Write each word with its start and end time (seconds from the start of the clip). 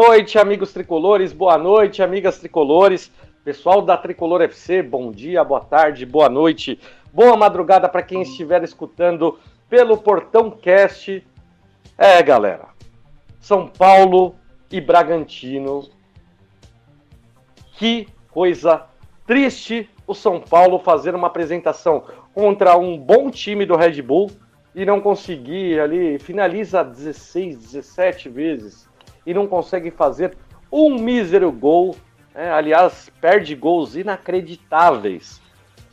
noite, 0.00 0.38
amigos 0.38 0.72
tricolores, 0.72 1.32
boa 1.32 1.58
noite, 1.58 2.04
amigas 2.04 2.38
tricolores. 2.38 3.10
Pessoal 3.42 3.82
da 3.82 3.96
Tricolor 3.96 4.42
FC, 4.42 4.80
bom 4.80 5.10
dia, 5.10 5.42
boa 5.42 5.58
tarde, 5.58 6.06
boa 6.06 6.28
noite, 6.28 6.78
boa 7.12 7.36
madrugada 7.36 7.88
para 7.88 8.04
quem 8.04 8.22
estiver 8.22 8.62
escutando 8.62 9.40
pelo 9.68 9.98
Portão 9.98 10.52
Cast. 10.52 11.26
É, 11.98 12.22
galera, 12.22 12.68
São 13.40 13.66
Paulo 13.66 14.36
e 14.70 14.80
Bragantino. 14.80 15.88
Que 17.72 18.06
coisa 18.30 18.86
triste 19.26 19.90
o 20.06 20.14
São 20.14 20.40
Paulo 20.40 20.78
fazer 20.78 21.12
uma 21.12 21.26
apresentação 21.26 22.04
contra 22.32 22.78
um 22.78 22.96
bom 22.96 23.32
time 23.32 23.66
do 23.66 23.74
Red 23.74 24.00
Bull 24.00 24.30
e 24.76 24.86
não 24.86 25.00
conseguir 25.00 25.80
ali, 25.80 26.20
finaliza 26.20 26.84
16, 26.84 27.58
17 27.58 28.28
vezes 28.28 28.87
e 29.28 29.34
não 29.34 29.46
consegue 29.46 29.90
fazer 29.90 30.34
um 30.72 30.98
mísero 30.98 31.52
gol 31.52 31.94
é, 32.38 32.48
aliás, 32.50 33.10
perde 33.20 33.56
gols 33.56 33.96
inacreditáveis. 33.96 35.42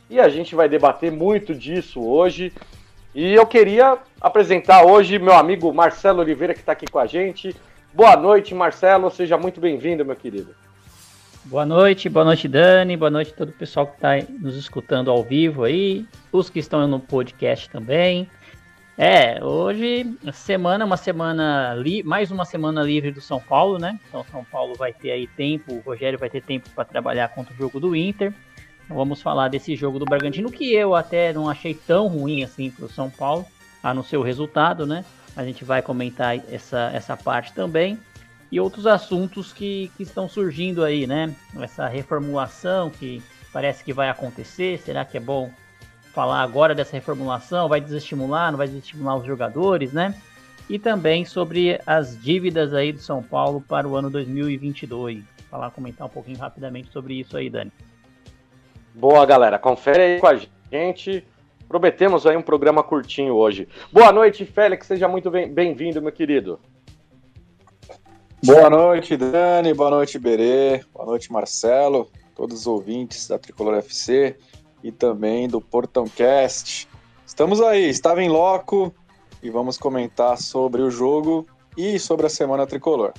E 0.08 0.20
a 0.20 0.28
gente 0.28 0.54
vai 0.54 0.68
debater 0.68 1.10
muito 1.10 1.52
disso 1.52 2.00
hoje. 2.00 2.52
E 3.12 3.34
eu 3.34 3.44
queria 3.44 3.98
apresentar 4.20 4.84
hoje 4.84 5.18
meu 5.18 5.34
amigo 5.34 5.74
Marcelo 5.74 6.20
Oliveira, 6.20 6.54
que 6.54 6.60
está 6.60 6.70
aqui 6.70 6.86
com 6.86 7.00
a 7.00 7.06
gente. 7.06 7.52
Boa 7.92 8.16
noite, 8.16 8.54
Marcelo. 8.54 9.10
Seja 9.10 9.36
muito 9.36 9.60
bem-vindo, 9.60 10.04
meu 10.04 10.14
querido. 10.14 10.54
Boa 11.46 11.66
noite, 11.66 12.08
boa 12.08 12.24
noite, 12.24 12.46
Dani. 12.46 12.96
Boa 12.96 13.10
noite 13.10 13.32
a 13.32 13.36
todo 13.36 13.48
o 13.48 13.52
pessoal 13.52 13.88
que 13.88 13.96
está 13.96 14.16
nos 14.38 14.56
escutando 14.56 15.10
ao 15.10 15.24
vivo 15.24 15.64
aí. 15.64 16.06
Os 16.30 16.48
que 16.48 16.60
estão 16.60 16.86
no 16.86 17.00
podcast 17.00 17.68
também. 17.70 18.28
É, 18.98 19.44
hoje, 19.44 20.16
semana, 20.32 20.86
uma 20.86 20.96
semana, 20.96 21.74
li 21.74 22.02
mais 22.02 22.30
uma 22.30 22.46
semana 22.46 22.82
livre 22.82 23.10
do 23.10 23.20
São 23.20 23.38
Paulo, 23.38 23.78
né? 23.78 24.00
Então, 24.08 24.24
São 24.30 24.42
Paulo 24.42 24.74
vai 24.74 24.90
ter 24.90 25.10
aí 25.10 25.26
tempo, 25.26 25.74
o 25.74 25.80
Rogério 25.80 26.18
vai 26.18 26.30
ter 26.30 26.42
tempo 26.42 26.70
para 26.70 26.82
trabalhar 26.86 27.28
contra 27.28 27.52
o 27.52 27.56
jogo 27.56 27.78
do 27.78 27.94
Inter. 27.94 28.32
Então, 28.82 28.96
vamos 28.96 29.20
falar 29.20 29.48
desse 29.48 29.76
jogo 29.76 29.98
do 29.98 30.06
Bragantino, 30.06 30.50
que 30.50 30.72
eu 30.72 30.94
até 30.94 31.30
não 31.30 31.46
achei 31.46 31.74
tão 31.74 32.06
ruim 32.08 32.42
assim 32.42 32.70
para 32.70 32.86
o 32.86 32.88
São 32.88 33.10
Paulo, 33.10 33.44
a 33.82 33.92
não 33.92 34.02
ser 34.02 34.16
o 34.16 34.22
resultado, 34.22 34.86
né? 34.86 35.04
A 35.36 35.44
gente 35.44 35.62
vai 35.62 35.82
comentar 35.82 36.34
essa, 36.50 36.90
essa 36.94 37.18
parte 37.18 37.52
também. 37.52 37.98
E 38.50 38.58
outros 38.58 38.86
assuntos 38.86 39.52
que, 39.52 39.90
que 39.98 40.04
estão 40.04 40.26
surgindo 40.26 40.82
aí, 40.82 41.06
né? 41.06 41.34
Essa 41.60 41.86
reformulação 41.86 42.88
que 42.88 43.22
parece 43.52 43.84
que 43.84 43.92
vai 43.92 44.08
acontecer, 44.08 44.78
será 44.78 45.04
que 45.04 45.18
é 45.18 45.20
bom 45.20 45.50
falar 46.16 46.40
agora 46.40 46.74
dessa 46.74 46.92
reformulação, 46.92 47.68
vai 47.68 47.78
desestimular, 47.78 48.50
não 48.50 48.56
vai 48.56 48.66
desestimular 48.66 49.18
os 49.18 49.26
jogadores, 49.26 49.92
né? 49.92 50.14
E 50.66 50.78
também 50.78 51.26
sobre 51.26 51.78
as 51.86 52.18
dívidas 52.18 52.72
aí 52.72 52.90
do 52.90 53.00
São 53.00 53.22
Paulo 53.22 53.60
para 53.60 53.86
o 53.86 53.94
ano 53.94 54.08
2022. 54.08 55.22
Falar, 55.50 55.70
comentar 55.72 56.06
um 56.06 56.10
pouquinho 56.10 56.38
rapidamente 56.38 56.90
sobre 56.90 57.20
isso 57.20 57.36
aí, 57.36 57.50
Dani. 57.50 57.70
Boa, 58.94 59.26
galera. 59.26 59.58
Confere 59.58 60.02
aí 60.02 60.18
com 60.18 60.26
a 60.26 60.40
gente. 60.72 61.22
Prometemos 61.68 62.26
aí 62.26 62.34
um 62.34 62.42
programa 62.42 62.82
curtinho 62.82 63.34
hoje. 63.34 63.68
Boa 63.92 64.10
noite, 64.10 64.46
Félix. 64.46 64.86
Seja 64.86 65.06
muito 65.06 65.30
bem-vindo, 65.30 66.00
meu 66.00 66.12
querido. 66.12 66.58
Boa 68.42 68.70
noite, 68.70 69.18
Dani. 69.18 69.74
Boa 69.74 69.90
noite, 69.90 70.18
Berê. 70.18 70.82
Boa 70.94 71.04
noite, 71.04 71.30
Marcelo. 71.30 72.10
Todos 72.34 72.60
os 72.60 72.66
ouvintes 72.66 73.28
da 73.28 73.38
Tricolor 73.38 73.74
FC 73.74 74.36
e 74.82 74.92
também 74.92 75.48
do 75.48 75.60
Portão 75.60 76.06
Cast. 76.08 76.88
Estamos 77.26 77.60
aí, 77.60 77.88
estava 77.88 78.22
em 78.22 78.28
loco 78.28 78.94
e 79.42 79.50
vamos 79.50 79.76
comentar 79.76 80.38
sobre 80.38 80.82
o 80.82 80.90
jogo 80.90 81.46
e 81.76 81.98
sobre 81.98 82.26
a 82.26 82.30
semana 82.30 82.66
tricolor. 82.66 83.12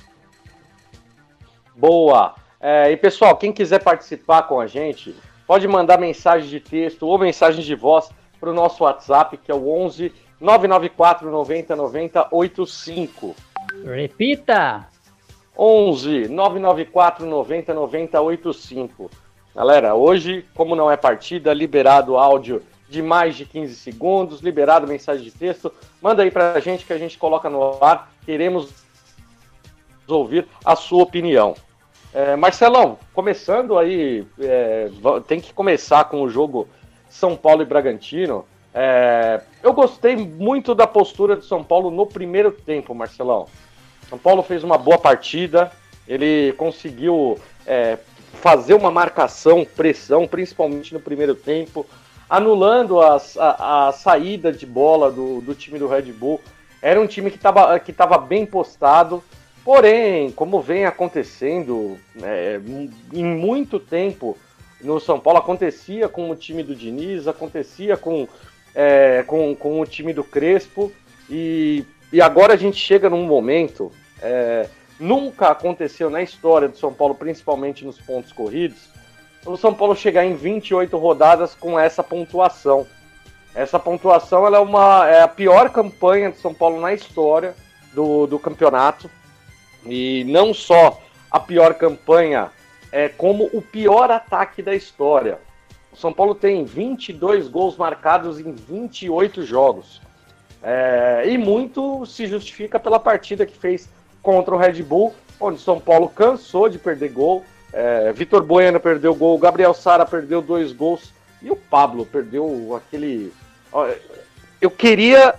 Boa! 1.76 2.34
É, 2.60 2.90
e 2.90 2.96
pessoal, 2.96 3.36
quem 3.36 3.52
quiser 3.52 3.82
participar 3.82 4.42
com 4.42 4.60
a 4.60 4.66
gente, 4.66 5.14
pode 5.46 5.68
mandar 5.68 5.98
mensagem 5.98 6.48
de 6.48 6.58
texto 6.58 7.06
ou 7.06 7.18
mensagem 7.18 7.62
de 7.62 7.74
voz 7.74 8.10
para 8.40 8.50
o 8.50 8.54
nosso 8.54 8.84
WhatsApp, 8.84 9.36
que 9.36 9.50
é 9.50 9.54
o 9.54 9.68
11 9.68 10.12
994 10.40 11.30
90 11.30 11.76
90 11.76 12.28
85. 12.30 13.36
Repita! 13.84 14.88
11 15.56 16.28
994 16.28 17.26
90 17.26 17.74
90 17.74 18.20
85. 18.20 19.10
Galera, 19.58 19.92
hoje, 19.96 20.46
como 20.54 20.76
não 20.76 20.88
é 20.88 20.96
partida, 20.96 21.52
liberado 21.52 22.16
áudio 22.16 22.62
de 22.88 23.02
mais 23.02 23.34
de 23.34 23.44
15 23.44 23.74
segundos, 23.74 24.40
liberado 24.40 24.86
mensagem 24.86 25.24
de 25.24 25.32
texto. 25.32 25.72
Manda 26.00 26.22
aí 26.22 26.30
pra 26.30 26.60
gente 26.60 26.86
que 26.86 26.92
a 26.92 26.96
gente 26.96 27.18
coloca 27.18 27.50
no 27.50 27.76
ar. 27.82 28.08
Queremos 28.24 28.72
ouvir 30.06 30.46
a 30.64 30.76
sua 30.76 31.02
opinião. 31.02 31.56
É, 32.14 32.36
Marcelão, 32.36 33.00
começando 33.12 33.76
aí, 33.76 34.24
é, 34.38 34.90
tem 35.26 35.40
que 35.40 35.52
começar 35.52 36.04
com 36.04 36.22
o 36.22 36.30
jogo 36.30 36.68
São 37.10 37.34
Paulo 37.34 37.60
e 37.62 37.66
Bragantino. 37.66 38.44
É, 38.72 39.42
eu 39.60 39.72
gostei 39.72 40.14
muito 40.14 40.72
da 40.72 40.86
postura 40.86 41.34
de 41.34 41.44
São 41.44 41.64
Paulo 41.64 41.90
no 41.90 42.06
primeiro 42.06 42.52
tempo, 42.52 42.94
Marcelão. 42.94 43.48
São 44.08 44.18
Paulo 44.18 44.40
fez 44.44 44.62
uma 44.62 44.78
boa 44.78 44.98
partida, 44.98 45.72
ele 46.06 46.52
conseguiu 46.52 47.40
é, 47.66 47.98
fazer 48.40 48.74
uma 48.74 48.90
marcação, 48.90 49.64
pressão, 49.64 50.26
principalmente 50.26 50.94
no 50.94 51.00
primeiro 51.00 51.34
tempo, 51.34 51.84
anulando 52.28 53.00
as, 53.00 53.36
a, 53.36 53.88
a 53.88 53.92
saída 53.92 54.52
de 54.52 54.64
bola 54.64 55.10
do, 55.10 55.40
do 55.40 55.54
time 55.54 55.78
do 55.78 55.88
Red 55.88 56.12
Bull. 56.12 56.40
Era 56.80 57.00
um 57.00 57.06
time 57.06 57.30
que 57.30 57.36
estava 57.36 57.78
que 57.80 57.92
tava 57.92 58.16
bem 58.18 58.46
postado, 58.46 59.22
porém, 59.64 60.30
como 60.30 60.60
vem 60.60 60.84
acontecendo 60.84 61.98
é, 62.22 62.60
em 63.12 63.24
muito 63.24 63.80
tempo 63.80 64.38
no 64.80 65.00
São 65.00 65.18
Paulo, 65.18 65.40
acontecia 65.40 66.08
com 66.08 66.30
o 66.30 66.36
time 66.36 66.62
do 66.62 66.74
Diniz, 66.74 67.26
acontecia 67.26 67.96
com, 67.96 68.28
é, 68.72 69.24
com, 69.26 69.56
com 69.56 69.80
o 69.80 69.86
time 69.86 70.12
do 70.12 70.22
Crespo, 70.22 70.92
e, 71.28 71.84
e 72.12 72.20
agora 72.20 72.54
a 72.54 72.56
gente 72.56 72.76
chega 72.76 73.10
num 73.10 73.26
momento. 73.26 73.90
É, 74.22 74.68
Nunca 74.98 75.48
aconteceu 75.48 76.10
na 76.10 76.22
história 76.22 76.68
do 76.68 76.76
São 76.76 76.92
Paulo, 76.92 77.14
principalmente 77.14 77.84
nos 77.84 78.00
pontos 78.00 78.32
corridos, 78.32 78.88
o 79.46 79.56
São 79.56 79.72
Paulo 79.72 79.94
chegar 79.96 80.24
em 80.24 80.34
28 80.34 80.96
rodadas 80.98 81.54
com 81.54 81.78
essa 81.78 82.02
pontuação. 82.02 82.86
Essa 83.54 83.78
pontuação 83.78 84.46
é, 84.46 84.58
uma, 84.58 85.08
é 85.08 85.22
a 85.22 85.28
pior 85.28 85.70
campanha 85.70 86.30
do 86.30 86.36
São 86.36 86.52
Paulo 86.52 86.80
na 86.80 86.92
história 86.92 87.54
do, 87.94 88.26
do 88.26 88.38
campeonato. 88.38 89.10
E 89.86 90.24
não 90.24 90.52
só 90.52 91.00
a 91.30 91.40
pior 91.40 91.74
campanha, 91.74 92.50
é 92.92 93.08
como 93.08 93.48
o 93.52 93.62
pior 93.62 94.10
ataque 94.10 94.62
da 94.62 94.74
história. 94.74 95.38
O 95.92 95.96
São 95.96 96.12
Paulo 96.12 96.34
tem 96.34 96.64
22 96.64 97.48
gols 97.48 97.76
marcados 97.76 98.38
em 98.38 98.52
28 98.52 99.42
jogos. 99.44 100.00
É, 100.62 101.22
e 101.26 101.38
muito 101.38 102.04
se 102.04 102.26
justifica 102.26 102.78
pela 102.80 102.98
partida 102.98 103.46
que 103.46 103.56
fez 103.56 103.88
contra 104.28 104.54
o 104.54 104.58
Red 104.58 104.82
Bull, 104.82 105.14
onde 105.40 105.58
São 105.58 105.80
Paulo 105.80 106.06
cansou 106.06 106.68
de 106.68 106.78
perder 106.78 107.08
gol. 107.08 107.46
É, 107.72 108.12
Vitor 108.12 108.42
Bueno 108.42 108.78
perdeu 108.78 109.14
gol, 109.14 109.38
Gabriel 109.38 109.72
Sara 109.72 110.04
perdeu 110.04 110.42
dois 110.42 110.70
gols 110.70 111.14
e 111.40 111.50
o 111.50 111.56
Pablo 111.56 112.04
perdeu 112.04 112.76
aquele. 112.76 113.32
Eu 114.60 114.70
queria 114.70 115.34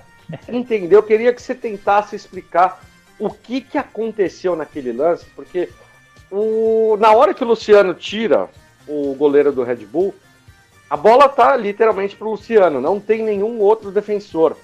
entender, 0.48 0.96
eu 0.96 1.04
queria 1.04 1.32
que 1.32 1.40
você 1.40 1.54
tentasse 1.54 2.16
explicar 2.16 2.82
o 3.20 3.30
que, 3.30 3.62
que 3.62 3.78
aconteceu 3.78 4.56
naquele 4.56 4.92
lance, 4.92 5.24
porque 5.36 5.70
o, 6.32 6.98
na 7.00 7.12
hora 7.12 7.32
que 7.32 7.44
o 7.44 7.48
Luciano 7.48 7.94
tira 7.94 8.50
o 8.88 9.14
goleiro 9.14 9.52
do 9.52 9.62
Red 9.62 9.86
Bull, 9.86 10.16
a 10.90 10.98
bola 10.98 11.30
tá 11.30 11.56
literalmente 11.56 12.16
pro 12.16 12.32
Luciano, 12.32 12.82
não 12.82 13.00
tem 13.00 13.22
nenhum 13.22 13.60
outro 13.60 13.92
defensor. 13.92 14.58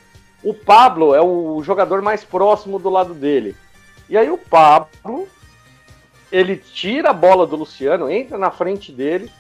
O 0.44 0.52
Pablo 0.52 1.14
é 1.14 1.22
o 1.22 1.62
jogador 1.62 2.02
mais 2.02 2.24
próximo 2.24 2.80
do 2.80 2.90
lado 2.90 3.14
dele. 3.14 3.56
E 4.10 4.18
aí 4.18 4.30
o 4.30 4.38
Pablo, 4.38 5.28
ele 6.32 6.56
tira 6.58 7.10
a 7.10 7.14
bola 7.14 7.46
do 7.48 7.56
Luciano, 7.56 8.10
entra 8.10 8.38
na 8.38 8.52
frente 8.52 8.92
dele, 8.92 9.32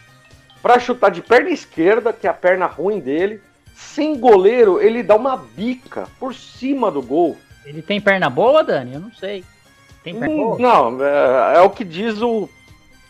para 0.62 0.79
chutar 0.79 1.12
de 1.12 1.21
perna 1.21 1.50
esquerda, 1.50 2.12
que 2.12 2.27
é 2.27 2.29
a 2.29 2.33
perna 2.33 2.65
ruim 2.65 3.00
dele. 3.00 3.41
Sem 3.75 4.17
goleiro, 4.17 4.81
ele 4.81 5.03
dá 5.03 5.15
uma 5.15 5.35
bica 5.35 6.07
por 6.19 6.33
cima 6.33 6.89
do 6.89 7.01
gol. 7.01 7.38
Ele 7.65 7.81
tem 7.81 8.00
perna 8.00 8.29
boa, 8.29 8.63
Dani? 8.63 8.94
Eu 8.94 9.00
não 9.00 9.13
sei. 9.13 9.44
Tem 10.03 10.17
perna 10.17 10.35
boa? 10.35 10.57
Não, 10.57 11.03
é, 11.03 11.57
é 11.57 11.61
o 11.61 11.69
que 11.69 11.83
diz 11.83 12.21
o, 12.21 12.50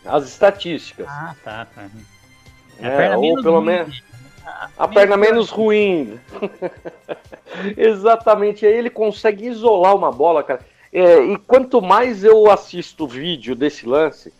as 0.06 0.28
estatísticas. 0.28 1.08
Ah, 1.08 1.36
tá, 1.44 1.66
tá. 1.66 1.88
É, 2.80 2.88
a 2.88 2.98
perna 2.98 3.18
ou 3.18 3.42
pelo 3.42 3.62
menos 3.62 4.04
a, 4.46 4.70
a 4.78 4.88
perna 4.88 5.18
menos 5.18 5.50
ruim. 5.50 6.20
Exatamente. 7.76 8.66
Aí 8.66 8.74
ele 8.74 8.90
consegue 8.90 9.48
isolar 9.48 9.96
uma 9.96 10.12
bola, 10.12 10.44
cara. 10.44 10.62
É, 10.98 11.22
e 11.26 11.38
quanto 11.40 11.82
mais 11.82 12.24
eu 12.24 12.50
assisto 12.50 13.04
o 13.04 13.08
vídeo 13.08 13.54
desse 13.54 13.86
lance, 13.86 14.32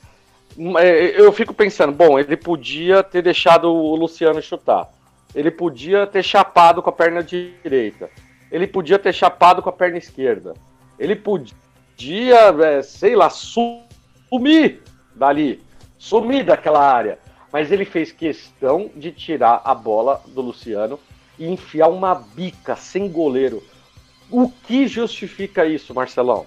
é, 0.80 1.20
eu 1.20 1.30
fico 1.34 1.54
pensando, 1.54 1.92
bom, 1.92 2.18
ele 2.18 2.38
podia 2.38 3.04
ter 3.04 3.22
deixado 3.22 3.66
o 3.66 3.94
Luciano 3.94 4.42
chutar. 4.42 4.90
Ele 5.36 5.52
podia 5.52 6.08
ter 6.08 6.24
chapado 6.24 6.82
com 6.82 6.90
a 6.90 6.94
perna 6.94 7.22
direita. 7.22 8.10
Ele 8.50 8.66
podia 8.66 8.98
ter 8.98 9.14
chapado 9.14 9.62
com 9.62 9.68
a 9.68 9.74
perna 9.74 9.98
esquerda. 9.98 10.54
Ele 10.98 11.14
podia, 11.14 12.56
é, 12.64 12.82
sei 12.82 13.18
lá, 13.18 13.30
sumir 13.30 14.82
dali. 15.14 15.62
Sumir 15.98 16.46
daquela 16.46 16.90
área. 16.90 17.20
Mas 17.52 17.70
ele 17.70 17.84
fez 17.84 18.14
questão 18.14 18.90
de 18.96 19.12
tirar 19.12 19.62
a 19.66 19.76
bola 19.76 20.22
do 20.28 20.40
Luciano 20.40 20.98
e 21.38 21.48
enfiar 21.48 21.90
uma 21.90 22.16
bica 22.16 22.78
sem 22.78 23.10
goleiro. 23.10 23.62
O 24.30 24.50
que 24.50 24.88
justifica 24.88 25.66
isso, 25.66 25.94
Marcelão? 25.94 26.46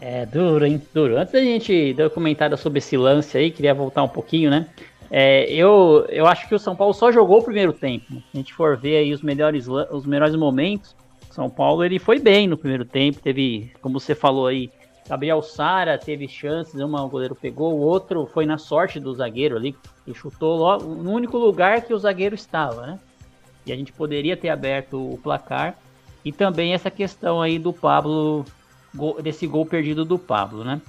É 0.00 0.24
duro, 0.26 0.64
hein? 0.64 0.80
Duro. 0.94 1.16
Antes 1.16 1.32
da 1.32 1.40
gente 1.40 1.92
dar 1.94 2.08
comentário 2.10 2.56
sobre 2.56 2.78
esse 2.78 2.96
lance 2.96 3.36
aí, 3.36 3.50
queria 3.50 3.74
voltar 3.74 4.02
um 4.02 4.08
pouquinho, 4.08 4.50
né? 4.50 4.68
É, 5.10 5.50
eu, 5.50 6.06
eu 6.08 6.26
acho 6.26 6.46
que 6.48 6.54
o 6.54 6.58
São 6.58 6.76
Paulo 6.76 6.92
só 6.92 7.10
jogou 7.10 7.38
o 7.38 7.44
primeiro 7.44 7.72
tempo. 7.72 8.06
Se 8.12 8.22
a 8.34 8.36
gente 8.36 8.54
for 8.54 8.76
ver 8.76 8.98
aí 8.98 9.12
os 9.12 9.22
melhores, 9.22 9.66
os 9.66 10.06
melhores 10.06 10.36
momentos, 10.36 10.94
São 11.30 11.48
Paulo 11.48 11.84
ele 11.84 11.98
foi 11.98 12.18
bem 12.18 12.46
no 12.46 12.56
primeiro 12.56 12.84
tempo. 12.84 13.20
Teve, 13.20 13.72
como 13.80 13.98
você 13.98 14.14
falou 14.14 14.46
aí, 14.46 14.70
Gabriel 15.08 15.42
Sara 15.42 15.96
teve 15.96 16.28
chances, 16.28 16.78
uma 16.78 17.02
o 17.02 17.08
goleiro 17.08 17.34
pegou, 17.34 17.72
o 17.72 17.80
outro 17.80 18.26
foi 18.26 18.44
na 18.44 18.58
sorte 18.58 19.00
do 19.00 19.14
zagueiro 19.14 19.56
ali, 19.56 19.74
que 20.04 20.12
chutou 20.12 20.56
logo, 20.56 20.84
no 20.84 21.10
único 21.10 21.38
lugar 21.38 21.80
que 21.80 21.94
o 21.94 21.98
zagueiro 21.98 22.34
estava, 22.34 22.86
né? 22.86 23.00
E 23.64 23.72
a 23.72 23.76
gente 23.76 23.92
poderia 23.92 24.36
ter 24.36 24.50
aberto 24.50 25.14
o 25.14 25.18
placar. 25.18 25.76
E 26.24 26.32
também 26.32 26.74
essa 26.74 26.90
questão 26.90 27.40
aí 27.40 27.58
do 27.58 27.72
Pablo, 27.72 28.44
desse 29.22 29.46
gol 29.46 29.64
perdido 29.64 30.04
do 30.04 30.18
Pablo, 30.18 30.64
né? 30.64 30.80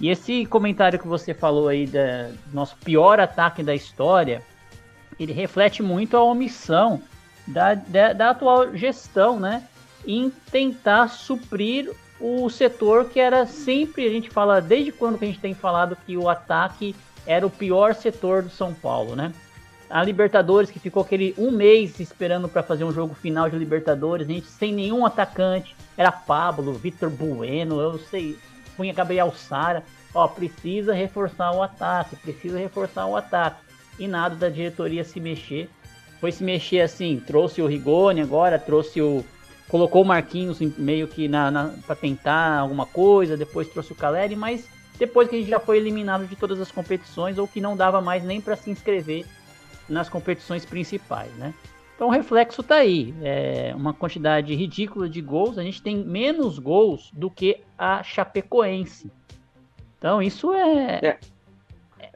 E 0.00 0.08
esse 0.08 0.46
comentário 0.46 0.98
que 0.98 1.06
você 1.06 1.34
falou 1.34 1.68
aí 1.68 1.86
do 1.86 1.98
nosso 2.52 2.76
pior 2.76 3.20
ataque 3.20 3.62
da 3.62 3.74
história, 3.74 4.42
ele 5.18 5.32
reflete 5.32 5.82
muito 5.82 6.16
a 6.16 6.24
omissão 6.24 7.02
da, 7.46 7.74
da, 7.74 8.12
da, 8.14 8.30
atual 8.30 8.74
gestão, 8.74 9.38
né? 9.38 9.62
Em 10.06 10.30
tentar 10.50 11.08
suprir 11.08 11.92
o 12.18 12.48
setor 12.48 13.06
que 13.06 13.20
era 13.20 13.44
sempre, 13.46 14.06
a 14.06 14.10
gente 14.10 14.30
fala, 14.30 14.60
desde 14.60 14.90
quando 14.90 15.18
que 15.18 15.24
a 15.24 15.28
gente 15.28 15.40
tem 15.40 15.54
falado 15.54 15.96
que 16.06 16.16
o 16.16 16.28
ataque 16.28 16.96
era 17.26 17.46
o 17.46 17.50
pior 17.50 17.94
setor 17.94 18.42
do 18.42 18.50
São 18.50 18.72
Paulo, 18.72 19.14
né? 19.14 19.32
A 19.90 20.04
Libertadores, 20.04 20.70
que 20.70 20.78
ficou 20.78 21.02
aquele 21.02 21.34
um 21.36 21.50
mês 21.50 21.98
esperando 21.98 22.48
para 22.48 22.62
fazer 22.62 22.84
um 22.84 22.92
jogo 22.92 23.12
final 23.12 23.50
de 23.50 23.58
Libertadores, 23.58 24.28
a 24.28 24.32
gente 24.32 24.46
sem 24.46 24.72
nenhum 24.72 25.04
atacante, 25.04 25.74
era 25.96 26.12
Pablo, 26.12 26.72
Vitor 26.74 27.10
Bueno, 27.10 27.80
eu 27.80 27.98
sei, 27.98 28.38
punha 28.76 28.92
Gabriel 28.92 29.32
Sara, 29.32 29.82
ó, 30.14 30.28
precisa 30.28 30.94
reforçar 30.94 31.50
o 31.50 31.60
ataque, 31.60 32.14
precisa 32.14 32.56
reforçar 32.56 33.04
o 33.06 33.16
ataque. 33.16 33.60
E 33.98 34.06
nada 34.06 34.36
da 34.36 34.48
diretoria 34.48 35.02
se 35.02 35.18
mexer. 35.18 35.68
Foi 36.20 36.30
se 36.30 36.44
mexer 36.44 36.82
assim, 36.82 37.20
trouxe 37.26 37.60
o 37.60 37.66
Rigoni 37.66 38.20
agora, 38.20 38.60
trouxe 38.60 39.02
o. 39.02 39.24
Colocou 39.68 40.02
o 40.02 40.06
Marquinhos 40.06 40.60
meio 40.78 41.08
que 41.08 41.26
na, 41.26 41.50
na 41.50 41.74
para 41.86 41.96
tentar 41.96 42.58
alguma 42.58 42.86
coisa, 42.86 43.36
depois 43.36 43.68
trouxe 43.68 43.92
o 43.92 43.96
Caleri, 43.96 44.36
mas 44.36 44.68
depois 44.98 45.28
que 45.28 45.36
a 45.36 45.38
gente 45.38 45.50
já 45.50 45.60
foi 45.60 45.78
eliminado 45.78 46.26
de 46.26 46.36
todas 46.36 46.60
as 46.60 46.70
competições, 46.70 47.38
ou 47.38 47.46
que 47.46 47.60
não 47.60 47.76
dava 47.76 48.00
mais 48.00 48.24
nem 48.24 48.40
para 48.40 48.56
se 48.56 48.70
inscrever 48.70 49.26
nas 49.90 50.08
competições 50.08 50.64
principais, 50.64 51.30
né? 51.34 51.52
Então 52.00 52.08
o 52.08 52.10
reflexo 52.10 52.62
tá 52.62 52.76
aí. 52.76 53.14
É 53.20 53.74
uma 53.76 53.92
quantidade 53.92 54.54
ridícula 54.54 55.06
de 55.06 55.20
gols. 55.20 55.58
A 55.58 55.62
gente 55.62 55.82
tem 55.82 55.96
menos 55.96 56.58
gols 56.58 57.10
do 57.12 57.30
que 57.30 57.60
a 57.76 58.02
Chapecoense. 58.02 59.12
Então 59.98 60.22
isso 60.22 60.54
é. 60.54 60.98
É, 61.02 61.08
é, 61.08 61.18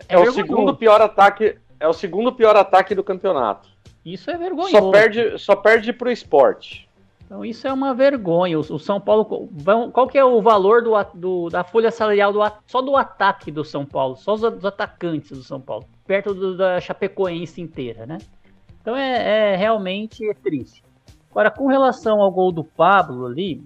é 0.09 0.19
o 0.19 0.33
segundo 0.33 0.75
pior 0.75 1.03
ataque. 1.03 1.59
É 1.79 1.87
o 1.87 1.93
segundo 1.93 2.33
pior 2.33 2.57
ataque 2.57 2.95
do 2.95 3.05
campeonato. 3.05 3.69
Isso 4.03 4.31
é 4.31 4.39
vergonhoso. 4.39 4.71
Só 4.71 4.91
perde, 4.91 5.39
só 5.39 5.55
perde 5.55 5.93
pro 5.93 6.11
esporte. 6.11 6.89
Então 7.27 7.45
isso 7.45 7.67
é 7.67 7.73
uma 7.73 7.93
vergonha. 7.93 8.59
O, 8.59 8.61
o 8.63 8.79
São 8.79 8.99
Paulo. 8.99 9.51
Qual 9.93 10.09
que 10.09 10.17
é 10.17 10.25
o 10.25 10.41
valor 10.41 10.83
do, 10.83 10.93
do 11.13 11.51
da 11.51 11.63
folha 11.63 11.91
salarial 11.91 12.33
do, 12.33 12.41
só 12.67 12.81
do 12.81 12.97
ataque 12.97 13.51
do 13.51 13.63
São 13.63 13.85
Paulo? 13.85 14.17
Só 14.17 14.33
os, 14.33 14.43
os 14.43 14.65
atacantes 14.65 15.31
do 15.37 15.45
São 15.45 15.61
Paulo. 15.61 15.87
Perto 16.07 16.35
do, 16.35 16.57
da 16.57 16.81
Chapecoense 16.81 17.61
inteira, 17.61 18.07
né? 18.07 18.19
Então 18.81 18.97
é, 18.97 19.53
é 19.53 19.57
realmente 19.57 20.29
é 20.29 20.35
triste. 20.35 20.83
Agora, 21.31 21.51
com 21.51 21.67
relação 21.67 22.21
ao 22.21 22.31
gol 22.31 22.53
do 22.53 22.63
Pablo 22.63 23.27
ali, 23.27 23.65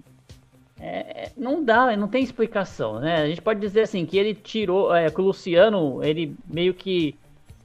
é, 0.79 1.31
não 1.37 1.63
dá, 1.63 1.95
não 1.95 2.07
tem 2.07 2.23
explicação, 2.23 2.99
né? 2.99 3.21
A 3.21 3.27
gente 3.27 3.41
pode 3.41 3.59
dizer 3.59 3.81
assim 3.81 4.05
que 4.05 4.17
ele 4.17 4.33
tirou, 4.33 4.95
é, 4.95 5.09
que 5.09 5.19
o 5.19 5.25
Luciano, 5.25 6.03
ele 6.03 6.35
meio 6.47 6.73
que 6.73 7.15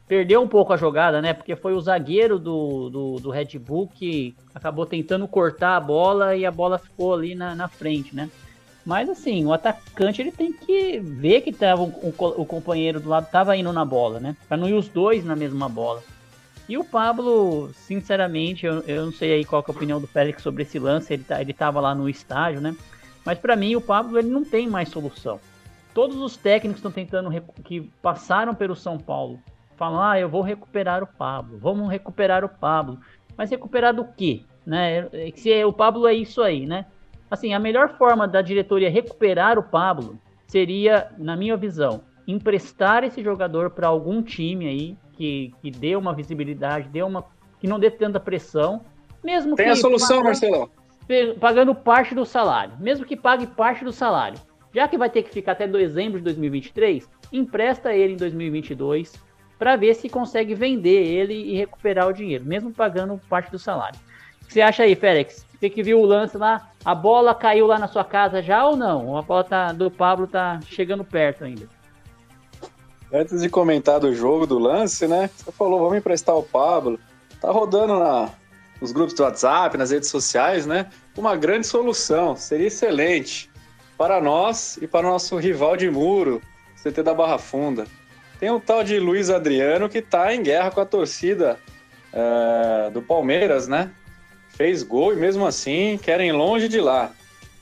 perdeu 0.07 0.43
um 0.43 0.49
pouco 0.49 0.73
a 0.73 0.77
jogada, 0.77 1.23
né? 1.23 1.33
Porque 1.33 1.57
foi 1.57 1.75
o 1.75 1.81
zagueiro 1.81 2.39
do, 2.39 2.91
do, 2.91 3.17
do 3.17 3.31
Red 3.31 3.59
Bull 3.59 3.89
que 3.89 4.35
acabou 4.55 4.85
tentando 4.85 5.27
cortar 5.29 5.77
a 5.77 5.81
bola 5.81 6.37
e 6.37 6.45
a 6.45 6.51
bola 6.51 6.79
ficou 6.79 7.15
ali 7.15 7.35
na, 7.35 7.55
na 7.55 7.69
frente, 7.69 8.15
né? 8.15 8.29
Mas 8.85 9.09
assim, 9.09 9.45
o 9.47 9.53
atacante 9.53 10.21
ele 10.21 10.31
tem 10.31 10.53
que 10.53 10.99
ver 11.01 11.41
que 11.41 11.53
tava, 11.53 11.83
o, 11.83 12.15
o 12.19 12.45
companheiro 12.45 13.01
do 13.01 13.09
lado 13.09 13.27
estava 13.27 13.57
indo 13.57 13.73
na 13.73 13.85
bola, 13.85 14.21
né? 14.21 14.37
Para 14.47 14.59
não 14.59 14.69
ir 14.69 14.75
os 14.75 14.89
dois 14.89 15.25
na 15.25 15.35
mesma 15.35 15.69
bola. 15.69 16.03
E 16.69 16.77
o 16.77 16.85
Pablo, 16.85 17.71
sinceramente, 17.75 18.67
eu, 18.67 18.81
eu 18.81 19.07
não 19.07 19.13
sei 19.13 19.33
aí 19.33 19.45
qual 19.45 19.63
é 19.63 19.71
a 19.71 19.75
opinião 19.75 20.01
do 20.01 20.07
Félix 20.07 20.43
sobre 20.43 20.63
esse 20.63 20.79
lance, 20.79 21.13
ele, 21.13 21.25
tá, 21.25 21.41
ele 21.41 21.53
tava 21.53 21.81
lá 21.81 21.95
no 21.95 22.09
estádio, 22.09 22.61
né? 22.61 22.77
Mas 23.25 23.39
para 23.39 23.57
mim 23.57 23.75
o 23.75 23.81
Pablo 23.81 24.19
ele 24.19 24.29
não 24.29 24.45
tem 24.45 24.69
mais 24.69 24.89
solução. 24.91 25.41
Todos 25.95 26.17
os 26.17 26.37
técnicos 26.37 26.79
estão 26.79 26.91
tentando 26.91 27.31
que 27.65 27.81
passaram 28.03 28.55
pelo 28.55 28.77
São 28.77 28.99
Paulo 28.99 29.41
falam: 29.77 30.01
"Ah, 30.03 30.19
eu 30.19 30.29
vou 30.29 30.43
recuperar 30.43 31.03
o 31.03 31.07
Pablo. 31.07 31.59
Vamos 31.59 31.91
recuperar 31.91 32.45
o 32.45 32.49
Pablo". 32.49 32.99
Mas 33.37 33.51
recuperar 33.51 33.95
do 33.95 34.05
quê? 34.05 34.43
Né? 34.67 35.09
Se 35.37 35.53
é, 35.53 35.65
o 35.67 35.73
Pablo 35.73 36.07
é 36.07 36.15
isso 36.15 36.43
aí, 36.43 36.67
né? 36.67 36.87
Assim, 37.31 37.55
a 37.55 37.59
melhor 37.59 37.97
forma 37.97 38.29
da 38.29 38.43
diretoria 38.43 38.91
recuperar 38.91 39.59
o 39.59 39.63
Pablo 39.63 40.19
seria, 40.47 41.11
na 41.19 41.37
minha 41.37 41.57
visão, 41.57 42.03
emprestar 42.27 43.05
esse 43.05 43.23
jogador 43.23 43.71
para 43.71 43.89
algum 43.89 44.23
time 44.23 44.67
aí 44.67 44.99
que, 45.13 45.53
que 45.61 45.71
dê 45.71 45.97
uma 45.97 46.15
visibilidade, 46.15 46.89
dê 46.89 47.03
uma 47.03 47.25
que 47.59 47.67
não 47.67 47.79
dê 47.79 47.91
tanta 47.91 48.21
pressão, 48.21 48.83
mesmo 49.23 49.57
Tem 49.57 49.67
que 49.67 49.73
a 49.73 49.77
solução, 49.77 50.19
pagando, 50.19 50.25
Marcelão. 50.25 50.71
Pagando 51.41 51.75
parte 51.75 52.15
do 52.15 52.27
salário, 52.27 52.75
mesmo 52.79 53.07
que 53.07 53.17
pague 53.17 53.47
parte 53.47 53.85
do 53.85 53.93
salário. 53.93 54.39
Já 54.75 54.89
que 54.89 54.99
vai 54.99 55.09
ter 55.09 55.23
que 55.23 55.31
ficar 55.31 55.53
até 55.53 55.67
dezembro 55.67 56.19
de 56.19 56.25
2023, 56.25 57.09
empresta 57.33 57.95
ele 57.95 58.15
em 58.15 58.17
2022 58.17 59.13
para 59.59 59.77
ver 59.77 59.95
se 59.95 60.09
consegue 60.09 60.55
vender 60.55 61.07
ele 61.07 61.35
e 61.35 61.57
recuperar 61.57 62.09
o 62.09 62.13
dinheiro, 62.13 62.45
mesmo 62.45 62.73
pagando 62.73 63.19
parte 63.29 63.51
do 63.51 63.59
salário. 63.59 63.99
O 64.43 64.47
que 64.47 64.53
você 64.53 64.61
acha 64.61 64.83
aí, 64.83 64.95
Félix? 64.95 65.47
Você 65.65 65.71
que 65.71 65.83
viu 65.83 65.99
o 65.99 66.05
lance 66.05 66.37
lá, 66.37 66.69
a 66.85 66.95
bola 66.95 67.35
caiu 67.35 67.67
lá 67.67 67.79
na 67.79 67.89
sua 67.89 68.05
casa 68.05 68.43
já 68.43 68.67
ou 68.69 68.77
não? 68.77 69.17
A 69.17 69.23
bola 69.23 69.43
tá, 69.43 69.73
do 69.73 69.91
Pablo 69.91 70.27
tá 70.27 70.61
chegando 70.67 71.03
perto 71.03 71.43
ainda. 71.43 71.67
Antes 73.11 73.41
de 73.41 73.49
comentar 73.49 73.99
do 73.99 74.15
jogo, 74.15 74.47
do 74.47 74.59
lance, 74.59 75.09
né? 75.09 75.31
Você 75.35 75.51
falou, 75.51 75.81
vamos 75.81 75.97
emprestar 75.97 76.37
o 76.37 76.43
Pablo. 76.43 77.01
Tá 77.41 77.51
rodando 77.51 77.99
na, 77.99 78.29
nos 78.79 78.93
grupos 78.93 79.15
do 79.15 79.23
WhatsApp, 79.23 79.79
nas 79.79 79.91
redes 79.91 80.11
sociais, 80.11 80.67
né? 80.67 80.91
Uma 81.17 81.35
grande 81.35 81.67
solução, 81.67 82.37
seria 82.37 82.67
excelente 82.67 83.51
para 83.97 84.21
nós 84.21 84.77
e 84.83 84.87
para 84.87 85.07
o 85.07 85.11
nosso 85.11 85.39
rival 85.39 85.79
de 85.79 85.91
muro, 85.91 86.43
CT 86.77 87.03
da 87.03 87.15
Barra 87.15 87.39
Funda. 87.39 87.87
Tem 88.39 88.51
um 88.51 88.61
tal 88.61 88.85
de 88.85 88.99
Luiz 88.99 89.31
Adriano 89.31 89.89
que 89.89 90.03
tá 90.03 90.35
em 90.35 90.43
guerra 90.43 90.71
com 90.71 90.83
a 90.83 90.85
torcida 90.85 91.59
é, 92.13 92.91
do 92.91 93.01
Palmeiras, 93.01 93.67
né? 93.67 93.91
Fez 94.57 94.83
gol 94.83 95.13
e 95.13 95.17
mesmo 95.17 95.47
assim 95.47 95.99
querem 96.03 96.33
longe 96.33 96.69
de 96.69 96.81
lá. 96.81 97.13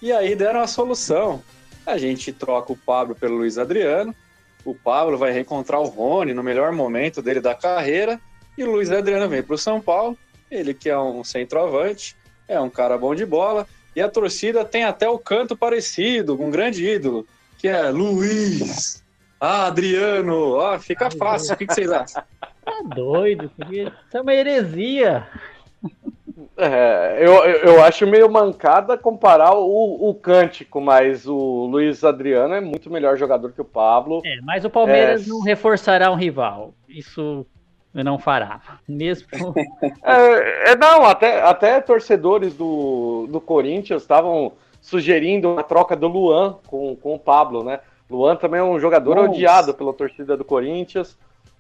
E 0.01 0.13
aí 0.13 0.35
deram 0.35 0.61
a 0.61 0.67
solução. 0.67 1.43
A 1.87 1.99
gente 1.99 2.33
troca 2.33 2.73
o 2.73 2.77
Pablo 2.77 3.15
pelo 3.15 3.37
Luiz 3.37 3.59
Adriano 3.59 4.15
o 4.65 4.75
Pablo 4.75 5.19
vai 5.19 5.33
reencontrar 5.33 5.81
o 5.81 5.87
Rony 5.87 6.33
no 6.33 6.43
melhor 6.43 6.73
momento 6.73 7.21
dele 7.21 7.41
da 7.41 7.55
carreira 7.55 8.21
e 8.57 8.65
o 8.65 8.71
Luiz 8.71 8.91
Adriano 8.91 9.29
vem 9.29 9.43
para 9.43 9.55
o 9.55 9.59
São 9.59 9.81
Paulo, 9.81 10.17
ele 10.51 10.75
que 10.75 10.89
é 10.89 10.99
um 10.99 11.25
centroavante, 11.25 12.17
é 12.47 12.61
um 12.61 12.71
cara 12.71 12.97
bom 12.97 13.15
de 13.15 13.27
bola 13.27 13.67
e 13.95 14.01
a 14.01 14.09
torcida 14.09 14.65
tem 14.65 14.85
até 14.85 15.09
o 15.09 15.19
canto 15.19 15.57
parecido, 15.57 16.41
um 16.41 16.51
grande 16.51 16.87
ídolo, 16.87 17.27
que 17.59 17.69
é 17.69 17.91
Luiz 17.91 19.03
Adriano. 19.41 20.53
Ó, 20.55 20.79
fica 20.79 21.11
fácil, 21.11 21.55
o 21.55 21.57
que, 21.57 21.67
que 21.67 21.75
vocês 21.75 21.91
acham? 21.91 22.23
Tá 22.65 22.81
doido, 22.95 23.51
isso 23.73 24.17
é 24.17 24.21
uma 24.21 24.33
heresia. 24.33 25.27
É, 26.65 27.19
eu, 27.19 27.33
eu 27.45 27.83
acho 27.83 28.07
meio 28.07 28.31
mancada 28.31 28.97
comparar 28.97 29.53
o, 29.53 30.09
o 30.09 30.15
Cântico, 30.15 30.81
mas 30.81 31.27
o 31.27 31.67
Luiz 31.67 32.05
Adriano 32.05 32.55
é 32.55 32.61
muito 32.61 32.89
melhor 32.89 33.17
jogador 33.17 33.51
que 33.51 33.61
o 33.61 33.65
Pablo. 33.65 34.23
É, 34.25 34.41
mas 34.43 34.65
o 34.65 34.71
Palmeiras 34.71 35.27
é... 35.27 35.29
não 35.29 35.41
reforçará 35.41 36.13
um 36.13 36.15
rival. 36.15 36.73
Isso 36.89 37.45
não 37.93 38.17
fará. 38.17 38.61
Mesmo. 38.89 39.27
é, 40.05 40.71
é, 40.71 40.77
não, 40.77 41.05
até, 41.05 41.43
até 41.43 41.81
torcedores 41.81 42.55
do, 42.55 43.27
do 43.29 43.41
Corinthians 43.41 44.03
estavam 44.03 44.53
sugerindo 44.81 45.59
a 45.59 45.65
troca 45.65 45.97
do 45.97 46.07
Luan 46.07 46.59
com, 46.69 46.95
com 46.95 47.15
o 47.15 47.19
Pablo, 47.19 47.65
né? 47.65 47.81
Luan 48.09 48.37
também 48.37 48.61
é 48.61 48.65
um 48.65 48.79
jogador 48.79 49.17
Nossa. 49.17 49.31
odiado 49.31 49.75
pela 49.75 49.93
torcida 49.93 50.37
do 50.37 50.45
Corinthians. 50.45 51.19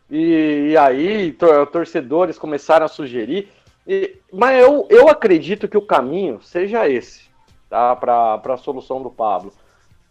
E, 0.08 0.68
e 0.70 0.76
aí, 0.76 1.32
tor 1.32 1.66
torcedores 1.66 2.38
começaram 2.38 2.84
a 2.86 2.88
sugerir. 2.88 3.48
E, 3.86 4.16
mas 4.32 4.62
eu, 4.62 4.86
eu 4.88 5.08
acredito 5.08 5.68
que 5.68 5.76
o 5.76 5.86
caminho 5.86 6.40
seja 6.42 6.88
esse, 6.88 7.24
tá? 7.68 7.96
Para 7.96 8.40
a 8.44 8.56
solução 8.56 9.02
do 9.02 9.10
Pablo. 9.10 9.52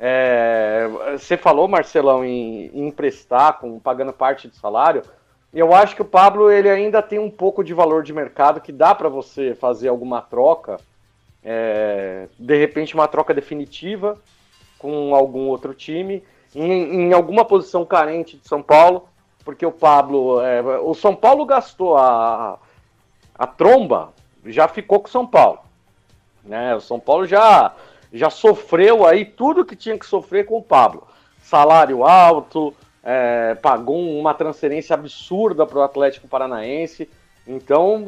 É, 0.04 0.90
você 1.12 1.38
falou, 1.38 1.68
Marcelão, 1.68 2.26
em, 2.26 2.72
em, 2.74 2.88
emprestar, 2.88 3.60
com, 3.60 3.80
pagando 3.80 4.12
parte 4.12 4.48
do 4.48 4.56
salário. 4.56 5.04
Eu 5.54 5.76
acho 5.76 5.96
que 5.96 6.02
o 6.02 6.06
Pablo 6.06 6.50
ele 6.50 6.70
ainda 6.70 7.02
tem 7.04 7.20
um 7.20 7.30
pouco 7.30 7.64
de 7.64 7.74
valor 7.74 8.02
de 8.02 8.12
mercado 8.12 8.62
que 8.62 8.72
dá 8.72 8.96
para 8.96 9.10
você 9.10 9.54
fazer 9.54 9.90
alguma 9.90 10.22
troca, 10.22 10.80
é, 11.44 12.28
de 12.40 12.58
repente 12.58 12.96
uma 12.96 13.08
troca 13.08 13.34
definitiva 13.34 14.18
com 14.80 15.14
algum 15.14 15.48
outro 15.50 15.74
time, 15.76 16.24
em, 16.56 17.10
em, 17.10 17.14
alguma 17.14 17.46
posição 17.46 17.86
carente 17.86 18.38
de 18.38 18.48
São 18.48 18.64
Paulo, 18.64 19.08
porque 19.46 19.66
o 19.66 19.72
Pablo, 19.72 20.42
é, 20.42 20.62
o 20.80 20.96
São 20.96 21.16
Paulo 21.16 21.46
gastou 21.46 21.96
a, 21.96 22.54
a 22.54 22.58
tromba, 23.58 24.14
já 24.46 24.68
ficou 24.68 25.00
com 25.00 25.08
o 25.08 25.12
São 25.12 25.26
Paulo, 25.26 25.60
né? 26.44 26.76
O 26.76 26.82
São 26.82 27.00
Paulo 27.00 27.26
já 27.26 27.74
já 28.14 28.30
sofreu 28.30 29.06
aí 29.06 29.24
tudo 29.24 29.66
que 29.66 29.76
tinha 29.76 29.98
que 29.98 30.06
sofrer 30.06 30.46
com 30.46 30.58
o 30.58 30.64
Pablo. 30.64 31.08
Salário 31.42 32.04
alto, 32.06 32.74
é, 33.04 33.56
pagou 33.56 33.98
uma 34.20 34.34
transferência 34.34 34.94
absurda 34.94 35.66
para 35.66 35.80
o 35.80 35.82
Atlético 35.82 36.28
Paranaense. 36.28 37.10
Então, 37.48 38.04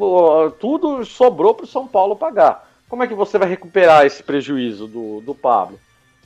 tudo 0.60 1.04
sobrou 1.04 1.54
para 1.54 1.64
o 1.64 1.68
São 1.68 1.86
Paulo 1.86 2.14
pagar. 2.14 2.68
Como 2.88 3.02
é 3.02 3.06
que 3.06 3.14
você 3.14 3.38
vai 3.38 3.48
recuperar 3.48 4.06
esse 4.06 4.22
prejuízo 4.22 4.86
do, 4.86 5.20
do 5.20 5.34
Pablo? 5.34 5.80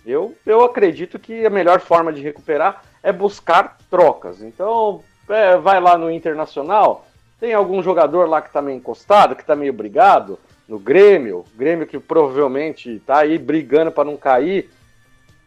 Eu, 0.04 0.34
eu 0.44 0.64
acredito 0.64 1.18
que 1.18 1.46
a 1.46 1.50
melhor 1.50 1.80
forma 1.80 2.12
de 2.12 2.20
recuperar 2.20 2.82
é 3.02 3.12
buscar 3.12 3.78
trocas. 3.90 4.42
Então, 4.42 5.02
é, 5.28 5.56
vai 5.56 5.80
lá 5.80 5.96
no 5.96 6.10
Internacional, 6.10 7.06
tem 7.40 7.54
algum 7.54 7.82
jogador 7.82 8.28
lá 8.28 8.42
que 8.42 8.48
está 8.48 8.60
meio 8.60 8.76
encostado, 8.76 9.36
que 9.36 9.42
está 9.42 9.54
meio 9.54 9.72
brigado, 9.72 10.38
no 10.68 10.78
Grêmio, 10.78 11.44
Grêmio 11.56 11.86
que 11.86 11.98
provavelmente 11.98 12.96
está 12.96 13.20
aí 13.20 13.38
brigando 13.38 13.90
para 13.90 14.04
não 14.04 14.16
cair, 14.16 14.70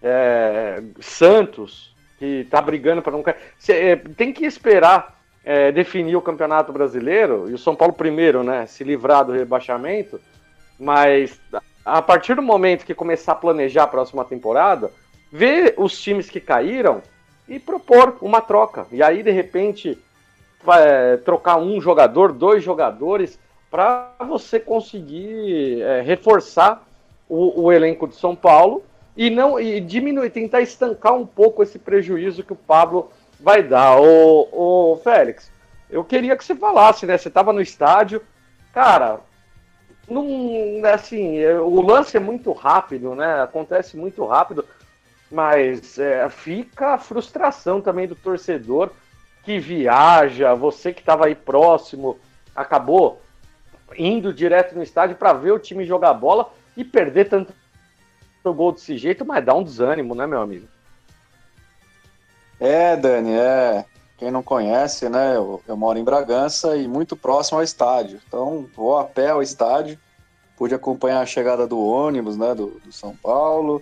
é, 0.02 0.82
Santos, 1.00 1.94
que 2.18 2.42
está 2.42 2.62
brigando 2.62 3.02
para 3.02 3.12
não 3.12 3.22
cair. 3.22 3.38
Cê, 3.58 3.74
é, 3.74 3.96
tem 3.96 4.34
que 4.34 4.46
esperar 4.46 5.20
é, 5.44 5.72
definir 5.72 6.16
o 6.16 6.22
Campeonato 6.22 6.72
Brasileiro, 6.72 7.50
e 7.50 7.54
o 7.54 7.58
São 7.58 7.76
Paulo 7.76 7.94
primeiro, 7.94 8.44
né, 8.44 8.66
se 8.66 8.84
livrar 8.84 9.26
do 9.26 9.32
rebaixamento, 9.32 10.20
mas 10.80 11.40
a 11.86 12.02
partir 12.02 12.36
do 12.36 12.42
momento 12.42 12.86
que 12.86 12.94
começar 12.94 13.34
a 13.34 13.36
planejar 13.36 13.84
a 13.84 13.88
próxima 13.88 14.24
temporada, 14.24 14.92
ver 15.32 15.74
os 15.78 16.00
times 16.00 16.30
que 16.30 16.40
caíram 16.40 17.02
e 17.48 17.60
propor 17.60 18.18
uma 18.22 18.42
troca. 18.42 18.88
E 18.92 19.04
aí, 19.04 19.24
de 19.24 19.32
repente, 19.32 19.98
é, 20.68 21.18
trocar 21.18 21.58
um 21.58 21.82
jogador, 21.82 22.32
dois 22.32 22.64
jogadores, 22.64 23.40
para 23.70 24.14
você 24.28 24.60
conseguir 24.60 25.82
é, 25.82 26.02
reforçar 26.02 26.86
o, 27.28 27.64
o, 27.64 27.72
elenco 27.72 28.08
de 28.08 28.16
São 28.16 28.36
Paulo 28.36 28.84
e 29.16 29.30
não 29.30 29.60
e 29.60 29.80
diminuir, 29.80 30.30
tentar 30.30 30.62
estancar 30.62 31.14
um 31.14 31.26
pouco 31.26 31.64
esse 31.64 31.80
prejuízo 31.80 32.44
que 32.44 32.54
o 32.54 32.58
Pablo 32.58 33.10
vai 33.40 33.64
dar. 33.64 34.00
O, 34.00 34.92
o 34.92 34.98
Félix, 34.98 35.52
eu 35.90 36.04
queria 36.04 36.36
que 36.36 36.44
você 36.44 36.56
falasse, 36.56 37.06
né? 37.06 37.18
Você 37.18 37.30
estava 37.30 37.54
no 37.54 37.62
estádio, 37.62 38.22
cara. 38.74 39.22
Não, 40.10 40.26
assim, 40.94 41.38
é, 41.38 41.58
o 41.58 41.82
lance 41.82 42.18
é 42.18 42.20
muito 42.20 42.52
rápido, 42.52 43.16
né? 43.16 43.42
Acontece 43.42 43.96
muito 43.96 44.26
rápido, 44.26 44.66
mas 45.32 45.98
é, 45.98 46.28
fica 46.30 46.96
a 46.96 46.98
frustração 46.98 47.80
também 47.80 48.08
do 48.08 48.16
torcedor 48.16 48.92
que 49.44 49.60
viaja, 49.60 50.54
você 50.54 50.94
que 50.94 51.00
estava 51.00 51.26
aí 51.26 51.36
próximo, 51.36 52.20
acabou 52.56 53.22
indo 53.98 54.34
direto 54.34 54.76
no 54.76 54.84
estádio 54.84 55.16
para 55.16 55.34
ver 55.34 55.52
o 55.52 55.60
time 55.60 55.86
jogar 55.86 56.14
bola 56.14 56.52
e 56.76 56.84
perder 56.84 57.30
tanto 57.30 57.54
gol 58.44 58.72
desse 58.72 58.98
jeito, 58.98 59.26
mas 59.26 59.46
dá 59.46 59.54
um 59.54 59.64
desânimo, 59.64 60.16
né, 60.16 60.26
meu 60.26 60.42
amigo? 60.42 60.68
É, 62.60 62.96
Dani, 62.96 63.34
é. 63.34 63.86
Quem 64.18 64.30
não 64.30 64.44
conhece, 64.44 65.10
né? 65.10 65.36
Eu, 65.36 65.62
eu 65.68 65.76
moro 65.76 65.98
em 65.98 66.04
Bragança 66.04 66.76
e 66.76 66.88
muito 66.88 67.16
próximo 67.16 67.58
ao 67.58 67.64
estádio. 67.64 68.22
Então, 68.28 68.68
vou 68.76 68.98
a 68.98 69.04
pé 69.04 69.30
ao 69.30 69.42
estádio, 69.42 69.98
pude 70.56 70.76
acompanhar 70.76 71.22
a 71.22 71.26
chegada 71.26 71.66
do 71.66 71.84
ônibus, 71.84 72.38
né, 72.38 72.54
do, 72.54 72.80
do 72.86 72.92
São 72.92 73.16
Paulo. 73.16 73.82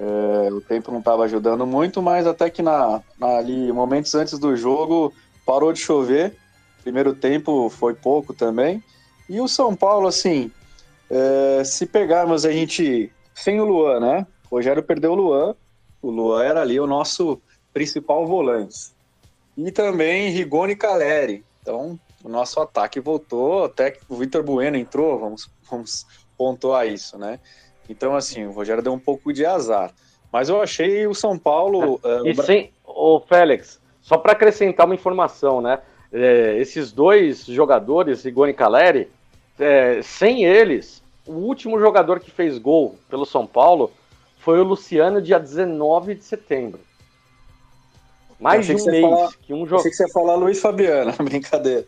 É, 0.00 0.50
o 0.50 0.62
tempo 0.62 0.90
não 0.90 1.00
estava 1.00 1.24
ajudando 1.24 1.66
muito, 1.66 2.00
mas 2.00 2.26
até 2.26 2.48
que 2.48 2.62
na, 2.62 3.02
na, 3.18 3.36
ali, 3.36 3.70
momentos 3.70 4.14
antes 4.14 4.38
do 4.38 4.56
jogo, 4.56 5.12
parou 5.44 5.74
de 5.74 5.78
chover. 5.78 6.34
Primeiro 6.82 7.14
tempo 7.14 7.68
foi 7.68 7.92
pouco 7.92 8.32
também. 8.32 8.82
E 9.28 9.38
o 9.42 9.46
São 9.46 9.76
Paulo, 9.76 10.08
assim, 10.08 10.50
é, 11.10 11.62
se 11.64 11.84
pegarmos 11.84 12.46
a 12.46 12.50
gente 12.50 13.12
sem 13.34 13.60
o 13.60 13.64
Luan, 13.64 14.00
né? 14.00 14.26
O 14.50 14.56
Rogério 14.56 14.82
perdeu 14.82 15.12
o 15.12 15.14
Luan, 15.14 15.54
o 16.00 16.10
Luan 16.10 16.42
era 16.42 16.62
ali 16.62 16.80
o 16.80 16.86
nosso 16.86 17.38
principal 17.70 18.26
volante. 18.26 18.92
E 19.54 19.70
também 19.70 20.30
Rigoni 20.30 20.74
Caleri. 20.74 21.44
Então, 21.60 22.00
o 22.24 22.28
nosso 22.28 22.58
ataque 22.58 23.00
voltou, 23.00 23.64
até 23.64 23.90
que 23.90 24.00
o 24.08 24.16
Vitor 24.16 24.42
Bueno 24.42 24.78
entrou, 24.78 25.18
vamos, 25.18 25.50
vamos 25.70 26.06
pontuar 26.38 26.86
isso, 26.86 27.18
né? 27.18 27.38
Então, 27.90 28.14
assim, 28.14 28.46
o 28.46 28.52
Rogério 28.52 28.82
deu 28.82 28.92
um 28.92 28.98
pouco 28.98 29.32
de 29.32 29.44
azar. 29.44 29.90
Mas 30.32 30.48
eu 30.48 30.62
achei 30.62 31.08
o 31.08 31.14
São 31.14 31.36
Paulo. 31.36 32.00
É, 32.04 32.30
e 32.30 32.34
sem. 32.36 32.70
Ô, 32.86 33.18
Félix, 33.20 33.80
só 34.00 34.16
para 34.16 34.32
acrescentar 34.32 34.86
uma 34.86 34.94
informação, 34.94 35.60
né? 35.60 35.80
É, 36.12 36.56
esses 36.58 36.92
dois 36.92 37.44
jogadores, 37.46 38.24
Rigoni 38.24 38.52
e 38.52 38.54
Caleri, 38.54 39.08
é, 39.58 40.00
sem 40.02 40.44
eles, 40.44 41.02
o 41.26 41.32
último 41.32 41.80
jogador 41.80 42.20
que 42.20 42.30
fez 42.30 42.58
gol 42.58 42.96
pelo 43.08 43.26
São 43.26 43.44
Paulo 43.44 43.90
foi 44.38 44.60
o 44.60 44.64
Luciano, 44.64 45.20
dia 45.20 45.38
19 45.38 46.14
de 46.14 46.24
setembro. 46.24 46.80
Mais 48.38 48.66
de 48.66 48.74
um 48.74 48.76
que 48.76 48.90
mês 48.90 49.02
falar, 49.02 49.32
que 49.42 49.52
um 49.52 49.66
jogador. 49.66 49.88
que 49.88 49.94
você 49.94 50.04
ia 50.04 50.08
falar 50.12 50.34
Luiz 50.36 50.60
Fabiano, 50.60 51.12
brincadeira. 51.22 51.84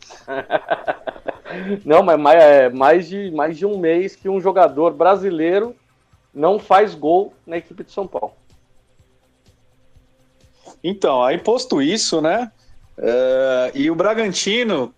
não, 1.85 2.02
mas 2.02 2.21
mais, 2.21 2.42
é, 2.42 2.68
mais, 2.68 3.09
de, 3.09 3.30
mais 3.30 3.56
de 3.56 3.64
um 3.64 3.78
mês 3.78 4.14
que 4.16 4.28
um 4.28 4.40
jogador 4.40 4.92
brasileiro 4.92 5.75
não 6.35 6.59
faz 6.59 6.95
gol 6.95 7.35
na 7.47 7.59
equipe 7.59 7.85
de 7.85 7.93
São 7.93 8.07
Paulo. 8.07 8.35
Então, 10.83 11.23
aí 11.23 11.39
posto 11.39 11.81
isso, 11.81 12.21
né? 12.21 12.51
Uh, 12.99 13.71
e 13.75 13.91
o 13.91 13.95
Bragantino 13.95 14.95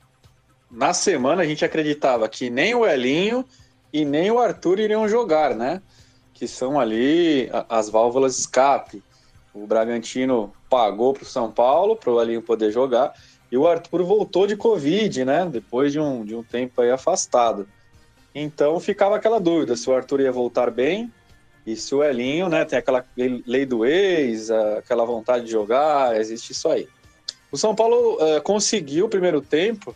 na 0.70 0.92
semana 0.92 1.42
a 1.42 1.46
gente 1.46 1.64
acreditava 1.64 2.28
que 2.28 2.50
nem 2.50 2.74
o 2.74 2.86
Elinho 2.86 3.44
e 3.92 4.04
nem 4.04 4.30
o 4.30 4.38
Arthur 4.38 4.80
iriam 4.80 5.08
jogar, 5.08 5.54
né? 5.54 5.80
Que 6.32 6.48
são 6.48 6.80
ali 6.80 7.48
as 7.68 7.88
válvulas 7.88 8.38
escape. 8.38 9.02
O 9.52 9.66
Bragantino 9.66 10.52
pagou 10.68 11.14
para 11.14 11.22
o 11.22 11.26
São 11.26 11.50
Paulo 11.50 11.94
para 11.94 12.10
o 12.10 12.20
Elinho 12.20 12.42
poder 12.42 12.72
jogar 12.72 13.14
e 13.52 13.56
o 13.56 13.68
Arthur 13.68 14.02
voltou 14.02 14.46
de 14.46 14.56
Covid, 14.56 15.24
né? 15.24 15.46
Depois 15.46 15.92
de 15.92 16.00
um, 16.00 16.24
de 16.24 16.34
um 16.34 16.42
tempo 16.42 16.80
aí 16.80 16.90
afastado. 16.90 17.68
Então 18.34 18.80
ficava 18.80 19.14
aquela 19.14 19.38
dúvida 19.38 19.76
se 19.76 19.88
o 19.88 19.94
Arthur 19.94 20.22
ia 20.22 20.32
voltar 20.32 20.70
bem 20.70 21.12
e 21.66 21.76
se 21.76 21.94
o 21.94 22.04
Elinho, 22.04 22.48
né? 22.48 22.64
Tem 22.64 22.78
aquela 22.78 23.04
lei 23.16 23.64
do 23.64 23.86
ex, 23.86 24.50
aquela 24.50 25.04
vontade 25.04 25.46
de 25.46 25.50
jogar, 25.50 26.16
existe 26.16 26.52
isso 26.52 26.68
aí. 26.68 26.88
O 27.50 27.56
São 27.56 27.74
Paulo 27.74 28.16
uh, 28.16 28.42
conseguiu 28.42 29.06
o 29.06 29.08
primeiro 29.08 29.40
tempo 29.40 29.94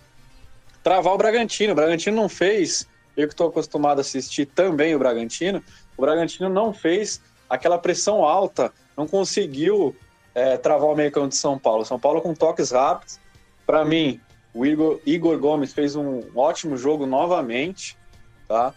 travar 0.82 1.12
o 1.12 1.18
Bragantino. 1.18 1.72
O 1.72 1.76
Bragantino 1.76 2.16
não 2.16 2.28
fez, 2.28 2.86
eu 3.16 3.26
que 3.26 3.34
estou 3.34 3.48
acostumado 3.48 3.98
a 3.98 4.00
assistir 4.00 4.46
também 4.46 4.94
o 4.94 4.98
Bragantino, 4.98 5.62
o 5.96 6.00
Bragantino 6.00 6.48
não 6.48 6.72
fez 6.72 7.20
aquela 7.50 7.76
pressão 7.76 8.24
alta, 8.24 8.72
não 8.96 9.06
conseguiu 9.06 9.94
é, 10.34 10.56
travar 10.56 10.88
o 10.88 10.96
meio 10.96 11.10
campo 11.10 11.28
de 11.28 11.36
São 11.36 11.58
Paulo. 11.58 11.84
São 11.84 11.98
Paulo 11.98 12.22
com 12.22 12.32
toques 12.32 12.70
rápidos. 12.70 13.18
Para 13.66 13.84
mim, 13.84 14.20
o 14.54 14.64
Igor, 14.64 15.00
Igor, 15.04 15.38
Gomes 15.38 15.72
fez 15.72 15.96
um 15.96 16.22
ótimo 16.34 16.76
jogo 16.76 17.06
novamente, 17.06 17.98
tá? 18.46 18.72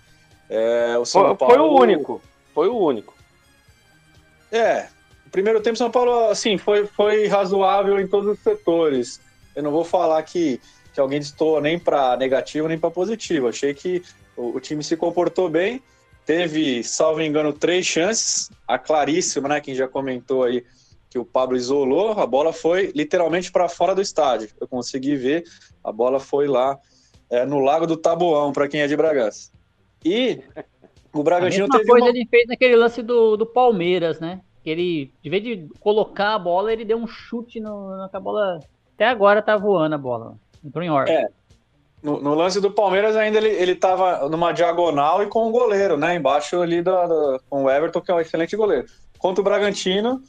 É, 0.50 0.98
o 0.98 1.05
São 1.05 1.21
foi, 1.21 1.36
Paulo... 1.36 1.53
foi 1.53 1.63
o 1.63 1.79
único, 1.79 2.21
foi 2.53 2.67
o 2.67 2.77
único. 2.77 3.13
É, 4.51 4.88
o 5.25 5.29
primeiro 5.29 5.62
tempo 5.62 5.77
São 5.77 5.89
Paulo, 5.89 6.29
assim, 6.29 6.58
foi, 6.58 6.86
foi 6.86 7.27
razoável 7.27 8.00
em 8.00 8.08
todos 8.08 8.38
os 8.38 8.39
setores. 8.39 9.20
Eu 9.55 9.63
não 9.63 9.72
vou 9.72 9.84
falar 9.84 10.22
que 10.24 10.60
que 10.93 11.00
alguém 11.00 11.20
distou 11.20 11.62
nem 11.62 11.79
para 11.79 12.17
negativo 12.17 12.67
nem 12.67 12.77
para 12.77 12.91
positivo. 12.91 13.48
Achei 13.48 13.74
que 13.74 14.03
o, 14.36 14.55
o, 14.55 14.60
time 14.60 14.84
se 14.84 14.98
comportou 14.98 15.50
bem, 15.50 15.81
teve, 16.25 16.84
salvo 16.84 17.22
engano, 17.22 17.53
três 17.53 17.86
chances. 17.86 18.50
A 18.67 18.77
claríssima, 18.77 19.50
né? 19.50 19.62
Quem 19.62 19.75
já 19.75 19.88
comentou 19.88 20.43
aí 20.43 20.63
que 21.10 21.20
o 21.20 21.25
Pablo 21.25 21.58
isolou, 21.58 22.12
a 22.13 22.25
bola 22.25 22.53
foi 22.53 22.91
literalmente 22.96 23.51
para 23.51 23.67
fora 23.67 23.93
do 23.93 24.01
estádio. 24.01 24.50
Eu 24.60 24.67
consegui 24.67 25.15
ver, 25.15 25.43
a 25.84 25.91
bola 25.91 26.22
foi 26.22 26.48
lá 26.48 26.79
é, 27.29 27.46
no 27.46 27.60
Lago 27.60 27.86
do 27.86 27.98
Taboão, 27.98 28.53
para 28.53 28.67
quem 28.67 28.81
é 28.81 28.88
de 28.88 28.96
Bragança. 28.96 29.51
E 30.05 30.39
O 31.13 31.24
Bragantino 31.24 31.65
a 31.65 31.77
mesma 31.77 31.86
coisa 31.86 32.06
uma... 32.06 32.10
ele 32.10 32.27
fez 32.30 32.48
naquele 32.48 32.75
lance 32.75 33.01
do, 33.01 33.36
do 33.36 33.46
Palmeiras, 33.46 34.20
né? 34.20 34.41
Que 34.63 34.70
ele, 34.70 35.13
de 35.22 35.30
vez 35.30 35.44
de 35.44 35.70
colocar 35.80 36.36
a 36.36 36.39
bola, 36.39 36.72
ele 36.72 36.86
deu 36.86 36.98
um 36.98 37.08
chute 37.08 37.60
no, 37.60 37.98
na 37.98 38.20
bola. 38.20 38.60
Até 38.96 39.08
agora 39.08 39.41
tá 39.41 39.58
voando 39.58 39.96
a 39.96 39.98
bola. 39.98 40.36
Entrou 40.63 40.84
em 40.84 40.89
ordem. 40.89 41.15
É. 41.15 41.27
No, 42.01 42.20
no, 42.20 42.34
lance 42.34 42.60
do 42.60 42.72
Palmeiras 42.72 43.15
ainda 43.15 43.38
ele, 43.38 43.50
ele 43.50 43.75
tava 43.75 44.27
numa 44.27 44.51
diagonal 44.51 45.22
e 45.22 45.27
com 45.27 45.48
o 45.48 45.51
goleiro, 45.51 45.98
né? 45.98 46.15
Embaixo 46.15 46.60
ali 46.60 46.82
da, 46.82 47.06
da, 47.06 47.39
com 47.50 47.63
o 47.63 47.70
Everton, 47.70 48.01
que 48.01 48.12
é 48.12 48.15
um 48.15 48.20
excelente 48.20 48.56
goleiro. 48.56 48.88
Contra 49.20 49.41
o 49.41 49.44
Bragantino, 49.44 50.22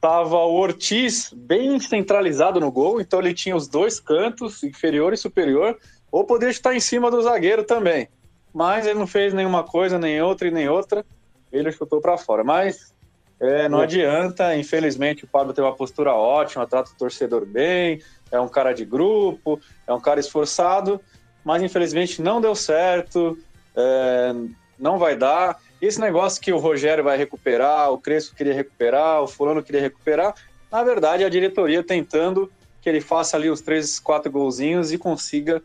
tava 0.00 0.36
o 0.36 0.54
Ortiz 0.54 1.30
bem 1.34 1.78
centralizado 1.78 2.58
no 2.58 2.70
gol, 2.70 3.00
então 3.00 3.20
ele 3.20 3.34
tinha 3.34 3.54
os 3.54 3.68
dois 3.68 4.00
cantos, 4.00 4.62
inferior 4.62 5.12
e 5.12 5.16
superior, 5.16 5.78
ou 6.10 6.24
poderia 6.24 6.50
estar 6.50 6.74
em 6.74 6.80
cima 6.80 7.10
do 7.10 7.20
zagueiro 7.20 7.64
também. 7.64 8.08
Mas 8.54 8.86
ele 8.86 8.98
não 8.98 9.06
fez 9.06 9.34
nenhuma 9.34 9.64
coisa, 9.64 9.98
nem 9.98 10.22
outra 10.22 10.46
e 10.46 10.50
nem 10.52 10.68
outra. 10.68 11.04
Ele 11.52 11.72
chutou 11.72 12.00
para 12.00 12.16
fora. 12.16 12.44
Mas 12.44 12.94
é, 13.40 13.68
não 13.68 13.80
adianta, 13.80 14.56
infelizmente 14.56 15.24
o 15.24 15.26
Pablo 15.26 15.52
tem 15.52 15.62
uma 15.62 15.74
postura 15.74 16.14
ótima, 16.14 16.66
trata 16.66 16.90
o 16.90 16.96
torcedor 16.96 17.44
bem, 17.44 18.00
é 18.30 18.38
um 18.40 18.48
cara 18.48 18.72
de 18.72 18.84
grupo, 18.84 19.60
é 19.86 19.92
um 19.92 20.00
cara 20.00 20.20
esforçado, 20.20 21.00
mas 21.44 21.62
infelizmente 21.62 22.22
não 22.22 22.40
deu 22.40 22.54
certo, 22.54 23.36
é, 23.76 24.32
não 24.78 24.98
vai 24.98 25.16
dar. 25.16 25.60
Esse 25.80 26.00
negócio 26.00 26.40
que 26.40 26.52
o 26.52 26.58
Rogério 26.58 27.02
vai 27.02 27.18
recuperar, 27.18 27.90
o 27.90 27.98
Crespo 27.98 28.36
queria 28.36 28.54
recuperar, 28.54 29.20
o 29.20 29.26
Fulano 29.26 29.62
queria 29.62 29.80
recuperar, 29.80 30.34
na 30.70 30.82
verdade 30.82 31.22
é 31.22 31.26
a 31.26 31.30
diretoria 31.30 31.82
tentando 31.82 32.50
que 32.80 32.88
ele 32.88 33.00
faça 33.00 33.36
ali 33.36 33.50
os 33.50 33.60
três, 33.60 33.98
quatro 33.98 34.30
golzinhos 34.30 34.92
e 34.92 34.98
consiga 34.98 35.62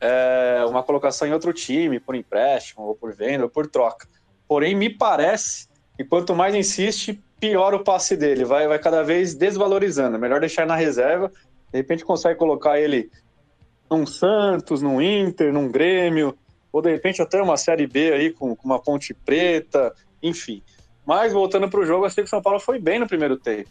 é, 0.00 0.64
uma 0.68 0.82
colocação 0.82 1.26
em 1.26 1.32
outro 1.32 1.52
time, 1.52 2.00
por 2.00 2.14
empréstimo, 2.14 2.84
ou 2.84 2.94
por 2.94 3.14
venda, 3.14 3.44
ou 3.44 3.50
por 3.50 3.66
troca. 3.66 4.06
Porém, 4.48 4.74
me 4.74 4.90
parece 4.90 5.68
que 5.96 6.04
quanto 6.04 6.34
mais 6.34 6.54
insiste, 6.54 7.20
pior 7.40 7.74
o 7.74 7.82
passe 7.82 8.16
dele, 8.16 8.44
vai, 8.44 8.68
vai 8.68 8.78
cada 8.78 9.02
vez 9.02 9.34
desvalorizando. 9.34 10.18
Melhor 10.18 10.40
deixar 10.40 10.66
na 10.66 10.76
reserva 10.76 11.30
de 11.72 11.78
repente 11.78 12.04
consegue 12.04 12.38
colocar 12.38 12.80
ele 12.80 13.10
num 13.90 14.06
Santos, 14.06 14.82
num 14.82 15.00
Inter, 15.00 15.52
num 15.52 15.70
Grêmio, 15.70 16.36
ou 16.72 16.82
de 16.82 16.90
repente 16.90 17.22
até 17.22 17.40
uma 17.40 17.56
Série 17.56 17.86
B 17.86 18.12
aí 18.12 18.32
com, 18.32 18.54
com 18.56 18.64
uma 18.64 18.80
Ponte 18.80 19.14
Preta, 19.14 19.94
enfim. 20.22 20.62
Mas 21.04 21.32
voltando 21.32 21.68
para 21.68 21.80
o 21.80 21.86
jogo, 21.86 22.04
achei 22.04 22.24
que 22.24 22.28
o 22.28 22.30
São 22.30 22.42
Paulo 22.42 22.58
foi 22.58 22.78
bem 22.78 22.98
no 22.98 23.06
primeiro 23.06 23.36
tempo. 23.36 23.70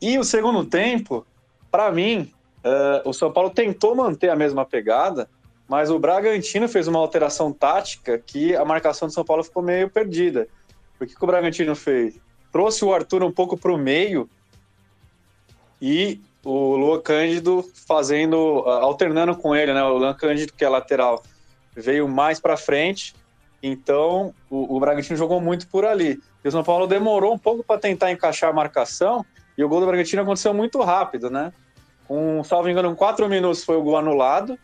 E 0.00 0.18
o 0.18 0.24
segundo 0.24 0.64
tempo, 0.64 1.26
para 1.70 1.90
mim, 1.90 2.32
uh, 2.64 3.08
o 3.08 3.12
São 3.12 3.32
Paulo 3.32 3.50
tentou 3.50 3.94
manter 3.94 4.28
a 4.28 4.36
mesma 4.36 4.64
pegada, 4.64 5.28
mas 5.72 5.88
o 5.88 5.98
Bragantino 5.98 6.68
fez 6.68 6.86
uma 6.86 6.98
alteração 6.98 7.50
tática 7.50 8.18
que 8.18 8.54
a 8.54 8.62
marcação 8.62 9.08
do 9.08 9.14
São 9.14 9.24
Paulo 9.24 9.42
ficou 9.42 9.62
meio 9.62 9.88
perdida. 9.88 10.46
O 11.00 11.06
que, 11.06 11.16
que 11.16 11.24
o 11.24 11.26
Bragantino 11.26 11.74
fez? 11.74 12.20
Trouxe 12.52 12.84
o 12.84 12.92
Arthur 12.92 13.22
um 13.22 13.32
pouco 13.32 13.56
para 13.56 13.72
o 13.72 13.78
meio 13.78 14.28
e 15.80 16.20
o 16.44 16.76
Luan 16.76 17.00
Cândido 17.00 17.64
fazendo, 17.88 18.62
ah, 18.66 18.82
alternando 18.82 19.34
com 19.34 19.56
ele, 19.56 19.72
né? 19.72 19.82
O 19.82 19.96
Luan 19.96 20.12
Cândido, 20.12 20.52
que 20.52 20.62
é 20.62 20.68
lateral, 20.68 21.22
veio 21.74 22.06
mais 22.06 22.38
para 22.38 22.54
frente, 22.58 23.14
então 23.62 24.34
o, 24.50 24.76
o 24.76 24.78
Bragantino 24.78 25.16
jogou 25.16 25.40
muito 25.40 25.66
por 25.68 25.86
ali. 25.86 26.20
E 26.44 26.48
o 26.48 26.52
São 26.52 26.62
Paulo 26.62 26.86
demorou 26.86 27.32
um 27.32 27.38
pouco 27.38 27.64
para 27.64 27.80
tentar 27.80 28.12
encaixar 28.12 28.50
a 28.50 28.52
marcação, 28.52 29.24
e 29.56 29.64
o 29.64 29.68
gol 29.70 29.80
do 29.80 29.86
Bragantino 29.86 30.20
aconteceu 30.20 30.52
muito 30.52 30.82
rápido, 30.82 31.30
né? 31.30 31.50
Com, 32.06 32.44
salvo 32.44 32.68
engano, 32.68 32.94
quatro 32.94 33.26
minutos 33.26 33.64
foi 33.64 33.78
o 33.78 33.82
gol 33.82 33.96
anulado, 33.96 34.58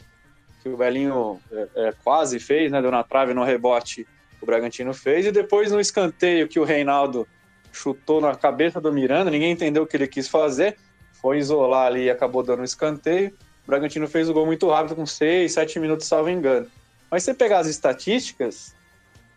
o 0.72 0.76
Belinho 0.76 1.40
é, 1.52 1.68
é, 1.76 1.94
quase 2.04 2.38
fez, 2.38 2.70
né? 2.70 2.80
Deu 2.80 2.90
na 2.90 3.02
trave 3.02 3.34
no 3.34 3.44
rebote, 3.44 4.06
o 4.40 4.46
Bragantino 4.46 4.94
fez, 4.94 5.26
e 5.26 5.32
depois 5.32 5.72
no 5.72 5.80
escanteio 5.80 6.48
que 6.48 6.60
o 6.60 6.64
Reinaldo 6.64 7.26
chutou 7.72 8.20
na 8.20 8.34
cabeça 8.34 8.80
do 8.80 8.92
Miranda, 8.92 9.30
ninguém 9.30 9.52
entendeu 9.52 9.82
o 9.82 9.86
que 9.86 9.96
ele 9.96 10.06
quis 10.06 10.28
fazer 10.28 10.76
foi 11.20 11.38
isolar 11.38 11.86
ali 11.86 12.04
e 12.04 12.10
acabou 12.10 12.42
dando 12.42 12.60
um 12.60 12.64
escanteio. 12.64 13.32
O 13.64 13.66
Bragantino 13.66 14.08
fez 14.08 14.28
o 14.28 14.32
gol 14.32 14.46
muito 14.46 14.68
rápido, 14.68 14.96
com 14.96 15.04
6, 15.04 15.52
7 15.52 15.78
minutos, 15.78 16.06
salvo 16.06 16.30
engano. 16.30 16.66
Mas 17.10 17.22
se 17.22 17.26
você 17.26 17.34
pegar 17.34 17.58
as 17.58 17.66
estatísticas, 17.66 18.74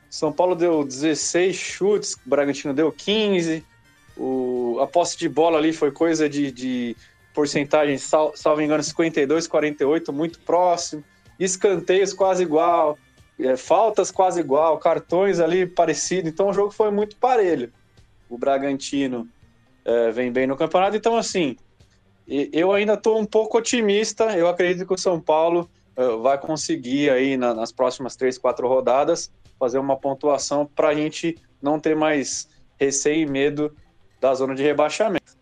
São 0.09 0.31
Paulo 0.31 0.55
deu 0.55 0.83
16 0.83 1.55
chutes, 1.55 2.13
o 2.13 2.29
Bragantino 2.29 2.73
deu 2.73 2.91
15. 2.91 3.65
O, 4.15 4.77
a 4.81 4.87
posse 4.87 5.17
de 5.17 5.27
bola 5.27 5.57
ali 5.57 5.73
foi 5.73 5.91
coisa 5.91 6.29
de, 6.29 6.51
de 6.51 6.95
porcentagem, 7.33 7.97
sal, 7.97 8.33
salvo 8.35 8.61
engano, 8.61 8.83
52, 8.83 9.47
48, 9.47 10.13
muito 10.13 10.39
próximo. 10.39 11.03
Escanteios 11.43 12.13
quase 12.13 12.43
igual, 12.43 12.97
é, 13.39 13.55
faltas 13.55 14.11
quase 14.11 14.39
igual, 14.39 14.77
cartões 14.77 15.39
ali 15.39 15.65
parecido. 15.65 16.29
Então 16.29 16.49
o 16.49 16.53
jogo 16.53 16.71
foi 16.71 16.91
muito 16.91 17.15
parelho. 17.17 17.71
O 18.29 18.37
Bragantino 18.37 19.27
é, 19.83 20.11
vem 20.11 20.31
bem 20.31 20.47
no 20.47 20.55
campeonato. 20.55 20.95
Então, 20.95 21.17
assim, 21.17 21.55
eu 22.27 22.71
ainda 22.71 22.93
estou 22.93 23.19
um 23.19 23.25
pouco 23.25 23.57
otimista. 23.57 24.37
Eu 24.37 24.47
acredito 24.47 24.85
que 24.87 24.93
o 24.93 24.97
São 24.97 25.19
Paulo 25.19 25.69
uh, 25.97 26.21
vai 26.21 26.37
conseguir 26.37 27.09
aí 27.09 27.35
na, 27.35 27.53
nas 27.53 27.71
próximas 27.71 28.15
três, 28.15 28.37
quatro 28.37 28.67
rodadas 28.67 29.31
fazer 29.59 29.79
uma 29.79 29.97
pontuação 29.97 30.65
para 30.65 30.89
a 30.89 30.95
gente 30.95 31.37
não 31.61 31.79
ter 31.79 31.95
mais 31.95 32.47
receio 32.79 33.27
e 33.27 33.29
medo 33.29 33.75
da 34.19 34.33
zona 34.33 34.55
de 34.55 34.63
rebaixamento. 34.63 35.37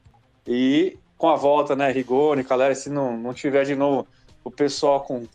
E 0.45 0.97
com 1.17 1.29
a 1.29 1.35
volta, 1.35 1.75
né, 1.75 1.91
Rigoni, 1.91 2.43
Calera, 2.43 2.73
se 2.75 2.89
não, 2.89 3.17
não 3.17 3.33
tiver 3.33 3.65
de 3.65 3.75
novo 3.75 4.07
o 4.43 4.49
pessoal 4.49 5.01
com 5.01 5.25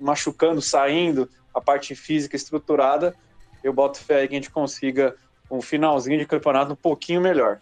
machucando, 0.00 0.60
saindo, 0.60 1.28
a 1.54 1.60
parte 1.60 1.94
física 1.94 2.36
estruturada, 2.36 3.14
eu 3.62 3.72
boto 3.72 3.98
fé 3.98 4.20
aí 4.20 4.28
que 4.28 4.34
a 4.34 4.38
gente 4.38 4.50
consiga 4.50 5.16
um 5.50 5.60
finalzinho 5.60 6.18
de 6.18 6.26
campeonato 6.26 6.72
um 6.72 6.76
pouquinho 6.76 7.20
melhor. 7.20 7.60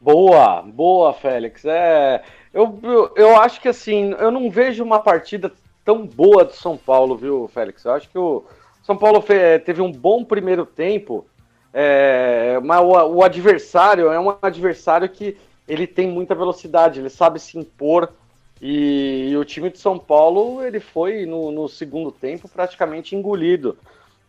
Boa, 0.00 0.62
boa, 0.62 1.12
Félix. 1.12 1.64
É, 1.64 2.22
eu, 2.52 2.78
eu, 2.82 3.12
eu, 3.16 3.36
acho 3.36 3.60
que 3.60 3.68
assim, 3.68 4.14
eu 4.18 4.30
não 4.30 4.50
vejo 4.50 4.84
uma 4.84 5.00
partida 5.00 5.52
tão 5.84 6.06
boa 6.06 6.44
do 6.44 6.52
São 6.52 6.76
Paulo, 6.76 7.16
viu, 7.16 7.48
Félix? 7.48 7.84
Eu 7.84 7.92
acho 7.92 8.08
que 8.08 8.18
o 8.18 8.44
São 8.82 8.96
Paulo 8.96 9.22
teve 9.64 9.80
um 9.82 9.90
bom 9.90 10.24
primeiro 10.24 10.64
tempo, 10.64 11.26
é, 11.72 12.58
mas 12.62 12.80
o, 12.80 13.16
o, 13.16 13.22
adversário 13.24 14.12
é 14.12 14.20
um 14.20 14.36
adversário 14.40 15.08
que 15.08 15.36
ele 15.66 15.86
tem 15.86 16.08
muita 16.08 16.34
velocidade, 16.34 17.00
ele 17.00 17.10
sabe 17.10 17.40
se 17.40 17.58
impor. 17.58 18.12
E, 18.60 19.30
e 19.30 19.36
o 19.36 19.44
time 19.44 19.70
de 19.70 19.78
São 19.78 19.98
Paulo 19.98 20.64
ele 20.64 20.80
foi 20.80 21.24
no, 21.24 21.50
no 21.50 21.68
segundo 21.68 22.10
tempo 22.10 22.48
praticamente 22.48 23.14
engolido 23.14 23.76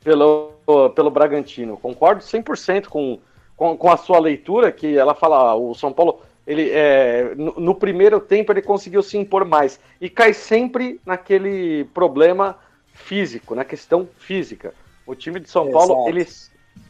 pelo, 0.03 0.53
pelo 0.95 1.09
Bragantino. 1.09 1.77
Concordo 1.77 2.21
100% 2.21 2.85
com 2.87 3.19
com, 3.59 3.75
com 3.75 3.91
a 3.91 3.97
sua 3.97 4.19
leitura, 4.19 4.71
que 4.71 4.97
ela 4.97 5.13
fala, 5.13 5.53
o 5.53 5.75
São 5.75 5.91
Paulo, 5.91 6.21
ele 6.47 6.69
é, 6.71 7.35
no, 7.35 7.59
no, 7.59 7.75
primeiro 7.75 8.17
tempo 8.21 8.53
ele 8.53 8.61
conseguiu 8.61 9.03
se 9.03 9.17
impor 9.17 9.43
mais 9.43 9.77
e 9.99 10.09
cai 10.09 10.33
sempre 10.33 10.97
naquele 11.05 11.83
problema 11.93 12.57
físico, 12.93 13.53
na 13.53 13.65
questão 13.65 14.07
física. 14.17 14.73
O 15.05 15.13
time 15.13 15.41
de 15.41 15.49
São 15.49 15.69
Paulo 15.71 16.07
ele, 16.07 16.25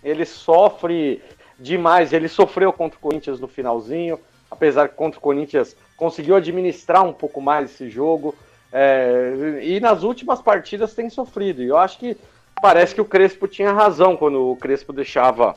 ele 0.03 0.25
sofre 0.25 1.23
demais. 1.57 2.13
Ele 2.13 2.27
sofreu 2.27 2.71
contra 2.71 2.99
o 2.99 3.01
Corinthians 3.01 3.39
no 3.39 3.47
finalzinho, 3.47 4.19
apesar 4.51 4.89
que 4.89 4.95
contra 4.95 5.17
o 5.17 5.23
Corinthians 5.23 5.75
conseguiu 5.99 6.37
administrar 6.37 7.03
um 7.03 7.11
pouco 7.11 7.41
mais 7.41 7.71
esse 7.71 7.89
jogo. 7.89 8.33
É, 8.71 9.59
e 9.61 9.79
nas 9.79 10.01
últimas 10.01 10.41
partidas 10.41 10.95
tem 10.95 11.09
sofrido. 11.09 11.61
E 11.61 11.67
eu 11.67 11.77
acho 11.77 11.99
que 11.99 12.15
parece 12.61 12.95
que 12.95 13.01
o 13.01 13.05
Crespo 13.05 13.47
tinha 13.47 13.73
razão 13.73 14.15
quando 14.15 14.49
o 14.49 14.55
Crespo 14.55 14.93
deixava 14.93 15.55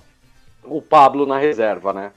o 0.65 0.83
Pablo 0.83 1.25
na 1.25 1.39
reserva, 1.39 1.93
né? 1.93 2.11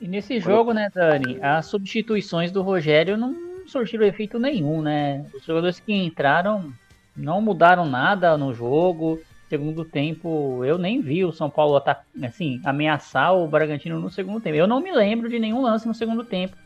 E 0.00 0.08
nesse 0.08 0.40
jogo, 0.40 0.72
né, 0.72 0.90
Dani, 0.94 1.38
as 1.40 1.66
substituições 1.66 2.50
do 2.50 2.62
Rogério 2.62 3.16
não 3.16 3.34
surtiram 3.66 4.06
efeito 4.06 4.38
nenhum, 4.38 4.80
né? 4.80 5.24
Os 5.34 5.44
jogadores 5.44 5.78
que 5.78 5.92
entraram 5.92 6.72
não 7.14 7.40
mudaram 7.40 7.84
nada 7.86 8.36
no 8.36 8.54
jogo. 8.54 9.20
Segundo 9.48 9.84
tempo, 9.84 10.64
eu 10.64 10.76
nem 10.76 11.00
vi 11.00 11.24
o 11.24 11.32
São 11.32 11.48
Paulo 11.48 11.80
assim, 12.22 12.60
ameaçar 12.64 13.34
o 13.34 13.46
Bragantino 13.46 14.00
no 14.00 14.10
segundo 14.10 14.40
tempo. 14.40 14.56
Eu 14.56 14.66
não 14.66 14.80
me 14.80 14.92
lembro 14.92 15.28
de 15.28 15.38
nenhum 15.38 15.62
lance 15.62 15.86
no 15.86 15.94
segundo 15.94 16.24
tempo. 16.24 16.56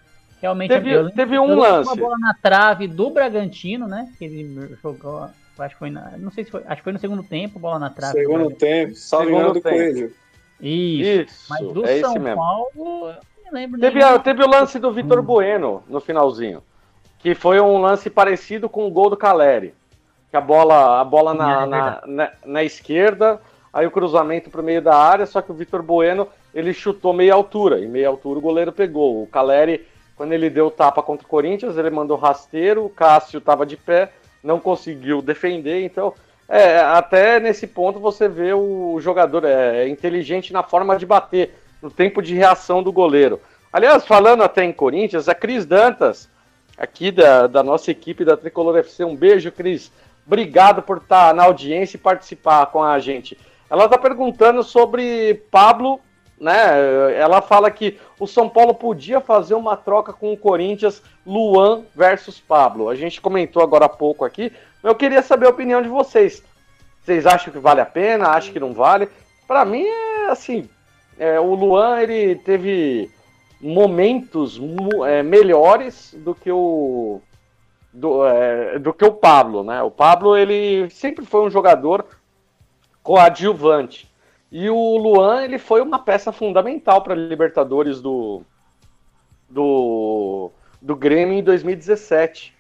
Realmente 0.41 0.71
teve, 0.71 0.91
eu, 0.91 1.11
teve 1.11 1.39
um 1.39 1.51
eu 1.51 1.59
lance. 1.59 1.89
Uma 1.89 1.97
bola 1.97 2.19
na 2.19 2.35
trave 2.35 2.89
do 2.89 3.11
Bragantino, 3.11 3.87
né? 3.87 4.11
Que 4.19 4.25
ele 4.25 4.77
jogou, 4.83 5.29
acho 5.59 5.75
que 5.75 5.79
foi 5.79 5.91
na, 5.91 6.17
não 6.17 6.31
sei 6.31 6.45
se 6.45 6.51
foi, 6.51 6.63
acho 6.67 6.77
que 6.77 6.85
foi 6.85 6.93
no 6.93 6.99
segundo 6.99 7.23
tempo, 7.23 7.59
bola 7.59 7.79
na 7.79 7.91
trave. 7.91 8.19
Segundo 8.19 8.51
tempo, 8.51 8.95
salve 8.95 9.27
segundo 9.27 9.53
do 9.53 9.61
Coelho. 9.61 10.13
Isso. 10.61 11.33
Isso 11.33 11.47
Mas 11.49 11.73
do 11.73 11.87
é 11.87 12.01
São 12.01 12.15
Paulo, 12.15 12.71
eu 12.77 13.15
não 13.47 13.53
lembro 13.53 13.81
teve, 13.81 14.01
teve 14.21 14.43
o 14.43 14.49
lance 14.49 14.79
do 14.79 14.93
Vitor 14.93 15.21
hum. 15.21 15.23
Bueno 15.23 15.83
no 15.89 16.01
finalzinho. 16.01 16.63
Que 17.19 17.35
foi 17.35 17.61
um 17.61 17.79
lance 17.79 18.09
parecido 18.09 18.69
com 18.69 18.87
o 18.87 18.91
gol 18.91 19.11
do 19.11 19.17
Caleri. 19.17 19.75
Que 20.31 20.37
a 20.37 20.41
bola, 20.41 21.01
a 21.01 21.05
bola 21.05 21.35
na, 21.35 21.63
é 21.63 21.67
na, 21.67 22.03
na, 22.07 22.33
na, 22.47 22.65
esquerda, 22.65 23.41
aí 23.73 23.87
o 23.87 23.91
cruzamento 23.91 24.49
para 24.49 24.61
o 24.61 24.65
meio 24.65 24.81
da 24.81 24.97
área, 24.97 25.27
só 25.27 25.43
que 25.43 25.51
o 25.51 25.55
Vitor 25.55 25.83
Bueno 25.83 26.29
ele 26.55 26.73
chutou 26.73 27.13
meia 27.13 27.35
altura. 27.35 27.81
E 27.81 27.87
meia 27.87 28.09
altura 28.09 28.39
o 28.39 28.43
goleiro 28.43 28.73
pegou. 28.73 29.23
O 29.23 29.27
Caleri, 29.27 29.87
quando 30.21 30.35
ele 30.35 30.51
deu 30.51 30.71
tapa 30.71 31.03
contra 31.03 31.27
o 31.27 31.31
Corinthians, 31.31 31.79
ele 31.79 31.89
mandou 31.89 32.15
rasteiro, 32.15 32.85
o 32.85 32.91
Cássio 32.91 33.39
estava 33.39 33.65
de 33.65 33.75
pé, 33.75 34.13
não 34.45 34.61
conseguiu 34.61 35.23
defender, 35.23 35.83
então 35.83 36.13
é, 36.47 36.79
até 36.79 37.41
nesse 37.41 37.67
ponto 37.67 37.99
você 37.99 38.29
vê 38.29 38.53
o 38.53 39.01
jogador 39.01 39.47
é, 39.47 39.89
inteligente 39.89 40.53
na 40.53 40.63
forma 40.63 40.99
de 40.99 41.07
bater, 41.07 41.55
no 41.81 41.91
tempo 41.91 42.21
de 42.21 42.35
reação 42.35 42.83
do 42.83 42.93
goleiro. 42.93 43.41
Aliás, 43.73 44.05
falando 44.05 44.43
até 44.43 44.63
em 44.63 44.75
Corinthians, 44.75 45.27
a 45.27 45.35
Cris 45.35 45.65
Dantas, 45.65 46.29
aqui 46.77 47.11
da, 47.11 47.47
da 47.47 47.63
nossa 47.63 47.91
equipe 47.91 48.23
da 48.23 48.37
Tricolor 48.37 48.77
FC, 48.77 49.03
um 49.03 49.17
beijo, 49.17 49.51
Cris. 49.51 49.91
Obrigado 50.27 50.83
por 50.83 50.99
estar 50.99 51.35
na 51.35 51.45
audiência 51.45 51.97
e 51.97 51.99
participar 51.99 52.67
com 52.67 52.83
a 52.83 52.99
gente. 52.99 53.39
Ela 53.71 53.87
está 53.87 53.97
perguntando 53.97 54.63
sobre 54.63 55.43
Pablo, 55.51 55.99
né? 56.41 57.15
Ela 57.15 57.43
fala 57.43 57.71
que 57.71 57.99
o 58.19 58.27
São 58.27 58.49
Paulo 58.49 58.75
podia 58.75 59.21
fazer 59.21 59.55
uma 59.55 59.77
troca 59.77 60.13
com 60.13 60.33
o 60.33 60.37
Corinthians, 60.37 61.03
Luan 61.27 61.83
versus 61.95 62.41
Pablo. 62.41 62.89
A 62.89 62.95
gente 62.95 63.21
comentou 63.21 63.63
agora 63.63 63.85
há 63.85 63.89
pouco 63.89 64.25
aqui, 64.25 64.51
eu 64.83 64.95
queria 64.95 65.21
saber 65.21 65.47
a 65.47 65.51
opinião 65.51 65.83
de 65.83 65.89
vocês. 65.89 66.43
Vocês 67.03 67.27
acham 67.27 67.53
que 67.53 67.59
vale 67.59 67.81
a 67.81 67.87
pena? 67.87 68.29
Acham 68.29 68.53
que 68.53 68.61
não 68.61 68.73
vale? 68.73 69.09
Para 69.47 69.65
mim 69.65 69.85
é 69.85 70.31
assim, 70.31 70.69
é, 71.19 71.39
o 71.39 71.55
Luan 71.55 72.01
ele 72.01 72.37
teve 72.37 73.11
momentos 73.61 74.59
é, 75.07 75.23
melhores 75.23 76.15
do 76.19 76.35
que 76.35 76.51
o 76.51 77.21
do, 77.93 78.25
é, 78.25 78.79
do 78.79 78.93
que 78.93 79.05
o 79.05 79.13
Pablo, 79.13 79.63
né? 79.63 79.83
O 79.83 79.91
Pablo 79.91 80.37
ele 80.37 80.89
sempre 80.91 81.27
foi 81.27 81.43
um 81.43 81.51
jogador 81.51 82.07
coadjuvante 83.03 84.10
e 84.51 84.69
o 84.69 84.97
Luan 84.97 85.45
ele 85.45 85.59
foi 85.59 85.81
uma 85.81 85.99
peça 85.99 86.33
fundamental 86.33 87.03
para 87.03 87.15
Libertadores 87.15 88.01
do 88.01 88.43
do 89.49 90.51
do 90.81 90.97
Grêmio 90.97 91.35
em 91.35 91.43
2017. 91.43 92.55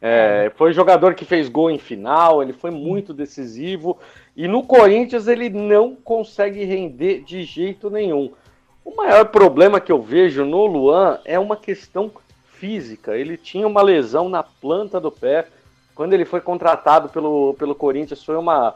É, 0.00 0.52
foi 0.56 0.72
jogador 0.72 1.14
que 1.14 1.24
fez 1.24 1.48
gol 1.48 1.70
em 1.70 1.78
final, 1.78 2.42
ele 2.42 2.52
foi 2.52 2.70
muito 2.70 3.14
decisivo. 3.14 3.98
E 4.36 4.48
no 4.48 4.62
Corinthians 4.62 5.28
ele 5.28 5.48
não 5.48 5.94
consegue 5.94 6.64
render 6.64 7.20
de 7.20 7.42
jeito 7.42 7.88
nenhum. 7.88 8.32
O 8.84 8.94
maior 8.94 9.26
problema 9.26 9.80
que 9.80 9.90
eu 9.90 10.02
vejo 10.02 10.44
no 10.44 10.66
Luan 10.66 11.20
é 11.24 11.38
uma 11.38 11.56
questão 11.56 12.10
física. 12.44 13.16
Ele 13.16 13.36
tinha 13.36 13.66
uma 13.66 13.80
lesão 13.80 14.28
na 14.28 14.42
planta 14.42 15.00
do 15.00 15.10
pé. 15.10 15.46
Quando 15.94 16.12
ele 16.12 16.24
foi 16.24 16.40
contratado 16.40 17.08
pelo, 17.08 17.54
pelo 17.54 17.74
Corinthians, 17.74 18.22
foi 18.22 18.36
uma, 18.36 18.74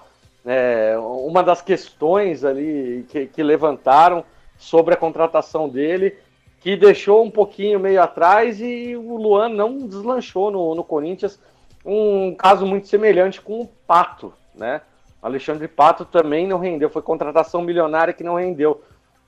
é, 0.49 0.97
uma 0.99 1.43
das 1.43 1.61
questões 1.61 2.45
ali 2.45 3.07
que, 3.09 3.27
que 3.27 3.43
levantaram 3.43 4.25
sobre 4.57 4.95
a 4.95 4.97
contratação 4.97 5.69
dele 5.69 6.17
que 6.61 6.77
deixou 6.77 7.23
um 7.23 7.31
pouquinho 7.31 7.79
meio 7.79 8.03
atrás 8.03 8.61
e 8.61 8.97
o 8.97 9.17
Luan 9.17 9.49
não 9.49 9.87
deslanchou 9.87 10.51
no, 10.51 10.75
no 10.75 10.83
Corinthians. 10.83 11.39
Um 11.85 12.35
caso 12.35 12.67
muito 12.67 12.89
semelhante 12.89 13.41
com 13.41 13.61
o 13.61 13.67
Pato, 13.87 14.33
né? 14.55 14.81
Alexandre 15.23 15.69
Pato 15.69 16.05
também 16.05 16.47
não 16.47 16.59
rendeu, 16.59 16.91
foi 16.91 17.03
contratação 17.03 17.63
milionária 17.63 18.13
que 18.13 18.25
não 18.25 18.37
rendeu. 18.37 18.83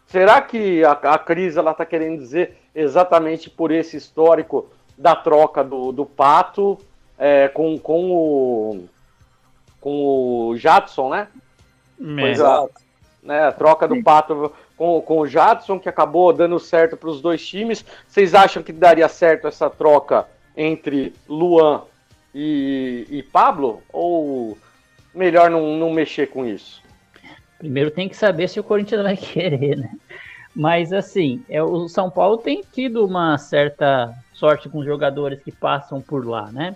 Será 0.06 0.40
que 0.40 0.84
a, 0.84 0.92
a 0.92 1.18
crise 1.18 1.58
ela 1.58 1.70
está 1.70 1.84
querendo 1.84 2.18
dizer 2.18 2.56
exatamente 2.74 3.48
por 3.48 3.70
esse 3.70 3.96
histórico 3.96 4.68
da 4.98 5.14
troca 5.14 5.62
do, 5.62 5.92
do 5.92 6.04
Pato 6.04 6.78
é, 7.18 7.48
com, 7.48 7.78
com, 7.78 8.10
o, 8.10 8.84
com 9.80 10.48
o 10.48 10.56
Jadson, 10.56 11.10
né? 11.10 11.28
Exato. 12.00 12.72
Né, 13.22 13.44
a 13.44 13.52
troca 13.52 13.86
do 13.86 14.02
Pato 14.02 14.52
com, 14.76 15.00
com 15.02 15.18
o 15.20 15.26
Jadson, 15.26 15.78
que 15.78 15.90
acabou 15.90 16.32
dando 16.32 16.58
certo 16.58 16.96
para 16.96 17.10
os 17.10 17.20
dois 17.20 17.46
times. 17.46 17.84
Vocês 18.08 18.34
acham 18.34 18.62
que 18.62 18.72
daria 18.72 19.08
certo 19.08 19.46
essa 19.46 19.68
troca 19.68 20.26
entre 20.56 21.12
Luan 21.28 21.82
e, 22.34 23.06
e 23.10 23.22
Pablo? 23.22 23.82
Ou 23.92 24.56
melhor 25.14 25.50
não, 25.50 25.76
não 25.76 25.90
mexer 25.90 26.28
com 26.28 26.46
isso? 26.46 26.82
Primeiro 27.58 27.90
tem 27.90 28.08
que 28.08 28.16
saber 28.16 28.48
se 28.48 28.58
o 28.58 28.64
Corinthians 28.64 29.02
vai 29.02 29.16
querer, 29.18 29.76
né? 29.76 29.92
Mas 30.56 30.92
assim, 30.92 31.44
é, 31.48 31.62
o 31.62 31.86
São 31.88 32.10
Paulo 32.10 32.38
tem 32.38 32.62
tido 32.72 33.04
uma 33.04 33.36
certa 33.36 34.14
sorte 34.32 34.68
com 34.68 34.78
os 34.78 34.86
jogadores 34.86 35.42
que 35.42 35.52
passam 35.52 36.00
por 36.00 36.26
lá, 36.26 36.50
né? 36.50 36.74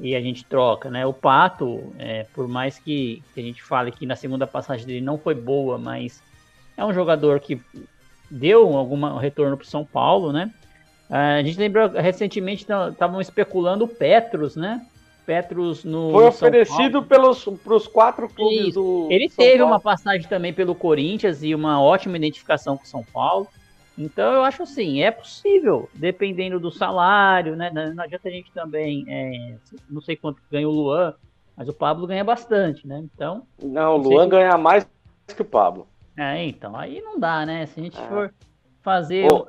E 0.00 0.14
a 0.14 0.20
gente 0.20 0.44
troca, 0.44 0.90
né? 0.90 1.04
O 1.04 1.12
Pato, 1.12 1.92
é, 1.98 2.24
por 2.32 2.46
mais 2.46 2.78
que, 2.78 3.22
que, 3.34 3.40
a 3.40 3.42
gente 3.42 3.62
fale 3.62 3.90
que 3.90 4.06
na 4.06 4.14
segunda 4.14 4.46
passagem 4.46 4.86
dele 4.86 5.00
não 5.00 5.18
foi 5.18 5.34
boa, 5.34 5.76
mas 5.76 6.22
é 6.76 6.84
um 6.84 6.92
jogador 6.92 7.40
que 7.40 7.60
deu 8.30 8.76
algum 8.76 9.16
retorno 9.16 9.56
para 9.56 9.64
o 9.64 9.68
São 9.68 9.84
Paulo, 9.84 10.32
né? 10.32 10.52
A 11.10 11.42
gente 11.42 11.58
lembrou 11.58 11.88
recentemente 11.88 12.66
estavam 12.90 13.20
especulando 13.20 13.86
o 13.86 13.88
Petros, 13.88 14.56
né? 14.56 14.86
Petros 15.24 15.84
no. 15.84 16.10
Foi 16.12 16.24
oferecido 16.24 17.02
pelos 17.02 17.46
os 17.46 17.86
quatro 17.86 18.28
clubes 18.28 18.68
Isso. 18.68 18.80
do. 18.80 19.08
Ele 19.10 19.28
São 19.28 19.44
teve 19.44 19.58
Paulo. 19.58 19.72
uma 19.72 19.80
passagem 19.80 20.28
também 20.28 20.52
pelo 20.52 20.74
Corinthians 20.74 21.42
e 21.42 21.54
uma 21.54 21.82
ótima 21.82 22.16
identificação 22.16 22.76
com 22.76 22.84
São 22.84 23.02
Paulo. 23.02 23.48
Então 23.98 24.32
eu 24.32 24.44
acho 24.44 24.62
assim, 24.62 25.02
é 25.02 25.10
possível, 25.10 25.88
dependendo 25.92 26.60
do 26.60 26.70
salário, 26.70 27.56
né? 27.56 27.70
Não 27.70 28.04
adianta 28.04 28.28
a 28.28 28.30
gente 28.30 28.52
também. 28.52 29.04
É, 29.08 29.56
não 29.90 30.00
sei 30.00 30.16
quanto 30.16 30.40
ganha 30.50 30.68
o 30.68 30.72
Luan, 30.72 31.14
mas 31.56 31.68
o 31.68 31.72
Pablo 31.72 32.06
ganha 32.06 32.22
bastante, 32.22 32.86
né? 32.86 32.98
Então. 32.98 33.44
Não, 33.60 33.96
o 33.96 33.98
Luan 33.98 34.28
ganha 34.28 34.56
mais 34.56 34.88
que 35.26 35.42
o 35.42 35.44
Pablo. 35.44 35.88
É, 36.16 36.44
então, 36.44 36.76
aí 36.76 37.00
não 37.00 37.18
dá, 37.18 37.44
né? 37.44 37.66
Se 37.66 37.80
a 37.80 37.82
gente 37.82 37.98
é. 37.98 38.08
for 38.08 38.32
fazer. 38.82 39.26
Ô, 39.32 39.46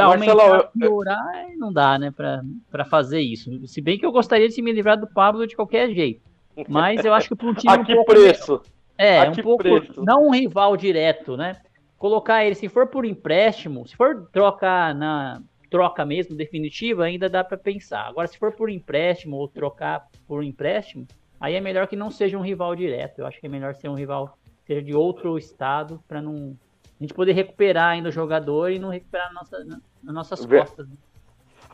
aumentar, 0.00 0.34
Marcelo, 0.34 0.68
piorar, 0.78 1.46
não 1.56 1.72
dá, 1.72 1.98
né, 1.98 2.10
pra, 2.10 2.42
pra 2.70 2.84
fazer 2.84 3.20
isso. 3.20 3.50
Se 3.66 3.80
bem 3.80 3.98
que 3.98 4.06
eu 4.06 4.12
gostaria 4.12 4.48
de 4.48 4.62
me 4.62 4.72
livrar 4.72 4.98
do 4.98 5.06
Pablo 5.06 5.46
de 5.46 5.54
qualquer 5.54 5.90
jeito. 5.90 6.22
Mas 6.68 7.04
eu 7.04 7.12
acho 7.12 7.28
que 7.28 7.36
para 7.36 7.46
um 7.50 7.54
time 7.54 7.72
a 7.72 7.80
um 7.80 7.84
que 7.84 7.94
pouco. 7.94 8.12
preço? 8.12 8.62
É, 8.96 9.26
a 9.26 9.30
um 9.30 9.34
pouco. 9.34 9.62
Preço? 9.62 10.04
Não 10.04 10.26
um 10.26 10.30
rival 10.30 10.76
direto, 10.76 11.36
né? 11.36 11.56
Colocar 12.04 12.44
ele, 12.44 12.54
se 12.54 12.68
for 12.68 12.86
por 12.88 13.06
empréstimo, 13.06 13.88
se 13.88 13.96
for 13.96 14.28
trocar 14.30 14.94
na 14.94 15.40
troca 15.70 16.04
mesmo 16.04 16.36
definitiva, 16.36 17.04
ainda 17.04 17.30
dá 17.30 17.42
para 17.42 17.56
pensar. 17.56 18.06
Agora, 18.06 18.28
se 18.28 18.36
for 18.36 18.52
por 18.52 18.68
empréstimo 18.68 19.38
ou 19.38 19.48
trocar 19.48 20.06
por 20.28 20.44
empréstimo, 20.44 21.06
aí 21.40 21.54
é 21.54 21.62
melhor 21.62 21.86
que 21.86 21.96
não 21.96 22.10
seja 22.10 22.36
um 22.36 22.42
rival 22.42 22.76
direto. 22.76 23.20
Eu 23.20 23.26
acho 23.26 23.40
que 23.40 23.46
é 23.46 23.48
melhor 23.48 23.74
ser 23.74 23.88
um 23.88 23.94
rival 23.94 24.36
seja 24.66 24.82
de 24.82 24.94
outro 24.94 25.38
estado, 25.38 25.98
para 26.06 26.20
não 26.20 26.54
a 27.00 27.02
gente 27.02 27.14
poder 27.14 27.32
recuperar 27.32 27.92
ainda 27.92 28.10
o 28.10 28.12
jogador 28.12 28.70
e 28.70 28.78
não 28.78 28.90
recuperar 28.90 29.32
na 29.32 29.40
nossa, 29.40 29.64
na, 29.64 29.80
nas 30.02 30.14
nossas 30.14 30.44
costas. 30.44 30.86
Né? 30.86 30.96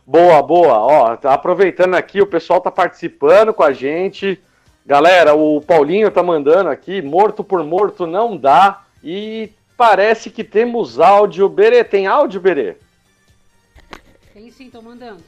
Boa, 0.07 0.41
boa. 0.45 0.79
Ó, 0.79 1.17
tá 1.17 1.35
aproveitando 1.35 1.95
aqui, 1.95 2.23
o 2.23 2.27
pessoal 2.29 2.61
tá 2.61 2.71
participando 2.71 3.53
com 3.53 3.65
a 3.65 3.73
gente. 3.73 4.41
Galera, 4.87 5.35
o 5.35 5.61
Paulinho 5.61 6.09
tá 6.09 6.23
mandando 6.23 6.71
aqui, 6.71 7.03
morto 7.03 7.43
por 7.43 7.65
morto 7.65 8.07
não 8.07 8.37
dá. 8.37 8.85
E 9.03 9.51
parece 9.81 10.29
que 10.29 10.45
temos 10.45 11.01
áudio. 11.01 11.49
Berê, 11.49 11.83
tem 11.83 12.07
áudio, 12.07 12.39
Berê? 12.39 12.77
Tem 14.35 14.51
sim, 14.51 14.69
tô 14.69 14.83
mandando. 14.83 15.25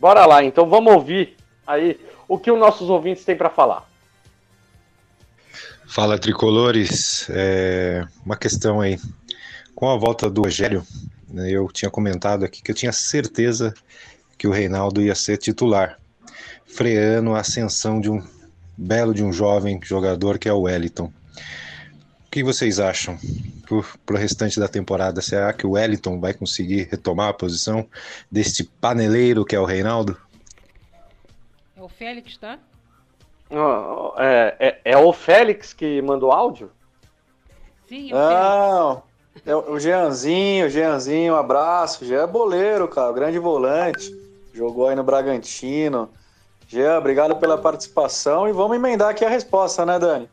Bora 0.00 0.24
lá, 0.24 0.42
então 0.42 0.66
vamos 0.66 0.94
ouvir 0.94 1.36
aí 1.66 2.00
o 2.26 2.38
que 2.38 2.50
os 2.50 2.58
nossos 2.58 2.88
ouvintes 2.88 3.22
têm 3.22 3.36
para 3.36 3.50
falar. 3.50 3.86
Fala 5.86 6.18
tricolores, 6.18 7.28
é, 7.28 8.02
uma 8.24 8.34
questão 8.34 8.80
aí. 8.80 8.98
Com 9.74 9.90
a 9.90 9.96
volta 9.98 10.30
do 10.30 10.44
Rogério, 10.44 10.82
né, 11.28 11.50
eu 11.50 11.68
tinha 11.70 11.90
comentado 11.90 12.46
aqui 12.46 12.62
que 12.62 12.70
eu 12.70 12.74
tinha 12.74 12.92
certeza 12.92 13.74
que 14.38 14.48
o 14.48 14.50
Reinaldo 14.50 15.02
ia 15.02 15.14
ser 15.14 15.36
titular, 15.36 15.98
freando 16.64 17.34
a 17.34 17.40
ascensão 17.40 18.00
de 18.00 18.10
um 18.10 18.26
belo 18.74 19.12
de 19.12 19.22
um 19.22 19.34
jovem 19.34 19.78
jogador 19.82 20.38
que 20.38 20.48
é 20.48 20.52
o 20.52 20.62
Wellington. 20.62 21.12
O 22.32 22.34
que 22.34 22.42
vocês 22.42 22.80
acham 22.80 23.18
para 24.06 24.16
o 24.16 24.18
restante 24.18 24.58
da 24.58 24.66
temporada? 24.66 25.20
Será 25.20 25.52
que 25.52 25.66
o 25.66 25.72
Wellington 25.72 26.18
vai 26.18 26.32
conseguir 26.32 26.88
retomar 26.90 27.28
a 27.28 27.34
posição 27.34 27.86
deste 28.30 28.64
paneleiro 28.64 29.44
que 29.44 29.54
é 29.54 29.60
o 29.60 29.66
Reinaldo? 29.66 30.16
É 31.76 31.82
o 31.82 31.90
Félix, 31.90 32.38
tá? 32.38 32.58
É, 34.16 34.56
é, 34.58 34.80
é, 34.82 34.96
o 34.96 35.12
Félix 35.12 35.74
que 35.74 36.00
mandou 36.00 36.32
áudio? 36.32 36.70
Sim, 37.86 38.12
é 38.12 38.14
o 38.14 38.18
Não, 38.18 39.02
é 39.44 39.54
o 39.54 39.78
Jeanzinho, 39.78 40.68
o 40.68 40.70
Jeanzinho, 40.70 41.34
um 41.34 41.36
abraço. 41.36 42.06
Jean 42.06 42.22
é 42.22 42.26
boleiro, 42.26 42.88
cara, 42.88 43.12
grande 43.12 43.38
volante. 43.38 44.10
Jogou 44.54 44.88
aí 44.88 44.96
no 44.96 45.04
Bragantino. 45.04 46.08
Jean, 46.66 46.96
obrigado 46.96 47.36
pela 47.36 47.58
participação 47.58 48.48
e 48.48 48.52
vamos 48.52 48.78
emendar 48.78 49.10
aqui 49.10 49.22
a 49.22 49.28
resposta, 49.28 49.84
né, 49.84 49.98
Dani? 49.98 50.30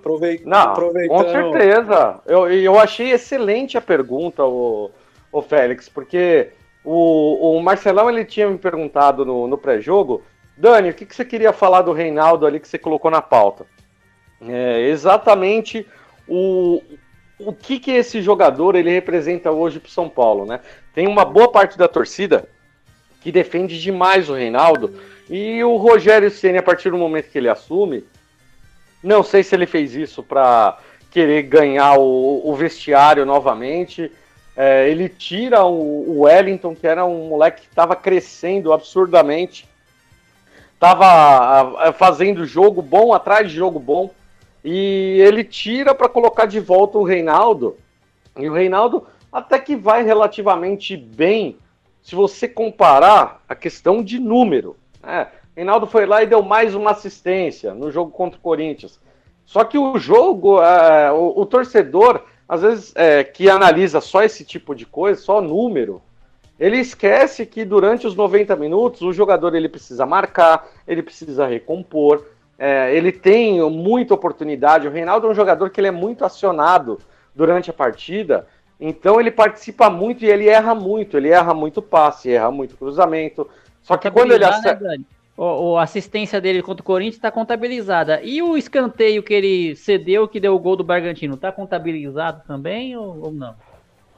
Aproveita, 0.00 0.48
Não, 0.48 0.58
aproveitando... 0.58 1.24
com 1.24 1.30
certeza. 1.30 2.20
Eu, 2.26 2.50
eu 2.50 2.78
achei 2.78 3.12
excelente 3.12 3.78
a 3.78 3.80
pergunta, 3.80 4.44
o, 4.44 4.90
o 5.30 5.42
Félix, 5.42 5.88
porque 5.88 6.50
o, 6.84 7.56
o 7.56 7.62
Marcelão 7.62 8.08
ele 8.08 8.24
tinha 8.24 8.48
me 8.48 8.58
perguntado 8.58 9.24
no, 9.24 9.46
no 9.46 9.58
pré-jogo 9.58 10.22
Dani, 10.60 10.90
o 10.90 10.94
que, 10.94 11.06
que 11.06 11.16
você 11.16 11.24
queria 11.24 11.54
falar 11.54 11.80
do 11.80 11.92
Reinaldo 11.92 12.44
ali 12.44 12.60
que 12.60 12.68
você 12.68 12.78
colocou 12.78 13.10
na 13.10 13.22
pauta? 13.22 13.64
É 14.46 14.88
exatamente 14.88 15.86
o, 16.28 16.82
o 17.38 17.50
que, 17.50 17.80
que 17.80 17.92
esse 17.92 18.20
jogador 18.20 18.74
ele 18.74 18.90
representa 18.90 19.50
hoje 19.50 19.80
para 19.80 19.88
o 19.88 19.92
São 19.92 20.06
Paulo, 20.06 20.44
né? 20.44 20.60
Tem 20.94 21.08
uma 21.08 21.24
boa 21.24 21.50
parte 21.50 21.78
da 21.78 21.88
torcida 21.88 22.46
que 23.22 23.32
defende 23.32 23.80
demais 23.80 24.28
o 24.28 24.34
Reinaldo 24.34 24.94
E 25.28 25.62
o 25.64 25.76
Rogério 25.76 26.30
Ceni, 26.30 26.58
a 26.58 26.62
partir 26.62 26.90
do 26.90 26.98
momento 26.98 27.30
que 27.30 27.38
ele 27.38 27.48
assume, 27.48 28.04
não 29.02 29.22
sei 29.22 29.42
se 29.42 29.54
ele 29.54 29.66
fez 29.66 29.94
isso 29.94 30.22
para 30.22 30.78
querer 31.10 31.42
ganhar 31.42 31.98
o, 31.98 32.42
o 32.44 32.54
vestiário 32.54 33.26
novamente. 33.26 34.10
É, 34.56 34.88
ele 34.88 35.08
tira 35.08 35.64
o, 35.64 36.10
o, 36.10 36.20
Wellington, 36.22 36.74
que 36.74 36.86
era 36.86 37.04
um 37.04 37.28
moleque 37.28 37.62
que 37.62 37.68
estava 37.68 37.96
crescendo 37.96 38.72
absurdamente, 38.72 39.66
estava 40.74 41.92
fazendo 41.92 42.44
jogo 42.44 42.82
bom 42.82 43.12
atrás 43.12 43.50
de 43.50 43.56
jogo 43.56 43.78
bom, 43.78 44.10
e 44.64 45.18
ele 45.20 45.44
tira 45.44 45.94
para 45.94 46.08
colocar 46.08 46.46
de 46.46 46.60
volta 46.60 46.98
o 46.98 47.04
Reinaldo. 47.04 47.76
E 48.36 48.48
o 48.48 48.52
Reinaldo 48.52 49.06
até 49.32 49.58
que 49.58 49.76
vai 49.76 50.02
relativamente 50.02 50.96
bem, 50.96 51.56
se 52.02 52.14
você 52.14 52.48
comparar 52.48 53.42
a 53.48 53.54
questão 53.54 54.02
de 54.02 54.18
número. 54.18 54.76
Né? 55.02 55.28
Reinaldo 55.56 55.86
foi 55.86 56.06
lá 56.06 56.22
e 56.22 56.26
deu 56.26 56.42
mais 56.42 56.74
uma 56.74 56.92
assistência 56.92 57.74
no 57.74 57.90
jogo 57.90 58.10
contra 58.10 58.38
o 58.38 58.42
Corinthians. 58.42 59.00
Só 59.44 59.64
que 59.64 59.76
o 59.76 59.98
jogo, 59.98 60.62
é, 60.62 61.10
o, 61.12 61.40
o, 61.40 61.46
torcedor, 61.46 62.22
às 62.48 62.62
vezes, 62.62 62.92
é, 62.94 63.24
que 63.24 63.50
analisa 63.50 64.00
só 64.00 64.22
esse 64.22 64.44
tipo 64.44 64.74
de 64.74 64.86
coisa, 64.86 65.20
só 65.20 65.40
número, 65.40 66.00
ele 66.58 66.78
esquece 66.78 67.44
que 67.44 67.64
durante 67.64 68.06
os 68.06 68.14
90 68.14 68.54
minutos 68.54 69.02
o 69.02 69.12
jogador 69.12 69.54
ele 69.54 69.68
precisa 69.68 70.06
marcar, 70.06 70.68
ele 70.86 71.02
precisa 71.02 71.46
recompor, 71.46 72.26
é, 72.58 72.94
ele 72.94 73.10
tem 73.10 73.60
muita 73.70 74.14
oportunidade. 74.14 74.86
O 74.86 74.90
Reinaldo 74.90 75.26
é 75.26 75.30
um 75.30 75.34
jogador 75.34 75.70
que 75.70 75.80
ele 75.80 75.88
é 75.88 75.92
muito 75.92 76.24
acionado 76.24 76.98
durante 77.34 77.70
a 77.70 77.72
partida, 77.72 78.46
então 78.78 79.20
ele 79.20 79.30
participa 79.30 79.90
muito 79.90 80.24
e 80.24 80.30
ele 80.30 80.48
erra 80.48 80.74
muito. 80.74 81.16
Ele 81.16 81.28
erra 81.28 81.52
muito 81.52 81.82
passe, 81.82 82.30
erra 82.30 82.50
muito 82.50 82.76
cruzamento. 82.76 83.48
Só 83.82 83.96
que 83.96 84.10
quando 84.10 84.32
ele 84.32 84.44
acerta. 84.44 84.84
Né, 84.84 84.98
o, 85.42 85.78
a 85.78 85.84
assistência 85.84 86.38
dele 86.38 86.62
contra 86.62 86.82
o 86.82 86.84
Corinthians 86.84 87.16
está 87.16 87.30
contabilizada. 87.30 88.20
E 88.22 88.42
o 88.42 88.58
escanteio 88.58 89.22
que 89.22 89.32
ele 89.32 89.74
cedeu, 89.74 90.28
que 90.28 90.38
deu 90.38 90.54
o 90.54 90.58
gol 90.58 90.76
do 90.76 90.84
Bragantino, 90.84 91.34
está 91.34 91.50
contabilizado 91.50 92.42
também 92.46 92.94
ou, 92.94 93.24
ou, 93.24 93.32
não? 93.32 93.54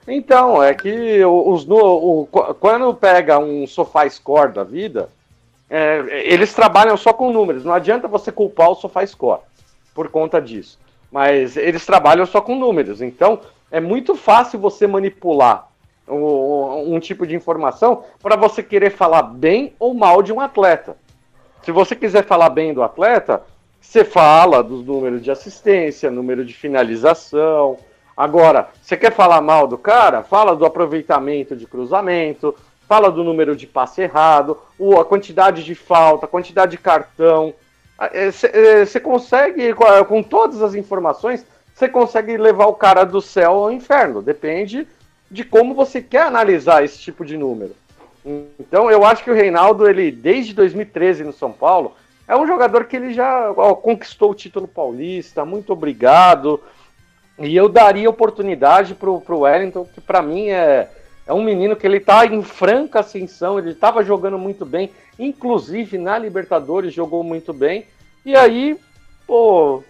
Então, 0.06 0.60
é 0.60 0.74
que 0.74 1.24
os, 1.24 1.64
no, 1.64 1.76
o, 1.78 2.26
quando 2.58 2.92
pega 2.92 3.38
um 3.38 3.68
sofá 3.68 4.08
score 4.10 4.52
da 4.52 4.64
vida, 4.64 5.08
é, 5.70 6.24
eles 6.24 6.52
trabalham 6.52 6.96
só 6.96 7.12
com 7.12 7.32
números. 7.32 7.64
Não 7.64 7.72
adianta 7.72 8.08
você 8.08 8.32
culpar 8.32 8.70
o 8.70 8.74
sofá 8.74 9.06
score 9.06 9.42
por 9.94 10.08
conta 10.08 10.40
disso. 10.40 10.76
Mas 11.10 11.56
eles 11.56 11.86
trabalham 11.86 12.26
só 12.26 12.40
com 12.40 12.56
números. 12.56 13.00
Então, 13.00 13.38
é 13.70 13.78
muito 13.78 14.16
fácil 14.16 14.58
você 14.58 14.88
manipular 14.88 15.68
um, 16.08 16.96
um 16.96 16.98
tipo 16.98 17.24
de 17.24 17.36
informação 17.36 18.02
para 18.20 18.34
você 18.34 18.60
querer 18.60 18.90
falar 18.90 19.22
bem 19.22 19.72
ou 19.78 19.94
mal 19.94 20.20
de 20.20 20.32
um 20.32 20.40
atleta. 20.40 20.96
Se 21.64 21.70
você 21.70 21.94
quiser 21.94 22.24
falar 22.24 22.50
bem 22.50 22.74
do 22.74 22.82
atleta, 22.82 23.42
você 23.80 24.04
fala 24.04 24.62
dos 24.62 24.84
números 24.84 25.22
de 25.22 25.30
assistência, 25.30 26.10
número 26.10 26.44
de 26.44 26.52
finalização. 26.52 27.78
Agora, 28.16 28.68
você 28.80 28.96
quer 28.96 29.12
falar 29.12 29.40
mal 29.40 29.66
do 29.66 29.78
cara? 29.78 30.22
Fala 30.22 30.56
do 30.56 30.66
aproveitamento 30.66 31.56
de 31.56 31.66
cruzamento, 31.66 32.54
fala 32.88 33.10
do 33.10 33.24
número 33.24 33.56
de 33.56 33.66
passe 33.66 34.02
errado, 34.02 34.58
a 35.00 35.04
quantidade 35.04 35.64
de 35.64 35.74
falta, 35.74 36.26
a 36.26 36.28
quantidade 36.28 36.72
de 36.72 36.78
cartão. 36.78 37.54
Você 38.30 38.46
é, 38.48 38.82
é, 38.82 39.00
consegue, 39.00 39.74
com 40.08 40.22
todas 40.22 40.62
as 40.62 40.74
informações, 40.74 41.46
você 41.74 41.88
consegue 41.88 42.36
levar 42.36 42.66
o 42.66 42.74
cara 42.74 43.04
do 43.04 43.20
céu 43.20 43.52
ao 43.52 43.72
inferno. 43.72 44.20
Depende 44.20 44.86
de 45.30 45.44
como 45.44 45.74
você 45.74 46.02
quer 46.02 46.22
analisar 46.22 46.84
esse 46.84 46.98
tipo 46.98 47.24
de 47.24 47.36
número. 47.36 47.74
Então 48.24 48.90
eu 48.90 49.04
acho 49.04 49.24
que 49.24 49.30
o 49.30 49.34
Reinaldo, 49.34 49.88
ele 49.88 50.10
desde 50.10 50.54
2013 50.54 51.24
no 51.24 51.32
São 51.32 51.52
Paulo, 51.52 51.94
é 52.26 52.36
um 52.36 52.46
jogador 52.46 52.84
que 52.84 52.96
ele 52.96 53.12
já 53.12 53.52
ó, 53.56 53.74
conquistou 53.74 54.30
o 54.30 54.34
título 54.34 54.68
paulista, 54.68 55.44
muito 55.44 55.72
obrigado. 55.72 56.60
E 57.38 57.56
eu 57.56 57.68
daria 57.68 58.08
oportunidade 58.08 58.94
pro, 58.94 59.20
pro 59.20 59.40
Wellington, 59.40 59.84
que 59.84 60.00
para 60.00 60.22
mim 60.22 60.48
é, 60.48 60.88
é 61.26 61.32
um 61.32 61.42
menino 61.42 61.74
que 61.74 61.86
ele 61.86 61.98
tá 61.98 62.24
em 62.24 62.42
franca 62.42 63.00
ascensão, 63.00 63.58
ele 63.58 63.70
estava 63.70 64.04
jogando 64.04 64.38
muito 64.38 64.64
bem, 64.64 64.90
inclusive 65.18 65.98
na 65.98 66.18
Libertadores 66.18 66.94
jogou 66.94 67.24
muito 67.24 67.52
bem. 67.52 67.86
E 68.24 68.36
aí, 68.36 68.78
pô, 69.26 69.82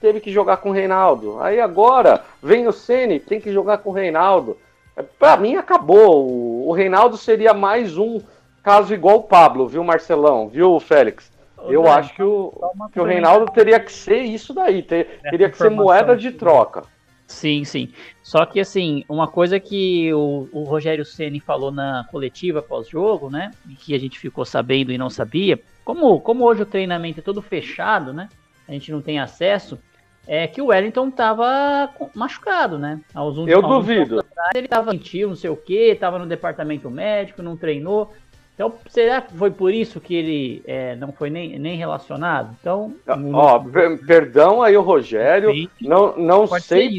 teve 0.00 0.20
que 0.20 0.30
jogar 0.30 0.58
com 0.58 0.70
o 0.70 0.72
Reinaldo. 0.72 1.40
Aí 1.40 1.60
agora 1.60 2.24
vem 2.42 2.68
o 2.68 2.72
Ceni, 2.72 3.18
tem 3.18 3.40
que 3.40 3.52
jogar 3.52 3.78
com 3.78 3.90
o 3.90 3.94
Reinaldo. 3.94 4.56
Para 5.02 5.36
mim, 5.36 5.56
acabou. 5.56 6.68
O 6.68 6.72
Reinaldo 6.72 7.16
seria 7.16 7.52
mais 7.54 7.96
um 7.96 8.20
caso 8.62 8.92
igual 8.94 9.16
o 9.16 9.22
Pablo, 9.22 9.66
viu, 9.66 9.82
Marcelão? 9.82 10.48
Viu, 10.48 10.78
Félix? 10.80 11.30
Eu 11.68 11.86
acho 11.86 12.14
que 12.14 12.22
o, 12.22 12.52
que 12.92 13.00
o 13.00 13.04
Reinaldo 13.04 13.50
teria 13.52 13.78
que 13.78 13.92
ser 13.92 14.22
isso 14.22 14.54
daí, 14.54 14.82
ter, 14.82 15.20
teria 15.22 15.50
que 15.50 15.58
ser 15.58 15.70
moeda 15.70 16.16
de 16.16 16.30
troca. 16.32 16.84
Sim, 17.26 17.64
sim. 17.64 17.92
Só 18.22 18.44
que 18.44 18.58
assim, 18.58 19.04
uma 19.08 19.28
coisa 19.28 19.60
que 19.60 20.12
o, 20.12 20.48
o 20.52 20.64
Rogério 20.64 21.04
Ceni 21.04 21.38
falou 21.38 21.70
na 21.70 22.06
coletiva 22.10 22.60
pós-jogo, 22.60 23.30
né? 23.30 23.52
E 23.68 23.74
que 23.74 23.94
a 23.94 23.98
gente 23.98 24.18
ficou 24.18 24.44
sabendo 24.44 24.90
e 24.90 24.98
não 24.98 25.10
sabia, 25.10 25.60
como, 25.84 26.20
como 26.20 26.44
hoje 26.44 26.62
o 26.62 26.66
treinamento 26.66 27.20
é 27.20 27.22
todo 27.22 27.42
fechado, 27.42 28.12
né? 28.12 28.28
A 28.66 28.72
gente 28.72 28.90
não 28.90 29.00
tem 29.00 29.20
acesso 29.20 29.78
é 30.26 30.46
que 30.46 30.60
o 30.60 30.66
Wellington 30.66 31.08
estava 31.08 31.90
machucado, 32.14 32.78
né? 32.78 33.00
Aos 33.14 33.36
um, 33.38 33.48
Eu 33.48 33.62
duvido. 33.62 34.20
Atrás, 34.20 34.50
ele 34.54 34.66
estava 34.66 34.92
mentiu, 34.92 35.28
não 35.28 35.36
sei 35.36 35.50
o 35.50 35.56
que, 35.56 35.90
estava 35.90 36.18
no 36.18 36.26
departamento 36.26 36.90
médico, 36.90 37.42
não 37.42 37.56
treinou. 37.56 38.12
Então, 38.54 38.74
será 38.90 39.22
que 39.22 39.32
foi 39.34 39.50
por 39.50 39.72
isso 39.72 40.00
que 40.00 40.14
ele 40.14 40.62
é, 40.66 40.94
não 40.96 41.12
foi 41.12 41.30
nem, 41.30 41.58
nem 41.58 41.78
relacionado? 41.78 42.54
Então, 42.60 42.94
ó, 43.32 43.58
per 43.58 43.98
perdão 44.04 44.62
aí 44.62 44.76
o 44.76 44.82
Rogério, 44.82 45.50
não, 45.80 46.14
não 46.18 46.46
sei, 46.46 46.98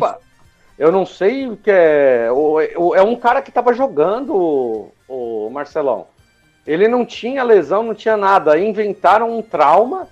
eu 0.76 0.92
não 0.92 1.06
sei 1.06 1.48
o 1.48 1.56
que 1.56 1.70
é, 1.70 2.28
é 2.96 3.02
um 3.04 3.16
cara 3.16 3.44
que 3.44 3.50
estava 3.50 3.74
jogando 3.74 4.36
o, 4.36 4.92
o 5.08 5.50
Marcelão. 5.52 6.08
Ele 6.66 6.88
não 6.88 7.06
tinha 7.06 7.44
lesão, 7.44 7.84
não 7.84 7.94
tinha 7.94 8.18
nada, 8.18 8.58
inventaram 8.60 9.38
um 9.38 9.44
trauma 9.44 10.08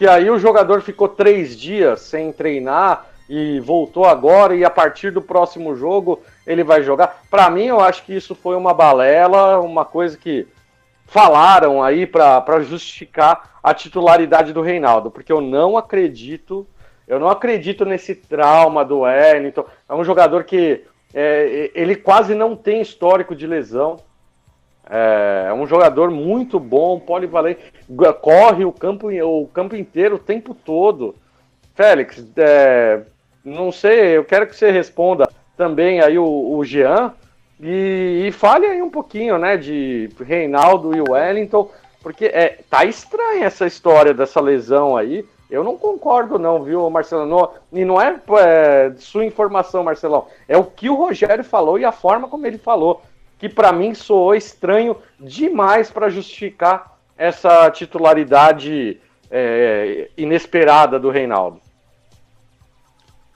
que 0.00 0.08
aí 0.08 0.30
o 0.30 0.38
jogador 0.38 0.80
ficou 0.80 1.08
três 1.08 1.54
dias 1.54 2.00
sem 2.00 2.32
treinar 2.32 3.04
e 3.28 3.60
voltou 3.60 4.06
agora 4.06 4.56
e 4.56 4.64
a 4.64 4.70
partir 4.70 5.10
do 5.10 5.20
próximo 5.20 5.76
jogo 5.76 6.22
ele 6.46 6.64
vai 6.64 6.82
jogar. 6.82 7.20
Para 7.30 7.50
mim, 7.50 7.66
eu 7.66 7.80
acho 7.80 8.02
que 8.04 8.16
isso 8.16 8.34
foi 8.34 8.56
uma 8.56 8.72
balela, 8.72 9.60
uma 9.60 9.84
coisa 9.84 10.16
que 10.16 10.48
falaram 11.04 11.82
aí 11.82 12.06
para 12.06 12.62
justificar 12.62 13.60
a 13.62 13.74
titularidade 13.74 14.54
do 14.54 14.62
Reinaldo, 14.62 15.10
porque 15.10 15.30
eu 15.30 15.42
não 15.42 15.76
acredito, 15.76 16.66
eu 17.06 17.20
não 17.20 17.28
acredito 17.28 17.84
nesse 17.84 18.14
trauma 18.14 18.82
do 18.82 19.00
Wellington. 19.00 19.66
É 19.86 19.92
um 19.94 20.02
jogador 20.02 20.44
que 20.44 20.82
é, 21.12 21.70
ele 21.74 21.94
quase 21.94 22.34
não 22.34 22.56
tem 22.56 22.80
histórico 22.80 23.36
de 23.36 23.46
lesão. 23.46 23.98
É, 24.90 25.46
é 25.48 25.52
um 25.54 25.66
jogador 25.66 26.10
muito 26.10 26.58
bom, 26.58 26.98
polivalente, 26.98 27.60
corre 28.20 28.64
o 28.64 28.72
campo, 28.72 29.08
o 29.08 29.46
campo 29.46 29.76
inteiro 29.76 30.16
o 30.16 30.18
tempo 30.18 30.52
todo. 30.52 31.14
Félix, 31.76 32.26
é, 32.36 33.02
não 33.44 33.70
sei, 33.70 34.16
eu 34.16 34.24
quero 34.24 34.46
que 34.48 34.56
você 34.56 34.70
responda 34.70 35.28
também 35.56 36.00
aí 36.00 36.18
o, 36.18 36.56
o 36.56 36.64
Jean 36.64 37.14
e, 37.60 38.24
e 38.26 38.32
fale 38.32 38.66
aí 38.66 38.82
um 38.82 38.90
pouquinho, 38.90 39.38
né, 39.38 39.56
de 39.56 40.10
Reinaldo 40.20 40.96
e 40.96 41.00
Wellington, 41.00 41.70
porque 42.02 42.26
é, 42.26 42.58
tá 42.68 42.84
estranha 42.84 43.44
essa 43.44 43.66
história 43.66 44.12
dessa 44.12 44.40
lesão 44.40 44.96
aí. 44.96 45.24
Eu 45.48 45.64
não 45.64 45.76
concordo, 45.76 46.38
não, 46.38 46.62
viu, 46.62 46.88
Marcelo? 46.90 47.26
Não, 47.26 47.50
e 47.72 47.84
não 47.84 48.00
é, 48.00 48.20
é 48.38 48.92
sua 48.98 49.24
informação, 49.24 49.82
Marcelão. 49.82 50.26
É 50.48 50.56
o 50.56 50.64
que 50.64 50.88
o 50.88 50.94
Rogério 50.94 51.42
falou 51.42 51.78
e 51.78 51.84
a 51.84 51.92
forma 51.92 52.28
como 52.28 52.46
ele 52.46 52.58
falou 52.58 53.02
que 53.40 53.48
para 53.48 53.72
mim 53.72 53.94
soou 53.94 54.34
estranho 54.34 54.96
demais 55.18 55.90
para 55.90 56.10
justificar 56.10 56.98
essa 57.16 57.70
titularidade 57.70 59.00
é, 59.30 60.10
inesperada 60.16 61.00
do 61.00 61.08
Reinaldo. 61.08 61.60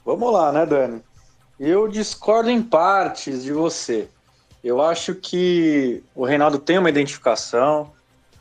Vamos 0.04 0.30
lá, 0.30 0.52
né, 0.52 0.66
Dani? 0.66 1.02
Eu 1.58 1.88
discordo 1.88 2.50
em 2.50 2.62
partes 2.62 3.42
de 3.42 3.52
você. 3.52 4.06
Eu 4.62 4.82
acho 4.82 5.14
que 5.14 6.02
o 6.14 6.24
Reinaldo 6.24 6.58
tem 6.58 6.78
uma 6.78 6.90
identificação, 6.90 7.90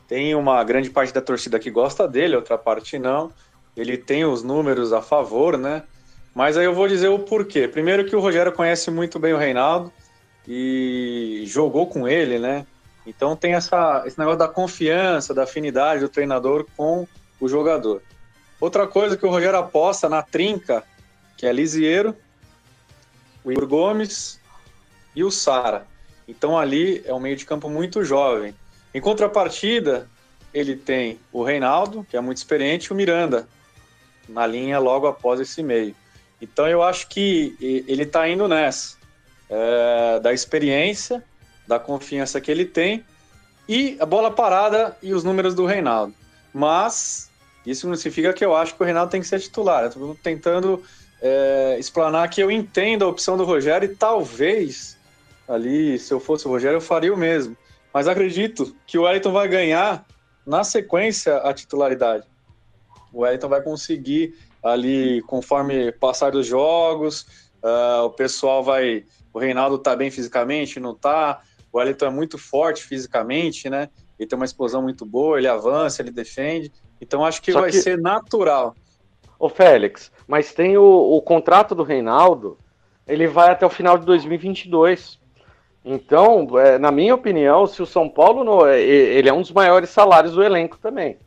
tem 0.06 0.34
uma 0.34 0.62
grande 0.64 0.90
parte 0.90 1.14
da 1.14 1.20
torcida 1.22 1.58
que 1.58 1.70
gosta 1.70 2.06
dele, 2.06 2.36
outra 2.36 2.58
parte 2.58 2.98
não. 2.98 3.32
Ele 3.74 3.96
tem 3.96 4.24
os 4.26 4.42
números 4.42 4.92
a 4.92 5.00
favor, 5.00 5.56
né? 5.56 5.82
Mas 6.34 6.58
aí 6.58 6.66
eu 6.66 6.74
vou 6.74 6.88
dizer 6.88 7.08
o 7.08 7.18
porquê. 7.18 7.66
Primeiro 7.66 8.04
que 8.04 8.14
o 8.14 8.20
Rogério 8.20 8.52
conhece 8.52 8.90
muito 8.90 9.18
bem 9.18 9.32
o 9.32 9.38
Reinaldo, 9.38 9.90
e 10.46 11.44
jogou 11.46 11.86
com 11.86 12.06
ele, 12.06 12.38
né? 12.38 12.66
Então 13.06 13.36
tem 13.36 13.54
essa, 13.54 14.02
esse 14.06 14.18
negócio 14.18 14.38
da 14.38 14.48
confiança, 14.48 15.34
da 15.34 15.44
afinidade 15.44 16.00
do 16.00 16.08
treinador 16.08 16.66
com 16.76 17.06
o 17.40 17.48
jogador. 17.48 18.02
Outra 18.60 18.86
coisa 18.86 19.16
que 19.16 19.26
o 19.26 19.30
Rogério 19.30 19.58
aposta 19.58 20.08
na 20.08 20.22
trinca, 20.22 20.84
que 21.36 21.46
é 21.46 21.52
Lisieiro, 21.52 22.16
o 23.44 23.52
Igor 23.52 23.66
Gomes 23.66 24.40
e 25.14 25.22
o 25.22 25.30
Sara. 25.30 25.86
Então 26.26 26.58
ali 26.58 27.02
é 27.04 27.12
um 27.12 27.20
meio 27.20 27.36
de 27.36 27.44
campo 27.44 27.68
muito 27.68 28.04
jovem. 28.04 28.54
Em 28.94 29.00
contrapartida, 29.00 30.08
ele 30.52 30.76
tem 30.76 31.18
o 31.32 31.42
Reinaldo, 31.42 32.06
que 32.08 32.16
é 32.16 32.20
muito 32.20 32.38
experiente, 32.38 32.86
e 32.86 32.92
o 32.92 32.96
Miranda, 32.96 33.46
na 34.28 34.46
linha 34.46 34.78
logo 34.78 35.06
após 35.06 35.40
esse 35.40 35.62
meio. 35.62 35.94
Então 36.40 36.66
eu 36.66 36.82
acho 36.82 37.08
que 37.08 37.56
ele 37.60 38.04
está 38.04 38.28
indo 38.28 38.48
nessa, 38.48 38.96
é, 39.48 40.20
da 40.20 40.32
experiência, 40.32 41.22
da 41.66 41.78
confiança 41.78 42.40
que 42.40 42.50
ele 42.50 42.64
tem, 42.64 43.04
e 43.68 43.96
a 43.98 44.06
bola 44.06 44.30
parada 44.30 44.96
e 45.02 45.14
os 45.14 45.24
números 45.24 45.54
do 45.54 45.64
Reinaldo. 45.64 46.14
Mas 46.52 47.30
isso 47.64 47.88
não 47.88 47.96
significa 47.96 48.32
que 48.32 48.44
eu 48.44 48.54
acho 48.54 48.74
que 48.74 48.82
o 48.82 48.84
Reinaldo 48.84 49.10
tem 49.10 49.20
que 49.20 49.26
ser 49.26 49.40
titular. 49.40 49.82
Eu 49.82 49.88
estou 49.88 50.16
tentando 50.22 50.82
é, 51.20 51.76
explanar 51.78 52.28
que 52.28 52.42
eu 52.42 52.50
entendo 52.50 53.04
a 53.04 53.08
opção 53.08 53.36
do 53.36 53.44
Rogério 53.44 53.90
e 53.90 53.96
talvez 53.96 54.98
ali, 55.48 55.98
se 55.98 56.12
eu 56.12 56.20
fosse 56.20 56.46
o 56.46 56.50
Rogério, 56.50 56.76
eu 56.76 56.80
faria 56.80 57.12
o 57.12 57.16
mesmo. 57.16 57.56
Mas 57.92 58.08
acredito 58.08 58.74
que 58.86 58.98
o 58.98 59.02
Wellington 59.02 59.32
vai 59.32 59.48
ganhar 59.48 60.04
na 60.46 60.64
sequência 60.64 61.36
a 61.38 61.54
titularidade. 61.54 62.24
O 63.12 63.20
Wellington 63.20 63.48
vai 63.48 63.62
conseguir 63.62 64.34
ali, 64.62 65.22
conforme 65.22 65.92
passar 65.92 66.30
dos 66.30 66.46
jogos, 66.46 67.26
uh, 67.62 68.04
o 68.04 68.10
pessoal 68.10 68.62
vai. 68.62 69.04
O 69.34 69.40
Reinaldo 69.40 69.76
tá 69.78 69.96
bem 69.96 70.10
fisicamente, 70.12 70.78
não 70.78 70.94
tá. 70.94 71.42
O 71.72 71.78
Wellington 71.78 72.06
é 72.06 72.10
muito 72.10 72.38
forte 72.38 72.84
fisicamente, 72.84 73.68
né? 73.68 73.88
Ele 74.16 74.28
tem 74.28 74.36
uma 74.36 74.44
explosão 74.44 74.80
muito 74.80 75.04
boa, 75.04 75.36
ele 75.36 75.48
avança, 75.48 76.00
ele 76.00 76.12
defende. 76.12 76.70
Então 77.00 77.24
acho 77.24 77.42
que 77.42 77.50
Só 77.50 77.60
vai 77.60 77.70
que... 77.70 77.82
ser 77.82 77.98
natural. 77.98 78.76
Ô 79.36 79.48
Félix, 79.48 80.12
mas 80.28 80.54
tem 80.54 80.78
o, 80.78 80.84
o 80.84 81.20
contrato 81.20 81.74
do 81.74 81.82
Reinaldo, 81.82 82.56
ele 83.06 83.26
vai 83.26 83.50
até 83.50 83.66
o 83.66 83.70
final 83.70 83.98
de 83.98 84.06
2022. 84.06 85.18
Então, 85.84 86.46
é, 86.58 86.78
na 86.78 86.92
minha 86.92 87.14
opinião, 87.14 87.66
se 87.66 87.82
o 87.82 87.86
São 87.86 88.08
Paulo 88.08 88.44
não, 88.44 88.64
é, 88.64 88.80
ele 88.80 89.28
é 89.28 89.32
um 89.32 89.42
dos 89.42 89.52
maiores 89.52 89.90
salários 89.90 90.34
do 90.34 90.42
elenco 90.42 90.78
também. 90.78 91.18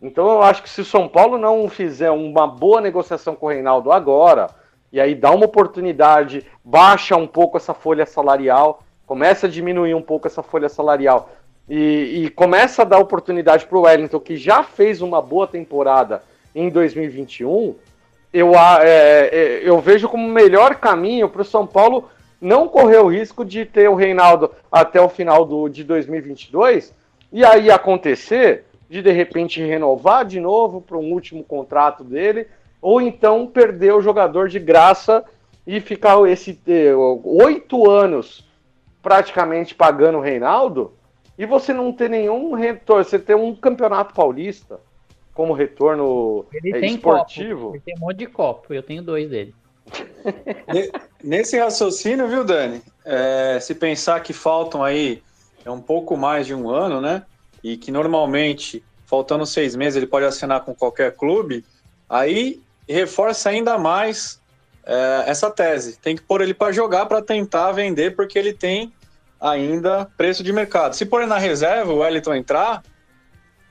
Então 0.00 0.26
eu 0.28 0.42
acho 0.42 0.62
que 0.62 0.70
se 0.70 0.80
o 0.80 0.84
São 0.84 1.06
Paulo 1.06 1.38
não 1.38 1.68
fizer 1.68 2.10
uma 2.10 2.46
boa 2.46 2.80
negociação 2.80 3.36
com 3.36 3.46
o 3.46 3.48
Reinaldo 3.50 3.92
agora, 3.92 4.48
e 4.92 5.00
aí 5.00 5.14
dá 5.14 5.30
uma 5.30 5.46
oportunidade, 5.46 6.46
baixa 6.64 7.16
um 7.16 7.26
pouco 7.26 7.56
essa 7.56 7.74
folha 7.74 8.06
salarial, 8.06 8.82
começa 9.06 9.46
a 9.46 9.50
diminuir 9.50 9.94
um 9.94 10.02
pouco 10.02 10.26
essa 10.26 10.42
folha 10.42 10.68
salarial. 10.68 11.30
E, 11.68 12.24
e 12.24 12.30
começa 12.30 12.82
a 12.82 12.84
dar 12.84 12.98
oportunidade 12.98 13.66
para 13.66 13.78
o 13.78 13.82
Wellington, 13.82 14.20
que 14.20 14.36
já 14.36 14.62
fez 14.62 15.02
uma 15.02 15.20
boa 15.20 15.46
temporada 15.46 16.22
em 16.54 16.70
2021, 16.70 17.74
eu, 18.32 18.54
é, 18.54 19.30
é, 19.32 19.60
eu 19.64 19.80
vejo 19.80 20.08
como 20.08 20.26
o 20.26 20.30
melhor 20.30 20.76
caminho 20.76 21.28
para 21.28 21.42
o 21.42 21.44
São 21.44 21.66
Paulo 21.66 22.10
não 22.40 22.68
correr 22.68 22.98
o 22.98 23.08
risco 23.08 23.44
de 23.44 23.64
ter 23.64 23.88
o 23.88 23.94
Reinaldo 23.94 24.50
até 24.70 25.00
o 25.00 25.08
final 25.08 25.44
do, 25.44 25.68
de 25.68 25.82
2022 25.82 26.94
e 27.32 27.44
aí 27.44 27.70
acontecer 27.70 28.64
de 28.88 29.00
de 29.00 29.10
repente 29.10 29.60
renovar 29.60 30.24
de 30.24 30.38
novo 30.38 30.80
para 30.80 30.98
um 30.98 31.12
último 31.12 31.42
contrato 31.42 32.04
dele 32.04 32.46
ou 32.80 33.00
então 33.00 33.46
perder 33.46 33.92
o 33.92 34.00
jogador 34.00 34.48
de 34.48 34.58
graça 34.58 35.24
e 35.66 35.80
ficar 35.80 36.24
esse 36.28 36.58
oito 37.24 37.90
anos 37.90 38.46
praticamente 39.02 39.74
pagando 39.74 40.18
o 40.18 40.20
Reinaldo 40.20 40.92
e 41.38 41.44
você 41.44 41.72
não 41.72 41.92
ter 41.92 42.08
nenhum 42.08 42.54
retorno, 42.54 43.04
você 43.04 43.18
ter 43.18 43.34
um 43.34 43.54
campeonato 43.54 44.14
paulista 44.14 44.80
como 45.34 45.52
retorno 45.52 46.46
ele 46.52 46.80
tem 46.80 46.94
esportivo. 46.94 47.66
Copo, 47.66 47.74
ele 47.76 47.82
tem 47.84 47.94
um 47.96 48.00
monte 48.00 48.16
de 48.16 48.26
copo, 48.26 48.74
eu 48.74 48.82
tenho 48.82 49.02
dois 49.02 49.28
dele. 49.28 49.54
Nesse 51.22 51.58
raciocínio, 51.58 52.26
viu, 52.26 52.42
Dani? 52.42 52.82
É, 53.04 53.58
se 53.60 53.74
pensar 53.74 54.20
que 54.20 54.32
faltam 54.32 54.82
aí 54.82 55.22
é 55.64 55.70
um 55.70 55.80
pouco 55.80 56.16
mais 56.16 56.46
de 56.46 56.54
um 56.54 56.70
ano, 56.70 57.00
né? 57.00 57.22
E 57.62 57.76
que 57.76 57.90
normalmente, 57.90 58.82
faltando 59.04 59.44
seis 59.44 59.76
meses, 59.76 59.96
ele 59.96 60.06
pode 60.06 60.24
assinar 60.24 60.64
com 60.64 60.74
qualquer 60.74 61.14
clube, 61.14 61.64
aí 62.08 62.62
reforça 62.88 63.50
ainda 63.50 63.78
mais 63.78 64.40
é, 64.84 65.24
essa 65.26 65.50
tese. 65.50 65.98
Tem 65.98 66.16
que 66.16 66.22
pôr 66.22 66.40
ele 66.40 66.54
para 66.54 66.72
jogar 66.72 67.06
para 67.06 67.22
tentar 67.22 67.72
vender, 67.72 68.14
porque 68.14 68.38
ele 68.38 68.52
tem 68.52 68.92
ainda 69.40 70.06
preço 70.16 70.42
de 70.42 70.52
mercado. 70.52 70.94
Se 70.94 71.04
pôr 71.04 71.20
ele 71.20 71.28
na 71.28 71.38
reserva, 71.38 71.92
o 71.92 71.98
Wellington 71.98 72.34
entrar, 72.34 72.82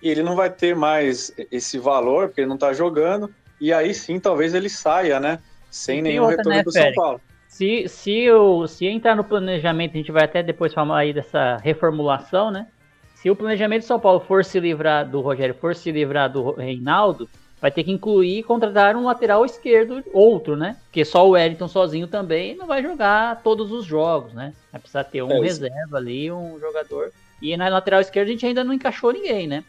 ele 0.02 0.22
não 0.22 0.36
vai 0.36 0.50
ter 0.50 0.76
mais 0.76 1.34
esse 1.52 1.80
valor, 1.80 2.28
porque 2.28 2.42
ele 2.42 2.48
não 2.48 2.56
está 2.56 2.74
jogando, 2.74 3.34
e 3.60 3.74
aí 3.74 3.94
sim 3.94 4.20
talvez 4.20 4.54
ele 4.54 4.70
saia, 4.70 5.20
né? 5.20 5.40
sem 5.76 6.02
nenhum 6.02 6.24
outra, 6.24 6.38
retorno 6.38 6.58
né, 6.58 6.64
do 6.64 6.72
São 6.72 6.94
Paulo. 6.94 7.22
Se, 7.50 7.88
se, 7.88 8.32
o, 8.32 8.66
se 8.68 8.86
entrar 8.86 9.16
no 9.16 9.24
planejamento, 9.24 9.94
a 9.94 9.98
gente 9.98 10.12
vai 10.12 10.24
até 10.24 10.42
depois 10.42 10.74
falar 10.74 11.00
aí 11.00 11.14
dessa 11.14 11.58
reformulação, 11.58 12.50
né? 12.50 12.68
Se 13.16 13.30
o 13.30 13.36
planejamento 13.36 13.82
de 13.82 13.88
São 13.88 14.00
Paulo 14.00 14.22
for 14.22 14.44
se 14.46 14.60
livrar 14.60 15.10
do 15.10 15.20
Rogério, 15.20 15.56
for 15.56 15.76
se 15.76 15.92
livrar 15.92 16.32
do 16.32 16.52
Reinaldo, 16.52 17.30
vai 17.62 17.72
ter 17.72 17.84
que 17.84 17.92
incluir 17.92 18.40
e 18.40 18.44
contratar 18.44 18.96
um 18.96 19.06
lateral 19.06 19.46
esquerdo, 19.46 20.04
outro, 20.14 20.56
né? 20.56 20.78
Porque 20.86 21.04
só 21.06 21.28
o 21.28 21.32
Wellington 21.32 21.68
sozinho 21.68 22.08
também 22.08 22.56
não 22.56 22.68
vai 22.68 22.82
jogar 22.82 23.42
todos 23.42 23.72
os 23.72 23.86
jogos, 23.86 24.34
né? 24.34 24.54
Vai 24.72 24.80
precisar 24.80 25.04
ter 25.06 25.22
um 25.22 25.32
é 25.32 25.40
reserva 25.40 25.98
ali, 25.98 26.32
um 26.32 26.60
jogador. 26.60 27.12
E 27.42 27.56
na 27.58 27.68
lateral 27.70 28.02
esquerda 28.02 28.30
a 28.30 28.34
gente 28.34 28.46
ainda 28.46 28.64
não 28.64 28.74
encaixou 28.74 29.12
ninguém, 29.12 29.48
né? 29.48 29.64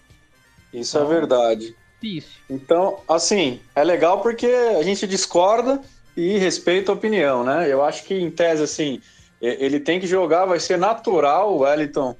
Isso 0.73 0.99
é 0.99 1.01
então, 1.01 1.13
é 1.13 1.15
verdade. 1.15 1.77
Difícil. 2.01 2.41
Então, 2.51 3.01
assim, 3.09 3.61
é 3.75 3.83
legal 3.83 4.21
porque 4.21 4.47
a 4.47 4.83
gente 4.83 5.07
discorda, 5.07 5.81
e 6.17 6.39
respeito 6.39 6.91
a 6.91 6.95
opinião, 6.95 7.45
né? 7.45 7.71
Eu 7.71 7.85
acho 7.85 8.05
que, 8.05 8.15
em 8.15 8.31
tese, 8.31 8.63
assim, 8.63 9.01
ele 9.41 9.79
tem 9.79 10.01
que 10.01 10.07
jogar, 10.07 10.47
vai 10.47 10.59
ser 10.59 10.79
natural 10.79 11.53
o 11.53 11.59
Wellington 11.59 12.17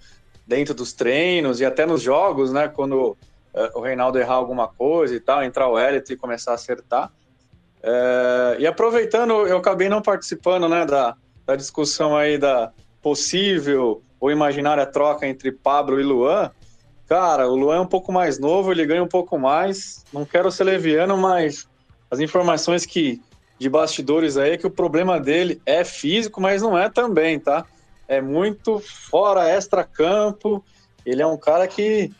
dentro 0.47 0.75
dos 0.75 0.93
treinos 0.93 1.61
e 1.61 1.65
até 1.65 1.87
nos 1.87 2.03
jogos, 2.03 2.53
né? 2.53 2.69
Quando 2.69 3.17
é, 3.57 3.71
o 3.75 3.81
Reinaldo 3.81 4.19
errar 4.19 4.35
alguma 4.35 4.69
coisa 4.69 5.15
e 5.15 5.21
tal, 5.21 5.43
entrar 5.43 5.69
o 5.69 5.73
Wellington 5.73 6.13
e 6.13 6.17
começar 6.17 6.53
a 6.53 6.55
acertar. 6.55 7.11
É, 7.83 8.57
e 8.61 8.67
aproveitando, 8.67 9.33
eu 9.47 9.57
acabei 9.57 9.89
não 9.89 10.03
participando, 10.03 10.69
né, 10.69 10.85
da, 10.85 11.17
da 11.45 11.57
discussão 11.57 12.17
aí 12.17 12.39
da 12.39 12.71
possível 13.03 14.03
ou 14.21 14.31
imaginária 14.31 14.85
troca 14.87 15.27
entre 15.27 15.51
Pablo 15.51 16.01
e 16.01 16.03
Luan. 16.03 16.51
Cara, 17.09 17.49
o 17.49 17.55
Luan 17.55 17.77
é 17.77 17.81
um 17.81 17.87
pouco 17.87 18.13
mais 18.13 18.39
novo, 18.39 18.73
ele 18.73 18.85
ganha 18.85 19.03
um 19.03 19.09
pouco 19.09 19.39
mais. 19.39 20.05
Não 20.13 20.25
quero 20.25 20.51
ser 20.51 20.65
leviano, 20.65 21.17
mas 21.17 21.69
as 22.11 22.19
informações 22.19 22.85
que 22.85 23.21
de 23.59 23.69
bastidores 23.69 24.37
aí 24.37 24.59
que 24.59 24.67
o 24.67 24.71
problema 24.71 25.19
dele 25.19 25.61
é 25.65 25.85
físico, 25.85 26.41
mas 26.41 26.63
não 26.63 26.77
é 26.77 26.91
também, 26.91 27.39
tá? 27.39 27.65
É 28.09 28.21
muito 28.21 28.81
fora 28.81 29.49
extra-campo. 29.49 30.65
Ele 31.05 31.23
é 31.23 31.27
um 31.27 31.37
cara 31.37 31.67
que. 31.67 32.13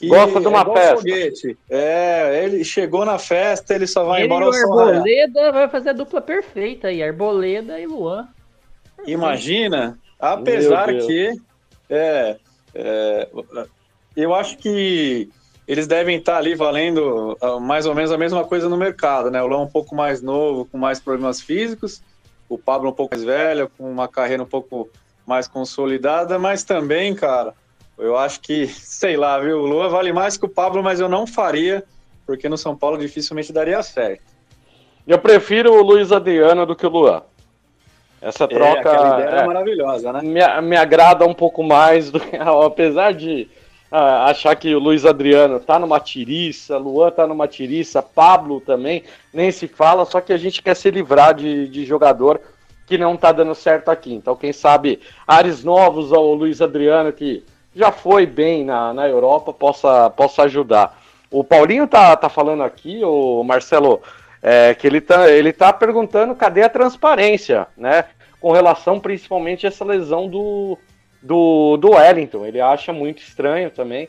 Que 0.00 0.08
Gosta 0.08 0.40
de 0.40 0.48
uma 0.48 0.62
é 0.62 0.64
festa. 0.64 0.96
Foguete. 0.96 1.58
É, 1.68 2.42
ele 2.42 2.64
chegou 2.64 3.04
na 3.04 3.18
festa, 3.18 3.74
ele 3.74 3.86
só 3.86 4.02
vai 4.02 4.22
ele 4.22 4.26
embora. 4.32 4.46
E 4.46 4.48
o 4.48 4.80
Arboleda 4.80 5.52
vai 5.52 5.68
fazer 5.68 5.90
a 5.90 5.92
dupla 5.92 6.22
perfeita 6.22 6.88
aí, 6.88 7.02
Arboleda 7.02 7.78
e 7.78 7.86
Luan. 7.86 8.26
Imagina, 9.06 9.98
apesar 10.18 10.88
que. 10.88 11.38
É, 11.90 12.36
é, 12.74 13.28
eu 14.16 14.34
acho 14.34 14.56
que 14.56 15.28
eles 15.68 15.86
devem 15.86 16.16
estar 16.16 16.38
ali 16.38 16.54
valendo 16.54 17.36
uh, 17.42 17.60
mais 17.60 17.84
ou 17.84 17.94
menos 17.94 18.10
a 18.10 18.16
mesma 18.16 18.42
coisa 18.42 18.70
no 18.70 18.78
mercado, 18.78 19.30
né? 19.30 19.42
O 19.42 19.46
Lão 19.46 19.62
um 19.62 19.68
pouco 19.68 19.94
mais 19.94 20.22
novo, 20.22 20.64
com 20.64 20.78
mais 20.78 20.98
problemas 20.98 21.42
físicos, 21.42 22.02
o 22.48 22.56
Pablo 22.56 22.88
um 22.88 22.92
pouco 22.92 23.14
mais 23.14 23.24
velho, 23.24 23.70
com 23.76 23.90
uma 23.90 24.08
carreira 24.08 24.42
um 24.42 24.46
pouco 24.46 24.88
mais 25.26 25.46
consolidada, 25.46 26.38
mas 26.38 26.64
também, 26.64 27.14
cara, 27.14 27.54
eu 28.00 28.16
acho 28.16 28.40
que, 28.40 28.66
sei 28.66 29.16
lá, 29.16 29.38
viu? 29.38 29.58
O 29.58 29.66
Lua 29.66 29.88
vale 29.88 30.12
mais 30.12 30.36
que 30.36 30.46
o 30.46 30.48
Pablo, 30.48 30.82
mas 30.82 31.00
eu 31.00 31.08
não 31.08 31.26
faria, 31.26 31.84
porque 32.26 32.48
no 32.48 32.56
São 32.56 32.76
Paulo 32.76 32.98
dificilmente 32.98 33.52
daria 33.52 33.82
certo. 33.82 34.22
Eu 35.06 35.18
prefiro 35.18 35.72
o 35.72 35.82
Luiz 35.82 36.12
Adriano 36.12 36.64
do 36.64 36.76
que 36.76 36.86
o 36.86 36.90
Luan. 36.90 37.22
Essa 38.20 38.44
é, 38.44 38.46
troca 38.46 38.90
é, 38.90 39.40
é 39.40 39.46
maravilhosa, 39.46 40.12
né? 40.12 40.20
Me, 40.22 40.68
me 40.68 40.76
agrada 40.76 41.26
um 41.26 41.34
pouco 41.34 41.62
mais, 41.62 42.10
do, 42.10 42.20
apesar 42.64 43.14
de 43.14 43.48
ah, 43.90 44.26
achar 44.26 44.54
que 44.54 44.74
o 44.74 44.78
Luiz 44.78 45.04
Adriano 45.04 45.58
tá 45.58 45.78
numa 45.78 45.98
tiriça, 45.98 46.76
Luan 46.76 47.10
tá 47.10 47.26
numa 47.26 47.48
tiriça, 47.48 48.02
Pablo 48.02 48.60
também, 48.60 49.04
nem 49.32 49.50
se 49.50 49.66
fala, 49.66 50.04
só 50.04 50.20
que 50.20 50.32
a 50.32 50.36
gente 50.36 50.62
quer 50.62 50.76
se 50.76 50.90
livrar 50.90 51.34
de, 51.34 51.66
de 51.68 51.84
jogador 51.84 52.40
que 52.86 52.98
não 52.98 53.16
tá 53.16 53.32
dando 53.32 53.54
certo 53.54 53.88
aqui. 53.88 54.12
Então, 54.12 54.36
quem 54.36 54.52
sabe, 54.52 55.00
ares 55.26 55.64
novos 55.64 56.12
ao 56.12 56.34
Luiz 56.34 56.60
Adriano, 56.60 57.12
que 57.12 57.42
já 57.74 57.92
foi 57.92 58.26
bem 58.26 58.64
na, 58.64 58.92
na 58.92 59.08
Europa, 59.08 59.52
possa, 59.52 60.10
possa 60.10 60.42
ajudar. 60.42 60.98
O 61.30 61.44
Paulinho 61.44 61.86
tá, 61.86 62.16
tá 62.16 62.28
falando 62.28 62.62
aqui, 62.62 63.00
o 63.04 63.44
Marcelo, 63.44 64.02
é, 64.42 64.74
que 64.74 64.86
ele 64.86 65.00
tá, 65.00 65.30
ele 65.30 65.52
tá 65.52 65.72
perguntando 65.72 66.34
cadê 66.34 66.62
a 66.62 66.68
transparência, 66.68 67.68
né? 67.76 68.06
Com 68.40 68.52
relação 68.52 68.98
principalmente 68.98 69.66
a 69.66 69.68
essa 69.68 69.84
lesão 69.84 70.26
do, 70.26 70.76
do, 71.22 71.76
do 71.76 71.90
Wellington. 71.90 72.44
Ele 72.46 72.60
acha 72.60 72.92
muito 72.92 73.22
estranho 73.22 73.70
também. 73.70 74.08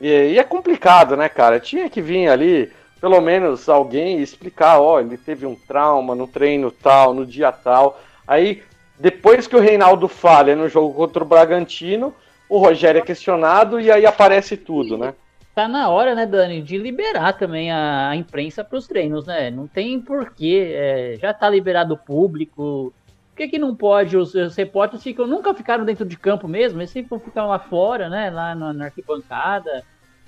E, 0.00 0.08
e, 0.08 0.38
é 0.38 0.44
complicado, 0.44 1.16
né, 1.16 1.28
cara? 1.28 1.58
Tinha 1.58 1.88
que 1.88 2.02
vir 2.02 2.28
ali, 2.28 2.70
pelo 3.00 3.20
menos, 3.20 3.68
alguém 3.68 4.20
explicar: 4.20 4.80
ó, 4.80 5.00
ele 5.00 5.16
teve 5.16 5.46
um 5.46 5.54
trauma 5.54 6.14
no 6.14 6.26
treino 6.26 6.70
tal, 6.70 7.14
no 7.14 7.24
dia 7.24 7.50
tal. 7.50 7.98
Aí, 8.26 8.62
depois 8.98 9.46
que 9.46 9.56
o 9.56 9.60
Reinaldo 9.60 10.06
falha 10.06 10.54
no 10.54 10.68
jogo 10.68 10.92
contra 10.92 11.22
o 11.22 11.26
Bragantino, 11.26 12.14
o 12.48 12.58
Rogério 12.58 13.00
é 13.00 13.04
questionado 13.04 13.80
e 13.80 13.90
aí 13.90 14.06
aparece 14.06 14.56
tudo, 14.56 14.96
né? 14.96 15.14
tá 15.58 15.66
na 15.66 15.88
hora, 15.88 16.14
né, 16.14 16.24
Dani, 16.24 16.62
de 16.62 16.78
liberar 16.78 17.32
também 17.32 17.72
a, 17.72 18.14
imprensa 18.14 18.62
para 18.62 18.78
os 18.78 18.86
treinos, 18.86 19.26
né? 19.26 19.50
Não 19.50 19.66
tem 19.66 20.00
porquê. 20.00 20.70
É, 20.72 21.16
já 21.20 21.34
tá 21.34 21.50
liberado 21.50 21.94
o 21.94 21.98
público. 21.98 22.94
Por 23.30 23.36
que, 23.36 23.48
que 23.48 23.58
não 23.58 23.74
pode? 23.74 24.16
Os, 24.16 24.36
os 24.36 24.54
repórteres 24.54 25.02
ficam, 25.02 25.26
nunca 25.26 25.52
ficaram 25.52 25.84
dentro 25.84 26.04
de 26.04 26.16
campo 26.16 26.46
mesmo, 26.46 26.78
eles 26.78 26.90
sempre 26.90 27.18
ficam 27.18 27.48
lá 27.48 27.58
fora, 27.58 28.08
né? 28.08 28.30
Lá 28.30 28.54
na, 28.54 28.72
na 28.72 28.84
arquibancada. 28.84 29.82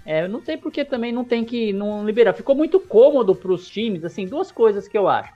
É, 0.04 0.26
não 0.26 0.42
sei 0.42 0.56
por 0.56 0.72
que 0.72 0.84
também 0.84 1.12
não 1.12 1.24
tem 1.24 1.44
que 1.44 1.72
não 1.72 2.04
liberar. 2.04 2.32
Ficou 2.32 2.56
muito 2.56 2.80
cômodo 2.80 3.32
para 3.32 3.52
os 3.52 3.68
times, 3.68 4.04
assim, 4.04 4.26
duas 4.26 4.50
coisas 4.50 4.88
que 4.88 4.98
eu 4.98 5.08
acho. 5.08 5.32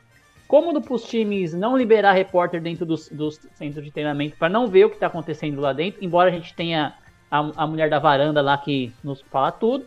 Cômodo 0.55 0.81
para 0.81 0.95
os 0.95 1.03
times 1.03 1.53
não 1.53 1.77
liberar 1.77 2.13
repórter 2.13 2.63
dentro 2.63 2.87
dos, 2.87 3.09
dos 3.09 3.41
centros 3.57 3.85
de 3.85 3.91
treinamento 3.91 4.37
para 4.37 4.49
não 4.49 4.69
ver 4.69 4.85
o 4.85 4.89
que 4.89 4.95
está 4.95 5.09
acontecendo 5.09 5.61
lá 5.61 5.73
dentro, 5.73 6.05
embora 6.05 6.31
a 6.31 6.33
gente 6.33 6.55
tenha 6.55 6.95
a, 7.29 7.51
a 7.57 7.67
mulher 7.67 7.91
da 7.91 7.99
varanda 7.99 8.41
lá 8.41 8.57
que 8.57 8.93
nos 9.03 9.21
fala 9.23 9.51
tudo. 9.51 9.85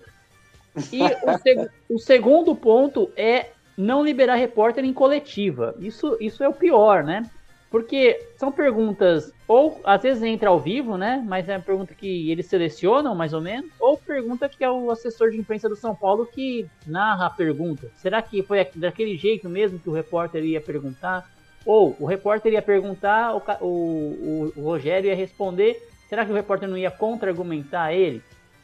E 0.92 1.02
o, 1.02 1.38
seg 1.40 1.70
o 1.90 1.98
segundo 1.98 2.54
ponto 2.54 3.10
é 3.16 3.52
não 3.78 4.04
liberar 4.04 4.36
repórter 4.36 4.84
em 4.84 4.92
coletiva. 4.92 5.74
Isso, 5.80 6.18
isso 6.20 6.44
é 6.44 6.50
o 6.50 6.54
pior, 6.54 7.02
né? 7.02 7.24
Porque 7.70 8.20
são 8.38 8.52
perguntas, 8.52 9.34
ou 9.48 9.82
às 9.84 10.02
vezes 10.02 10.24
entra 10.24 10.50
ao 10.50 10.60
vivo, 10.60 10.98
né? 10.98 11.24
Mas 11.28 11.50
é 11.50 11.56
uma 11.58 11.64
pergunta 11.64 11.94
que 11.94 12.32
eles 12.32 12.46
selecionam, 12.46 13.14
mais 13.14 13.34
ou 13.34 13.42
menos, 13.42 13.70
ou 13.80 13.98
pergunta 13.98 14.48
que 14.48 14.64
é 14.64 14.72
o 14.72 14.90
assessor 14.90 15.32
de 15.32 15.38
imprensa 15.38 15.68
do 15.68 15.76
São 15.76 15.94
Paulo 15.94 16.26
que 16.26 16.66
narra 16.86 17.26
a 17.26 17.30
pergunta. 17.30 17.92
Será 17.96 18.22
que 18.22 18.42
foi 18.42 18.66
daquele 18.76 19.18
jeito 19.18 19.50
mesmo 19.50 19.80
que 19.80 19.90
o 19.90 19.94
repórter 19.94 20.44
ia 20.46 20.62
perguntar? 20.62 21.30
Ou 21.66 21.94
o 22.00 22.06
repórter 22.06 22.54
ia 22.54 22.62
perguntar, 22.62 23.36
o, 23.36 23.42
o, 23.62 24.54
o, 24.56 24.62
Rogério 24.62 25.10
ia 25.10 25.16
responder, 25.16 25.78
Será 26.08 26.26
que 26.26 26.32
o 26.32 26.36
repórter 26.36 26.70
não 26.70 26.78
ia 26.78 26.90
contra-argumentar 26.90 27.94
ele? 27.94 28.22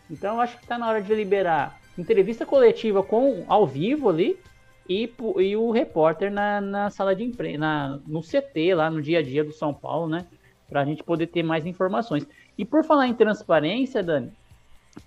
Então 0.10 0.36
eu 0.36 0.42
acho 0.42 0.58
que 0.58 0.64
está 0.64 0.78
na 0.78 0.88
hora 0.88 1.02
de 1.02 1.14
liberar 1.14 1.80
entrevista 1.98 2.46
coletiva 2.46 3.04
com 3.04 3.44
ao 3.48 3.68
vivo 3.68 4.10
ali 4.10 4.40
e, 4.88 5.10
e 5.38 5.56
o 5.56 5.72
repórter 5.72 6.32
na, 6.32 6.60
na 6.60 6.90
sala 6.90 7.16
de 7.16 7.24
imprensa, 7.24 8.02
no 8.06 8.22
CT, 8.22 8.76
lá 8.76 8.90
no 8.90 9.02
dia 9.02 9.20
a 9.20 9.24
dia 9.24 9.44
do 9.44 9.52
São 9.52 9.74
Paulo, 9.74 10.08
né? 10.08 10.26
Para 10.70 10.82
a 10.82 10.86
gente 10.86 11.04
poder 11.04 11.28
ter 11.28 11.44
mais 11.44 11.66
informações. 11.66 12.28
E 12.58 12.66
por 12.66 12.84
falar 12.84 13.08
em 13.08 13.14
transparência, 13.14 14.04
Dani, 14.04 14.32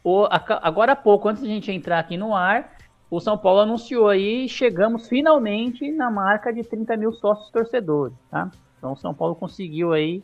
o, 0.02 0.26
agora 0.30 0.92
há 0.92 0.96
pouco, 0.96 1.28
antes 1.28 1.42
de 1.42 1.48
a 1.48 1.52
gente 1.52 1.70
entrar 1.70 1.98
aqui 1.98 2.16
no 2.16 2.34
ar, 2.34 2.76
o 3.10 3.20
São 3.20 3.38
Paulo 3.38 3.60
anunciou 3.60 4.08
aí, 4.08 4.48
chegamos 4.48 5.08
finalmente 5.08 5.90
na 5.92 6.10
marca 6.10 6.52
de 6.52 6.62
30 6.64 6.96
mil 6.96 7.12
sócios 7.12 7.50
torcedores, 7.50 8.16
tá? 8.30 8.50
Então 8.78 8.92
o 8.92 8.96
São 8.96 9.14
Paulo 9.14 9.34
conseguiu 9.34 9.92
aí, 9.92 10.22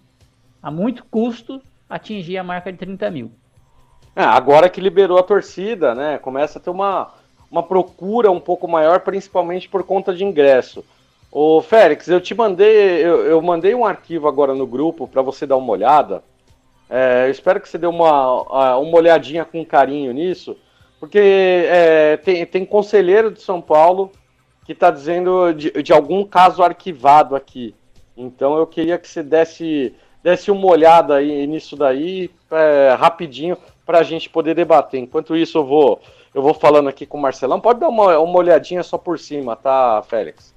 a 0.63 0.71
muito 0.71 1.05
custo, 1.05 1.61
atingir 1.89 2.39
a 2.39 2.45
marca 2.45 2.73
de 2.73 2.79
30 2.79 3.11
mil. 3.11 3.33
É, 4.15 4.23
agora 4.23 4.69
que 4.69 4.81
liberou 4.81 5.19
a 5.19 5.23
torcida, 5.23 5.95
né? 5.95 6.19
Começa 6.19 6.59
a 6.59 6.63
ter 6.63 6.71
uma, 6.71 7.15
uma 7.53 7.63
procura 7.63 8.31
um 8.31 8.41
pouco 8.41 8.67
maior, 8.67 9.01
principalmente 9.01 9.69
por 9.69 9.85
conta 9.85 10.15
de 10.15 10.25
ingresso. 10.25 10.83
Ô 11.31 11.61
Félix, 11.61 12.09
eu 12.09 12.19
te 12.19 12.35
mandei, 12.35 13.05
eu, 13.05 13.27
eu 13.27 13.43
mandei 13.43 13.75
um 13.75 13.85
arquivo 13.85 14.27
agora 14.27 14.55
no 14.55 14.67
grupo 14.67 15.07
para 15.07 15.21
você 15.21 15.47
dar 15.47 15.59
uma 15.59 15.71
olhada. 15.71 16.25
É, 16.89 17.27
eu 17.27 17.31
espero 17.31 17.61
que 17.61 17.69
você 17.69 17.77
dê 17.77 17.87
uma, 17.87 18.79
uma 18.79 18.97
olhadinha 18.97 19.45
com 19.45 19.65
carinho 19.65 20.13
nisso, 20.13 20.57
porque 20.99 21.19
é, 21.19 22.17
tem, 22.17 22.45
tem 22.47 22.65
conselheiro 22.65 23.31
de 23.31 23.43
São 23.43 23.61
Paulo 23.61 24.11
que 24.65 24.73
está 24.73 24.91
dizendo 24.91 25.53
de, 25.53 25.71
de 25.83 25.93
algum 25.93 26.25
caso 26.25 26.63
arquivado 26.63 27.37
aqui. 27.37 27.75
Então 28.17 28.57
eu 28.57 28.67
queria 28.67 28.97
que 28.99 29.09
você 29.09 29.23
desse 29.23 29.95
desse 30.23 30.51
uma 30.51 30.67
olhada 30.69 31.17
aí 31.17 31.47
nisso 31.47 31.77
daí, 31.77 32.31
é, 32.51 32.95
rapidinho, 32.97 33.59
para 33.85 33.99
a 33.99 34.03
gente 34.03 34.31
poder 34.31 34.55
debater. 34.55 35.01
Enquanto 35.01 35.37
isso, 35.37 35.59
eu 35.59 35.67
vou, 35.67 36.01
eu 36.35 36.43
vou 36.43 36.55
falando 36.55 36.89
aqui 36.89 37.05
com 37.05 37.19
o 37.19 37.21
Marcelão. 37.21 37.61
Pode 37.61 37.81
dar 37.81 37.89
uma, 37.89 38.19
uma 38.19 38.39
olhadinha 38.39 38.83
só 38.83 38.97
por 38.97 39.19
cima, 39.19 39.55
tá, 39.55 40.03
Félix? 40.03 40.55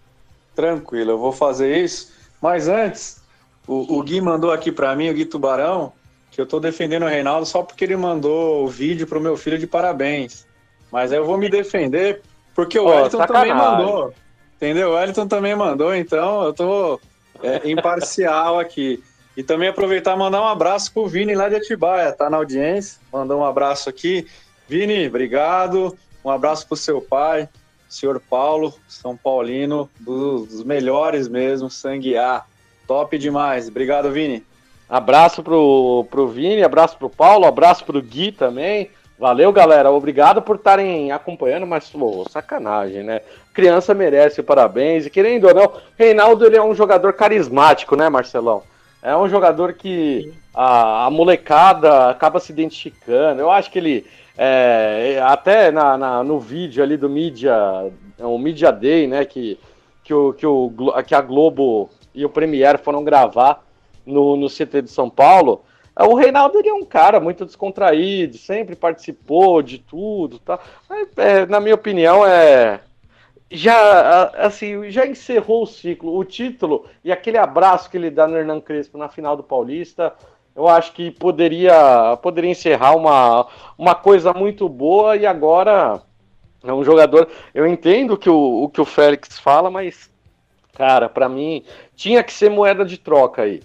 Tranquilo, 0.56 1.12
eu 1.12 1.18
vou 1.18 1.32
fazer 1.32 1.78
isso. 1.78 2.14
Mas 2.42 2.68
antes, 2.68 3.22
o, 3.68 3.98
o 3.98 4.04
Gui 4.04 4.22
mandou 4.22 4.52
aqui 4.52 4.72
para 4.72 4.96
mim, 4.96 5.10
o 5.10 5.14
Gui 5.14 5.26
Tubarão, 5.26 5.92
que 6.32 6.40
eu 6.40 6.46
tô 6.46 6.60
defendendo 6.60 7.04
o 7.04 7.10
Reinaldo 7.10 7.46
só 7.46 7.62
porque 7.62 7.84
ele 7.84 7.96
mandou 7.96 8.64
o 8.64 8.68
vídeo 8.68 9.06
pro 9.08 9.20
meu 9.20 9.36
filho 9.36 9.58
de 9.58 9.68
parabéns. 9.68 10.46
Mas 10.92 11.12
aí 11.12 11.18
eu 11.18 11.26
vou 11.26 11.38
me 11.38 11.50
defender 11.50 12.22
porque 12.54 12.80
o 12.80 12.86
oh, 12.86 12.90
Wellington 12.90 13.18
sacanagem. 13.18 13.54
também 13.54 13.68
mandou. 13.68 14.14
Entendeu? 14.56 14.90
O 14.92 14.94
Wellington 14.94 15.28
também 15.28 15.56
mandou, 15.56 15.94
então 15.94 16.44
eu 16.44 16.54
tô 16.54 17.00
é, 17.44 17.70
imparcial 17.70 18.60
aqui. 18.60 19.04
E 19.36 19.44
também 19.44 19.68
aproveitar 19.68 20.16
e 20.16 20.20
mandar 20.20 20.42
um 20.42 20.48
abraço 20.48 20.94
pro 20.94 21.08
Vini 21.08 21.36
lá 21.36 21.50
de 21.50 21.56
Atibaia, 21.56 22.14
tá 22.14 22.30
na 22.30 22.38
audiência. 22.38 23.02
Mandar 23.12 23.36
um 23.36 23.44
abraço 23.44 23.90
aqui. 23.90 24.26
Vini, 24.68 25.07
obrigado. 25.07 25.97
Um 26.24 26.30
abraço 26.30 26.68
pro 26.68 26.76
seu 26.76 26.99
pai, 26.99 27.47
senhor 27.88 28.20
Paulo, 28.20 28.74
São 28.88 29.16
Paulino, 29.16 29.89
dos 29.99 30.63
melhores 30.63 31.28
mesmo, 31.28 31.70
sangue 31.70 32.18
A. 32.18 32.43
Top 32.88 33.18
demais. 33.18 33.68
Obrigado, 33.68 34.11
Vini. 34.11 34.43
Abraço 34.88 35.41
pro, 35.41 36.05
pro 36.09 36.28
Vini, 36.28 36.63
abraço 36.63 36.97
pro 36.97 37.09
Paulo, 37.09 37.45
abraço 37.45 37.84
pro 37.86 38.01
Gui 38.01 38.32
também. 38.32 38.89
Valeu, 39.18 39.51
galera. 39.51 39.91
Obrigado 39.91 40.41
por 40.41 40.57
estarem 40.57 41.11
acompanhando, 41.11 41.66
mas 41.66 41.89
pô, 41.89 42.26
sacanagem, 42.30 43.01
né? 43.01 43.22
Criança 43.53 43.93
merece 43.93 44.43
parabéns. 44.43 45.05
E 45.05 45.09
querendo 45.09 45.47
ou 45.47 45.53
não, 45.53 45.74
Reinaldo 45.97 46.45
ele 46.45 46.57
é 46.57 46.61
um 46.61 46.76
jogador 46.76 47.13
carismático, 47.13 47.95
né, 47.95 48.09
Marcelão? 48.09 48.63
É 49.01 49.16
um 49.16 49.30
jogador 49.30 49.74
que 49.74 50.34
a, 50.53 51.05
a 51.05 51.09
molecada 51.09 52.09
acaba 52.09 52.39
se 52.39 52.51
identificando. 52.51 53.39
Eu 53.41 53.49
acho 53.49 53.72
que 53.72 53.80
ele, 53.80 54.05
é, 54.38 55.20
até 55.24 55.72
na, 55.72 55.98
na, 55.98 56.24
no 56.24 56.40
vídeo 56.40 56.84
ali 56.84 56.98
do 56.98 57.10
Media, 57.10 57.56
o 58.20 58.38
Media 58.38 58.72
Day, 58.72 59.08
né, 59.08 59.26
que, 59.26 59.60
que, 60.04 60.14
o, 60.14 60.34
que, 60.34 60.46
o, 60.46 60.72
que 61.06 61.16
a 61.16 61.22
Globo 61.22 61.90
e 62.14 62.26
o 62.26 62.30
Premiere 62.30 62.78
foram 62.78 63.04
gravar 63.04 63.64
no, 64.06 64.36
no 64.36 64.48
CT 64.48 64.84
de 64.84 64.90
São 64.90 65.10
Paulo, 65.10 65.64
é, 65.98 66.04
o 66.04 66.14
Reinaldo 66.14 66.60
ele 66.60 66.70
é 66.70 66.74
um 66.74 66.84
cara 66.84 67.20
muito 67.20 67.46
descontraído, 67.46 68.38
sempre 68.38 68.76
participou 68.76 69.62
de 69.62 69.80
tudo, 69.80 70.40
tá? 70.40 70.60
É, 71.16 71.46
na 71.46 71.60
minha 71.62 71.76
opinião, 71.76 72.26
é, 72.26 72.82
já 73.50 74.26
assim 74.38 74.92
já 74.92 75.08
encerrou 75.08 75.64
o 75.64 75.68
ciclo. 75.68 76.18
O 76.18 76.26
título 76.26 76.86
e 77.04 77.12
aquele 77.12 77.38
abraço 77.38 77.90
que 77.90 77.96
ele 77.96 78.12
dá 78.12 78.28
no 78.28 78.38
Hernan 78.38 78.60
Crespo 78.60 78.98
na 78.98 79.08
final 79.08 79.38
do 79.38 79.44
Paulista, 79.44 80.14
eu 80.56 80.68
acho 80.68 80.93
que 80.93 81.12
poderia 81.12 82.18
poderia 82.22 82.49
encerrar 82.49 82.95
uma, 82.95 83.47
uma 83.78 83.93
coisa 83.93 84.34
muito 84.34 84.70
boa 84.70 85.18
e 85.18 85.26
agora 85.26 86.01
é 86.64 86.74
um 86.74 86.84
jogador. 86.84 87.30
Eu 87.53 87.68
entendo 87.68 88.18
que 88.18 88.30
o, 88.30 88.64
o 88.64 88.70
que 88.70 88.80
o 88.80 88.86
Félix 88.86 89.38
fala, 89.38 89.70
mas 89.70 90.10
cara, 90.74 91.10
para 91.10 91.28
mim 91.28 91.64
tinha 91.95 92.24
que 92.24 92.32
ser 92.32 92.49
moeda 92.49 92.86
de 92.86 92.97
troca 92.97 93.41
aí. 93.41 93.62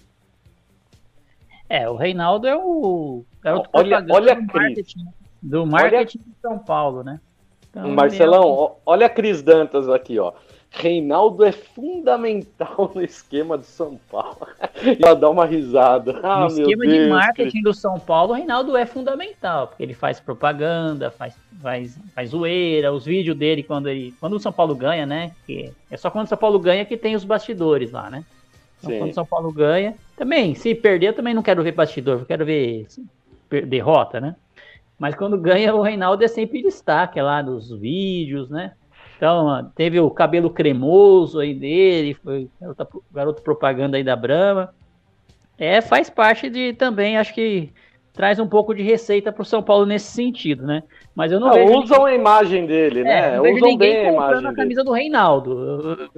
É, 1.69 1.89
o 1.89 1.95
Reinaldo 1.95 2.47
é 2.47 2.55
o 2.55 3.23
garoto 3.41 3.69
olha, 3.71 4.05
olha 4.09 4.35
do 4.35 4.53
marketing, 4.53 5.05
do 5.41 5.65
marketing 5.65 6.19
olha... 6.19 6.33
de 6.33 6.41
São 6.41 6.59
Paulo, 6.59 7.03
né? 7.03 7.21
Então, 7.69 7.89
Marcelão, 7.89 8.75
olha 8.85 9.05
a 9.05 9.09
Cris 9.09 9.41
Dantas 9.41 9.87
aqui, 9.87 10.19
ó. 10.19 10.33
Reinaldo 10.73 11.43
é 11.43 11.51
fundamental 11.51 12.89
no 12.95 13.03
esquema 13.03 13.57
do 13.57 13.65
São 13.65 13.99
Paulo. 14.09 14.47
e 14.81 15.05
ela 15.05 15.13
dá 15.13 15.29
uma 15.29 15.45
risada. 15.45 16.21
Ah, 16.23 16.39
no 16.39 16.47
esquema 16.47 16.85
Deus, 16.85 16.93
de 16.93 17.09
marketing 17.09 17.61
do 17.61 17.73
São 17.73 17.99
Paulo, 17.99 18.31
o 18.31 18.35
Reinaldo 18.35 18.77
é 18.77 18.85
fundamental, 18.85 19.67
porque 19.67 19.83
ele 19.83 19.93
faz 19.93 20.21
propaganda, 20.21 21.11
faz, 21.11 21.35
faz, 21.61 21.99
faz 22.15 22.29
zoeira, 22.29 22.93
os 22.93 23.03
vídeos 23.03 23.37
dele 23.37 23.63
quando 23.63 23.89
ele. 23.89 24.13
Quando 24.17 24.33
o 24.33 24.39
São 24.39 24.53
Paulo 24.53 24.73
ganha, 24.73 25.05
né? 25.05 25.33
Que 25.45 25.73
é 25.91 25.97
só 25.97 26.09
quando 26.09 26.27
o 26.27 26.29
São 26.29 26.37
Paulo 26.37 26.57
ganha 26.57 26.85
que 26.85 26.95
tem 26.95 27.15
os 27.15 27.25
bastidores 27.25 27.91
lá, 27.91 28.09
né? 28.09 28.23
Então, 28.79 28.97
quando 28.97 29.11
o 29.11 29.13
São 29.13 29.25
Paulo 29.25 29.51
ganha. 29.51 29.93
Também, 30.15 30.55
se 30.55 30.73
perder, 30.73 31.07
eu 31.07 31.13
também 31.13 31.33
não 31.33 31.43
quero 31.43 31.61
ver 31.61 31.73
bastidor, 31.73 32.19
eu 32.19 32.25
quero 32.25 32.45
ver 32.45 32.87
derrota, 33.67 34.21
né? 34.21 34.37
Mas 34.97 35.15
quando 35.15 35.37
ganha, 35.37 35.75
o 35.75 35.81
Reinaldo 35.81 36.23
é 36.23 36.27
sempre 36.29 36.61
destaque 36.61 37.21
lá 37.21 37.43
nos 37.43 37.71
vídeos, 37.71 38.49
né? 38.49 38.71
Então, 39.21 39.71
teve 39.75 39.99
o 39.99 40.09
cabelo 40.09 40.49
cremoso 40.49 41.39
aí 41.39 41.53
dele, 41.53 42.15
foi 42.15 42.49
garoto, 42.59 43.03
garoto 43.13 43.43
propaganda 43.43 43.95
aí 43.95 44.03
da 44.03 44.15
Brahma. 44.15 44.73
É, 45.59 45.79
faz 45.79 46.09
parte 46.09 46.49
de 46.49 46.73
também, 46.73 47.19
acho 47.19 47.31
que 47.35 47.71
traz 48.13 48.39
um 48.39 48.47
pouco 48.47 48.73
de 48.73 48.81
receita 48.81 49.31
para 49.31 49.43
o 49.43 49.45
São 49.45 49.61
Paulo 49.61 49.85
nesse 49.85 50.07
sentido, 50.07 50.65
né? 50.65 50.81
Mas 51.13 51.31
eu 51.31 51.39
não, 51.39 51.49
não 51.49 51.53
vejo 51.53 51.71
usam 51.71 51.99
ninguém... 51.99 52.13
a 52.15 52.15
imagem 52.15 52.65
dele, 52.65 53.01
é, 53.01 53.03
né? 53.03 53.35
Não 53.35 53.43
vejo 53.43 53.57
usam 53.57 53.69
ninguém 53.69 53.93
bem 53.93 54.11
comprando 54.11 54.47
a, 54.47 54.49
a 54.49 54.55
camisa 54.55 54.81
dele. 54.81 54.89
do 54.89 54.91
Reinaldo. 54.91 56.11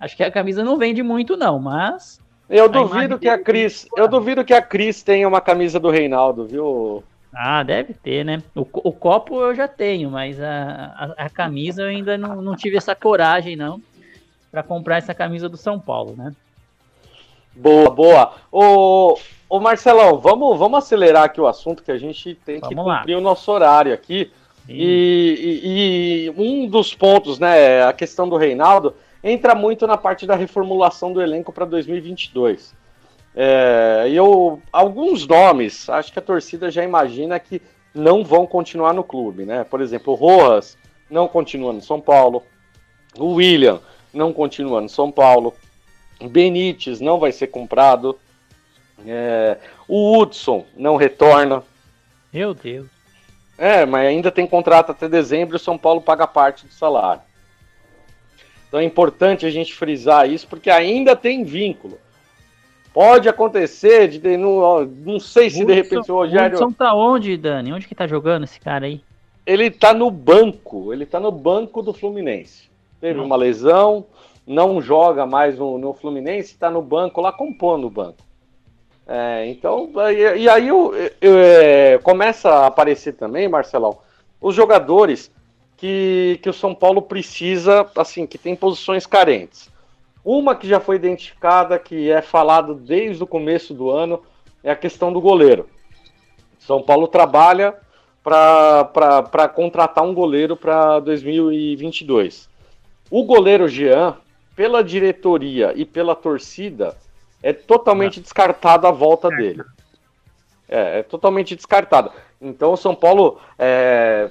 Acho 0.00 0.16
que 0.16 0.24
a 0.24 0.30
camisa 0.30 0.64
não 0.64 0.78
vende 0.78 1.02
muito 1.02 1.36
não, 1.36 1.58
mas 1.58 2.18
eu 2.48 2.70
duvido 2.70 3.18
que 3.18 3.28
a 3.28 3.38
Cris, 3.38 3.86
eu 3.94 4.08
duvido 4.08 4.42
que 4.42 4.54
a 4.54 4.62
Cris 4.62 5.02
tenha 5.02 5.28
uma 5.28 5.42
camisa 5.42 5.78
do 5.78 5.90
Reinaldo, 5.90 6.46
viu? 6.46 7.04
Ah, 7.34 7.62
deve 7.62 7.94
ter, 7.94 8.24
né? 8.24 8.42
O, 8.54 8.60
o 8.60 8.92
copo 8.92 9.40
eu 9.40 9.54
já 9.54 9.66
tenho, 9.66 10.10
mas 10.10 10.40
a, 10.40 11.14
a, 11.18 11.24
a, 11.24 11.30
camisa 11.30 11.82
eu 11.82 11.88
ainda 11.88 12.16
não, 12.16 12.40
não 12.40 12.54
tive 12.54 12.76
essa 12.76 12.94
coragem, 12.94 13.56
não, 13.56 13.82
para 14.50 14.62
comprar 14.62 14.98
essa 14.98 15.12
camisa 15.12 15.48
do 15.48 15.56
São 15.56 15.80
Paulo, 15.80 16.14
né? 16.16 16.32
Boa, 17.54 17.90
boa. 17.90 18.34
Ô, 18.52 19.18
ô 19.48 19.60
Marcelão, 19.60 20.18
vamos, 20.18 20.58
vamos 20.58 20.78
acelerar 20.78 21.24
aqui 21.24 21.40
o 21.40 21.46
assunto 21.46 21.82
que 21.82 21.90
a 21.90 21.98
gente 21.98 22.34
tem 22.36 22.60
vamos 22.60 22.68
que 22.68 22.82
cumprir 22.82 23.14
lá. 23.14 23.20
o 23.20 23.22
nosso 23.22 23.50
horário 23.50 23.92
aqui. 23.92 24.30
E, 24.68 25.60
e, 25.62 26.28
e, 26.28 26.30
um 26.36 26.68
dos 26.68 26.94
pontos, 26.94 27.38
né, 27.38 27.84
a 27.84 27.92
questão 27.92 28.28
do 28.28 28.36
Reinaldo, 28.36 28.94
entra 29.22 29.54
muito 29.54 29.86
na 29.86 29.96
parte 29.96 30.26
da 30.26 30.34
reformulação 30.34 31.12
do 31.12 31.20
elenco 31.20 31.52
para 31.52 31.64
2022. 31.64 32.74
É, 33.36 34.08
eu, 34.12 34.62
alguns 34.72 35.26
nomes, 35.26 35.88
acho 35.88 36.12
que 36.12 36.18
a 36.18 36.22
torcida 36.22 36.70
já 36.70 36.84
imagina 36.84 37.38
que 37.40 37.60
não 37.92 38.24
vão 38.24 38.46
continuar 38.46 38.92
no 38.92 39.02
clube, 39.02 39.44
né? 39.44 39.64
Por 39.64 39.80
exemplo, 39.80 40.12
o 40.12 40.16
Rojas 40.16 40.76
não 41.10 41.26
continua 41.26 41.72
no 41.72 41.80
São 41.80 42.00
Paulo, 42.00 42.42
o 43.18 43.34
William 43.34 43.80
não 44.12 44.32
continua 44.32 44.80
no 44.80 44.88
São 44.88 45.10
Paulo, 45.10 45.54
Benítez 46.20 47.00
não 47.00 47.18
vai 47.18 47.32
ser 47.32 47.48
comprado, 47.48 48.18
é, 49.06 49.58
o 49.88 50.16
Hudson 50.16 50.64
não 50.76 50.96
retorna. 50.96 51.62
Meu 52.32 52.54
Deus. 52.54 52.86
É, 53.56 53.84
mas 53.84 54.06
ainda 54.06 54.30
tem 54.30 54.46
contrato 54.46 54.90
até 54.90 55.08
dezembro 55.08 55.54
e 55.54 55.58
o 55.58 55.60
São 55.60 55.78
Paulo 55.78 56.00
paga 56.00 56.26
parte 56.26 56.66
do 56.66 56.72
salário. 56.72 57.22
Então 58.66 58.80
é 58.80 58.84
importante 58.84 59.46
a 59.46 59.50
gente 59.50 59.72
frisar 59.72 60.28
isso, 60.28 60.48
porque 60.48 60.70
ainda 60.70 61.14
tem 61.14 61.44
vínculo. 61.44 61.98
Pode 62.94 63.28
acontecer, 63.28 64.06
de, 64.06 64.36
não, 64.36 64.84
não 64.84 65.18
sei 65.18 65.50
se 65.50 65.56
Hudson, 65.56 65.66
de 65.66 65.74
repente 65.74 66.12
o 66.12 66.14
Rogério. 66.14 66.56
O 66.56 66.62
Hudson 66.62 66.70
tá 66.70 66.94
onde, 66.94 67.36
Dani? 67.36 67.72
Onde 67.72 67.88
que 67.88 67.94
tá 67.94 68.06
jogando 68.06 68.44
esse 68.44 68.60
cara 68.60 68.86
aí? 68.86 69.00
Ele 69.44 69.68
tá 69.68 69.92
no 69.92 70.12
banco, 70.12 70.92
ele 70.92 71.04
tá 71.04 71.18
no 71.18 71.32
banco 71.32 71.82
do 71.82 71.92
Fluminense. 71.92 72.70
Teve 73.00 73.18
uma 73.18 73.34
lesão, 73.34 74.06
não 74.46 74.80
joga 74.80 75.26
mais 75.26 75.58
no, 75.58 75.76
no 75.76 75.92
Fluminense, 75.92 76.56
tá 76.56 76.70
no 76.70 76.80
banco 76.80 77.20
lá, 77.20 77.32
compondo 77.32 77.88
o 77.88 77.90
banco. 77.90 78.18
É, 79.08 79.44
então, 79.48 79.90
e, 80.12 80.42
e 80.42 80.48
aí 80.48 80.68
eu, 80.68 80.94
eu, 81.20 81.36
é, 81.36 81.98
começa 81.98 82.48
a 82.48 82.66
aparecer 82.68 83.14
também, 83.14 83.48
Marcelão, 83.48 83.98
os 84.40 84.54
jogadores 84.54 85.32
que, 85.76 86.38
que 86.40 86.48
o 86.48 86.54
São 86.54 86.72
Paulo 86.72 87.02
precisa, 87.02 87.84
assim, 87.96 88.24
que 88.24 88.38
tem 88.38 88.54
posições 88.54 89.04
carentes. 89.04 89.68
Uma 90.24 90.56
que 90.56 90.66
já 90.66 90.80
foi 90.80 90.96
identificada, 90.96 91.78
que 91.78 92.10
é 92.10 92.22
falado 92.22 92.74
desde 92.74 93.22
o 93.22 93.26
começo 93.26 93.74
do 93.74 93.90
ano, 93.90 94.22
é 94.62 94.70
a 94.70 94.76
questão 94.76 95.12
do 95.12 95.20
goleiro. 95.20 95.68
São 96.58 96.80
Paulo 96.80 97.06
trabalha 97.06 97.74
para 98.22 99.48
contratar 99.54 100.02
um 100.02 100.14
goleiro 100.14 100.56
para 100.56 100.98
2022. 101.00 102.48
O 103.10 103.22
goleiro 103.24 103.68
Jean, 103.68 104.16
pela 104.56 104.82
diretoria 104.82 105.74
e 105.76 105.84
pela 105.84 106.14
torcida, 106.14 106.96
é 107.42 107.52
totalmente 107.52 108.18
descartada 108.18 108.88
a 108.88 108.90
volta 108.90 109.28
dele. 109.28 109.62
É, 110.66 111.00
é 111.00 111.02
totalmente 111.02 111.54
descartada. 111.54 112.10
Então 112.40 112.72
o 112.72 112.76
São 112.78 112.94
Paulo 112.94 113.38
é, 113.58 114.30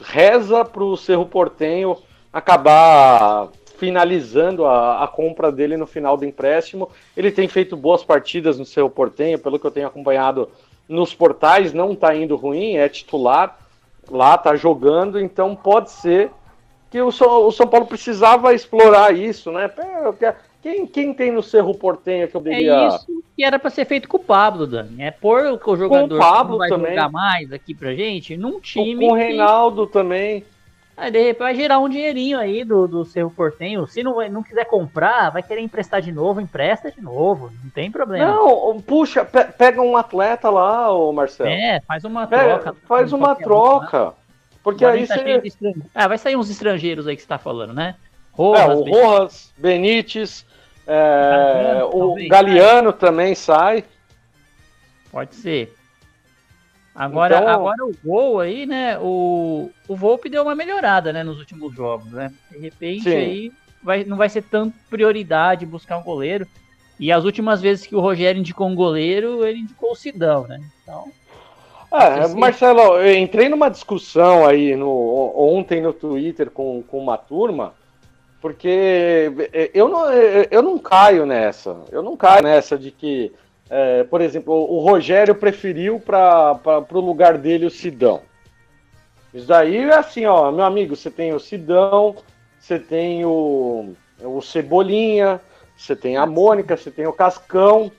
reza 0.00 0.64
para 0.64 0.82
o 0.82 0.96
Cerro 0.96 1.26
Portenho 1.26 1.96
acabar 2.32 3.48
finalizando 3.78 4.66
a, 4.66 5.04
a, 5.04 5.08
compra 5.08 5.50
dele 5.50 5.76
no 5.76 5.86
final 5.86 6.16
do 6.16 6.24
empréstimo. 6.24 6.90
Ele 7.16 7.30
tem 7.30 7.48
feito 7.48 7.76
boas 7.76 8.04
partidas 8.04 8.58
no 8.58 8.64
Cerro 8.64 8.90
Portenho, 8.90 9.38
pelo 9.38 9.58
que 9.58 9.66
eu 9.66 9.70
tenho 9.70 9.86
acompanhado 9.86 10.50
nos 10.88 11.14
portais, 11.14 11.72
não 11.72 11.92
está 11.92 12.14
indo 12.14 12.36
ruim, 12.36 12.76
é 12.76 12.88
titular 12.88 13.58
lá, 14.10 14.34
está 14.34 14.56
jogando, 14.56 15.20
então 15.20 15.54
pode 15.54 15.90
ser 15.90 16.30
que 16.90 17.00
o 17.00 17.12
São, 17.12 17.46
o 17.46 17.52
São 17.52 17.66
Paulo 17.66 17.86
precisava 17.86 18.54
explorar 18.54 19.14
isso, 19.14 19.52
né? 19.52 19.70
Quem, 20.62 20.86
quem 20.86 21.12
tem 21.12 21.30
no 21.30 21.42
Cerro 21.42 21.74
Portenho 21.74 22.26
que 22.26 22.34
eu 22.34 22.40
diria... 22.40 22.74
É 22.74 22.88
isso 22.88 23.06
que 23.38 23.44
era 23.44 23.56
para 23.56 23.70
ser 23.70 23.84
feito 23.84 24.08
com 24.08 24.16
o 24.16 24.20
Pablo, 24.20 24.66
Dani. 24.66 25.00
É 25.00 25.12
pôr 25.12 25.44
o 25.64 25.76
jogador 25.76 26.08
com 26.08 26.14
o 26.16 26.18
Pablo 26.18 26.54
que 26.54 26.58
vai 26.58 26.68
também. 26.70 26.90
jogar 26.90 27.08
mais 27.08 27.52
aqui 27.52 27.72
pra 27.72 27.94
gente 27.94 28.36
num 28.36 28.58
time. 28.58 29.06
Com 29.06 29.12
o 29.12 29.14
Reinaldo 29.14 29.86
que... 29.86 29.92
também. 29.92 30.44
Aí 30.98 31.12
de 31.12 31.18
repente 31.18 31.38
vai 31.38 31.54
gerar 31.54 31.78
um 31.78 31.88
dinheirinho 31.88 32.36
aí 32.36 32.64
do, 32.64 32.88
do 32.88 33.04
Cerro 33.04 33.30
Portenho. 33.30 33.86
Se 33.86 34.02
não, 34.02 34.28
não 34.28 34.42
quiser 34.42 34.64
comprar, 34.64 35.30
vai 35.30 35.44
querer 35.44 35.60
emprestar 35.60 36.02
de 36.02 36.10
novo, 36.10 36.40
empresta 36.40 36.90
de 36.90 37.00
novo. 37.00 37.52
Não 37.62 37.70
tem 37.70 37.88
problema. 37.88 38.26
Não, 38.32 38.80
puxa, 38.80 39.24
pe 39.24 39.44
pega 39.44 39.80
um 39.80 39.96
atleta 39.96 40.50
lá, 40.50 40.90
ô 40.92 41.12
Marcelo. 41.12 41.50
É, 41.50 41.80
faz 41.86 42.04
uma 42.04 42.26
pega, 42.26 42.58
troca. 42.58 42.76
Faz 42.88 43.12
uma 43.12 43.36
troca. 43.36 43.98
Lá. 44.00 44.14
Porque 44.60 44.84
aí 44.84 45.06
tá 45.06 45.14
você. 45.14 45.74
Ah, 45.94 46.08
vai 46.08 46.18
sair 46.18 46.34
uns 46.34 46.50
estrangeiros 46.50 47.06
aí 47.06 47.14
que 47.14 47.22
você 47.22 47.28
tá 47.28 47.38
falando, 47.38 47.72
né? 47.72 47.94
Rojas, 48.32 48.68
é, 48.68 48.74
o 48.74 48.82
Rojas, 48.82 49.54
Benítez, 49.56 50.44
é, 50.84 51.80
o 51.92 52.16
Galeano 52.28 52.92
também 52.92 53.36
sai. 53.36 53.84
Pode 55.12 55.36
ser. 55.36 55.77
Agora, 56.98 57.36
então... 57.36 57.48
agora 57.48 57.84
o 57.84 57.94
gol 58.04 58.40
aí, 58.40 58.66
né? 58.66 58.98
O, 58.98 59.70
o 59.86 59.94
Volpe 59.96 60.28
deu 60.28 60.42
uma 60.42 60.54
melhorada, 60.54 61.12
né, 61.12 61.22
nos 61.22 61.38
últimos 61.38 61.72
jogos, 61.72 62.10
né? 62.10 62.32
De 62.50 62.58
repente 62.58 63.04
Sim. 63.04 63.16
aí 63.16 63.52
vai, 63.82 64.04
não 64.04 64.16
vai 64.16 64.28
ser 64.28 64.42
tão 64.42 64.72
prioridade 64.90 65.64
buscar 65.64 65.98
um 65.98 66.02
goleiro. 66.02 66.46
E 66.98 67.12
as 67.12 67.24
últimas 67.24 67.60
vezes 67.60 67.86
que 67.86 67.94
o 67.94 68.00
Rogério 68.00 68.40
indicou 68.40 68.66
um 68.66 68.74
goleiro, 68.74 69.46
ele 69.46 69.60
indicou 69.60 69.92
o 69.92 69.96
Sidão, 69.96 70.48
né? 70.48 70.58
Então. 70.82 71.04
É, 71.92 72.20
assim, 72.20 72.38
Marcelo, 72.38 72.98
eu 72.98 73.16
entrei 73.16 73.48
numa 73.48 73.68
discussão 73.68 74.44
aí 74.44 74.74
no, 74.74 75.32
ontem 75.36 75.80
no 75.80 75.92
Twitter 75.92 76.50
com, 76.50 76.82
com 76.82 76.98
uma 76.98 77.16
turma 77.16 77.72
porque 78.40 79.32
é, 79.52 79.70
eu 79.74 79.88
não, 79.88 80.10
é, 80.10 80.46
eu 80.50 80.62
não 80.62 80.78
caio 80.78 81.26
nessa. 81.26 81.76
Eu 81.90 82.02
não 82.02 82.16
caio 82.16 82.42
nessa 82.42 82.78
de 82.78 82.90
que, 82.90 83.32
é, 83.70 84.04
por 84.04 84.20
exemplo, 84.20 84.54
o 84.54 84.80
Rogério 84.80 85.34
preferiu 85.34 86.00
para 86.00 86.84
o 86.90 87.00
lugar 87.00 87.36
dele 87.36 87.66
o 87.66 87.70
Sidão. 87.70 88.22
Isso 89.32 89.46
daí 89.46 89.76
é 89.76 89.94
assim, 89.94 90.24
ó, 90.24 90.50
meu 90.50 90.64
amigo, 90.64 90.96
você 90.96 91.10
tem 91.10 91.34
o 91.34 91.40
Sidão, 91.40 92.16
você 92.58 92.78
tem 92.78 93.24
o, 93.24 93.94
o 94.22 94.40
Cebolinha, 94.40 95.40
você 95.76 95.94
tem 95.94 96.16
a 96.16 96.26
Mônica, 96.26 96.76
você 96.76 96.90
tem 96.90 97.06
o 97.06 97.12
Cascão. 97.12 97.92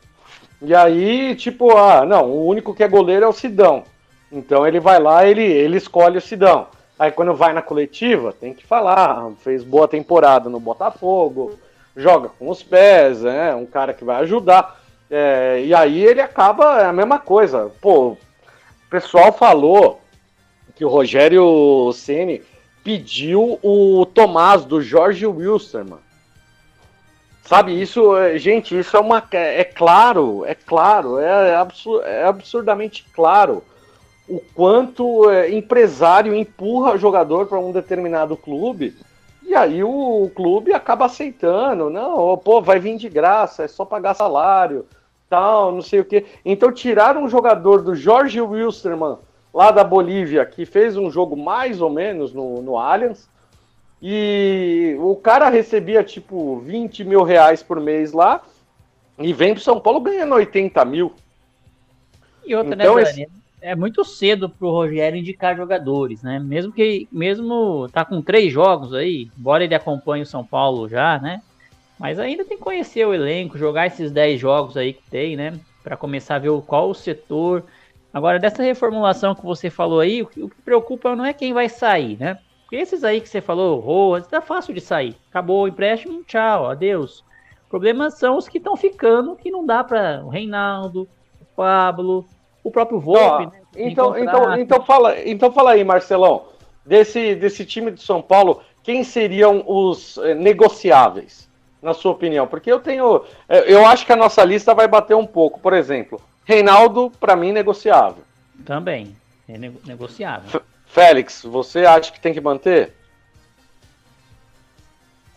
E 0.62 0.76
aí, 0.76 1.36
tipo, 1.36 1.78
ah, 1.78 2.04
não, 2.06 2.26
o 2.26 2.48
único 2.48 2.74
que 2.74 2.84
é 2.84 2.88
goleiro 2.88 3.26
é 3.26 3.28
o 3.28 3.34
Sidão. 3.34 3.84
Então 4.32 4.68
ele 4.68 4.80
vai 4.80 5.00
lá, 5.00 5.26
ele, 5.26 5.44
ele 5.44 5.78
escolhe 5.78 6.18
o 6.18 6.22
Sidão. 6.22 6.68
Aí 6.98 7.12
quando 7.12 7.34
vai 7.34 7.54
na 7.54 7.62
coletiva, 7.62 8.34
tem 8.34 8.54
que 8.54 8.66
falar, 8.66 9.32
fez 9.42 9.64
boa 9.64 9.88
temporada 9.88 10.50
no 10.50 10.60
Botafogo, 10.60 11.58
joga 11.96 12.30
com 12.30 12.50
os 12.50 12.62
pés, 12.62 13.24
é 13.24 13.30
né? 13.30 13.56
um 13.56 13.66
cara 13.66 13.94
que 13.94 14.04
vai 14.04 14.18
ajudar. 14.22 14.79
É, 15.10 15.64
e 15.66 15.74
aí 15.74 16.04
ele 16.04 16.22
acaba 16.22 16.82
é 16.82 16.86
a 16.86 16.94
mesma 16.94 17.20
coisa. 17.20 17.72
Pô, 17.82 18.10
o 18.10 18.18
pessoal 18.90 19.32
falou 19.32 20.02
que 20.76 20.86
o 20.86 20.90
Rogério 20.90 21.92
Ceni 21.94 22.42
pediu 22.84 23.60
o 23.62 24.06
Tomás 24.06 24.64
do 24.66 24.82
Jorge 24.82 25.26
Wilstermann. 25.26 26.00
Sabe, 27.44 27.82
isso, 27.82 28.16
é, 28.16 28.38
gente, 28.38 28.78
isso 28.78 28.96
é 28.96 29.00
uma. 29.00 29.24
É, 29.32 29.62
é 29.62 29.64
claro, 29.64 30.46
é 30.46 30.54
claro, 30.54 31.18
é, 31.18 31.56
absur, 31.56 32.04
é 32.06 32.24
absurdamente 32.26 33.04
claro 33.12 33.64
o 34.28 34.40
quanto 34.54 35.28
é, 35.32 35.50
empresário 35.52 36.36
empurra 36.36 36.98
jogador 36.98 37.48
para 37.48 37.58
um 37.60 37.72
determinado 37.72 38.38
clube 38.38 38.96
e 39.50 39.56
aí 39.56 39.84
o, 39.84 40.26
o, 40.26 40.30
clube 40.30 40.72
acaba 40.72 41.06
aceitando, 41.06 41.90
não, 41.90 42.38
pô, 42.38 42.62
vai 42.62 42.80
vir 42.80 42.98
de 42.98 43.10
graça, 43.10 43.64
é 43.64 43.68
só 43.68 43.84
pagar 43.84 44.14
salário, 44.14 44.86
tal, 45.30 45.72
não 45.72 45.82
sei 45.82 46.00
o 46.00 46.06
que. 46.06 46.26
Então 46.44 46.72
tiraram 46.72 47.24
um 47.24 47.30
jogador 47.30 47.82
do 47.82 47.96
Jorge 47.96 48.42
Wilstermann, 48.42 49.20
lá 49.54 49.72
da 49.72 49.84
Bolívia, 49.84 50.46
que 50.46 50.66
fez 50.66 50.98
um 50.98 51.10
jogo 51.12 51.38
mais 51.38 51.82
ou 51.82 51.90
menos 51.90 52.34
no, 52.34 52.62
no 52.62 52.78
Allianz, 52.78 53.30
e 54.02 54.96
o 55.00 55.16
cara 55.16 55.50
recebia 55.50 56.04
tipo 56.04 56.60
20 56.60 57.04
mil 57.04 57.24
reais 57.24 57.62
por 57.62 57.80
mês 57.80 58.12
lá, 58.12 58.42
e 59.18 59.34
vem 59.34 59.54
pro 59.54 59.64
São 59.64 59.80
Paulo 59.80 60.00
ganhando 60.00 60.36
80 60.36 60.84
mil. 60.86 61.14
E 62.46 62.56
outra, 62.56 62.76
né, 62.76 62.84
então, 62.84 62.96
né, 62.96 63.04
esse 63.04 63.28
é 63.62 63.76
muito 63.76 64.04
cedo 64.06 64.50
para 64.50 64.66
o 64.66 64.72
Rogério 64.72 65.20
indicar 65.20 65.56
jogadores, 65.56 66.24
né? 66.24 66.40
Mesmo 66.40 66.72
que 66.72 67.08
mesmo 67.12 67.90
tá 67.92 68.06
com 68.06 68.22
três 68.22 68.52
jogos 68.52 68.94
aí, 68.94 69.30
embora 69.38 69.64
ele 69.64 69.76
acompanhe 69.76 70.24
o 70.24 70.28
São 70.28 70.46
Paulo 70.46 70.88
já, 70.88 71.20
né? 71.20 71.42
Mas 72.00 72.18
ainda 72.18 72.46
tem 72.46 72.58
que 72.58 72.64
conhecer 72.64 73.06
o 73.06 73.14
elenco, 73.14 73.58
jogar 73.58 73.88
esses 73.88 74.10
10 74.10 74.40
jogos 74.40 74.78
aí 74.78 74.94
que 74.94 75.10
tem, 75.10 75.36
né? 75.36 75.60
Para 75.84 75.98
começar 75.98 76.36
a 76.36 76.40
ver 76.40 76.50
qual 76.62 76.90
o 76.90 76.96
setor. 76.96 77.66
Agora, 78.14 78.40
dessa 78.40 78.64
reformulação 78.64 79.36
que 79.36 79.46
você 79.46 79.70
falou 79.70 80.00
aí, 80.00 80.22
o 80.22 80.26
que, 80.26 80.42
o 80.42 80.50
que 80.50 80.62
preocupa 80.62 81.16
não 81.16 81.26
é 81.26 81.34
quem 81.34 81.52
vai 81.54 81.68
sair, 81.68 82.18
né? 82.18 82.40
Porque 82.62 82.78
esses 82.78 83.04
aí 83.04 83.20
que 83.20 83.28
você 83.28 83.42
falou, 83.42 83.80
Roas, 83.80 84.28
tá 84.28 84.42
fácil 84.42 84.74
de 84.74 84.80
sair. 84.80 85.16
Acabou 85.30 85.64
o 85.64 85.68
empréstimo, 85.68 86.24
tchau, 86.24 86.70
adeus. 86.70 87.20
O 87.66 87.70
problema 87.70 88.10
são 88.10 88.38
os 88.38 88.48
que 88.48 88.60
estão 88.60 88.78
ficando, 88.78 89.36
que 89.36 89.52
não 89.52 89.66
dá 89.66 89.84
para 89.84 90.24
o 90.24 90.30
Reinaldo, 90.30 91.08
o 91.42 91.46
Pablo, 91.56 92.26
o 92.64 92.72
próprio 92.72 93.00
Volpe, 93.00 93.48
né? 93.48 93.62
Então, 93.76 94.18
então, 94.18 94.56
então, 94.58 94.86
fala, 94.86 95.20
então 95.28 95.52
fala 95.52 95.72
aí, 95.72 95.84
Marcelão, 95.84 96.46
desse, 96.86 97.36
desse 97.36 97.66
time 97.66 97.92
de 97.92 98.02
São 98.02 98.22
Paulo, 98.22 98.62
quem 98.84 99.04
seriam 99.04 99.64
os 99.68 100.18
eh, 100.20 100.34
negociáveis, 100.34 101.49
na 101.82 101.94
sua 101.94 102.12
opinião? 102.12 102.48
Porque 102.48 102.72
eu 102.72 102.80
tenho. 102.80 103.24
Eh, 103.48 103.74
eu 103.74 103.86
acho 103.86 104.06
que 104.06 104.14
a 104.14 104.16
nossa 104.18 104.44
lista 104.44 104.74
vai 104.74 104.88
bater 104.88 105.16
um 105.16 105.26
pouco. 105.26 105.60
Por 105.60 105.74
exemplo, 105.74 106.22
Reinaldo, 106.46 107.12
para 107.20 107.36
mim, 107.36 107.52
negociável. 107.52 108.24
Também, 108.66 109.16
é 109.48 109.58
negociável. 109.58 110.62
Félix, 110.88 111.44
você 111.44 111.86
acha 111.86 112.12
que 112.12 112.20
tem 112.20 112.34
que 112.34 112.42
manter? 112.42 112.94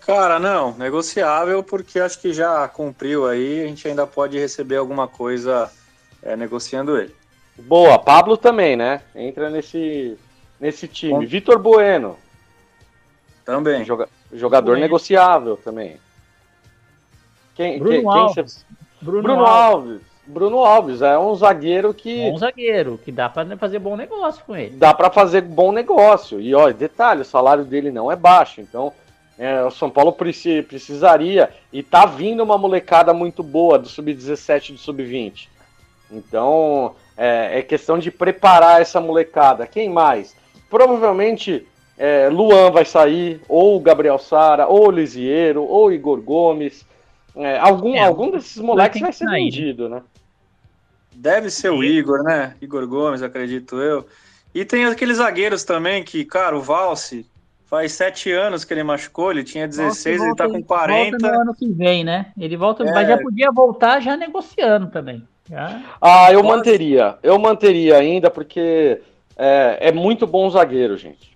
Cara, 0.04 0.38
não, 0.40 0.72
negociável 0.76 1.62
porque 1.62 2.00
acho 2.00 2.20
que 2.20 2.32
já 2.32 2.66
cumpriu 2.66 3.26
aí, 3.28 3.62
a 3.62 3.66
gente 3.68 3.86
ainda 3.86 4.04
pode 4.06 4.36
receber 4.38 4.76
alguma 4.76 5.06
coisa 5.06 5.70
é, 6.22 6.34
negociando 6.34 6.98
ele. 6.98 7.14
Boa, 7.56 7.98
Pablo 7.98 8.36
também, 8.36 8.74
né? 8.74 9.02
Entra 9.14 9.48
nesse, 9.48 10.18
nesse 10.58 10.88
time. 10.88 11.24
Vitor 11.24 11.58
Bueno, 11.58 12.18
Também. 13.44 13.84
joga- 13.84 14.08
jogador 14.32 14.72
Bueno. 14.72 14.80
negociável 14.82 15.56
também. 15.56 16.00
Quem, 17.54 17.78
Bruno 17.78 17.92
quem, 17.94 18.00
quem 18.02 18.10
Alves. 18.10 18.52
cê- 18.52 18.74
Bruno, 19.00 19.22
Bruno 19.22 19.44
Alves. 19.44 19.90
Alves. 19.90 20.12
Bruno 20.24 20.58
Alves 20.58 21.02
é 21.02 21.18
um 21.18 21.34
zagueiro 21.34 21.92
que 21.92 22.30
Bom 22.30 22.38
zagueiro, 22.38 22.98
que 23.04 23.10
dá 23.10 23.28
pra 23.28 23.44
fazer 23.56 23.78
bom 23.80 23.96
negócio 23.96 24.42
com 24.44 24.54
ele. 24.56 24.76
dá 24.76 24.94
para 24.94 25.10
fazer 25.10 25.40
bom 25.42 25.72
negócio. 25.72 26.40
E 26.40 26.54
ó, 26.54 26.70
detalhe, 26.70 27.22
o 27.22 27.24
salário 27.24 27.64
dele 27.64 27.90
não 27.90 28.10
é 28.10 28.14
baixo, 28.14 28.60
então 28.60 28.92
é, 29.36 29.62
o 29.64 29.70
São 29.72 29.90
Paulo 29.90 30.12
preci- 30.12 30.62
precisaria 30.62 31.50
e 31.72 31.82
tá 31.82 32.06
vindo 32.06 32.40
uma 32.44 32.56
molecada 32.56 33.12
muito 33.12 33.42
boa 33.42 33.76
do 33.78 33.88
sub-17 33.88 34.70
e 34.70 34.72
do 34.74 34.78
sub-20. 34.78 35.48
Então 36.10 36.94
é, 37.16 37.58
é 37.58 37.62
questão 37.62 37.98
de 37.98 38.10
preparar 38.10 38.80
essa 38.80 39.00
molecada. 39.00 39.66
Quem 39.66 39.88
mais? 39.88 40.36
Provavelmente 40.70 41.66
é, 41.98 42.28
Luan 42.28 42.70
vai 42.70 42.84
sair, 42.84 43.40
ou 43.48 43.78
Gabriel 43.80 44.18
Sara, 44.18 44.66
ou 44.66 44.88
o 44.88 44.90
Lisieiro, 44.90 45.64
ou 45.64 45.92
Igor 45.92 46.20
Gomes. 46.20 46.86
É, 47.36 47.58
algum, 47.58 47.94
É, 47.94 48.00
algum 48.04 48.30
desses 48.30 48.58
moleques 48.58 49.00
vai 49.00 49.12
ser 49.12 49.24
sair, 49.24 49.44
vendido, 49.44 49.88
né? 49.88 50.02
Deve 51.14 51.50
ser 51.50 51.70
o 51.70 51.82
Igor, 51.84 52.22
né? 52.22 52.54
Igor 52.60 52.86
Gomes, 52.86 53.22
acredito 53.22 53.76
eu. 53.80 54.06
E 54.54 54.64
tem 54.64 54.84
aqueles 54.84 55.18
zagueiros 55.18 55.64
também 55.64 56.02
que, 56.02 56.24
cara, 56.24 56.56
o 56.56 56.60
Valse, 56.60 57.26
faz 57.66 57.92
sete 57.92 58.30
anos 58.30 58.64
que 58.64 58.74
ele 58.74 58.82
machucou, 58.82 59.30
ele 59.30 59.44
tinha 59.44 59.66
16, 59.66 60.20
ele 60.20 60.34
tá 60.34 60.44
Volta- 60.44 60.58
com 60.60 60.64
40. 60.66 61.10
Volta 61.18 61.36
no 61.36 61.40
ano 61.42 61.54
que 61.54 61.68
vem, 61.68 62.04
né? 62.04 62.26
Ele 62.38 62.56
volta, 62.56 62.82
É. 62.84 62.92
mas 62.92 63.08
já 63.08 63.16
podia 63.18 63.50
voltar 63.50 64.00
já 64.00 64.16
negociando 64.16 64.88
também. 64.88 65.26
Já. 65.48 65.80
Ah, 66.00 66.32
eu 66.32 66.42
Pode. 66.42 66.56
manteria. 66.56 67.16
Eu 67.22 67.38
manteria 67.38 67.96
ainda, 67.96 68.30
porque 68.30 69.00
é, 69.36 69.88
é 69.88 69.92
muito 69.92 70.26
bom 70.26 70.48
zagueiro, 70.50 70.96
gente. 70.96 71.32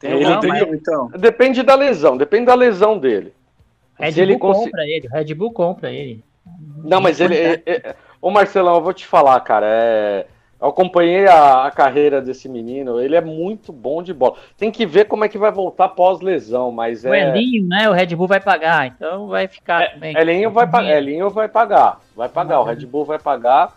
Tem 0.00 0.12
Ele 0.12 0.36
tem- 0.38 0.74
então. 0.74 1.08
Depende 1.18 1.62
da 1.62 1.74
lesão, 1.74 2.16
depende 2.16 2.46
da 2.46 2.54
lesão 2.54 2.98
dele. 2.98 3.32
Red 3.98 4.12
Se 4.12 4.20
ele 4.20 4.36
Bull 4.36 4.54
compra 4.54 4.82
ele, 4.86 5.06
o 5.08 5.10
Red 5.10 5.34
Bull 5.34 5.52
compra 5.52 5.90
ele. 5.92 6.24
Não, 6.84 7.00
mas 7.00 7.20
ele. 7.20 7.36
É, 7.36 7.62
é- 7.66 7.94
Ô 8.20 8.30
Marcelão, 8.30 8.74
eu 8.76 8.82
vou 8.82 8.92
te 8.92 9.06
falar, 9.06 9.38
cara. 9.40 9.66
é, 9.68 10.26
Eu 10.60 10.68
acompanhei 10.68 11.26
a, 11.28 11.66
a 11.66 11.70
carreira 11.70 12.20
desse 12.20 12.48
menino, 12.48 13.00
ele 13.00 13.14
é 13.14 13.20
muito 13.20 13.72
bom 13.72 14.02
de 14.02 14.12
bola. 14.12 14.34
Tem 14.56 14.72
que 14.72 14.84
ver 14.84 15.04
como 15.04 15.24
é 15.24 15.28
que 15.28 15.38
vai 15.38 15.52
voltar 15.52 15.88
pós-lesão, 15.90 16.72
mas 16.72 17.04
O 17.04 17.14
é. 17.14 17.28
Elinho, 17.28 17.66
né? 17.68 17.88
O 17.88 17.92
Red 17.92 18.14
Bull 18.16 18.26
vai 18.26 18.40
pagar, 18.40 18.86
então 18.88 19.28
vai 19.28 19.46
ficar 19.46 19.92
também. 19.92 20.16
Elinho 20.16 20.50
vai, 20.50 20.66
pa- 20.66 20.82
Elinho 20.84 21.30
vai 21.30 21.48
pagar. 21.48 22.00
Vai 22.16 22.28
pagar, 22.28 22.60
o 22.60 22.64
Red 22.64 22.84
Bull 22.86 23.04
vai 23.04 23.18
pagar. 23.20 23.76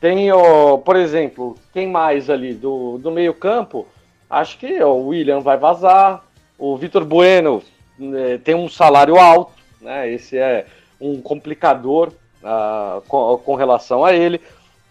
Tem, 0.00 0.30
o, 0.32 0.78
por 0.78 0.96
exemplo, 0.96 1.56
quem 1.72 1.86
mais 1.88 2.30
ali 2.30 2.54
do, 2.54 2.98
do 2.98 3.10
meio-campo? 3.10 3.86
Acho 4.30 4.56
que 4.58 4.82
o 4.82 5.08
William 5.08 5.40
vai 5.40 5.56
vazar. 5.58 6.22
O 6.58 6.76
Vitor 6.76 7.04
Bueno 7.04 7.62
né, 7.98 8.38
tem 8.38 8.54
um 8.54 8.68
salário 8.68 9.16
alto, 9.18 9.52
né? 9.80 10.10
Esse 10.10 10.38
é 10.38 10.66
um 11.00 11.20
complicador 11.20 12.12
ah, 12.42 13.00
com, 13.08 13.38
com 13.38 13.54
relação 13.54 14.04
a 14.04 14.12
ele. 14.12 14.40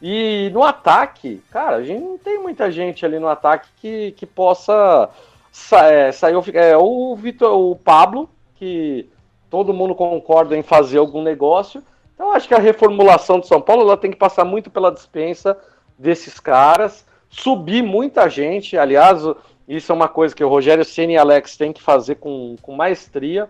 E 0.01 0.51
no 0.53 0.63
ataque, 0.63 1.41
cara, 1.49 1.77
a 1.77 1.83
gente 1.83 2.03
não 2.03 2.17
tem 2.17 2.39
muita 2.39 2.71
gente 2.71 3.05
ali 3.05 3.17
no 3.19 3.27
ataque 3.27 3.67
que, 3.77 4.11
que 4.11 4.25
possa 4.25 5.09
sa 5.51 5.85
é, 5.85 6.11
sair. 6.11 6.35
É, 6.53 6.77
o 6.77 7.15
Vitor, 7.15 7.57
o 7.57 7.75
Pablo, 7.75 8.29
que 8.55 9.09
todo 9.49 9.73
mundo 9.73 9.95
concorda 9.95 10.55
em 10.55 10.61
fazer 10.61 10.99
algum 10.99 11.23
negócio. 11.23 11.81
Então, 12.13 12.31
acho 12.31 12.47
que 12.47 12.53
a 12.53 12.59
reformulação 12.59 13.39
do 13.39 13.47
São 13.47 13.61
Paulo 13.61 13.83
ela 13.83 13.97
tem 13.97 14.11
que 14.11 14.17
passar 14.17 14.43
muito 14.43 14.69
pela 14.69 14.91
dispensa 14.91 15.57
desses 15.97 16.39
caras, 16.39 17.05
subir 17.29 17.81
muita 17.81 18.29
gente. 18.29 18.77
Aliás, 18.77 19.23
isso 19.67 19.91
é 19.91 19.95
uma 19.95 20.07
coisa 20.07 20.33
que 20.33 20.43
o 20.43 20.47
Rogério 20.47 20.85
Ceni 20.85 21.13
e 21.13 21.17
Alex 21.17 21.57
têm 21.57 21.73
que 21.73 21.81
fazer 21.81 22.15
com, 22.15 22.55
com 22.61 22.75
maestria. 22.75 23.49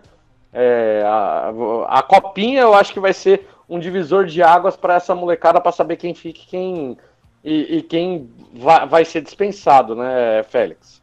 É, 0.52 1.02
a, 1.06 1.52
a 1.88 2.02
copinha 2.02 2.62
eu 2.62 2.74
acho 2.74 2.92
que 2.92 3.00
vai 3.00 3.12
ser 3.12 3.46
um 3.68 3.78
divisor 3.78 4.24
de 4.24 4.42
águas 4.42 4.76
para 4.76 4.94
essa 4.94 5.14
molecada 5.14 5.60
para 5.60 5.70
saber 5.70 5.96
quem 5.96 6.14
fica 6.14 6.40
quem, 6.48 6.96
e, 7.44 7.78
e 7.78 7.82
quem 7.82 8.30
vai, 8.54 8.86
vai 8.86 9.04
ser 9.04 9.20
dispensado, 9.20 9.94
né, 9.94 10.42
Félix? 10.48 11.02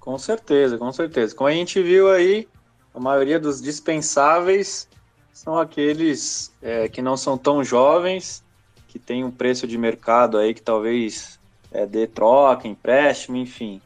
Com 0.00 0.16
certeza, 0.18 0.78
com 0.78 0.92
certeza. 0.92 1.34
Como 1.34 1.48
a 1.48 1.52
gente 1.52 1.82
viu 1.82 2.10
aí, 2.10 2.48
a 2.94 3.00
maioria 3.00 3.38
dos 3.40 3.60
dispensáveis 3.60 4.88
são 5.32 5.58
aqueles 5.58 6.54
é, 6.62 6.88
que 6.88 7.02
não 7.02 7.16
são 7.16 7.36
tão 7.36 7.64
jovens, 7.64 8.44
que 8.86 8.98
tem 8.98 9.24
um 9.24 9.30
preço 9.30 9.66
de 9.66 9.76
mercado 9.76 10.38
aí 10.38 10.54
que 10.54 10.62
talvez 10.62 11.40
é, 11.74 11.84
dê 11.84 12.06
troca, 12.06 12.68
empréstimo, 12.68 13.36
enfim. 13.36 13.82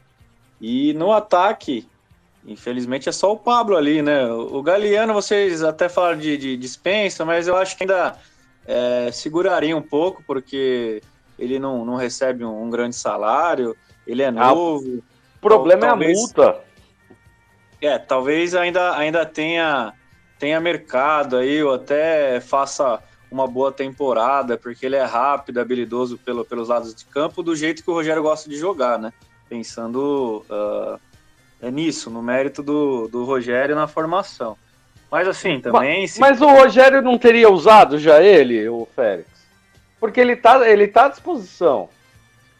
E 0.61 0.93
no 0.93 1.11
ataque, 1.11 1.87
infelizmente 2.45 3.09
é 3.09 3.11
só 3.11 3.33
o 3.33 3.37
Pablo 3.37 3.75
ali, 3.75 4.01
né? 4.01 4.31
O 4.31 4.61
Galeano, 4.61 5.13
vocês 5.13 5.63
até 5.63 5.89
falaram 5.89 6.19
de, 6.19 6.37
de 6.37 6.55
dispensa, 6.55 7.25
mas 7.25 7.47
eu 7.47 7.57
acho 7.57 7.75
que 7.75 7.83
ainda 7.83 8.15
é, 8.67 9.09
seguraria 9.11 9.75
um 9.75 9.81
pouco, 9.81 10.23
porque 10.27 11.01
ele 11.37 11.57
não, 11.57 11.83
não 11.83 11.95
recebe 11.95 12.45
um, 12.45 12.63
um 12.63 12.69
grande 12.69 12.95
salário, 12.95 13.75
ele 14.05 14.21
é 14.21 14.29
novo. 14.29 15.03
O 15.37 15.41
problema 15.41 15.87
Talvez- 15.87 16.11
é 16.11 16.21
a 16.21 16.21
multa. 16.21 16.69
É, 17.81 17.97
talvez 17.97 18.53
ainda, 18.53 18.97
ainda 18.97 19.25
tenha, 19.25 19.93
tenha 20.37 20.59
mercado 20.59 21.37
aí, 21.37 21.63
ou 21.63 21.73
até 21.73 22.41
faça 22.41 23.01
uma 23.31 23.47
boa 23.47 23.71
temporada, 23.71 24.57
porque 24.57 24.85
ele 24.85 24.95
é 24.95 25.03
rápido, 25.03 25.59
habilidoso 25.59 26.17
pelo, 26.17 26.43
pelos 26.43 26.69
lados 26.69 26.93
de 26.95 27.05
campo, 27.05 27.43
do 27.43 27.55
jeito 27.55 27.83
que 27.83 27.89
o 27.89 27.93
Rogério 27.93 28.23
gosta 28.23 28.49
de 28.49 28.57
jogar, 28.57 28.97
né? 28.97 29.13
Pensando 29.47 30.45
ah, 30.49 30.97
é 31.61 31.69
nisso, 31.69 32.09
no 32.09 32.21
mérito 32.21 32.63
do, 32.63 33.07
do 33.07 33.23
Rogério 33.25 33.75
na 33.75 33.87
formação. 33.87 34.57
Mas 35.11 35.27
assim, 35.27 35.59
também. 35.59 36.07
se- 36.07 36.19
Mas 36.19 36.41
o 36.41 36.47
Rogério 36.47 37.01
não 37.01 37.17
teria 37.17 37.49
usado 37.49 37.97
já 37.97 38.21
ele, 38.21 38.67
o 38.69 38.87
Félix? 38.95 39.27
Porque 39.99 40.19
ele 40.19 40.35
tá, 40.35 40.67
ele 40.69 40.87
tá 40.87 41.05
à 41.05 41.09
disposição. 41.09 41.89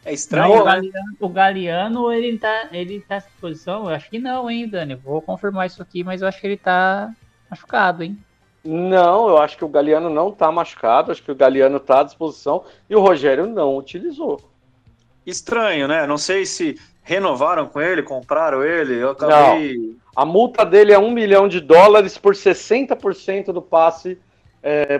é 0.04 0.08
Não, 0.10 0.14
estranho, 0.14 0.52
o, 0.54 0.64
né? 0.64 0.64
Galeano, 0.64 1.16
o 1.20 1.28
Galeano, 1.28 2.12
ele 2.12 2.38
tá, 2.38 2.68
ele 2.72 3.00
tá 3.00 3.16
à 3.16 3.18
disposição? 3.20 3.84
Eu 3.84 3.90
acho 3.94 4.10
que 4.10 4.18
não, 4.18 4.50
hein, 4.50 4.68
Dani? 4.68 4.94
Vou 4.96 5.22
confirmar 5.22 5.66
isso 5.66 5.80
aqui, 5.80 6.04
mas 6.04 6.20
eu 6.22 6.28
acho 6.28 6.40
que 6.40 6.46
ele 6.46 6.56
tá 6.56 7.10
machucado, 7.48 8.02
hein? 8.02 8.18
Não, 8.62 9.28
eu 9.28 9.38
acho 9.38 9.56
que 9.56 9.64
o 9.64 9.68
Galeano 9.68 10.10
não 10.10 10.30
tá 10.30 10.52
machucado, 10.52 11.10
acho 11.10 11.22
que 11.22 11.32
o 11.32 11.34
Galeano 11.34 11.80
tá 11.80 12.00
à 12.00 12.02
disposição 12.02 12.64
e 12.88 12.94
o 12.94 13.00
Rogério 13.00 13.46
não 13.46 13.76
utilizou. 13.76 14.40
Estranho, 15.26 15.88
né? 15.88 16.06
Não 16.06 16.18
sei 16.18 16.44
se 16.44 16.78
renovaram 17.02 17.66
com 17.66 17.80
ele, 17.80 18.02
compraram 18.02 18.62
ele. 18.62 18.94
Eu 18.94 19.10
acabei. 19.10 19.96
A 20.14 20.24
multa 20.24 20.64
dele 20.64 20.92
é 20.92 20.98
um 20.98 21.10
milhão 21.10 21.48
de 21.48 21.60
dólares 21.60 22.18
por 22.18 22.34
60% 22.34 23.52
do 23.52 23.62
passe 23.62 24.18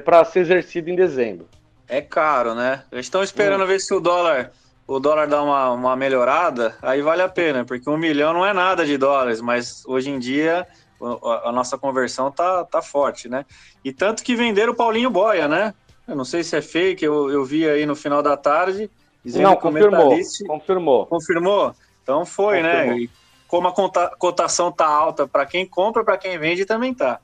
para 0.04 0.24
ser 0.24 0.40
exercido 0.40 0.88
em 0.88 0.96
dezembro. 0.96 1.46
É 1.86 2.00
caro, 2.00 2.54
né? 2.54 2.84
Eles 2.90 3.06
estão 3.06 3.22
esperando 3.22 3.66
ver 3.66 3.80
se 3.80 3.92
o 3.92 4.00
dólar 4.00 4.52
o 4.90 4.98
dólar 4.98 5.28
dá 5.28 5.40
uma, 5.40 5.70
uma 5.70 5.96
melhorada, 5.96 6.76
aí 6.82 7.00
vale 7.00 7.22
a 7.22 7.28
pena, 7.28 7.64
porque 7.64 7.88
um 7.88 7.96
milhão 7.96 8.32
não 8.32 8.44
é 8.44 8.52
nada 8.52 8.84
de 8.84 8.98
dólares, 8.98 9.40
mas 9.40 9.84
hoje 9.86 10.10
em 10.10 10.18
dia 10.18 10.66
a, 11.02 11.48
a 11.48 11.52
nossa 11.52 11.78
conversão 11.78 12.30
tá, 12.30 12.64
tá 12.64 12.82
forte, 12.82 13.28
né? 13.28 13.44
E 13.84 13.92
tanto 13.92 14.22
que 14.22 14.34
venderam 14.36 14.72
o 14.72 14.76
Paulinho 14.76 15.10
Boia, 15.10 15.48
né? 15.48 15.74
Eu 16.06 16.16
não 16.16 16.24
sei 16.24 16.42
se 16.42 16.56
é 16.56 16.62
fake, 16.62 17.04
eu, 17.04 17.30
eu 17.30 17.44
vi 17.44 17.68
aí 17.68 17.86
no 17.86 17.94
final 17.94 18.22
da 18.22 18.36
tarde, 18.36 18.90
Não, 19.24 19.54
confirmou, 19.56 20.16
confirmou. 20.46 21.06
confirmou. 21.06 21.74
Então 22.02 22.24
foi, 22.24 22.62
né? 22.62 22.72
Confirmou. 22.84 22.98
E 22.98 23.10
como 23.46 23.68
a 23.68 23.72
conta- 23.72 24.12
cotação 24.18 24.70
tá 24.70 24.86
alta 24.86 25.26
para 25.26 25.44
quem 25.46 25.66
compra, 25.66 26.04
para 26.04 26.16
quem 26.18 26.38
vende 26.38 26.64
também 26.64 26.94
tá. 26.94 27.20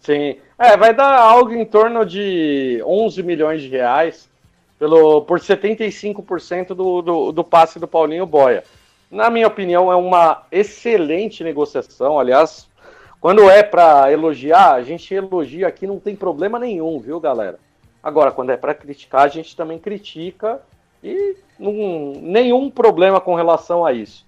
Sim. 0.00 0.36
É, 0.58 0.76
vai 0.76 0.94
dar 0.94 1.18
algo 1.18 1.52
em 1.52 1.64
torno 1.64 2.04
de 2.04 2.82
11 2.84 3.22
milhões 3.22 3.62
de 3.62 3.68
reais 3.68 4.28
pelo, 4.78 5.22
por 5.22 5.40
75% 5.40 6.68
do, 6.68 7.02
do, 7.02 7.32
do 7.32 7.44
passe 7.44 7.78
do 7.78 7.88
Paulinho 7.88 8.26
Boia. 8.26 8.64
Na 9.10 9.30
minha 9.30 9.46
opinião, 9.46 9.90
é 9.90 9.96
uma 9.96 10.44
excelente 10.52 11.42
negociação. 11.42 12.18
Aliás, 12.18 12.67
quando 13.20 13.50
é 13.50 13.62
para 13.62 14.12
elogiar, 14.12 14.74
a 14.74 14.82
gente 14.82 15.12
elogia 15.12 15.66
aqui, 15.66 15.86
não 15.86 15.98
tem 15.98 16.14
problema 16.14 16.58
nenhum, 16.58 17.00
viu, 17.00 17.18
galera? 17.18 17.58
Agora, 18.02 18.30
quando 18.30 18.50
é 18.50 18.56
para 18.56 18.74
criticar, 18.74 19.22
a 19.22 19.28
gente 19.28 19.56
também 19.56 19.78
critica 19.78 20.60
e 21.02 21.36
não, 21.58 22.12
nenhum 22.22 22.70
problema 22.70 23.20
com 23.20 23.34
relação 23.34 23.84
a 23.84 23.92
isso. 23.92 24.24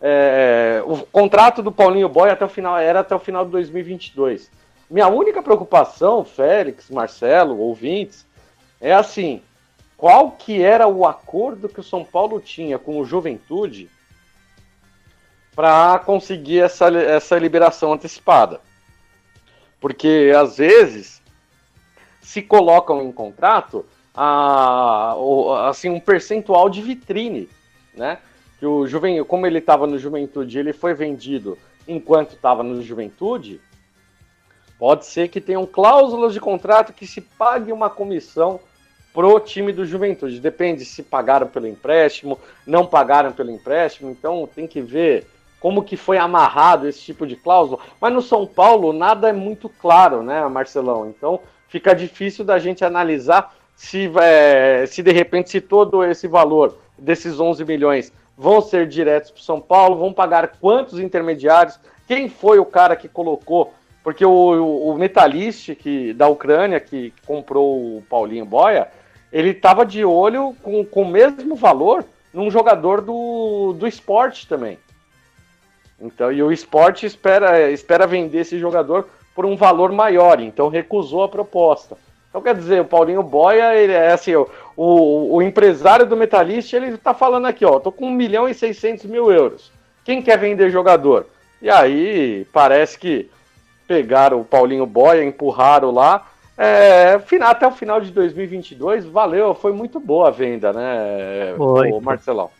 É, 0.00 0.80
o 0.86 0.98
contrato 1.06 1.62
do 1.62 1.72
Paulinho 1.72 2.08
Boia 2.08 2.32
até 2.32 2.44
o 2.44 2.48
final 2.48 2.78
era 2.78 3.00
até 3.00 3.14
o 3.14 3.18
final 3.18 3.44
de 3.44 3.50
2022. 3.50 4.50
Minha 4.88 5.08
única 5.08 5.42
preocupação, 5.42 6.24
Félix, 6.24 6.88
Marcelo, 6.88 7.58
ouvintes, 7.58 8.24
é 8.80 8.94
assim: 8.94 9.42
qual 9.96 10.30
que 10.30 10.62
era 10.62 10.86
o 10.86 11.04
acordo 11.04 11.68
que 11.68 11.80
o 11.80 11.84
São 11.84 12.04
Paulo 12.04 12.40
tinha 12.40 12.78
com 12.78 12.98
o 13.00 13.04
Juventude 13.04 13.90
para 15.58 15.98
conseguir 15.98 16.60
essa, 16.60 16.86
essa 16.86 17.36
liberação 17.36 17.92
antecipada. 17.92 18.60
Porque 19.80 20.32
às 20.32 20.58
vezes 20.58 21.20
se 22.20 22.40
colocam 22.40 23.02
em 23.02 23.10
contrato 23.10 23.84
a, 24.14 25.16
assim, 25.68 25.88
um 25.88 25.98
percentual 25.98 26.70
de 26.70 26.80
vitrine, 26.80 27.48
né? 27.92 28.18
Que 28.60 28.66
o 28.66 28.86
Juven, 28.86 29.24
como 29.24 29.48
ele 29.48 29.58
estava 29.58 29.84
no 29.84 29.98
Juventude, 29.98 30.60
ele 30.60 30.72
foi 30.72 30.94
vendido 30.94 31.58
enquanto 31.88 32.36
estava 32.36 32.62
no 32.62 32.80
Juventude. 32.80 33.60
Pode 34.78 35.06
ser 35.06 35.26
que 35.26 35.40
tenham 35.40 35.66
cláusulas 35.66 36.34
de 36.34 36.38
contrato 36.38 36.92
que 36.92 37.04
se 37.04 37.20
pague 37.20 37.72
uma 37.72 37.90
comissão 37.90 38.60
pro 39.12 39.40
time 39.40 39.72
do 39.72 39.84
Juventude. 39.84 40.38
Depende 40.38 40.84
se 40.84 41.02
pagaram 41.02 41.48
pelo 41.48 41.66
empréstimo, 41.66 42.38
não 42.64 42.86
pagaram 42.86 43.32
pelo 43.32 43.50
empréstimo. 43.50 44.08
Então 44.08 44.48
tem 44.54 44.64
que 44.64 44.80
ver 44.80 45.26
como 45.60 45.82
que 45.82 45.96
foi 45.96 46.18
amarrado 46.18 46.88
esse 46.88 47.00
tipo 47.00 47.26
de 47.26 47.36
cláusula. 47.36 47.80
Mas 48.00 48.12
no 48.12 48.22
São 48.22 48.46
Paulo 48.46 48.92
nada 48.92 49.28
é 49.28 49.32
muito 49.32 49.68
claro, 49.68 50.22
né, 50.22 50.46
Marcelão? 50.48 51.08
Então 51.08 51.40
fica 51.68 51.94
difícil 51.94 52.44
da 52.44 52.58
gente 52.58 52.84
analisar 52.84 53.54
se, 53.76 54.10
é, 54.20 54.84
se 54.86 55.02
de 55.02 55.12
repente 55.12 55.50
se 55.50 55.60
todo 55.60 56.04
esse 56.04 56.26
valor 56.26 56.76
desses 56.98 57.38
11 57.38 57.64
milhões 57.64 58.12
vão 58.36 58.60
ser 58.60 58.86
diretos 58.86 59.30
para 59.30 59.42
São 59.42 59.60
Paulo, 59.60 59.96
vão 59.96 60.12
pagar 60.12 60.48
quantos 60.60 60.98
intermediários, 60.98 61.78
quem 62.06 62.28
foi 62.28 62.58
o 62.58 62.64
cara 62.64 62.96
que 62.96 63.08
colocou, 63.08 63.74
porque 64.02 64.24
o, 64.24 64.30
o, 64.30 64.90
o 64.90 64.98
Metalist 64.98 65.74
que, 65.74 66.12
da 66.12 66.28
Ucrânia 66.28 66.80
que 66.80 67.12
comprou 67.26 67.98
o 67.98 68.04
Paulinho 68.08 68.44
Boia, 68.44 68.88
ele 69.32 69.50
estava 69.50 69.84
de 69.84 70.04
olho 70.04 70.56
com, 70.62 70.84
com 70.84 71.02
o 71.02 71.08
mesmo 71.08 71.54
valor 71.54 72.04
num 72.32 72.50
jogador 72.50 73.00
do, 73.00 73.74
do 73.76 73.86
esporte 73.86 74.46
também. 74.46 74.78
Então, 76.00 76.30
e 76.30 76.42
o 76.42 76.52
esporte 76.52 77.06
espera, 77.06 77.70
espera 77.70 78.06
vender 78.06 78.40
esse 78.40 78.58
jogador 78.58 79.08
por 79.34 79.44
um 79.44 79.56
valor 79.56 79.92
maior, 79.92 80.40
então 80.40 80.68
recusou 80.68 81.22
a 81.24 81.28
proposta. 81.28 81.96
Então, 82.28 82.42
quer 82.42 82.54
dizer, 82.54 82.80
o 82.80 82.84
Paulinho 82.84 83.22
Boia, 83.22 83.74
ele 83.74 83.92
é 83.92 84.12
assim, 84.12 84.34
o, 84.34 84.48
o, 84.76 85.36
o 85.36 85.42
empresário 85.42 86.06
do 86.06 86.16
Metalist, 86.16 86.72
ele 86.72 86.88
está 86.88 87.14
falando 87.14 87.46
aqui, 87.46 87.64
ó, 87.64 87.80
tô 87.80 87.90
com 87.90 88.06
1 88.06 88.10
milhão 88.10 88.48
e 88.48 88.54
600 88.54 89.06
mil 89.06 89.32
euros. 89.32 89.72
Quem 90.04 90.22
quer 90.22 90.38
vender 90.38 90.70
jogador? 90.70 91.26
E 91.60 91.70
aí, 91.70 92.46
parece 92.52 92.98
que 92.98 93.30
pegaram 93.86 94.40
o 94.40 94.44
Paulinho 94.44 94.86
Boia, 94.86 95.24
empurraram 95.24 95.90
lá. 95.90 96.26
É, 96.56 97.20
até 97.42 97.66
o 97.66 97.70
final 97.70 98.00
de 98.00 98.10
2022, 98.10 99.06
valeu, 99.06 99.54
foi 99.54 99.72
muito 99.72 99.98
boa 99.98 100.28
a 100.28 100.30
venda, 100.32 100.72
né, 100.72 101.54
o 101.56 102.00
Marcelão? 102.00 102.50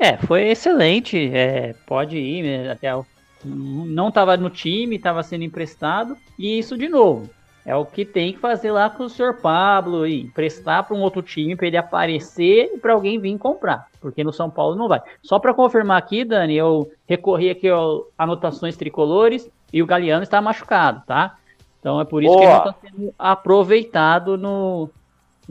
É, 0.00 0.16
foi 0.16 0.48
excelente. 0.48 1.30
É, 1.34 1.74
pode 1.86 2.16
ir 2.16 2.42
né, 2.42 2.72
até 2.72 2.96
o... 2.96 3.04
não 3.44 4.08
estava 4.08 4.34
no 4.38 4.48
time, 4.48 4.96
estava 4.96 5.22
sendo 5.22 5.44
emprestado 5.44 6.16
e 6.38 6.58
isso 6.58 6.76
de 6.78 6.88
novo. 6.88 7.28
É 7.66 7.76
o 7.76 7.84
que 7.84 8.06
tem 8.06 8.32
que 8.32 8.38
fazer 8.38 8.72
lá 8.72 8.88
com 8.88 9.04
o 9.04 9.08
senhor 9.08 9.34
Pablo 9.34 10.06
e 10.06 10.22
emprestar 10.22 10.82
para 10.82 10.96
um 10.96 11.02
outro 11.02 11.20
time 11.20 11.54
para 11.54 11.66
ele 11.66 11.76
aparecer 11.76 12.70
e 12.74 12.78
para 12.78 12.94
alguém 12.94 13.18
vir 13.18 13.36
comprar, 13.36 13.86
porque 14.00 14.24
no 14.24 14.32
São 14.32 14.48
Paulo 14.48 14.74
não 14.74 14.88
vai. 14.88 15.02
Só 15.22 15.38
para 15.38 15.52
confirmar 15.52 15.98
aqui, 15.98 16.24
Dani, 16.24 16.56
eu 16.56 16.90
recorri 17.06 17.50
aqui 17.50 17.68
ao 17.68 18.08
anotações 18.16 18.78
tricolores 18.78 19.50
e 19.70 19.82
o 19.82 19.86
Galeano 19.86 20.22
está 20.22 20.40
machucado, 20.40 21.02
tá? 21.06 21.36
Então 21.78 22.00
é 22.00 22.04
por 22.04 22.22
isso 22.22 22.32
Boa. 22.32 22.40
que 22.40 22.46
ele 22.46 22.52
não 22.52 22.58
está 22.58 22.74
sendo 22.80 23.14
aproveitado 23.18 24.38
no, 24.38 24.88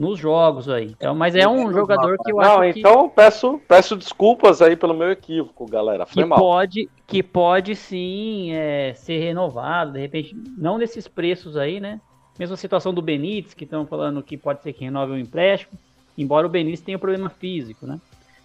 nos 0.00 0.18
jogos 0.18 0.66
aí. 0.66 0.86
Então, 0.86 1.14
mas 1.14 1.36
é 1.36 1.46
um 1.46 1.70
jogador 1.70 2.16
que 2.24 2.32
eu 2.32 2.36
não, 2.36 2.62
acho 2.62 2.72
que... 2.72 2.80
então 2.80 3.06
peço, 3.06 3.60
peço 3.68 3.94
desculpas 3.94 4.62
aí 4.62 4.74
pelo 4.74 4.94
meu 4.94 5.10
equívoco, 5.10 5.66
galera. 5.66 6.06
Foi 6.06 6.22
que 6.22 6.28
mal. 6.28 6.38
Pode, 6.38 6.88
que 7.06 7.22
pode 7.22 7.76
sim 7.76 8.50
é, 8.50 8.94
ser 8.94 9.18
renovado, 9.18 9.92
de 9.92 10.00
repente, 10.00 10.34
não 10.56 10.78
nesses 10.78 11.06
preços 11.06 11.54
aí, 11.54 11.80
né? 11.80 12.00
Mesma 12.38 12.56
situação 12.56 12.94
do 12.94 13.02
Benítez, 13.02 13.52
que 13.52 13.64
estão 13.64 13.84
falando 13.84 14.22
que 14.22 14.38
pode 14.38 14.62
ser 14.62 14.72
que 14.72 14.84
renove 14.84 15.12
o 15.12 15.16
um 15.16 15.18
empréstimo, 15.18 15.78
embora 16.16 16.46
o 16.46 16.50
Benítez 16.50 16.80
tenha 16.80 16.96
um 16.96 17.00
problema 17.00 17.28
físico, 17.28 17.86
né? 17.86 18.00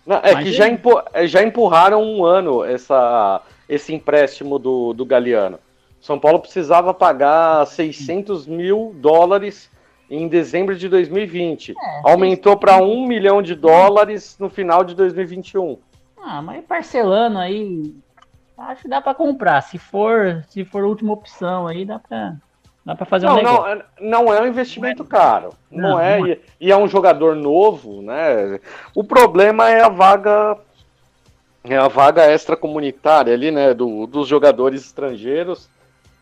Não, 0.06 0.18
é 0.18 0.34
mas 0.34 0.43
que 0.43 0.51
já, 0.51 0.68
empu 0.68 1.01
é, 1.14 1.26
já 1.26 1.41
empurraram 1.41 2.03
um 2.03 2.26
ano 2.26 2.66
essa, 2.66 3.41
esse 3.70 3.93
empréstimo 3.93 4.60
do, 4.60 4.91
do 4.91 5.06
Galeano. 5.06 5.58
São 6.01 6.20
Paulo 6.20 6.39
precisava 6.39 6.93
pagar 6.93 7.66
600 7.66 8.45
mil 8.45 8.93
dólares 8.97 9.72
em 10.10 10.28
dezembro 10.28 10.76
de 10.76 10.88
2020. 10.88 11.72
É, 11.72 12.01
Aumentou 12.03 12.58
para 12.58 12.78
um 12.78 13.06
milhão 13.06 13.41
de 13.41 13.56
dólares 13.56 14.38
no 14.39 14.49
final 14.49 14.84
de 14.84 14.95
2021. 14.95 15.78
Ah, 16.22 16.41
mas 16.41 16.64
parcelando 16.66 17.38
aí, 17.38 17.93
acho 18.58 18.84
que 18.84 18.88
dá 18.88 19.01
para 19.01 19.14
comprar. 19.14 19.62
Se 19.62 19.78
for, 19.78 20.43
se 20.49 20.66
for 20.66 20.84
a 20.84 20.88
última 20.88 21.14
opção 21.14 21.68
aí, 21.68 21.86
dá 21.86 21.99
para 21.99 22.36
dá 22.84 22.95
para 22.95 23.06
fazer 23.06 23.26
não, 23.26 23.34
um 23.34 23.38
negócio. 23.38 23.84
Não, 23.99 24.24
não 24.24 24.34
é 24.34 24.41
um 24.41 24.47
investimento 24.47 25.03
caro. 25.03 25.49
Não, 25.72 25.91
não 25.91 25.99
é, 25.99 26.20
não 26.20 26.28
é. 26.28 26.39
E, 26.60 26.72
é 26.72 26.78
um 26.78 26.88
jogador 26.88 27.36
novo, 27.36 28.01
né? 28.01 28.60
O 28.93 29.03
problema 29.03 29.70
é 29.70 29.82
a 29.82 29.89
vaga 29.89 30.58
é 31.64 31.78
a 31.78 31.88
vaga 31.88 32.32
extracomunitária 32.32 33.34
ali, 33.34 33.49
né, 33.49 33.74
do, 33.74 34.06
dos 34.06 34.28
jogadores 34.28 34.86
estrangeiros. 34.86 35.68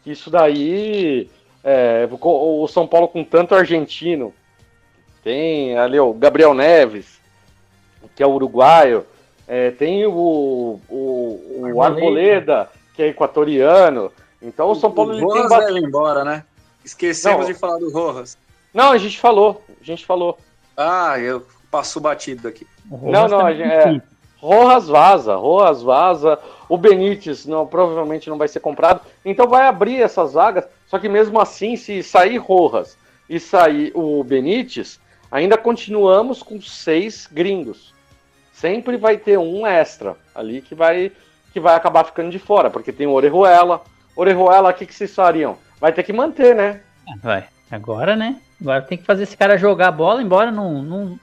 Isso 0.05 0.29
daí 0.29 1.29
é, 1.63 2.07
o 2.11 2.67
São 2.67 2.85
Paulo 2.85 3.07
com 3.07 3.23
tanto 3.23 3.55
argentino, 3.55 4.33
tem 5.23 5.77
ali 5.77 5.99
o 5.99 6.13
Gabriel 6.13 6.53
Neves, 6.53 7.19
que 8.15 8.21
é 8.21 8.27
uruguaio, 8.27 9.05
é, 9.47 9.71
tem 9.71 10.05
o, 10.05 10.79
o, 10.89 11.71
o 11.73 11.81
Arboleda, 11.81 12.69
que 12.93 13.01
é 13.01 13.07
equatoriano. 13.07 14.11
Então 14.41 14.69
o 14.69 14.75
São 14.75 14.91
Paulo 14.91 15.11
o 15.11 15.15
ele 15.15 15.27
tem 15.27 15.47
bastante. 15.47 15.85
embora, 15.85 16.23
né? 16.23 16.43
Esquecemos 16.83 17.41
Não, 17.41 17.53
de 17.53 17.53
falar 17.53 17.77
do 17.77 17.91
Rojas. 17.91 18.37
Não, 18.73 18.91
a 18.91 18.97
gente 18.97 19.17
falou, 19.17 19.63
a 19.81 19.83
gente 19.83 20.05
falou. 20.05 20.37
Ah, 20.75 21.17
eu 21.19 21.45
passo 21.71 22.01
batido 22.01 22.47
aqui. 22.47 22.67
Não, 22.89 23.27
não, 23.27 23.45
a 23.45 23.53
gente, 23.53 23.71
é, 23.71 24.01
Rojas 24.37 24.87
vaza, 24.87 25.35
Rojas 25.35 25.81
vaza. 25.81 26.39
O 26.73 26.77
Benítez 26.77 27.45
não, 27.45 27.67
provavelmente 27.67 28.31
não 28.31 28.37
vai 28.39 28.47
ser 28.47 28.59
comprado. 28.59 29.01
Então 29.23 29.47
vai 29.47 29.67
abrir 29.67 30.01
essas 30.01 30.33
vagas. 30.33 30.65
Só 30.87 30.97
que 30.97 31.07
mesmo 31.07 31.39
assim, 31.39 31.75
se 31.75 32.01
sair 32.01 32.37
Rojas 32.37 32.97
e 33.29 33.39
sair 33.39 33.91
o 33.93 34.23
Benítez, 34.23 34.99
ainda 35.31 35.55
continuamos 35.55 36.41
com 36.41 36.59
seis 36.59 37.29
gringos. 37.31 37.93
Sempre 38.51 38.97
vai 38.97 39.17
ter 39.17 39.37
um 39.37 39.67
extra 39.67 40.15
ali 40.33 40.63
que 40.63 40.73
vai, 40.73 41.11
que 41.53 41.59
vai 41.59 41.75
acabar 41.75 42.05
ficando 42.05 42.31
de 42.31 42.39
fora, 42.39 42.71
porque 42.71 42.91
tem 42.91 43.05
o 43.05 43.11
Orejuela. 43.11 43.83
Orejuela, 44.15 44.71
o 44.71 44.73
que, 44.73 44.87
que 44.87 44.95
vocês 44.95 45.13
fariam? 45.13 45.59
Vai 45.79 45.93
ter 45.93 46.01
que 46.01 46.11
manter, 46.11 46.55
né? 46.55 46.81
Vai. 47.21 47.45
Agora, 47.69 48.15
né? 48.15 48.41
Agora 48.59 48.81
tem 48.81 48.97
que 48.97 49.05
fazer 49.05 49.21
esse 49.21 49.37
cara 49.37 49.59
jogar 49.59 49.89
a 49.89 49.91
bola, 49.91 50.23
embora 50.23 50.51
não, 50.51 50.81
não, 50.81 51.19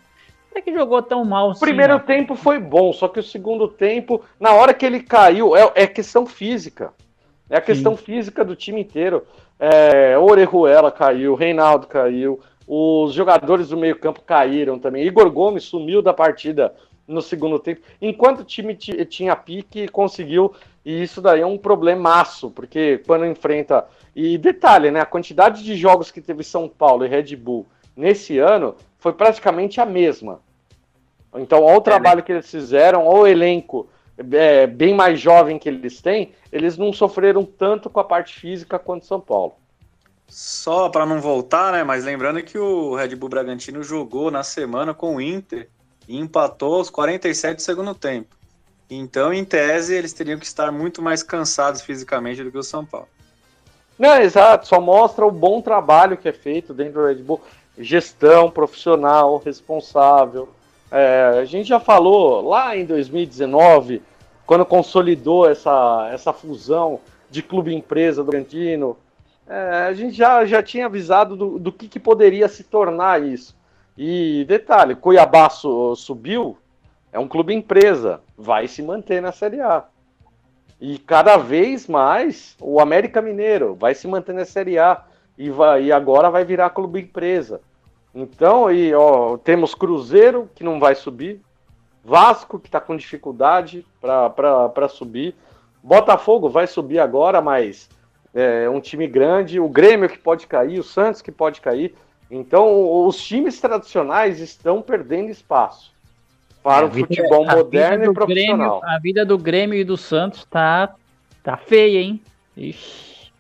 é 0.55 0.61
que 0.61 0.73
jogou 0.73 1.01
tão 1.03 1.25
mal. 1.25 1.51
O 1.51 1.59
primeiro 1.59 1.95
assim, 1.95 2.07
tempo 2.07 2.35
foi 2.35 2.59
bom, 2.59 2.93
só 2.93 3.09
que 3.09 3.21
o 3.21 3.23
segundo 3.23 3.69
tempo, 3.69 4.23
na 4.39 4.53
hora 4.53 4.75
que 4.75 4.85
ele 4.85 5.01
caiu, 5.01 5.57
é, 5.57 5.71
é 5.75 5.87
questão 5.87 6.27
física. 6.27 6.93
É 7.49 7.57
a 7.57 7.61
questão 7.61 7.97
Sim. 7.97 8.05
física 8.05 8.45
do 8.45 8.55
time 8.55 8.81
inteiro. 8.81 9.25
É, 9.59 10.17
Orejuela 10.19 10.91
caiu, 10.91 11.35
Reinaldo 11.35 11.87
caiu, 11.87 12.41
os 12.67 13.13
jogadores 13.13 13.69
do 13.69 13.77
meio-campo 13.77 14.23
caíram 14.23 14.79
também. 14.79 15.05
Igor 15.05 15.31
Gomes 15.31 15.65
sumiu 15.65 16.01
da 16.01 16.15
partida 16.15 16.73
no 17.07 17.21
segundo 17.21 17.59
tempo. 17.59 17.81
Enquanto 18.01 18.41
o 18.41 18.45
time 18.45 18.77
tinha 18.77 19.35
pique, 19.35 19.89
conseguiu. 19.89 20.55
E 20.85 21.03
isso 21.03 21.21
daí 21.21 21.41
é 21.41 21.47
um 21.47 21.59
problemaço, 21.59 22.51
porque 22.51 23.03
quando 23.07 23.27
enfrenta. 23.27 23.87
E 24.15 24.39
detalhe, 24.39 24.91
né? 24.91 25.01
A 25.01 25.07
quantidade 25.07 25.63
de 25.63 25.77
jogos 25.77 26.11
que 26.11 26.21
teve 26.21 26.43
São 26.43 26.69
Paulo 26.69 27.05
e 27.05 27.09
Red 27.09 27.35
Bull 27.37 27.67
nesse 27.97 28.39
ano 28.39 28.75
foi 29.01 29.13
praticamente 29.13 29.81
a 29.81 29.87
mesma. 29.87 30.41
Então, 31.35 31.65
olha 31.65 31.79
o 31.79 31.81
trabalho 31.81 32.19
é, 32.19 32.23
né? 32.23 32.23
que 32.23 32.33
eles 32.33 32.51
fizeram, 32.51 33.07
olha 33.07 33.21
o 33.21 33.27
elenco 33.27 33.89
é, 34.33 34.67
bem 34.67 34.95
mais 34.95 35.19
jovem 35.19 35.59
que 35.59 35.69
eles 35.69 36.01
têm, 36.01 36.33
eles 36.53 36.77
não 36.77 36.93
sofreram 36.93 37.45
tanto 37.45 37.89
com 37.89 38.01
a 38.01 38.05
parte 38.05 38.39
física 38.39 38.79
quanto 38.79 39.07
São 39.07 39.21
Paulo. 39.21 39.55
Só 40.29 40.89
para 40.89 41.07
não 41.07 41.21
voltar, 41.21 41.73
né? 41.73 41.83
Mas 41.83 42.05
lembrando 42.05 42.43
que 42.43 42.59
o 42.59 42.95
Red 42.95 43.17
Bull 43.17 43.29
Bragantino 43.29 43.83
jogou 43.83 44.31
na 44.31 44.45
semana 44.45 44.95
com 44.95 45.17
o 45.17 45.21
Inter 45.21 45.69
e 46.07 46.19
empatou 46.19 46.77
aos 46.77 46.91
47 46.91 47.57
do 47.57 47.63
segundo 47.63 47.95
tempo. 47.95 48.37
Então, 48.89 49.33
em 49.33 49.45
tese, 49.45 49.95
eles 49.95 50.13
teriam 50.13 50.39
que 50.39 50.45
estar 50.45 50.71
muito 50.71 51.01
mais 51.01 51.23
cansados 51.23 51.81
fisicamente 51.81 52.45
do 52.45 52.51
que 52.51 52.59
o 52.59 52.63
São 52.63 52.85
Paulo. 52.85 53.09
Não, 53.99 54.17
exato, 54.17 54.67
só 54.67 54.81
mostra 54.81 55.27
o 55.27 55.31
bom 55.31 55.61
trabalho 55.61 56.17
que 56.17 56.29
é 56.29 56.33
feito 56.33 56.73
dentro 56.73 57.03
do 57.03 57.07
Red 57.07 57.23
Bull 57.23 57.41
gestão 57.81 58.51
profissional, 58.51 59.39
responsável. 59.45 60.49
É, 60.91 61.39
a 61.41 61.45
gente 61.45 61.69
já 61.69 61.81
falou 61.81 62.47
lá 62.49 62.77
em 62.77 62.85
2019, 62.85 64.03
quando 64.47 64.65
consolidou 64.65 65.49
essa, 65.49 66.09
essa 66.13 66.33
fusão 66.33 67.01
de 67.31 67.43
clube-empresa 67.43 68.25
do 68.25 68.33
é, 69.51 69.87
a 69.89 69.93
gente 69.93 70.17
já, 70.17 70.45
já 70.45 70.63
tinha 70.63 70.87
avisado 70.87 71.35
do, 71.35 71.59
do 71.59 71.73
que, 71.73 71.89
que 71.89 71.99
poderia 71.99 72.49
se 72.49 72.63
tornar 72.63 73.23
isso. 73.23 73.57
E 73.99 74.45
detalhe, 74.47 74.95
Cuiabá 74.95 75.51
su- 75.51 75.97
subiu, 75.97 76.57
é 77.13 77.19
um 77.19 77.27
clube 77.27 77.53
empresa, 77.53 78.21
vai 78.39 78.69
se 78.69 78.81
manter 78.81 79.21
na 79.21 79.33
Série 79.33 79.61
A. 79.61 79.85
E 80.81 80.99
cada 80.99 81.37
vez 81.37 81.89
mais 81.89 82.57
o 82.61 82.81
América 82.81 83.21
Mineiro 83.21 83.75
vai 83.75 83.95
se 83.95 84.07
manter 84.07 84.33
na 84.33 84.45
Série 84.45 84.79
A 84.79 85.05
e, 85.37 85.51
vai, 85.51 85.85
e 85.85 85.93
agora 85.93 86.31
vai 86.31 86.45
virar 86.45 86.71
clube 86.71 87.01
empresa. 87.01 87.61
Então, 88.15 88.71
e, 88.73 88.93
ó, 88.95 89.37
temos 89.37 89.75
Cruzeiro 89.75 90.51
que 90.55 90.65
não 90.65 90.81
vai 90.81 90.95
subir, 90.95 91.41
Vasco 92.05 92.59
que 92.59 92.67
está 92.69 92.81
com 92.81 92.97
dificuldade 92.97 93.87
para 94.01 94.89
subir, 94.89 95.35
Botafogo 95.83 96.49
vai 96.49 96.67
subir 96.67 96.99
agora, 96.99 97.41
mas 97.41 97.89
é 98.35 98.69
um 98.69 98.81
time 98.81 99.07
grande, 99.07 99.61
o 99.61 99.69
Grêmio 99.69 100.09
que 100.09 100.19
pode 100.19 100.47
cair, 100.47 100.79
o 100.79 100.83
Santos 100.85 101.23
que 101.23 101.31
pode 101.33 101.61
cair. 101.61 101.95
Então, 102.31 103.07
os 103.07 103.17
times 103.17 103.61
tradicionais 103.61 104.41
estão 104.41 104.81
perdendo 104.83 105.31
espaço 105.31 105.93
para 106.63 106.85
A 106.85 106.89
o 106.89 106.91
vida- 106.91 107.09
futebol 107.09 107.49
a 107.49 107.57
moderno 107.57 107.99
vida 108.01 108.11
e 108.11 108.15
profissional. 108.15 108.81
Grêmio- 108.81 108.97
a 108.97 108.99
vida 109.01 109.25
do 109.27 109.39
Grêmio 109.39 109.79
e 109.79 109.85
do 109.85 109.97
Santos 109.97 110.45
tá, 110.45 110.95
tá 111.43 111.57
feia, 111.57 111.99
hein? 112.01 112.21
Ixi. 112.57 113.33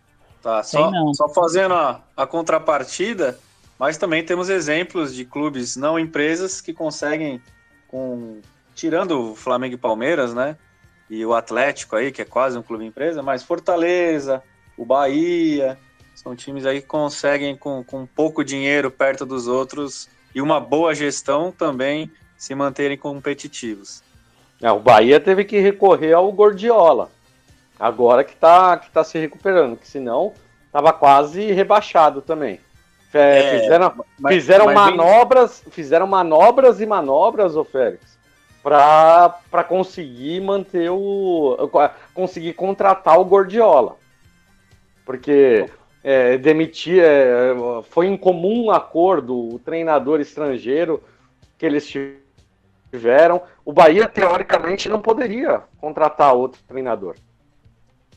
Tá, 0.42 0.62
só, 0.62 0.90
só 1.12 1.28
fazendo 1.28 1.74
a, 1.74 2.00
a 2.16 2.26
contrapartida, 2.26 3.38
mas 3.80 3.96
também 3.96 4.22
temos 4.22 4.50
exemplos 4.50 5.14
de 5.14 5.24
clubes 5.24 5.74
não 5.74 5.98
empresas 5.98 6.60
que 6.60 6.70
conseguem, 6.70 7.40
com 7.88 8.42
tirando 8.74 9.32
o 9.32 9.34
Flamengo 9.34 9.74
e 9.74 9.78
Palmeiras, 9.78 10.34
né? 10.34 10.58
E 11.08 11.24
o 11.24 11.32
Atlético 11.32 11.96
aí, 11.96 12.12
que 12.12 12.20
é 12.20 12.26
quase 12.26 12.58
um 12.58 12.62
clube 12.62 12.84
empresa, 12.84 13.22
mas 13.22 13.42
Fortaleza, 13.42 14.42
o 14.76 14.84
Bahia, 14.84 15.78
são 16.14 16.36
times 16.36 16.66
aí 16.66 16.82
que 16.82 16.86
conseguem, 16.86 17.56
com, 17.56 17.82
com 17.82 18.04
pouco 18.04 18.44
dinheiro 18.44 18.90
perto 18.90 19.24
dos 19.24 19.48
outros 19.48 20.10
e 20.34 20.42
uma 20.42 20.60
boa 20.60 20.94
gestão 20.94 21.50
também, 21.50 22.12
se 22.36 22.54
manterem 22.54 22.98
competitivos. 22.98 24.02
É, 24.60 24.70
o 24.70 24.78
Bahia 24.78 25.18
teve 25.18 25.42
que 25.42 25.58
recorrer 25.58 26.12
ao 26.12 26.30
Gordiola. 26.30 27.10
Agora 27.78 28.24
que 28.24 28.36
tá, 28.36 28.76
que 28.76 28.90
tá 28.90 29.02
se 29.02 29.18
recuperando, 29.18 29.78
que 29.78 29.88
senão 29.88 30.34
tava 30.70 30.92
quase 30.92 31.50
rebaixado 31.50 32.20
também. 32.20 32.60
É, 33.12 33.56
É, 33.56 33.60
fizeram 33.60 33.92
Mas- 34.18 34.34
fizeram 34.34 34.66
mas 34.66 34.74
bem- 34.86 34.96
manobras, 34.96 35.64
fizeram 35.70 36.06
manobras 36.06 36.80
e 36.80 36.86
manobras, 36.86 37.56
ô 37.56 37.64
Félix, 37.64 38.18
para 38.62 39.64
conseguir 39.66 40.40
manter 40.40 40.90
o. 40.90 41.56
conseguir 42.14 42.52
contratar 42.54 43.18
o 43.18 43.24
Gordiola. 43.24 43.96
Porque 45.04 45.68
é, 46.04 46.38
demitir. 46.38 47.02
é, 47.02 47.52
foi 47.90 48.06
em 48.06 48.16
comum 48.16 48.70
acordo 48.70 49.54
o 49.54 49.58
treinador 49.58 50.20
estrangeiro 50.20 51.02
que 51.58 51.66
eles 51.66 51.92
tiveram. 52.92 53.42
O 53.64 53.72
Bahia, 53.72 54.06
teoricamente, 54.08 54.88
não 54.88 55.00
poderia 55.00 55.62
contratar 55.80 56.34
outro 56.34 56.60
treinador. 56.68 57.16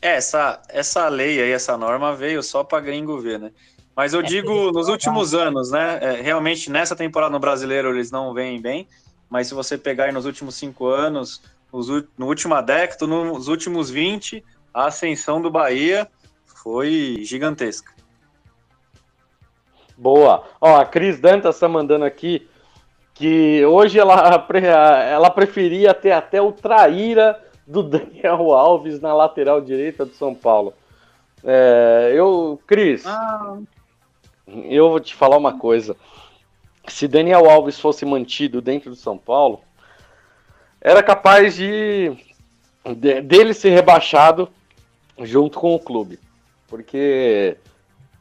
É, 0.00 0.16
essa, 0.16 0.60
essa 0.68 1.08
lei 1.08 1.40
aí, 1.40 1.50
essa 1.50 1.76
norma 1.76 2.14
veio 2.14 2.42
só 2.42 2.62
para 2.62 2.80
gringo 2.80 3.18
ver, 3.18 3.38
né? 3.40 3.50
Mas 3.96 4.12
eu 4.12 4.22
digo, 4.22 4.72
nos 4.72 4.88
últimos 4.88 5.34
anos, 5.34 5.70
né? 5.70 5.98
é, 6.00 6.20
realmente, 6.20 6.70
nessa 6.70 6.96
temporada 6.96 7.32
no 7.32 7.38
brasileiro 7.38 7.90
eles 7.90 8.10
não 8.10 8.34
vêm 8.34 8.60
bem, 8.60 8.88
mas 9.30 9.46
se 9.46 9.54
você 9.54 9.78
pegar 9.78 10.04
aí 10.04 10.12
nos 10.12 10.26
últimos 10.26 10.56
cinco 10.56 10.86
anos, 10.86 11.42
nos 11.72 11.88
no 12.18 12.26
último 12.26 12.60
década, 12.60 13.06
nos 13.06 13.48
últimos 13.48 13.90
20, 13.90 14.44
a 14.72 14.86
ascensão 14.86 15.40
do 15.40 15.50
Bahia 15.50 16.08
foi 16.44 17.18
gigantesca. 17.22 17.92
Boa. 19.96 20.44
Ó, 20.60 20.76
a 20.76 20.84
Cris 20.84 21.20
Dantas 21.20 21.58
tá 21.58 21.68
mandando 21.68 22.04
aqui 22.04 22.48
que 23.14 23.64
hoje 23.64 23.98
ela, 23.98 24.44
ela 25.08 25.30
preferia 25.30 25.94
ter 25.94 26.10
até 26.10 26.42
o 26.42 26.50
traíra 26.50 27.40
do 27.66 27.82
Daniel 27.84 28.52
Alves 28.52 29.00
na 29.00 29.14
lateral 29.14 29.60
direita 29.60 30.04
do 30.04 30.12
São 30.14 30.34
Paulo. 30.34 30.74
É, 31.44 32.12
eu, 32.14 32.58
Cris, 32.66 33.04
eu 34.46 34.90
vou 34.90 35.00
te 35.00 35.14
falar 35.14 35.36
uma 35.36 35.58
coisa. 35.58 35.96
Se 36.86 37.08
Daniel 37.08 37.48
Alves 37.48 37.80
fosse 37.80 38.04
mantido 38.04 38.60
dentro 38.60 38.90
do 38.90 38.96
São 38.96 39.16
Paulo, 39.16 39.60
era 40.80 41.02
capaz 41.02 41.56
de, 41.56 42.12
de- 42.96 43.22
dele 43.22 43.54
ser 43.54 43.70
rebaixado 43.70 44.48
junto 45.20 45.58
com 45.58 45.74
o 45.74 45.78
clube. 45.78 46.18
Porque 46.68 47.56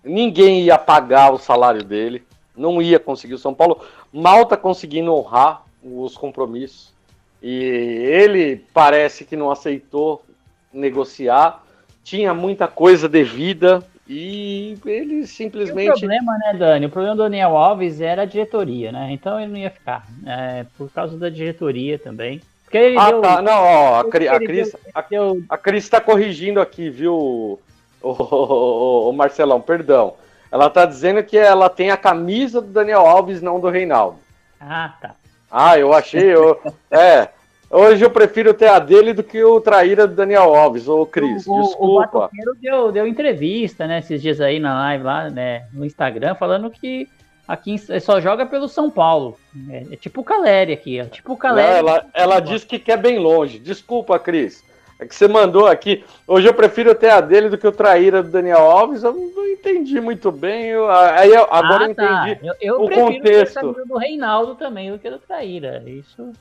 ninguém 0.04 0.62
ia 0.62 0.78
pagar 0.78 1.32
o 1.34 1.38
salário 1.38 1.84
dele, 1.84 2.24
não 2.56 2.82
ia 2.82 3.00
conseguir. 3.00 3.34
O 3.34 3.40
São 3.40 3.54
Paulo 3.54 3.82
mal 4.12 4.46
tá 4.46 4.56
conseguindo 4.56 5.14
honrar 5.14 5.64
os 5.84 6.16
compromissos. 6.16 6.94
E 7.42 7.52
ele 7.58 8.66
parece 8.74 9.26
que 9.26 9.36
não 9.36 9.52
aceitou 9.52 10.24
negociar, 10.72 11.62
tinha 12.04 12.34
muita 12.34 12.68
coisa 12.68 13.10
devida 13.10 13.86
e 14.08 14.78
ele 14.86 15.16
E 15.16 15.22
o 15.22 15.28
simplesmente. 15.28 16.00
problema, 16.00 16.38
né, 16.38 16.54
Dani? 16.58 16.86
O 16.86 16.90
problema 16.90 17.16
do 17.16 17.24
Daniel 17.24 17.56
Alves 17.58 18.02
era 18.02 18.24
a 18.24 18.26
diretoria, 18.26 18.92
né? 18.92 19.10
Então 19.12 19.40
ele 19.40 19.52
não 19.52 19.58
ia 19.58 19.70
ficar. 19.70 20.06
É, 20.26 20.66
por 20.78 20.90
causa 20.92 21.18
da 21.18 21.30
diretoria 21.30 21.98
também. 21.98 22.42
Porque 22.64 22.78
ele 22.78 22.98
Ah, 22.98 23.12
deu, 23.12 23.22
tá. 23.22 23.42
Não, 23.42 23.62
ó, 23.64 24.00
a, 24.00 24.10
Cri- 24.10 24.28
a 24.28 24.40
Cris, 24.40 24.76
a, 24.94 25.02
deu- 25.02 25.44
a 25.48 25.58
Cris 25.58 25.88
tá 25.88 26.02
corrigindo 26.02 26.60
aqui, 26.60 26.90
viu, 26.90 27.14
o, 28.02 28.10
o, 28.10 29.10
o 29.10 29.14
Marcelão, 29.14 29.62
perdão. 29.62 30.16
Ela 30.52 30.70
tá 30.70 30.86
dizendo 30.86 31.24
que 31.24 31.38
ela 31.38 31.70
tem 31.70 31.90
a 31.90 31.98
camisa 31.98 32.62
do 32.62 32.68
Daniel 32.68 33.02
Alves, 33.08 33.42
não 33.42 33.60
do 33.60 33.70
Reinaldo. 33.70 34.18
Ah, 34.60 34.94
tá. 35.02 35.16
Ah, 35.52 35.78
eu 35.78 35.94
achei. 35.94 36.34
Eu, 36.36 36.60
é. 36.92 37.30
Hoje 37.74 38.06
eu 38.06 38.10
prefiro 38.12 38.54
ter 38.54 38.68
a 38.68 38.78
dele 38.78 39.14
do 39.14 39.24
que 39.24 39.44
o 39.44 39.60
traíra 39.60 40.06
do 40.06 40.14
Daniel 40.14 40.54
Alves, 40.54 40.88
ô 40.88 41.08
Cris. 41.08 41.48
O, 41.48 41.56
o 41.56 41.62
desculpa. 41.64 42.20
Batoqueiro 42.20 42.56
deu, 42.62 42.92
deu 42.92 43.08
entrevista, 43.08 43.88
né, 43.88 43.98
esses 43.98 44.22
dias 44.22 44.40
aí 44.40 44.60
na 44.60 44.76
live 44.76 45.04
lá, 45.04 45.30
né, 45.32 45.66
no 45.74 45.84
Instagram, 45.84 46.36
falando 46.36 46.70
que 46.70 47.10
aqui 47.48 47.76
só 48.00 48.22
joga 48.22 48.46
pelo 48.46 48.70
São 48.70 48.92
Paulo. 48.92 49.40
É, 49.72 49.94
é 49.94 49.96
tipo 49.96 50.22
o 50.22 50.24
Caleri 50.24 50.74
aqui, 50.74 51.02
ó. 51.02 51.06
Tipo 51.06 51.34
o 51.34 51.38
Caleri. 51.38 51.80
ela, 51.80 52.06
ela 52.14 52.40
disse 52.40 52.66
que 52.68 52.78
quer 52.78 52.98
bem 52.98 53.18
longe. 53.18 53.58
Desculpa, 53.58 54.20
Cris. 54.20 54.64
É 55.00 55.08
que 55.08 55.16
você 55.16 55.28
mandou 55.28 55.66
aqui. 55.66 56.06
Hoje 56.28 56.48
eu 56.48 56.54
prefiro 56.54 56.94
ter 56.94 57.10
a 57.10 57.20
dele 57.20 57.50
do 57.50 57.58
que 57.58 57.68
o 57.68 57.72
traíra 57.72 58.22
do 58.22 58.30
Daniel 58.30 58.62
Alves. 58.62 59.04
Eu 59.04 59.14
não 59.14 59.48
entendi 59.48 60.00
muito 60.00 60.32
bem. 60.32 60.68
eu- 60.68 60.90
aí 60.90 61.32
eu- 61.32 61.48
agora 61.50 61.86
ah, 61.86 61.90
eu 61.90 61.96
tá. 61.96 62.30
entendi. 62.30 62.48
Eu, 62.48 62.56
eu 62.62 62.82
o 62.84 62.86
prefiro 62.86 63.18
contexto. 63.18 63.58
a 63.58 63.62
camisa 63.62 63.86
do 63.86 63.98
Reinaldo 63.98 64.56
também 64.56 64.92
do 64.92 65.00
que 65.00 65.10
do 65.10 65.18
Traíra. 65.18 65.84
Isso. 65.86 66.32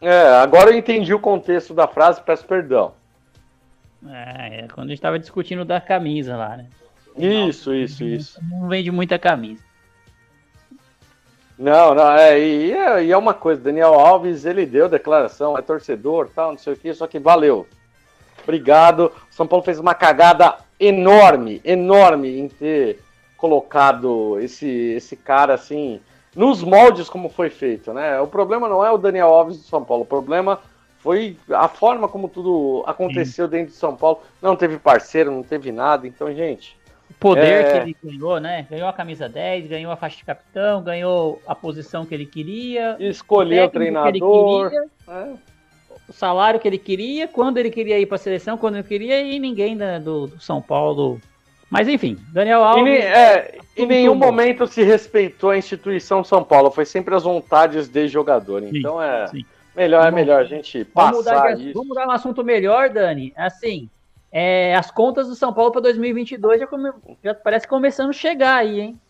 É, 0.00 0.22
agora 0.42 0.70
eu 0.70 0.78
entendi 0.78 1.12
o 1.12 1.20
contexto 1.20 1.74
da 1.74 1.86
frase, 1.86 2.22
peço 2.22 2.44
perdão. 2.46 2.92
É, 4.08 4.64
é 4.64 4.68
quando 4.68 4.88
a 4.88 4.90
gente 4.90 5.02
tava 5.02 5.18
discutindo 5.18 5.64
da 5.64 5.80
camisa 5.80 6.36
lá, 6.36 6.56
né? 6.56 6.66
Isso, 7.16 7.74
isso, 7.74 8.04
isso. 8.04 8.40
Não 8.50 8.68
vende 8.68 8.90
muita 8.90 9.18
camisa. 9.18 9.62
Não, 11.58 11.94
não, 11.94 12.10
é, 12.12 12.40
e, 12.40 12.72
é, 12.72 13.04
e 13.04 13.12
é 13.12 13.16
uma 13.16 13.34
coisa, 13.34 13.60
Daniel 13.60 13.92
Alves, 13.92 14.46
ele 14.46 14.64
deu 14.64 14.88
declaração, 14.88 15.58
é 15.58 15.60
torcedor, 15.60 16.30
tal, 16.34 16.52
não 16.52 16.58
sei 16.58 16.72
o 16.72 16.76
que, 16.76 16.94
só 16.94 17.06
que 17.06 17.18
valeu. 17.18 17.66
Obrigado. 18.42 19.12
São 19.30 19.46
Paulo 19.46 19.62
fez 19.62 19.78
uma 19.78 19.94
cagada 19.94 20.56
enorme, 20.78 21.60
enorme 21.62 22.38
em 22.38 22.48
ter 22.48 23.00
colocado 23.36 24.38
esse, 24.40 24.66
esse 24.66 25.16
cara 25.16 25.52
assim, 25.52 26.00
nos 26.34 26.62
moldes 26.62 27.08
como 27.08 27.28
foi 27.28 27.50
feito, 27.50 27.92
né? 27.92 28.20
O 28.20 28.26
problema 28.26 28.68
não 28.68 28.84
é 28.84 28.90
o 28.90 28.98
Daniel 28.98 29.28
Alves 29.28 29.58
do 29.58 29.64
São 29.64 29.84
Paulo, 29.84 30.02
o 30.04 30.06
problema 30.06 30.60
foi 30.98 31.36
a 31.50 31.66
forma 31.66 32.06
como 32.08 32.28
tudo 32.28 32.84
aconteceu 32.86 33.48
dentro 33.48 33.68
de 33.72 33.78
São 33.78 33.96
Paulo. 33.96 34.20
Não 34.42 34.54
teve 34.54 34.78
parceiro, 34.78 35.30
não 35.30 35.42
teve 35.42 35.72
nada, 35.72 36.06
então, 36.06 36.32
gente. 36.34 36.76
O 37.10 37.14
poder 37.14 37.64
É. 37.64 37.72
que 37.72 37.78
ele 37.78 37.96
ganhou, 38.04 38.38
né? 38.38 38.66
Ganhou 38.70 38.86
a 38.86 38.92
camisa 38.92 39.28
10, 39.28 39.66
ganhou 39.66 39.90
a 39.90 39.96
faixa 39.96 40.18
de 40.18 40.24
capitão, 40.24 40.82
ganhou 40.82 41.40
a 41.46 41.54
posição 41.54 42.04
que 42.06 42.14
ele 42.14 42.26
queria. 42.26 42.96
Escolher 43.00 43.64
o 43.64 43.70
que 43.70 43.78
ele 43.78 43.86
treinador. 43.90 44.68
queria, 44.70 44.84
né? 45.08 45.38
o 46.08 46.12
salário 46.12 46.58
que 46.60 46.68
ele 46.68 46.78
queria, 46.78 47.26
quando 47.28 47.56
ele 47.58 47.70
queria 47.70 47.98
ir 47.98 48.04
para 48.06 48.16
a 48.16 48.18
seleção, 48.18 48.58
quando 48.58 48.74
ele 48.76 48.86
queria, 48.86 49.20
e 49.22 49.38
ninguém 49.38 49.76
da- 49.76 49.98
do, 49.98 50.26
do 50.28 50.40
São 50.40 50.60
Paulo. 50.60 51.20
Mas 51.70 51.86
enfim, 51.88 52.18
Daniel 52.32 52.60
E, 52.60 52.64
Alves. 52.64 52.84
nem- 52.84 52.98
é, 52.98 53.58
em 53.76 53.86
nenhum 53.86 54.14
momento 54.14 54.66
se 54.66 54.82
respeitou 54.82 55.50
a 55.50 55.56
instituição 55.56 56.24
São 56.24 56.42
Paulo, 56.42 56.70
foi 56.70 56.84
sempre 56.84 57.14
as 57.14 57.22
vontades 57.22 57.88
de 57.88 58.08
jogador. 58.08 58.62
Sim, 58.62 58.70
Então 58.78 59.00
é 59.00 59.26
sim. 59.28 59.44
melhor, 59.76 60.00
é 60.00 60.04
Vamos- 60.10 60.14
melhor 60.20 60.40
a 60.40 60.44
gente 60.44 60.86
Vamos 60.94 61.18
mudar, 61.18 61.30
passar 61.34 61.54
de, 61.56 61.64
isso. 61.66 61.72
vamos 61.74 61.88
mudar 61.88 62.08
um 62.08 62.10
assunto 62.10 62.42
melhor, 62.44 62.90
Dani. 62.90 63.32
Assim, 63.36 63.88
é, 64.32 64.74
as 64.74 64.90
contas 64.90 65.28
do 65.28 65.34
São 65.36 65.52
Paulo 65.52 65.70
para 65.70 65.80
2022 65.82 66.60
já, 66.60 66.66
come- 66.66 66.92
já 67.22 67.34
parece 67.34 67.68
começando 67.68 68.10
a 68.10 68.14
chegar 68.14 68.56
aí, 68.56 68.80
hein? 68.80 69.00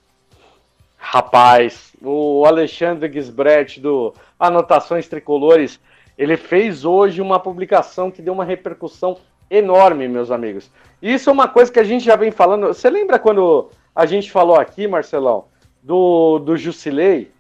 Rapaz, 0.98 1.92
o 2.02 2.44
Alexandre 2.44 3.10
Gisbrecht 3.10 3.80
do 3.80 4.12
Anotações 4.38 5.08
Tricolores, 5.08 5.80
ele 6.18 6.36
fez 6.36 6.84
hoje 6.84 7.22
uma 7.22 7.40
publicação 7.40 8.10
que 8.10 8.20
deu 8.20 8.34
uma 8.34 8.44
repercussão 8.44 9.16
enorme, 9.50 10.08
meus 10.08 10.30
amigos. 10.30 10.70
Isso 11.02 11.28
é 11.28 11.32
uma 11.32 11.48
coisa 11.48 11.72
que 11.72 11.80
a 11.80 11.84
gente 11.84 12.04
já 12.04 12.16
vem 12.16 12.30
falando. 12.30 12.68
Você 12.68 12.88
lembra 12.88 13.18
quando 13.18 13.70
a 13.94 14.06
gente 14.06 14.30
falou 14.30 14.56
aqui, 14.56 14.86
Marcelão, 14.86 15.46
do, 15.82 16.38
do 16.38 16.56
Jusilei? 16.56 17.30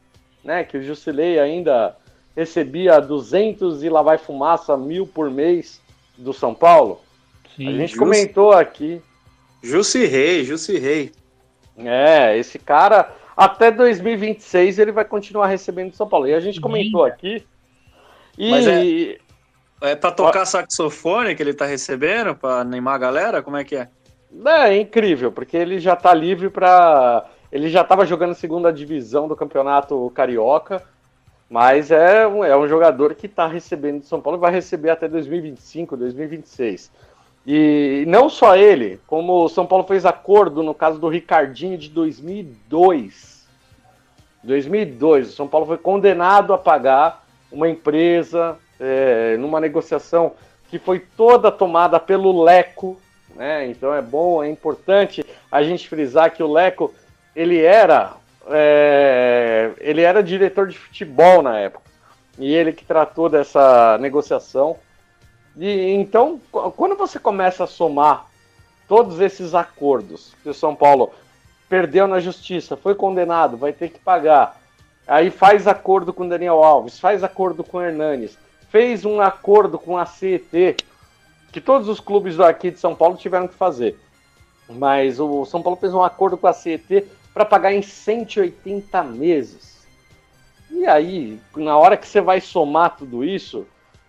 né? 0.44 0.64
Que 0.64 0.78
o 0.78 0.82
Jusilei 0.82 1.38
ainda 1.38 1.96
recebia 2.36 3.00
200 3.00 3.82
e 3.82 3.88
lá 3.88 4.02
vai 4.02 4.18
fumaça 4.18 4.76
mil 4.76 5.06
por 5.06 5.30
mês 5.30 5.80
do 6.16 6.32
São 6.32 6.54
Paulo. 6.54 7.00
Sim, 7.56 7.68
a 7.68 7.72
gente 7.72 7.96
comentou 7.96 8.52
aqui. 8.52 9.00
Jussi 9.62 10.06
Rei, 10.06 10.44
Jussi 10.44 10.78
Rei. 10.78 11.12
É, 11.76 12.36
esse 12.36 12.58
cara 12.58 13.14
até 13.36 13.70
2026 13.70 14.78
ele 14.78 14.92
vai 14.92 15.04
continuar 15.04 15.46
recebendo 15.46 15.90
do 15.90 15.96
São 15.96 16.08
Paulo. 16.08 16.26
E 16.26 16.34
a 16.34 16.40
gente 16.40 16.60
comentou 16.60 17.04
aqui. 17.04 17.44
E 18.38 18.50
Mas 18.50 18.66
é- 18.66 19.18
É 19.80 19.96
pra 19.96 20.12
tocar 20.12 20.44
saxofone 20.44 21.34
que 21.34 21.42
ele 21.42 21.54
tá 21.54 21.64
recebendo, 21.64 22.34
pra 22.34 22.60
animar 22.60 22.96
a 22.96 22.98
galera? 22.98 23.42
Como 23.42 23.56
é 23.56 23.64
que 23.64 23.76
é? 23.76 23.88
É 24.44 24.76
incrível, 24.76 25.32
porque 25.32 25.56
ele 25.56 25.78
já 25.78 25.96
tá 25.96 26.12
livre 26.12 26.50
para 26.50 27.26
Ele 27.50 27.68
já 27.68 27.80
estava 27.80 28.04
jogando 28.04 28.34
segunda 28.34 28.72
divisão 28.72 29.26
do 29.26 29.34
campeonato 29.34 30.10
carioca, 30.14 30.82
mas 31.48 31.90
é 31.90 32.26
um, 32.26 32.44
é 32.44 32.56
um 32.56 32.68
jogador 32.68 33.14
que 33.14 33.26
está 33.26 33.46
recebendo 33.46 34.00
do 34.00 34.06
São 34.06 34.20
Paulo 34.20 34.38
e 34.38 34.40
vai 34.40 34.52
receber 34.52 34.90
até 34.90 35.08
2025, 35.08 35.96
2026. 35.96 36.92
E 37.46 38.04
não 38.06 38.28
só 38.28 38.54
ele, 38.56 39.00
como 39.06 39.44
o 39.44 39.48
São 39.48 39.66
Paulo 39.66 39.84
fez 39.84 40.04
acordo 40.04 40.62
no 40.62 40.74
caso 40.74 40.98
do 40.98 41.08
Ricardinho 41.08 41.78
de 41.78 41.88
2002. 41.88 43.48
2002, 44.44 45.30
o 45.30 45.32
São 45.32 45.48
Paulo 45.48 45.66
foi 45.66 45.78
condenado 45.78 46.52
a 46.52 46.58
pagar 46.58 47.24
uma 47.50 47.68
empresa 47.68 48.56
é, 48.80 49.36
numa 49.36 49.60
negociação 49.60 50.32
que 50.68 50.78
foi 50.78 50.98
toda 51.00 51.52
tomada 51.52 52.00
pelo 52.00 52.42
Leco, 52.42 53.00
né? 53.36 53.66
Então 53.68 53.94
é 53.94 54.00
bom, 54.00 54.42
é 54.42 54.48
importante 54.48 55.24
a 55.50 55.62
gente 55.62 55.88
frisar 55.88 56.32
que 56.32 56.42
o 56.42 56.50
Leco 56.52 56.92
ele 57.36 57.60
era 57.60 58.14
é, 58.48 59.70
ele 59.78 60.00
era 60.02 60.22
diretor 60.22 60.66
de 60.68 60.78
futebol 60.78 61.42
na 61.42 61.58
época 61.58 61.90
e 62.38 62.52
ele 62.54 62.72
que 62.72 62.84
tratou 62.84 63.28
dessa 63.28 63.98
negociação. 63.98 64.76
E 65.56 65.92
então, 65.92 66.40
qu- 66.50 66.70
quando 66.72 66.96
você 66.96 67.18
começa 67.18 67.64
a 67.64 67.66
somar 67.66 68.26
todos 68.88 69.20
esses 69.20 69.54
acordos 69.54 70.34
que 70.42 70.48
o 70.48 70.54
São 70.54 70.74
Paulo 70.74 71.12
perdeu 71.68 72.08
na 72.08 72.18
justiça, 72.18 72.76
foi 72.76 72.94
condenado, 72.94 73.56
vai 73.56 73.72
ter 73.72 73.90
que 73.90 73.98
pagar. 73.98 74.58
Aí 75.06 75.30
faz 75.30 75.66
acordo 75.66 76.12
com 76.12 76.28
Daniel 76.28 76.62
Alves, 76.62 76.98
faz 76.98 77.22
acordo 77.22 77.62
com 77.62 77.80
Hernanes, 77.82 78.38
fez 78.70 79.04
um 79.04 79.20
acordo 79.20 79.78
com 79.78 79.98
a 79.98 80.06
CET, 80.06 80.76
que 81.52 81.60
todos 81.60 81.88
os 81.88 82.00
clubes 82.00 82.38
aqui 82.40 82.70
de 82.70 82.78
São 82.78 82.94
Paulo 82.94 83.16
tiveram 83.16 83.48
que 83.48 83.54
fazer. 83.54 83.98
Mas 84.68 85.18
o 85.18 85.44
São 85.44 85.60
Paulo 85.60 85.78
fez 85.78 85.92
um 85.92 86.02
acordo 86.02 86.38
com 86.38 86.46
a 86.46 86.52
CET 86.52 87.06
para 87.34 87.44
pagar 87.44 87.72
em 87.72 87.82
180 87.82 89.02
meses. 89.02 89.86
E 90.70 90.86
aí, 90.86 91.40
na 91.56 91.76
hora 91.76 91.96
que 91.96 92.06
você 92.06 92.20
vai 92.20 92.40
somar 92.40 92.96
tudo 92.96 93.24
isso, 93.24 93.66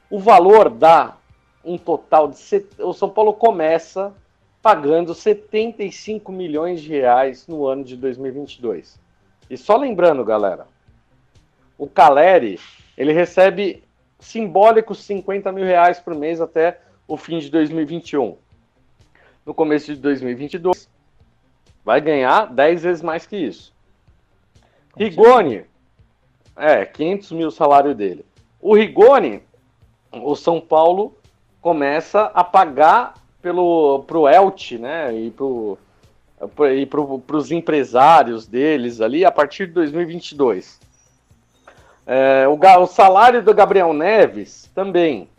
o 0.09 0.19
valor 0.19 0.69
dá 0.69 1.17
um 1.65 1.77
total 1.77 2.27
de. 2.27 2.37
O 2.79 2.93
São 2.93 3.09
Paulo 3.09 3.33
começa 3.33 4.13
pagando 4.61 5.15
75 5.15 6.31
milhões 6.31 6.81
de 6.81 6.89
reais 6.89 7.47
no 7.47 7.65
ano 7.65 7.83
de 7.83 7.97
2022. 7.97 8.99
E 9.49 9.57
só 9.57 9.75
lembrando, 9.75 10.23
galera, 10.23 10.67
o 11.79 11.87
Caleri 11.87 12.59
ele 12.95 13.11
recebe 13.11 13.83
simbólicos 14.21 15.03
50 15.03 15.51
mil 15.51 15.65
reais 15.65 15.99
por 15.99 16.15
mês 16.15 16.39
até 16.39 16.79
o 17.07 17.17
fim 17.17 17.39
de 17.39 17.49
2021. 17.49 18.37
No 19.45 19.53
começo 19.53 19.93
de 19.93 19.99
2022, 19.99 20.89
vai 21.83 21.99
ganhar 21.99 22.45
10 22.45 22.83
vezes 22.83 23.03
mais 23.03 23.25
que 23.25 23.35
isso. 23.35 23.73
Rigoni, 24.95 25.65
é, 26.55 26.85
500 26.85 27.31
mil 27.31 27.47
o 27.47 27.51
salário 27.51 27.95
dele. 27.95 28.23
O 28.61 28.75
Rigoni, 28.75 29.41
o 30.11 30.35
São 30.35 30.61
Paulo 30.61 31.17
começa 31.59 32.25
a 32.33 32.43
pagar 32.43 33.15
pelo 33.41 34.03
pro 34.03 34.27
Elt, 34.27 34.73
né, 34.73 35.13
e 35.13 35.31
pro 35.31 35.77
e 36.73 36.85
para 36.87 37.37
os 37.37 37.51
empresários 37.51 38.47
deles 38.47 38.99
ali 38.99 39.23
a 39.23 39.31
partir 39.31 39.67
de 39.67 39.73
2022. 39.73 40.79
É, 42.05 42.47
o, 42.47 42.57
o 42.81 42.87
salário 42.87 43.41
do 43.41 43.53
Gabriel 43.53 43.93
Neves 43.93 44.69
também 44.73 45.29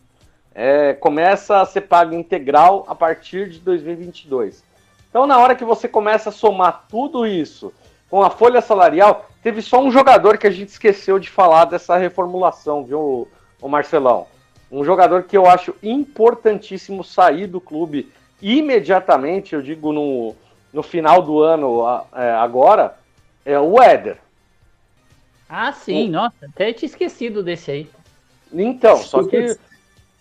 é, 0.54 0.92
começa 0.94 1.60
a 1.60 1.66
ser 1.66 1.82
pago 1.82 2.14
integral 2.14 2.84
a 2.88 2.94
partir 2.94 3.48
de 3.48 3.58
2022. 3.58 4.62
Então, 5.08 5.26
na 5.26 5.38
hora 5.38 5.54
que 5.54 5.64
você 5.64 5.88
começa 5.88 6.30
a 6.30 6.32
somar 6.32 6.84
tudo 6.88 7.26
isso 7.26 7.72
com 8.08 8.22
a 8.22 8.30
folha 8.30 8.60
salarial, 8.60 9.26
teve 9.42 9.60
só 9.60 9.80
um 9.82 9.90
jogador 9.90 10.38
que 10.38 10.46
a 10.46 10.50
gente 10.50 10.68
esqueceu 10.68 11.18
de 11.18 11.28
falar 11.28 11.64
dessa 11.66 11.96
reformulação, 11.96 12.84
viu, 12.84 13.28
o 13.60 13.68
Marcelão? 13.68 14.26
Um 14.70 14.84
jogador 14.84 15.24
que 15.24 15.36
eu 15.36 15.46
acho 15.46 15.74
importantíssimo 15.82 17.04
sair 17.04 17.46
do 17.46 17.60
clube 17.60 18.10
imediatamente, 18.40 19.54
eu 19.54 19.62
digo 19.62 19.92
no, 19.92 20.34
no 20.72 20.82
final 20.82 21.22
do 21.22 21.40
ano 21.40 21.86
a- 21.86 22.04
é, 22.14 22.30
agora, 22.32 22.96
é 23.44 23.58
o 23.58 23.80
Éder. 23.82 24.18
Ah, 25.55 25.70
sim, 25.70 26.09
nossa, 26.09 26.46
até 26.46 26.72
tinha 26.72 26.86
esquecido 26.88 27.42
desse 27.42 27.70
aí. 27.70 27.90
Então, 28.50 28.96
só 28.96 29.22
que 29.22 29.55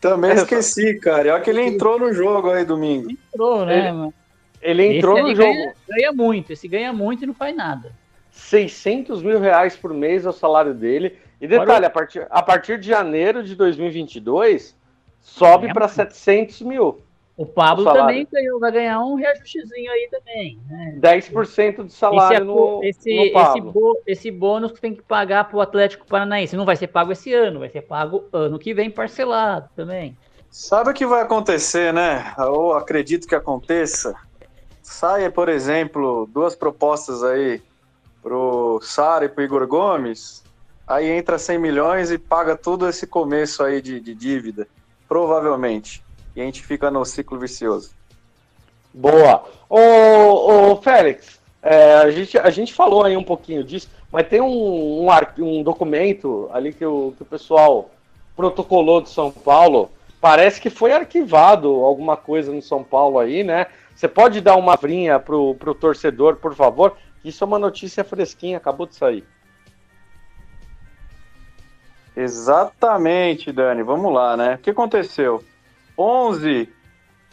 Também 0.01 0.31
É, 0.31 0.35
esqueci, 0.35 0.99
cara. 0.99 1.33
Olha 1.35 1.41
que 1.41 1.49
ele 1.49 1.61
entrou 1.61 1.97
no 1.97 2.11
jogo 2.11 2.49
aí 2.49 2.65
domingo. 2.65 3.09
Entrou, 3.09 3.65
né, 3.65 3.77
Ele- 3.79 3.91
mano? 3.93 4.13
ele 4.61 4.97
entrou 4.97 5.17
Esse 5.19 5.27
no 5.29 5.35
jogo. 5.35 5.53
Ganha, 5.53 5.73
ganha 5.87 6.11
muito, 6.11 6.51
esse 6.51 6.67
ganha 6.67 6.91
muito 6.91 7.23
e 7.23 7.27
não 7.27 7.33
faz 7.33 7.55
nada. 7.55 7.93
600 8.29 9.23
mil 9.23 9.39
reais 9.39 9.75
por 9.77 9.93
mês 9.93 10.25
é 10.25 10.29
o 10.29 10.33
salário 10.33 10.73
dele. 10.73 11.17
E 11.39 11.47
detalhe, 11.47 11.85
a 11.85 11.89
partir, 11.89 12.27
a 12.29 12.41
partir 12.43 12.77
de 12.77 12.89
janeiro 12.89 13.41
de 13.41 13.55
2022, 13.55 14.75
sobe 15.21 15.67
É, 15.67 15.73
para 15.73 15.87
700 15.87 16.61
mil. 16.61 17.01
O 17.41 17.45
Pablo 17.47 17.89
O 17.89 17.91
também 17.91 18.27
ganhou, 18.31 18.59
vai 18.59 18.71
ganhar 18.71 18.99
um 18.99 19.15
reajustezinho 19.15 19.91
aí 19.91 20.07
também. 20.11 20.59
Né? 20.69 20.99
10% 20.99 21.85
de 21.85 21.91
salário 21.91 22.37
esse, 22.37 22.45
no, 22.45 22.83
esse, 22.83 23.15
no 23.15 23.21
esse, 23.23 23.33
Pablo. 23.33 23.71
bo- 23.71 24.01
esse 24.05 24.29
bônus 24.29 24.71
que 24.73 24.79
tem 24.79 24.93
que 24.93 25.01
pagar 25.01 25.49
pro 25.49 25.59
Atlético 25.59 26.05
Paranaense. 26.05 26.55
Não 26.55 26.65
vai 26.65 26.75
ser 26.75 26.85
pago 26.85 27.11
esse 27.11 27.33
ano, 27.33 27.59
vai 27.61 27.69
ser 27.69 27.81
pago 27.81 28.25
ano 28.31 28.59
que 28.59 28.75
vem 28.75 28.91
parcelado 28.91 29.67
também. 29.75 30.15
Sabe 30.51 30.91
o 30.91 30.93
que 30.93 31.03
vai 31.03 31.23
acontecer, 31.23 31.91
né? 31.91 32.31
Ou 32.37 32.73
acredito 32.75 33.27
que 33.27 33.33
aconteça. 33.33 34.13
Saia, 34.83 35.31
por 35.31 35.49
exemplo, 35.49 36.29
duas 36.31 36.55
propostas 36.55 37.23
aí 37.23 37.59
pro 38.21 38.79
Sara 38.83 39.25
e 39.25 39.29
pro 39.29 39.43
Igor 39.43 39.65
Gomes. 39.65 40.43
Aí 40.87 41.09
entra 41.09 41.39
100 41.39 41.57
milhões 41.57 42.11
e 42.11 42.19
paga 42.19 42.55
todo 42.55 42.87
esse 42.87 43.07
começo 43.07 43.63
aí 43.63 43.81
de, 43.81 43.99
de 43.99 44.13
dívida. 44.13 44.67
Provavelmente. 45.07 46.03
E 46.35 46.41
a 46.41 46.43
gente 46.45 46.61
fica 46.61 46.89
no 46.89 47.03
ciclo 47.05 47.37
vicioso. 47.37 47.91
Boa. 48.93 49.43
Ô, 49.69 50.71
ô 50.71 50.81
Félix, 50.81 51.39
é, 51.61 51.95
a, 51.95 52.09
gente, 52.09 52.37
a 52.37 52.49
gente 52.49 52.73
falou 52.73 53.03
aí 53.03 53.15
um 53.15 53.23
pouquinho 53.23 53.63
disso, 53.63 53.89
mas 54.11 54.27
tem 54.27 54.41
um, 54.41 55.07
um, 55.07 55.07
um 55.39 55.63
documento 55.63 56.49
ali 56.51 56.73
que 56.73 56.85
o, 56.85 57.13
que 57.15 57.23
o 57.23 57.25
pessoal 57.25 57.89
protocolou 58.35 59.01
de 59.01 59.09
São 59.09 59.31
Paulo. 59.31 59.89
Parece 60.19 60.61
que 60.61 60.69
foi 60.69 60.91
arquivado 60.91 61.67
alguma 61.69 62.15
coisa 62.15 62.51
no 62.51 62.61
São 62.61 62.83
Paulo 62.83 63.19
aí, 63.19 63.43
né? 63.43 63.67
Você 63.95 64.07
pode 64.07 64.41
dar 64.41 64.55
uma 64.55 64.75
vrinha 64.75 65.19
pro, 65.19 65.55
pro 65.55 65.75
torcedor, 65.75 66.35
por 66.37 66.55
favor? 66.55 66.95
Isso 67.23 67.43
é 67.43 67.47
uma 67.47 67.59
notícia 67.59 68.03
fresquinha, 68.03 68.57
acabou 68.57 68.87
de 68.87 68.95
sair. 68.95 69.23
Exatamente, 72.15 73.51
Dani. 73.51 73.83
Vamos 73.83 74.13
lá, 74.13 74.35
né? 74.35 74.55
O 74.55 74.57
que 74.57 74.69
aconteceu? 74.69 75.43
11 76.01 76.67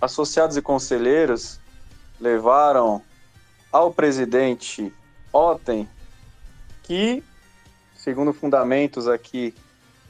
associados 0.00 0.56
e 0.56 0.62
conselheiros 0.62 1.58
levaram 2.20 3.02
ao 3.72 3.92
presidente 3.92 4.92
Otten 5.32 5.88
que, 6.82 7.22
segundo 7.94 8.32
fundamentos 8.32 9.08
aqui 9.08 9.54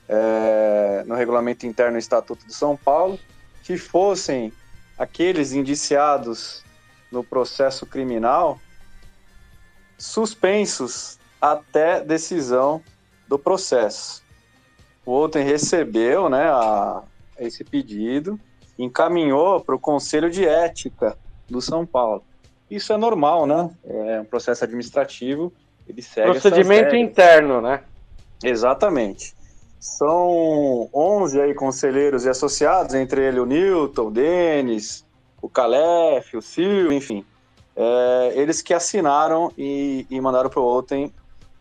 é, 0.09 1.05
no 1.07 1.15
regulamento 1.15 1.67
interno 1.67 1.93
do 1.93 1.99
Estatuto 1.99 2.47
de 2.47 2.55
São 2.55 2.77
Paulo, 2.77 3.19
que 3.63 3.77
fossem 3.77 4.53
aqueles 4.99 5.53
indiciados 5.53 6.65
no 7.13 7.23
processo 7.23 7.87
criminal 7.87 8.59
suspensos 9.97 11.19
até 11.41 12.01
decisão 12.01 12.83
do 13.29 13.39
processo. 13.39 14.23
O 15.05 15.13
Outen 15.13 15.45
recebeu 15.45 16.29
né, 16.29 16.49
a- 16.51 17.03
esse 17.39 17.63
pedido, 17.65 18.39
encaminhou 18.79 19.61
para 19.61 19.75
o 19.75 19.79
Conselho 19.79 20.31
de 20.31 20.47
Ética 20.47 21.17
do 21.49 21.61
São 21.61 21.85
Paulo. 21.85 22.23
Isso 22.71 22.93
é 22.93 22.97
normal, 22.97 23.47
né? 23.47 23.71
É 23.85 24.21
um 24.21 24.25
processo 24.25 24.65
administrativo, 24.65 25.53
ele 25.89 26.03
segue 26.03 26.31
Procedimento 26.31 26.95
interno, 26.95 27.61
né? 27.61 27.83
Exatamente. 28.45 29.35
São 29.81 30.89
11 30.93 31.41
aí 31.41 31.55
conselheiros 31.55 32.25
e 32.25 32.29
associados, 32.29 32.95
entre 32.95 33.23
ele 33.23 33.41
o 33.41 33.47
Newton, 33.47 34.09
o 34.09 34.11
Denis, 34.11 35.05
o 35.41 35.49
Calef, 35.49 36.37
o 36.37 36.43
Silvio, 36.43 36.93
enfim. 36.93 37.25
É, 37.75 38.33
eles 38.35 38.61
que 38.61 38.75
assinaram 38.75 39.53
e, 39.57 40.05
e 40.11 40.21
mandaram 40.21 40.51
para 40.51 40.61
o 40.61 40.65
Outen 40.65 41.13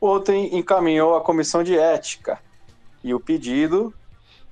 ontem 0.01 0.57
encaminhou 0.57 1.15
à 1.15 1.21
comissão 1.21 1.63
de 1.63 1.77
ética. 1.77 2.39
E 3.03 3.13
o 3.13 3.19
pedido 3.19 3.93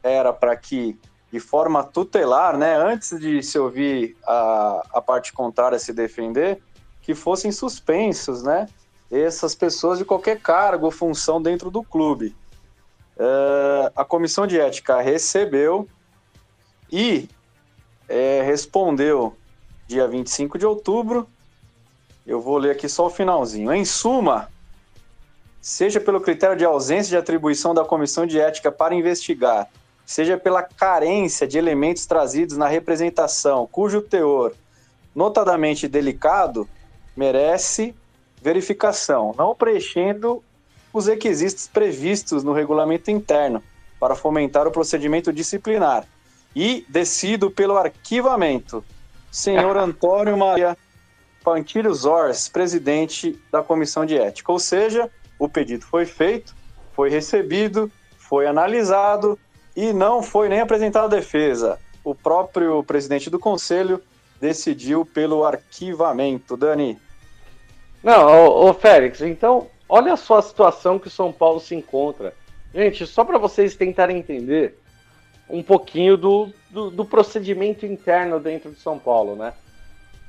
era 0.04 0.32
para 0.32 0.56
que, 0.56 0.98
de 1.36 1.40
forma 1.42 1.84
tutelar, 1.84 2.58
né, 2.58 2.78
antes 2.78 3.20
de 3.20 3.44
se 3.44 3.60
ouvir 3.60 4.16
a, 4.26 4.82
a 4.94 5.02
parte 5.02 5.34
contrária 5.34 5.78
se 5.78 5.92
defender, 5.92 6.62
que 7.02 7.14
fossem 7.14 7.52
suspensos, 7.52 8.42
né, 8.42 8.70
essas 9.12 9.54
pessoas 9.54 10.00
de 10.00 10.06
qualquer 10.06 10.40
cargo 10.40 10.86
ou 10.86 10.92
função 10.92 11.42
dentro 11.42 11.70
do 11.70 11.84
clube. 11.84 12.34
É, 13.18 13.92
a 13.94 14.06
comissão 14.06 14.48
de 14.48 14.58
ética 14.58 15.02
recebeu 15.02 15.90
e 16.90 17.28
é, 18.08 18.42
respondeu 18.42 19.36
dia 19.86 20.08
25 20.08 20.58
de 20.58 20.66
outubro. 20.66 21.28
Eu 22.26 22.40
vou 22.40 22.58
ler 22.58 22.72
aqui 22.72 22.88
só 22.88 23.08
o 23.08 23.10
finalzinho. 23.10 23.74
Em 23.74 23.84
suma, 23.84 24.50
seja 25.60 26.00
pelo 26.00 26.22
critério 26.22 26.56
de 26.56 26.64
ausência 26.64 27.10
de 27.10 27.18
atribuição 27.18 27.74
da 27.74 27.84
comissão 27.84 28.26
de 28.26 28.40
ética 28.40 28.72
para 28.72 28.96
investigar, 28.96 29.70
seja 30.06 30.38
pela 30.38 30.62
carência 30.62 31.48
de 31.48 31.58
elementos 31.58 32.06
trazidos 32.06 32.56
na 32.56 32.68
representação, 32.68 33.68
cujo 33.72 34.02
teor, 34.02 34.54
notadamente 35.16 35.88
delicado, 35.88 36.68
merece 37.16 37.96
verificação, 38.42 39.34
não 39.38 39.56
preenchendo 39.56 40.44
os 40.94 41.08
requisitos 41.08 41.68
previstos 41.68 42.44
no 42.44 42.54
regulamento 42.54 43.10
interno 43.10 43.64
para 44.00 44.16
fomentar 44.16 44.68
o 44.68 44.72
procedimento 44.72 45.34
disciplinar 45.34 46.06
e 46.56 46.86
decido 46.88 47.50
pelo 47.50 47.76
arquivamento. 47.76 48.84
Senhor 49.32 49.76
Antônio 49.78 50.38
Maria 50.38 50.78
Pantilho 51.44 51.94
Zors, 51.94 52.48
presidente 52.48 53.40
da 53.52 53.62
Comissão 53.62 54.06
de 54.06 54.18
Ética. 54.18 54.52
Ou 54.52 54.60
seja, 54.60 55.10
o 55.38 55.50
pedido 55.50 55.86
foi 55.86 56.06
feito, 56.06 56.56
foi 56.94 57.10
recebido, 57.10 57.92
foi 58.18 58.48
analisado 58.48 59.38
e 59.76 59.92
não 59.92 60.24
foi 60.24 60.48
nem 60.50 60.62
apresentado 60.62 61.06
a 61.06 61.18
defesa. 61.20 61.80
O 62.04 62.16
próprio 62.16 62.84
presidente 62.84 63.30
do 63.30 63.40
conselho 63.40 64.02
decidiu 64.40 65.06
pelo 65.06 65.44
arquivamento. 65.44 66.56
Dani. 66.56 67.00
Não, 68.04 68.28
ô, 68.28 68.70
ô 68.70 68.74
Félix, 68.74 69.22
então 69.22 69.68
olha 69.90 70.16
só 70.16 70.38
a 70.38 70.42
situação 70.42 71.00
que 71.00 71.08
o 71.08 71.12
São 71.12 71.32
Paulo 71.32 71.60
se 71.60 71.76
encontra. 71.76 72.34
Gente, 72.74 73.06
só 73.08 73.24
para 73.24 73.38
vocês 73.38 73.76
tentarem 73.76 74.18
entender, 74.18 74.78
um 75.50 75.64
pouquinho 75.64 76.18
do, 76.18 76.50
do, 76.70 76.92
do, 76.92 77.06
procedimento 77.06 77.86
interno 77.86 78.40
dentro 78.40 78.72
de 78.72 78.80
São 78.80 79.00
Paulo, 79.00 79.36
né? 79.36 79.54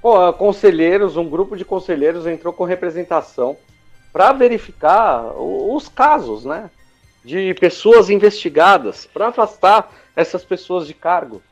Pô, 0.00 0.32
conselheiros, 0.34 1.16
um 1.16 1.28
grupo 1.28 1.56
de 1.56 1.64
conselheiros 1.64 2.26
entrou 2.26 2.52
com 2.52 2.64
representação 2.64 3.56
para 4.12 4.32
verificar 4.32 5.32
os 5.36 5.88
casos, 5.88 6.44
né? 6.44 6.70
De 7.26 7.52
pessoas 7.54 8.08
investigadas, 8.08 9.04
para 9.04 9.28
afastar 9.28 9.92
essas 10.14 10.44
pessoas 10.44 10.86
de 10.86 10.94
cargo. 10.94 11.42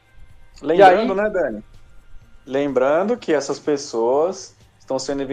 Lembrando, 0.63 1.13
aí... 1.13 1.19
né, 1.19 1.31
Dani? 1.31 1.65
Lembrando 2.47 3.17
que 3.17 3.33
essas 3.33 3.59
pessoas 3.59 4.55
estão 4.79 4.99
sendo, 4.99 5.27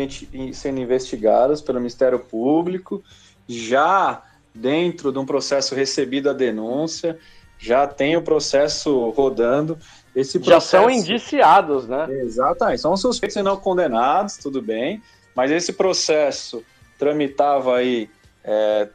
sendo 0.54 0.80
investigadas 0.80 1.62
pelo 1.62 1.78
Ministério 1.78 2.20
Público, 2.20 3.04
já 3.48 4.24
dentro 4.54 5.12
de 5.12 5.20
um 5.20 5.26
processo 5.26 5.76
recebido 5.76 6.30
a 6.30 6.34
denúncia, 6.34 7.20
já 7.60 7.86
tem 7.86 8.18
o 8.18 8.22
processo 8.24 9.12
rodando. 9.12 9.78
Esse 10.16 10.40
processo... 10.40 10.72
Já 10.72 10.82
são 10.82 10.90
indiciados, 10.90 11.88
né? 11.88 12.08
Exatamente, 12.10 12.82
são 12.82 12.98
suspeitos 12.98 13.36
e 13.36 13.44
não 13.44 13.58
condenados, 13.58 14.38
tudo 14.38 14.62
bem, 14.62 15.02
mas 15.36 15.52
esse 15.52 15.74
processo 15.74 16.64
tramitava 16.98 17.78
aí, 17.78 18.10
é, 18.44 18.90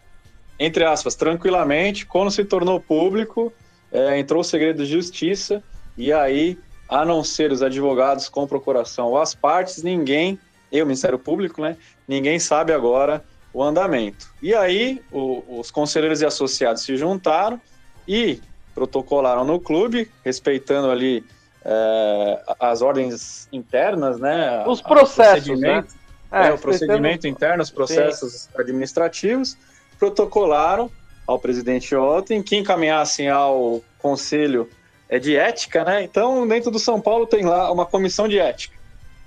entre 0.59 0.85
aspas, 0.85 1.15
tranquilamente, 1.15 2.07
quando 2.07 2.31
se 2.31 2.45
tornou 2.45 2.81
público, 2.81 3.53
é, 3.93 4.19
entrou 4.19 4.41
o 4.41 4.45
segredo 4.45 4.85
de 4.85 4.91
justiça, 4.91 5.63
e 5.97 6.13
aí, 6.13 6.59
a 6.89 7.05
não 7.05 7.23
ser 7.23 7.53
os 7.53 7.63
advogados 7.63 8.29
com 8.29 8.47
procuração 8.47 9.09
ou 9.09 9.19
as 9.19 9.35
partes, 9.35 9.83
ninguém, 9.83 10.39
e 10.71 10.83
o 10.83 10.87
Ministério 10.87 11.19
Público, 11.19 11.61
né, 11.61 11.77
ninguém 12.07 12.39
sabe 12.39 12.73
agora 12.73 13.25
o 13.53 13.63
andamento. 13.63 14.29
E 14.43 14.55
aí, 14.55 15.03
o, 15.11 15.61
os 15.61 15.71
conselheiros 15.71 16.21
e 16.21 16.27
associados 16.27 16.83
se 16.83 16.97
juntaram 16.97 17.61
e 18.07 18.41
protocolaram 18.75 19.45
no 19.45 19.59
clube, 19.59 20.11
respeitando 20.23 20.91
ali 20.91 21.25
é, 21.65 22.43
as 22.61 22.83
ordens 22.83 23.49
internas, 23.51 24.21
né? 24.21 24.65
Os 24.67 24.83
processos, 24.83 25.59
né? 25.59 25.83
É, 26.31 26.49
é, 26.49 26.53
o 26.53 26.59
procedimento 26.59 27.27
interno, 27.27 27.63
os 27.63 27.71
processos 27.71 28.43
Sim. 28.43 28.49
administrativos, 28.59 29.57
protocolaram 29.99 30.91
ao 31.27 31.39
presidente 31.39 31.95
ontem 31.97 32.43
que 32.43 32.57
encaminhassem 32.57 33.29
ao 33.29 33.83
conselho 33.99 34.69
é, 35.09 35.19
de 35.19 35.37
ética, 35.37 35.85
né? 35.85 36.03
Então, 36.03 36.47
dentro 36.47 36.71
do 36.71 36.79
São 36.79 37.01
Paulo 37.01 37.27
tem 37.27 37.45
lá 37.45 37.71
uma 37.73 37.87
comissão 37.87 38.29
de 38.29 38.39
ética. 38.39 38.77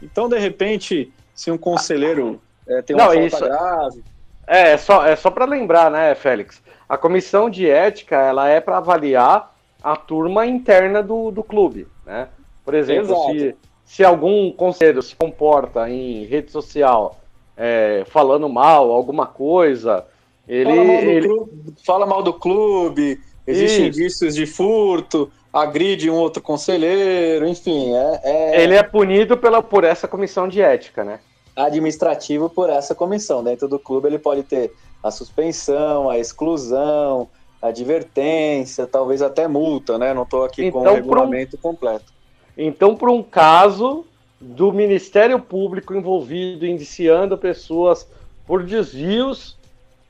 Então, 0.01 0.29
de 0.29 0.37
repente, 0.37 1.11
se 1.33 1.51
um 1.51 1.57
conselheiro 1.57 2.41
é, 2.67 2.81
tem 2.81 2.95
uma 2.95 3.05
Não, 3.05 3.11
falta 3.11 3.25
isso... 3.25 3.39
grave... 3.39 4.03
É, 4.47 4.71
é 4.71 4.77
só, 4.77 5.05
é 5.05 5.15
só 5.15 5.29
para 5.29 5.45
lembrar, 5.45 5.91
né, 5.91 6.15
Félix? 6.15 6.61
A 6.87 6.97
comissão 6.97 7.49
de 7.49 7.69
ética 7.69 8.15
ela 8.15 8.49
é 8.49 8.59
para 8.59 8.77
avaliar 8.77 9.55
a 9.81 9.95
turma 9.95 10.45
interna 10.45 11.03
do, 11.03 11.29
do 11.29 11.43
clube, 11.43 11.87
né? 12.05 12.27
Por 12.65 12.73
exemplo, 12.73 13.15
se, 13.31 13.55
se 13.85 14.03
algum 14.03 14.51
conselheiro 14.51 15.01
se 15.01 15.15
comporta 15.15 15.89
em 15.89 16.25
rede 16.25 16.51
social 16.51 17.19
é, 17.55 18.03
falando 18.07 18.47
mal, 18.49 18.91
alguma 18.91 19.27
coisa, 19.27 20.05
ele 20.49 20.65
fala 20.73 20.85
mal 20.85 21.01
do, 21.01 21.09
ele... 21.09 21.27
Clube, 21.27 21.75
fala 21.85 22.05
mal 22.05 22.23
do 22.23 22.33
clube 22.33 23.19
existem 23.49 23.87
indícios 23.87 24.35
de 24.35 24.45
furto, 24.45 25.31
agride 25.51 26.09
um 26.09 26.15
outro 26.15 26.41
conselheiro, 26.41 27.47
enfim, 27.47 27.93
é, 27.93 28.21
é, 28.23 28.63
Ele 28.63 28.75
é 28.75 28.83
punido 28.83 29.37
pela, 29.37 29.61
por 29.61 29.83
essa 29.83 30.07
comissão 30.07 30.47
de 30.47 30.61
ética, 30.61 31.03
né? 31.03 31.19
Administrativo 31.55 32.49
por 32.49 32.69
essa 32.69 32.93
comissão. 32.93 33.43
Dentro 33.43 33.67
do 33.67 33.79
clube 33.79 34.07
ele 34.07 34.19
pode 34.19 34.43
ter 34.43 34.71
a 35.03 35.11
suspensão, 35.11 36.09
a 36.09 36.17
exclusão, 36.17 37.27
a 37.61 37.67
advertência, 37.67 38.85
talvez 38.85 39.21
até 39.21 39.47
multa, 39.47 39.97
né? 39.97 40.13
Não 40.13 40.23
estou 40.23 40.45
aqui 40.45 40.65
então, 40.65 40.83
com 40.83 40.87
o 40.87 40.93
regulamento 40.93 41.57
um, 41.57 41.59
completo. 41.59 42.13
Então, 42.57 42.95
para 42.95 43.11
um 43.11 43.23
caso 43.23 44.05
do 44.39 44.71
Ministério 44.71 45.39
Público 45.39 45.93
envolvido 45.93 46.65
indiciando 46.65 47.37
pessoas 47.37 48.07
por 48.45 48.63
desvios, 48.63 49.57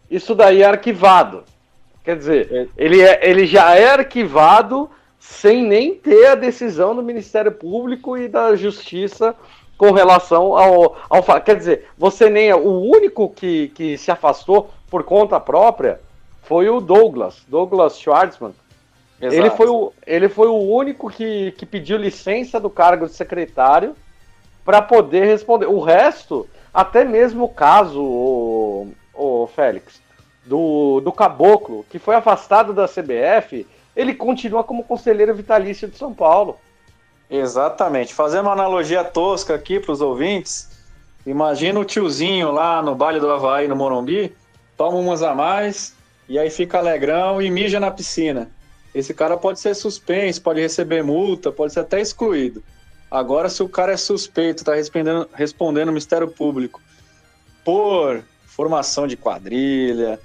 isso 0.10 0.34
daí 0.34 0.62
é 0.62 0.66
arquivado. 0.66 1.44
Quer 2.04 2.18
dizer, 2.18 2.50
é. 2.52 2.68
ele, 2.78 3.02
é, 3.02 3.30
ele 3.30 3.46
já 3.46 3.76
é 3.76 3.92
arquivado 3.92 4.90
sem 5.20 5.64
nem 5.64 5.94
ter 5.94 6.28
a 6.28 6.36
decisão 6.36 6.96
do 6.96 7.04
Ministério 7.04 7.52
Público 7.52 8.18
e 8.18 8.28
da 8.28 8.56
Justiça 8.56 9.36
com 9.78 9.92
relação 9.92 10.58
ao, 10.58 10.98
ao. 11.10 11.24
Quer 11.42 11.56
dizer, 11.56 11.86
você 11.98 12.30
nem 12.30 12.50
é 12.50 12.56
o 12.56 12.82
único 12.82 13.30
que, 13.30 13.70
que 13.70 13.98
se 13.98 14.12
afastou 14.12 14.70
por 14.90 15.04
conta 15.04 15.40
própria 15.40 16.00
foi 16.42 16.68
o 16.68 16.82
Douglas, 16.82 17.44
Douglas 17.48 18.00
Schwartzman. 18.00 18.54
Ele 19.22 19.50
foi, 19.52 19.68
o, 19.68 19.94
ele 20.08 20.30
foi 20.30 20.48
o 20.48 20.58
único 20.58 21.10
que, 21.10 21.52
que 21.52 21.66
pediu 21.66 21.98
licença 21.98 22.60
do 22.60 22.70
cargo 22.70 23.06
de 23.06 23.14
secretário 23.14 23.96
para 24.64 24.82
poder 24.82 25.26
responder. 25.26 25.68
O 25.68 25.80
resto, 25.80 26.48
até 26.74 27.04
mesmo 27.04 27.44
o 27.46 27.50
caso, 27.50 28.02
o, 28.02 28.88
o 29.20 29.48
Félix, 29.48 30.02
do, 30.46 31.02
do 31.02 31.12
Caboclo, 31.12 31.86
que 31.90 32.00
foi 32.00 32.16
afastado 32.16 32.74
da 32.74 32.88
CBF, 32.88 33.68
ele 33.96 34.16
continua 34.16 34.64
como 34.64 34.84
conselheiro 34.84 35.36
vitalício 35.36 35.88
de 35.88 35.98
São 35.98 36.14
Paulo. 36.14 36.58
Exatamente. 37.30 38.14
Fazendo 38.14 38.46
uma 38.46 38.54
analogia 38.54 39.04
tosca 39.04 39.54
aqui 39.54 39.80
para 39.80 39.92
os 39.92 40.02
ouvintes, 40.02 40.70
imagina 41.26 41.80
o 41.80 41.86
tiozinho 41.86 42.52
lá 42.52 42.82
no 42.82 42.96
baile 42.96 43.20
do 43.20 43.30
Havaí, 43.30 43.68
no 43.68 43.76
Morumbi, 43.76 44.36
toma 44.78 44.98
umas 44.98 45.22
a 45.22 45.36
mais 45.36 45.94
e 46.28 46.40
aí 46.40 46.50
fica 46.50 46.78
alegrão 46.78 47.42
e 47.42 47.52
mija 47.52 47.80
na 47.80 47.92
piscina. 47.92 48.50
Esse 48.96 49.14
cara 49.14 49.38
pode 49.38 49.60
ser 49.60 49.76
suspenso, 49.76 50.42
pode 50.42 50.60
receber 50.60 51.04
multa, 51.04 51.52
pode 51.52 51.74
ser 51.74 51.82
até 51.82 52.02
excluído. 52.02 52.64
Agora, 53.12 53.50
se 53.50 53.62
o 53.62 53.70
cara 53.70 53.94
é 53.94 53.98
suspeito, 53.98 54.62
está 54.62 54.74
respondendo, 54.74 55.28
respondendo 55.34 55.90
o 55.90 55.92
Ministério 55.92 56.28
Público 56.28 56.82
por 57.64 58.24
formação 58.60 59.08
de 59.08 59.16
quadrilha, 59.16 60.20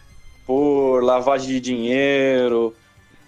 por 0.45 1.05
lavagem 1.05 1.51
de 1.51 1.61
dinheiro, 1.61 2.75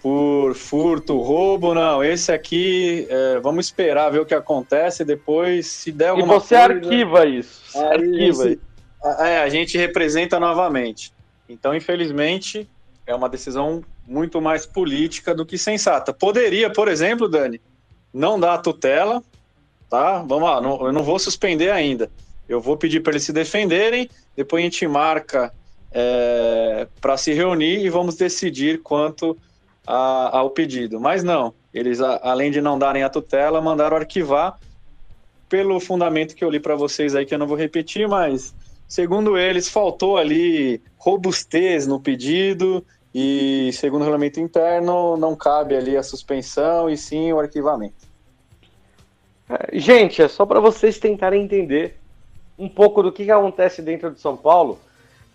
por 0.01 0.53
furto, 0.53 1.17
roubo, 1.17 1.73
não. 1.73 2.03
Esse 2.03 2.29
aqui, 2.29 3.07
é, 3.09 3.39
vamos 3.39 3.67
esperar 3.67 4.11
ver 4.11 4.19
o 4.19 4.25
que 4.25 4.35
acontece 4.35 5.05
depois, 5.05 5.67
se 5.67 5.93
der 5.93 6.09
alguma 6.09 6.41
coisa... 6.41 6.43
E 6.43 6.49
você 6.49 6.55
coisa, 6.57 6.73
arquiva 6.73 7.25
isso. 7.25 7.61
Aí, 7.73 7.85
arquiva 7.85 8.49
isso. 8.49 8.61
É, 9.19 9.37
a 9.37 9.47
gente 9.47 9.77
representa 9.77 10.41
novamente. 10.41 11.13
Então, 11.47 11.73
infelizmente, 11.73 12.69
é 13.05 13.15
uma 13.15 13.29
decisão 13.29 13.81
muito 14.05 14.41
mais 14.41 14.65
política 14.65 15.33
do 15.33 15.45
que 15.45 15.57
sensata. 15.57 16.11
Poderia, 16.11 16.69
por 16.69 16.89
exemplo, 16.89 17.29
Dani, 17.29 17.61
não 18.13 18.37
dar 18.37 18.55
a 18.55 18.57
tutela, 18.57 19.23
tá? 19.89 20.17
Vamos 20.27 20.49
lá, 20.49 20.59
não, 20.59 20.85
eu 20.85 20.91
não 20.91 21.01
vou 21.01 21.17
suspender 21.17 21.71
ainda. 21.71 22.11
Eu 22.47 22.61
vou 22.61 22.77
pedir 22.77 23.01
para 23.01 23.13
eles 23.13 23.23
se 23.23 23.33
defenderem, 23.33 24.09
depois 24.35 24.61
a 24.61 24.63
gente 24.63 24.87
marca 24.87 25.53
é, 25.91 26.87
para 27.01 27.17
se 27.17 27.33
reunir 27.33 27.83
e 27.83 27.89
vamos 27.89 28.15
decidir 28.15 28.81
quanto 28.81 29.37
a, 29.85 30.37
ao 30.37 30.49
pedido. 30.49 30.99
Mas 30.99 31.23
não, 31.23 31.53
eles, 31.73 32.01
a, 32.01 32.19
além 32.23 32.51
de 32.51 32.61
não 32.61 32.77
darem 32.77 33.03
a 33.03 33.09
tutela, 33.09 33.61
mandaram 33.61 33.97
arquivar 33.97 34.57
pelo 35.49 35.79
fundamento 35.79 36.35
que 36.35 36.43
eu 36.43 36.49
li 36.49 36.59
para 36.59 36.75
vocês 36.75 37.15
aí, 37.15 37.25
que 37.25 37.33
eu 37.33 37.39
não 37.39 37.47
vou 37.47 37.57
repetir, 37.57 38.07
mas 38.07 38.53
segundo 38.87 39.37
eles, 39.37 39.69
faltou 39.69 40.17
ali 40.17 40.81
robustez 40.97 41.87
no 41.87 41.99
pedido 41.99 42.85
e, 43.13 43.71
segundo 43.73 44.01
o 44.01 44.03
regulamento 44.03 44.39
interno, 44.39 45.15
não 45.17 45.35
cabe 45.35 45.75
ali 45.75 45.95
a 45.95 46.03
suspensão 46.03 46.89
e 46.89 46.97
sim 46.97 47.31
o 47.31 47.39
arquivamento. 47.39 48.07
É, 49.49 49.79
gente, 49.79 50.21
é 50.21 50.27
só 50.27 50.45
para 50.45 50.59
vocês 50.59 50.99
tentarem 50.99 51.43
entender 51.43 51.97
um 52.57 52.67
pouco 52.67 53.03
do 53.03 53.11
que, 53.11 53.25
que 53.25 53.31
acontece 53.31 53.81
dentro 53.81 54.11
de 54.11 54.19
São 54.19 54.35
Paulo, 54.35 54.79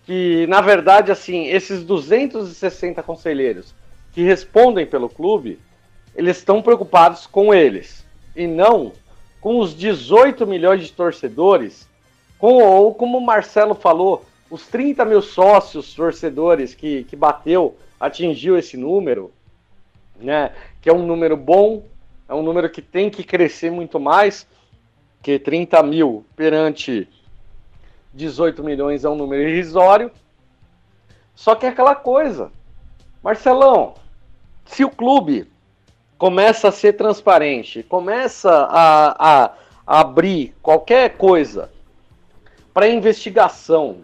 que 0.05 0.47
na 0.49 0.61
verdade, 0.61 1.13
assim, 1.13 1.47
esses 1.47 1.85
260 1.85 3.03
conselheiros 3.03 3.75
que 4.13 4.23
respondem 4.23 4.87
pelo 4.87 5.09
clube, 5.09 5.59
eles 6.15 6.39
estão 6.39 6.61
preocupados 6.61 7.27
com 7.27 7.55
eles 7.55 8.05
e 8.35 8.47
não 8.47 8.93
com 9.41 9.59
os 9.59 9.75
18 9.75 10.47
milhões 10.47 10.85
de 10.85 10.93
torcedores, 10.93 11.89
com, 12.39 12.63
ou 12.63 12.95
como 12.95 13.19
o 13.19 13.27
Marcelo 13.27 13.75
falou, 13.75 14.25
os 14.49 14.69
30 14.69 15.05
mil 15.05 15.21
sócios 15.21 15.93
torcedores 15.95 16.75
que, 16.75 17.05
que 17.05 17.17
bateu, 17.17 17.77
atingiu 17.99 18.57
esse 18.57 18.77
número, 18.77 19.33
né? 20.17 20.53
Que 20.81 20.89
é 20.89 20.93
um 20.93 21.05
número 21.05 21.37
bom, 21.37 21.83
é 22.29 22.35
um 22.35 22.43
número 22.43 22.71
que 22.71 22.81
tem 22.81 23.11
que 23.11 23.25
crescer 23.25 23.71
muito 23.71 23.99
mais, 23.99 24.47
que 25.23 25.39
30 25.39 25.83
mil 25.85 26.27
perante 26.35 27.09
18 28.13 28.63
milhões 28.63 29.05
é 29.05 29.09
um 29.09 29.15
número 29.15 29.49
irrisório. 29.49 30.11
Só 31.35 31.55
que 31.55 31.65
é 31.65 31.69
aquela 31.69 31.95
coisa, 31.95 32.51
Marcelão, 33.23 33.95
se 34.67 34.85
o 34.85 34.91
clube 34.91 35.51
começa 36.19 36.69
a 36.69 36.73
ser 36.73 36.95
transparente, 36.95 37.83
começa 37.83 38.51
a, 38.51 39.45
a, 39.45 39.55
a 39.87 40.01
abrir 40.01 40.55
qualquer 40.61 41.17
coisa 41.17 41.71
para 42.75 42.89
investigação, 42.89 43.99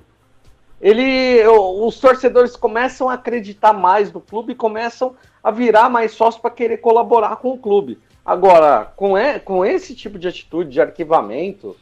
ele, 0.80 1.44
os 1.46 1.98
torcedores 1.98 2.54
começam 2.56 3.08
a 3.08 3.14
acreditar 3.14 3.72
mais 3.72 4.12
no 4.12 4.20
clube 4.20 4.54
começam 4.54 5.16
a 5.42 5.50
virar 5.50 5.88
mais 5.88 6.12
sócios 6.12 6.40
para 6.40 6.50
querer 6.50 6.78
colaborar 6.78 7.36
com 7.36 7.50
o 7.52 7.58
clube. 7.58 7.98
Agora, 8.28 8.92
com, 8.94 9.16
e, 9.16 9.40
com 9.40 9.64
esse 9.64 9.94
tipo 9.94 10.18
de 10.18 10.28
atitude 10.28 10.68
de 10.68 10.82
arquivamento, 10.82 11.74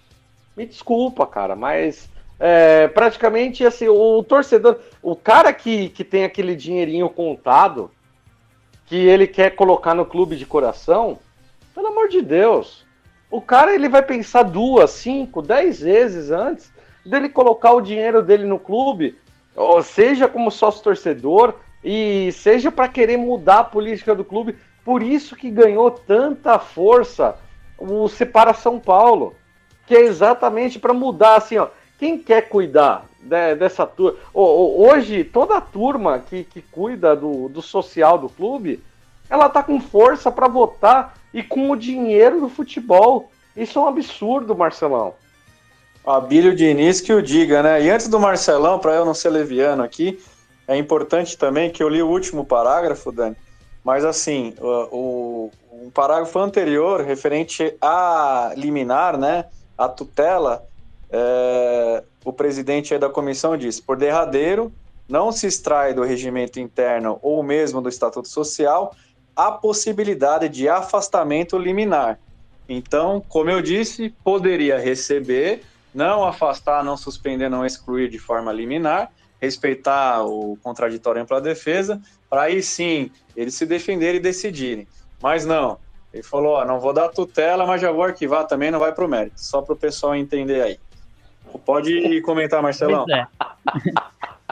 me 0.56 0.64
desculpa, 0.64 1.26
cara, 1.26 1.56
mas 1.56 2.08
é, 2.38 2.86
praticamente 2.86 3.66
assim, 3.66 3.88
o, 3.88 4.18
o 4.18 4.22
torcedor, 4.22 4.78
o 5.02 5.16
cara 5.16 5.52
que, 5.52 5.88
que 5.88 6.04
tem 6.04 6.22
aquele 6.22 6.54
dinheirinho 6.54 7.10
contado, 7.10 7.90
que 8.84 8.94
ele 8.94 9.26
quer 9.26 9.56
colocar 9.56 9.92
no 9.92 10.06
clube 10.06 10.36
de 10.36 10.46
coração, 10.46 11.18
pelo 11.74 11.88
amor 11.88 12.06
de 12.06 12.22
Deus, 12.22 12.86
o 13.28 13.40
cara 13.40 13.74
ele 13.74 13.88
vai 13.88 14.02
pensar 14.02 14.44
duas, 14.44 14.92
cinco, 14.92 15.42
dez 15.42 15.80
vezes 15.80 16.30
antes 16.30 16.72
dele 17.04 17.28
colocar 17.28 17.72
o 17.72 17.80
dinheiro 17.80 18.22
dele 18.22 18.44
no 18.44 18.60
clube, 18.60 19.18
ou 19.56 19.82
seja 19.82 20.28
como 20.28 20.52
sócio 20.52 20.84
torcedor 20.84 21.54
e 21.82 22.30
seja 22.30 22.70
para 22.70 22.86
querer 22.86 23.16
mudar 23.16 23.58
a 23.58 23.64
política 23.64 24.14
do 24.14 24.24
clube. 24.24 24.56
Por 24.86 25.02
isso 25.02 25.34
que 25.34 25.50
ganhou 25.50 25.90
tanta 25.90 26.60
força 26.60 27.34
o 27.76 28.06
Separa 28.06 28.54
São 28.54 28.78
Paulo, 28.78 29.34
que 29.84 29.96
é 29.96 30.02
exatamente 30.02 30.78
para 30.78 30.94
mudar 30.94 31.34
assim, 31.34 31.58
ó. 31.58 31.66
Quem 31.98 32.16
quer 32.16 32.48
cuidar 32.48 33.04
de, 33.20 33.56
dessa 33.56 33.84
turma. 33.84 34.16
Hoje, 34.32 35.24
toda 35.24 35.56
a 35.56 35.60
turma 35.60 36.20
que, 36.20 36.44
que 36.44 36.62
cuida 36.62 37.16
do, 37.16 37.48
do 37.48 37.60
social 37.60 38.16
do 38.16 38.28
clube, 38.28 38.80
ela 39.28 39.48
tá 39.48 39.60
com 39.60 39.80
força 39.80 40.30
para 40.30 40.46
votar 40.46 41.16
e 41.34 41.42
com 41.42 41.68
o 41.70 41.76
dinheiro 41.76 42.40
do 42.40 42.48
futebol. 42.48 43.28
Isso 43.56 43.80
é 43.80 43.82
um 43.82 43.88
absurdo, 43.88 44.54
Marcelão. 44.54 45.14
Abílio 46.06 46.54
Diniz 46.54 47.00
que 47.00 47.12
o 47.12 47.20
diga, 47.20 47.60
né? 47.60 47.82
E 47.82 47.90
antes 47.90 48.06
do 48.06 48.20
Marcelão, 48.20 48.78
para 48.78 48.92
eu 48.92 49.04
não 49.04 49.14
ser 49.14 49.30
leviano 49.30 49.82
aqui, 49.82 50.22
é 50.68 50.76
importante 50.76 51.36
também 51.36 51.70
que 51.70 51.82
eu 51.82 51.88
li 51.88 52.00
o 52.00 52.08
último 52.08 52.44
parágrafo, 52.44 53.10
Dani, 53.10 53.34
mas 53.86 54.04
assim, 54.04 54.52
o, 54.60 55.48
o 55.70 55.90
parágrafo 55.94 56.40
anterior, 56.40 57.02
referente 57.02 57.72
a 57.80 58.52
liminar, 58.56 59.16
né, 59.16 59.44
a 59.78 59.88
tutela, 59.88 60.66
é, 61.08 62.02
o 62.24 62.32
presidente 62.32 62.98
da 62.98 63.08
comissão 63.08 63.56
disse: 63.56 63.80
por 63.80 63.96
derradeiro, 63.96 64.72
não 65.08 65.30
se 65.30 65.46
extrai 65.46 65.94
do 65.94 66.02
regimento 66.02 66.58
interno 66.58 67.20
ou 67.22 67.44
mesmo 67.44 67.80
do 67.80 67.88
estatuto 67.88 68.26
social 68.26 68.92
a 69.36 69.52
possibilidade 69.52 70.48
de 70.48 70.68
afastamento 70.68 71.56
liminar. 71.56 72.18
Então, 72.68 73.22
como 73.28 73.50
eu 73.50 73.62
disse, 73.62 74.12
poderia 74.24 74.80
receber, 74.80 75.62
não 75.94 76.24
afastar, 76.24 76.82
não 76.82 76.96
suspender, 76.96 77.48
não 77.48 77.64
excluir 77.64 78.10
de 78.10 78.18
forma 78.18 78.52
liminar, 78.52 79.12
respeitar 79.40 80.24
o 80.24 80.58
contraditório 80.60 81.24
para 81.24 81.36
a 81.36 81.40
defesa, 81.40 82.00
para 82.36 82.42
aí 82.42 82.62
sim 82.62 83.10
eles 83.34 83.54
se 83.54 83.64
defenderem 83.64 84.16
e 84.16 84.22
decidirem. 84.22 84.86
Mas 85.22 85.46
não, 85.46 85.78
ele 86.12 86.22
falou: 86.22 86.56
ó, 86.56 86.66
não 86.66 86.78
vou 86.78 86.92
dar 86.92 87.08
tutela, 87.08 87.64
mas 87.64 87.80
já 87.80 87.90
vou 87.90 88.02
arquivar 88.02 88.46
também, 88.46 88.70
não 88.70 88.78
vai 88.78 88.92
para 88.92 89.06
o 89.06 89.08
mérito, 89.08 89.40
só 89.40 89.62
para 89.62 89.72
o 89.72 89.76
pessoal 89.76 90.14
entender 90.14 90.60
aí. 90.60 90.78
Pode 91.64 92.20
comentar, 92.20 92.62
Marcelão. 92.62 93.06
É. 93.10 93.26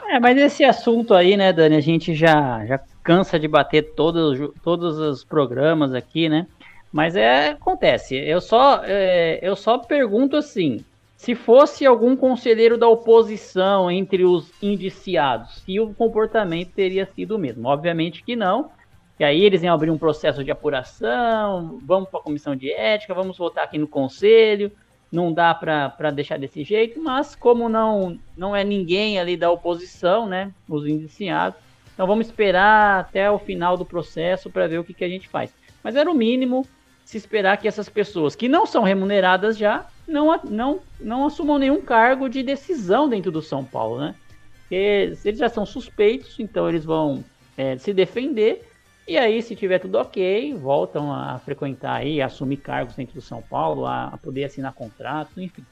é. 0.15 0.19
mas 0.19 0.35
esse 0.35 0.63
assunto 0.63 1.13
aí, 1.13 1.37
né, 1.37 1.53
Dani, 1.53 1.75
a 1.75 1.81
gente 1.81 2.15
já, 2.15 2.65
já 2.65 2.79
cansa 3.03 3.37
de 3.37 3.47
bater 3.47 3.93
todos, 3.93 4.39
todos 4.63 4.97
os 4.97 5.23
programas 5.23 5.93
aqui, 5.93 6.27
né? 6.27 6.47
Mas 6.91 7.15
é, 7.15 7.49
acontece. 7.49 8.15
Eu 8.15 8.41
só, 8.41 8.81
é, 8.83 9.37
eu 9.43 9.55
só 9.55 9.77
pergunto 9.77 10.35
assim: 10.35 10.83
se 11.15 11.33
fosse 11.33 11.85
algum 11.85 12.15
conselheiro 12.15 12.77
da 12.77 12.87
oposição 12.87 13.89
entre 13.89 14.25
os 14.25 14.51
indiciados, 14.61 15.61
se 15.65 15.79
o 15.79 15.93
comportamento 15.93 16.71
teria 16.71 17.05
sido 17.05 17.35
o 17.35 17.39
mesmo. 17.39 17.67
Obviamente 17.67 18.23
que 18.23 18.35
não. 18.35 18.71
E 19.17 19.23
aí 19.23 19.43
eles 19.43 19.63
iam 19.63 19.73
abrir 19.73 19.89
um 19.89 19.97
processo 19.97 20.43
de 20.43 20.51
apuração, 20.51 21.79
vamos 21.83 22.09
para 22.09 22.19
a 22.19 22.23
comissão 22.23 22.55
de 22.55 22.69
ética, 22.71 23.13
vamos 23.13 23.37
votar 23.37 23.63
aqui 23.63 23.77
no 23.77 23.87
conselho 23.87 24.71
não 25.15 25.31
dá 25.31 25.53
para 25.53 26.11
deixar 26.11 26.37
desse 26.37 26.63
jeito, 26.63 27.01
mas 27.01 27.35
como 27.35 27.69
não 27.69 28.19
não 28.35 28.55
é 28.55 28.63
ninguém 28.63 29.19
ali 29.19 29.37
da 29.37 29.49
oposição, 29.49 30.27
né, 30.27 30.51
os 30.67 30.85
indiciados, 30.85 31.57
então 31.93 32.05
vamos 32.05 32.27
esperar 32.27 32.99
até 32.99 33.31
o 33.31 33.39
final 33.39 33.77
do 33.77 33.85
processo 33.85 34.49
para 34.49 34.67
ver 34.67 34.79
o 34.79 34.83
que, 34.83 34.93
que 34.93 35.05
a 35.05 35.09
gente 35.09 35.29
faz. 35.29 35.53
Mas 35.81 35.95
era 35.95 36.11
o 36.11 36.13
mínimo 36.13 36.67
se 37.05 37.17
esperar 37.17 37.57
que 37.57 37.67
essas 37.67 37.87
pessoas 37.87 38.35
que 38.35 38.49
não 38.49 38.65
são 38.65 38.83
remuneradas 38.83 39.57
já 39.57 39.87
não, 40.07 40.39
não, 40.49 40.79
não 40.99 41.25
assumam 41.25 41.57
nenhum 41.57 41.81
cargo 41.81 42.29
de 42.29 42.43
decisão 42.43 43.09
dentro 43.09 43.31
do 43.31 43.41
São 43.41 43.63
Paulo, 43.63 43.99
né? 43.99 44.15
Porque 44.61 45.13
eles 45.23 45.39
já 45.39 45.49
são 45.49 45.65
suspeitos, 45.65 46.39
então 46.39 46.67
eles 46.67 46.83
vão 46.83 47.23
é, 47.57 47.77
se 47.77 47.93
defender 47.93 48.67
e 49.07 49.19
aí, 49.19 49.39
se 49.43 49.55
tiver 49.55 49.77
tudo 49.77 49.99
ok, 49.99 50.55
voltam 50.55 51.13
a 51.13 51.37
frequentar 51.37 51.97
aí, 51.97 52.19
assumir 52.19 52.57
cargos 52.57 52.95
dentro 52.95 53.13
do 53.13 53.21
São 53.21 53.39
Paulo, 53.39 53.85
a, 53.85 54.05
a 54.05 54.17
poder 54.17 54.45
assinar 54.45 54.73
contratos, 54.73 55.37
enfim. 55.37 55.63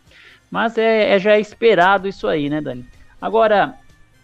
Mas 0.51 0.77
é, 0.77 1.15
é, 1.15 1.19
já 1.19 1.39
esperado 1.39 2.07
isso 2.07 2.27
aí, 2.27 2.47
né, 2.47 2.61
Dani? 2.61 2.85
Agora, 3.19 3.73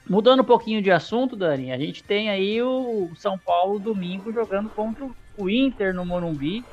mudando 0.07 0.41
um 0.41 0.45
pouquinho 0.45 0.80
de 0.80 0.91
assunto, 0.91 1.36
Dani, 1.36 1.72
a 1.72 1.77
gente 1.80 2.03
tem 2.03 2.30
aí 2.30 2.61
o 2.61 3.10
São 3.15 3.36
Paulo 3.36 3.80
domingo 3.80 4.31
jogando 4.31 4.69
contra 4.69 5.10
o 5.36 5.49
Inter 5.49 5.91
no 5.91 6.06
Morumbi. 6.06 6.64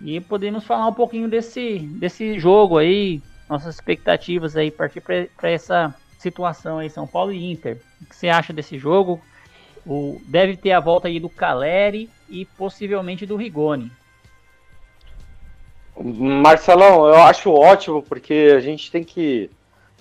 E 0.00 0.20
podemos 0.20 0.64
falar 0.64 0.88
um 0.88 0.92
pouquinho 0.92 1.28
desse, 1.28 1.78
desse 1.78 2.38
jogo 2.38 2.78
aí, 2.78 3.22
nossas 3.48 3.74
expectativas 3.74 4.56
aí, 4.56 4.70
partir 4.70 5.00
para 5.00 5.50
essa 5.50 5.94
situação 6.18 6.78
aí, 6.78 6.90
São 6.90 7.06
Paulo 7.06 7.32
e 7.32 7.50
Inter. 7.50 7.78
O 8.02 8.06
que 8.06 8.16
você 8.16 8.28
acha 8.28 8.52
desse 8.52 8.78
jogo? 8.78 9.20
O, 9.86 10.20
deve 10.26 10.56
ter 10.56 10.72
a 10.72 10.80
volta 10.80 11.08
aí 11.08 11.20
do 11.20 11.28
Caleri 11.28 12.10
e 12.28 12.44
possivelmente 12.44 13.24
do 13.24 13.36
Rigoni. 13.36 13.90
Marcelão, 15.98 17.06
eu 17.06 17.22
acho 17.22 17.50
ótimo 17.50 18.02
porque 18.02 18.52
a 18.54 18.60
gente 18.60 18.90
tem 18.90 19.02
que 19.02 19.50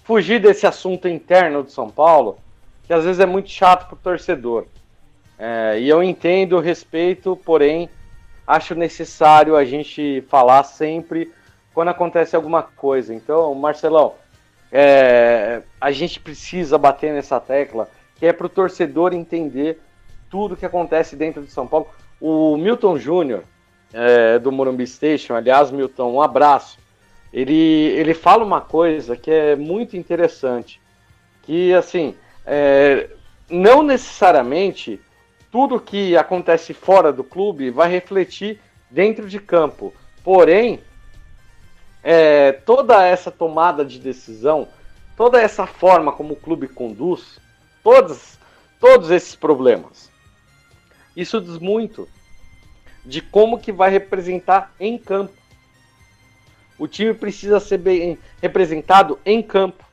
fugir 0.03 0.41
desse 0.41 0.67
assunto 0.67 1.07
interno 1.07 1.63
do 1.63 1.71
São 1.71 1.89
Paulo, 1.89 2.37
que 2.85 2.93
às 2.93 3.05
vezes 3.05 3.19
é 3.19 3.25
muito 3.25 3.49
chato 3.49 3.87
para 3.87 3.95
o 3.95 3.99
torcedor. 3.99 4.65
É, 5.37 5.79
e 5.79 5.87
eu 5.87 6.03
entendo, 6.03 6.59
respeito, 6.59 7.35
porém 7.45 7.89
acho 8.47 8.75
necessário 8.75 9.55
a 9.55 9.65
gente 9.65 10.23
falar 10.29 10.63
sempre 10.63 11.31
quando 11.73 11.89
acontece 11.89 12.35
alguma 12.35 12.63
coisa. 12.63 13.13
Então, 13.13 13.53
Marcelão, 13.55 14.15
é, 14.71 15.61
a 15.79 15.91
gente 15.91 16.19
precisa 16.19 16.77
bater 16.77 17.13
nessa 17.13 17.39
tecla 17.39 17.89
que 18.15 18.25
é 18.25 18.33
para 18.33 18.45
o 18.45 18.49
torcedor 18.49 19.13
entender 19.13 19.79
tudo 20.29 20.55
que 20.55 20.65
acontece 20.65 21.15
dentro 21.15 21.41
de 21.41 21.51
São 21.51 21.67
Paulo. 21.67 21.87
O 22.19 22.57
Milton 22.57 22.97
Júnior, 22.97 23.43
é, 23.93 24.39
do 24.39 24.51
Morumbi 24.51 24.87
Station, 24.87 25.35
aliás, 25.35 25.71
Milton, 25.71 26.13
um 26.13 26.21
abraço. 26.21 26.79
Ele, 27.31 27.53
ele 27.53 28.13
fala 28.13 28.43
uma 28.43 28.61
coisa 28.61 29.17
que 29.17 29.29
é 29.29 29.55
muito 29.55 29.97
interessante, 29.97 30.79
que 31.43 31.73
assim, 31.73 32.15
é, 32.45 33.09
não 33.49 33.83
necessariamente 33.83 34.99
tudo 35.55 35.79
que 35.79 36.17
acontece 36.17 36.73
fora 36.73 37.13
do 37.13 37.23
clube 37.23 37.69
vai 37.69 37.89
refletir 37.89 38.59
dentro 38.91 39.29
de 39.29 39.39
campo. 39.39 39.93
Porém, 40.21 40.81
é, 42.03 42.51
toda 42.51 43.01
essa 43.05 43.31
tomada 43.31 43.85
de 43.85 43.97
decisão, 43.97 44.67
toda 45.15 45.41
essa 45.41 45.65
forma 45.65 46.11
como 46.11 46.33
o 46.33 46.35
clube 46.35 46.67
conduz, 46.67 47.39
todos, 47.81 48.37
todos 48.81 49.09
esses 49.09 49.33
problemas, 49.33 50.11
isso 51.15 51.39
diz 51.39 51.57
muito 51.57 52.05
de 53.05 53.21
como 53.21 53.57
que 53.57 53.71
vai 53.71 53.89
representar 53.89 54.73
em 54.77 54.97
campo. 54.97 55.41
O 56.77 56.85
time 56.85 57.13
precisa 57.13 57.61
ser 57.61 57.77
bem 57.77 58.19
representado 58.41 59.17
em 59.25 59.41
campo. 59.41 59.85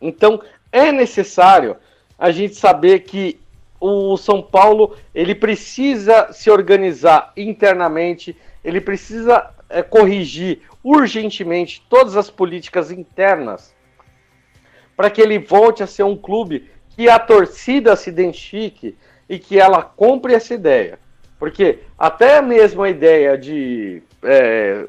Então, 0.00 0.42
é 0.72 0.90
necessário 0.90 1.76
a 2.18 2.30
gente 2.30 2.54
saber 2.54 3.00
que 3.00 3.38
o 3.80 4.16
São 4.16 4.42
Paulo 4.42 4.96
ele 5.14 5.34
precisa 5.34 6.32
se 6.32 6.50
organizar 6.50 7.32
internamente, 7.36 8.36
ele 8.64 8.80
precisa 8.80 9.50
é, 9.68 9.82
corrigir 9.82 10.62
urgentemente 10.82 11.84
todas 11.88 12.16
as 12.16 12.30
políticas 12.30 12.90
internas 12.90 13.74
para 14.96 15.10
que 15.10 15.20
ele 15.20 15.38
volte 15.38 15.82
a 15.82 15.86
ser 15.86 16.02
um 16.02 16.16
clube 16.16 16.68
que 16.96 17.08
a 17.08 17.18
torcida 17.18 17.94
se 17.94 18.10
identifique 18.10 18.96
e 19.28 19.38
que 19.38 19.58
ela 19.58 19.82
compre 19.82 20.34
essa 20.34 20.54
ideia. 20.54 20.98
Porque 21.38 21.78
até 21.96 22.42
mesmo 22.42 22.82
a 22.82 22.90
ideia 22.90 23.38
de 23.38 24.02
é, 24.24 24.88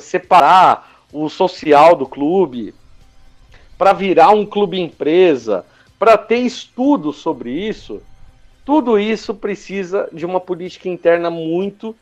separar 0.00 1.02
o 1.12 1.28
social 1.28 1.96
do 1.96 2.06
clube 2.06 2.72
para 3.76 3.92
virar 3.92 4.30
um 4.30 4.46
clube 4.46 4.78
empresa, 4.78 5.64
para 5.98 6.16
ter 6.16 6.38
estudo 6.38 7.12
sobre 7.12 7.50
isso, 7.50 8.00
tudo 8.64 8.98
isso 8.98 9.34
precisa 9.34 10.08
de 10.12 10.24
uma 10.24 10.40
política 10.40 10.88
interna 10.88 11.30
muito 11.30 11.96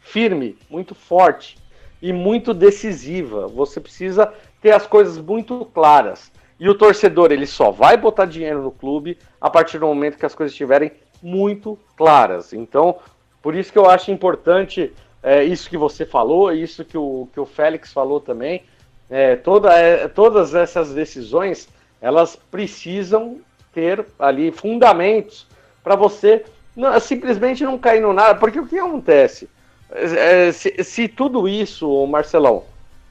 firme, 0.00 0.56
muito 0.68 0.94
forte 0.94 1.56
e 2.00 2.12
muito 2.12 2.54
decisiva. 2.54 3.46
Você 3.46 3.80
precisa 3.80 4.32
ter 4.60 4.72
as 4.72 4.86
coisas 4.86 5.18
muito 5.18 5.64
claras. 5.66 6.32
E 6.58 6.68
o 6.68 6.74
torcedor 6.74 7.30
ele 7.30 7.46
só 7.46 7.70
vai 7.70 7.96
botar 7.96 8.24
dinheiro 8.24 8.62
no 8.62 8.70
clube 8.70 9.18
a 9.40 9.50
partir 9.50 9.78
do 9.78 9.86
momento 9.86 10.16
que 10.16 10.26
as 10.26 10.34
coisas 10.34 10.52
estiverem 10.52 10.90
muito 11.22 11.78
claras. 11.96 12.52
Então, 12.52 12.96
por 13.42 13.54
isso 13.54 13.70
que 13.70 13.78
eu 13.78 13.88
acho 13.88 14.10
importante 14.10 14.92
é, 15.22 15.44
isso 15.44 15.68
que 15.68 15.76
você 15.76 16.06
falou, 16.06 16.52
isso 16.52 16.84
que 16.84 16.96
o, 16.96 17.28
que 17.32 17.40
o 17.40 17.44
Félix 17.44 17.92
falou 17.92 18.20
também. 18.20 18.62
É, 19.10 19.36
toda, 19.36 19.72
é, 19.72 20.08
todas 20.08 20.54
essas 20.54 20.94
decisões 20.94 21.68
elas 22.06 22.36
precisam 22.36 23.40
ter 23.74 24.06
ali 24.16 24.52
fundamentos 24.52 25.44
para 25.82 25.96
você 25.96 26.44
não, 26.76 27.00
simplesmente 27.00 27.64
não 27.64 27.76
cair 27.76 28.00
no 28.00 28.12
nada. 28.12 28.36
Porque 28.36 28.60
o 28.60 28.66
que 28.66 28.78
acontece? 28.78 29.50
É, 29.90 30.52
se, 30.52 30.84
se, 30.84 31.08
tudo 31.08 31.48
isso, 31.48 32.06
Marcelão, 32.06 32.62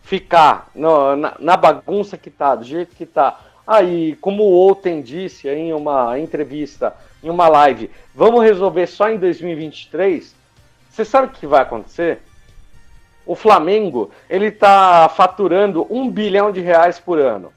ficar 0.02 0.70
no, 0.74 1.14
na, 1.18 1.36
na, 1.38 1.58
bagunça 1.58 2.18
que 2.18 2.30
tá, 2.30 2.56
do 2.56 2.64
jeito 2.64 2.96
que 2.96 3.06
tá, 3.06 3.38
aí, 3.68 4.16
como 4.22 4.44
o 4.44 4.52
Outen 4.52 5.02
disse 5.02 5.50
em 5.50 5.74
uma 5.74 6.18
entrevista, 6.18 6.96
em 7.22 7.30
uma 7.30 7.50
live, 7.50 7.92
vamos 8.14 8.44
resolver 8.44 8.88
só 8.88 9.10
em 9.10 9.18
2023, 9.18 10.34
você 10.90 11.04
sabe 11.04 11.28
o 11.28 11.32
que 11.32 11.46
vai 11.46 11.64
acontecer? 11.64 12.20
O 13.26 13.36
Flamengo, 13.36 14.10
ele 14.30 14.52
tá 14.52 15.12
faturando 15.14 15.86
um 15.90 16.10
bilhão 16.10 16.50
de 16.50 16.62
reais 16.62 16.98
por 16.98 17.20
ano. 17.20 17.52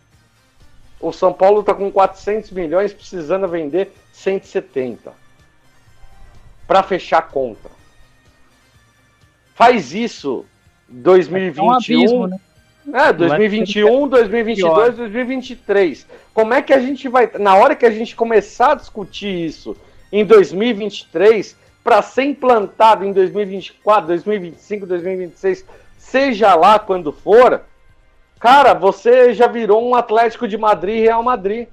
O 1.01 1.13
São 1.13 1.33
Paulo 1.33 1.61
está 1.61 1.75
com 1.75 1.91
400 1.91 2.51
milhões, 2.51 2.93
precisando 2.93 3.47
vender 3.47 3.93
170 4.13 5.13
para 6.67 6.83
fechar 6.83 7.19
a 7.19 7.23
conta. 7.23 7.71
Faz 9.55 9.95
isso 9.95 10.45
2021. 10.89 11.65
É 11.65 11.67
um 11.67 11.73
abismo, 11.73 12.27
né? 12.27 12.41
É, 12.93 13.13
2021, 13.13 14.09
2022, 14.09 14.97
2023. 14.97 16.07
Como 16.33 16.55
é 16.55 16.63
que 16.63 16.73
a 16.73 16.81
gente 16.81 17.09
vai. 17.09 17.31
Na 17.39 17.55
hora 17.55 17.77
que 17.77 17.85
a 17.85 17.91
gente 17.91 18.17
começar 18.17 18.73
a 18.73 18.75
discutir 18.77 19.47
isso 19.47 19.77
em 20.11 20.25
2023, 20.25 21.57
para 21.85 22.01
ser 22.03 22.25
implantado 22.25 23.05
em 23.05 23.13
2024, 23.13 24.07
2025, 24.09 24.87
2026, 24.87 25.65
seja 25.99 26.55
lá 26.55 26.79
quando 26.79 27.13
for, 27.13 27.63
Cara, 28.39 28.73
você 28.73 29.35
já 29.35 29.49
virou 29.49 29.89
um 29.89 29.95
Atlético 29.95 30.47
de 30.47 30.57
Madrid 30.57 30.99
e 30.99 31.03
Real 31.03 31.23
Madrid. 31.23 31.69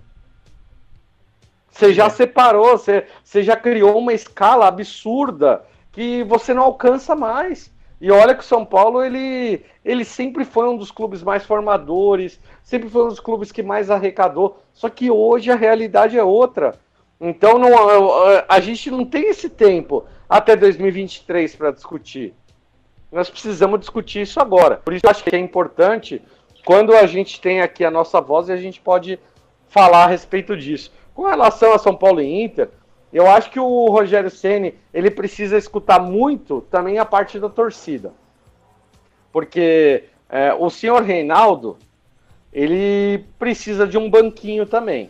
Você 1.69 1.93
já 1.93 2.09
separou, 2.09 2.77
você, 2.77 3.05
você 3.23 3.43
já 3.43 3.55
criou 3.55 3.97
uma 3.97 4.13
escala 4.13 4.67
absurda 4.67 5.63
que 5.91 6.23
você 6.23 6.53
não 6.53 6.63
alcança 6.63 7.15
mais. 7.15 7.71
E 7.99 8.11
olha 8.11 8.33
que 8.33 8.43
o 8.43 8.47
São 8.47 8.65
Paulo, 8.65 9.03
ele, 9.03 9.63
ele 9.83 10.03
sempre 10.03 10.43
foi 10.43 10.67
um 10.67 10.77
dos 10.77 10.91
clubes 10.91 11.21
mais 11.21 11.45
formadores, 11.45 12.39
sempre 12.63 12.89
foi 12.89 13.05
um 13.05 13.09
dos 13.09 13.19
clubes 13.19 13.51
que 13.51 13.61
mais 13.61 13.89
arrecadou. 13.91 14.59
Só 14.73 14.89
que 14.89 15.11
hoje 15.11 15.51
a 15.51 15.55
realidade 15.55 16.17
é 16.17 16.23
outra. 16.23 16.75
Então 17.19 17.57
não, 17.57 17.69
a 18.47 18.59
gente 18.59 18.89
não 18.89 19.05
tem 19.05 19.29
esse 19.29 19.49
tempo 19.49 20.05
até 20.29 20.55
2023 20.55 21.55
para 21.55 21.71
discutir. 21.71 22.33
Nós 23.11 23.29
precisamos 23.29 23.79
discutir 23.79 24.21
isso 24.21 24.39
agora. 24.39 24.77
Por 24.83 24.93
isso 24.93 25.05
eu 25.05 25.09
acho 25.09 25.23
que 25.23 25.35
é 25.35 25.39
importante 25.39 26.21
quando 26.65 26.95
a 26.95 27.05
gente 27.05 27.39
tem 27.39 27.61
aqui 27.61 27.85
a 27.85 27.91
nossa 27.91 28.19
voz 28.19 28.49
e 28.49 28.51
a 28.51 28.57
gente 28.57 28.81
pode 28.81 29.19
falar 29.69 30.05
a 30.05 30.07
respeito 30.07 30.57
disso. 30.57 30.91
Com 31.13 31.27
relação 31.27 31.71
a 31.71 31.77
São 31.77 31.95
Paulo 31.95 32.19
e 32.19 32.43
Inter, 32.43 32.69
eu 33.13 33.29
acho 33.29 33.51
que 33.51 33.59
o 33.59 33.85
Rogério 33.85 34.31
Ceni 34.31 34.73
ele 34.91 35.11
precisa 35.11 35.57
escutar 35.57 35.99
muito 35.99 36.61
também 36.71 36.97
a 36.97 37.05
parte 37.05 37.39
da 37.39 37.47
torcida, 37.47 38.11
porque 39.31 40.05
é, 40.27 40.53
o 40.53 40.69
senhor 40.69 41.03
Reinaldo 41.03 41.77
ele 42.51 43.23
precisa 43.37 43.85
de 43.85 43.97
um 43.97 44.09
banquinho 44.09 44.65
também. 44.65 45.09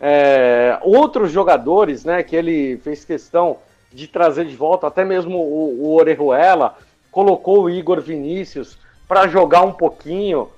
É, 0.00 0.78
outros 0.82 1.30
jogadores, 1.30 2.04
né, 2.04 2.22
que 2.22 2.34
ele 2.34 2.78
fez 2.78 3.04
questão 3.04 3.58
de 3.92 4.08
trazer 4.08 4.46
de 4.46 4.56
volta, 4.56 4.86
até 4.86 5.04
mesmo 5.04 5.38
o, 5.38 5.84
o 5.84 5.94
Orejuela, 5.94 6.76
colocou 7.10 7.64
o 7.64 7.70
Igor 7.70 8.00
Vinícius 8.00 8.78
para 9.06 9.28
jogar 9.28 9.62
um 9.62 9.72
pouquinho, 9.72 10.50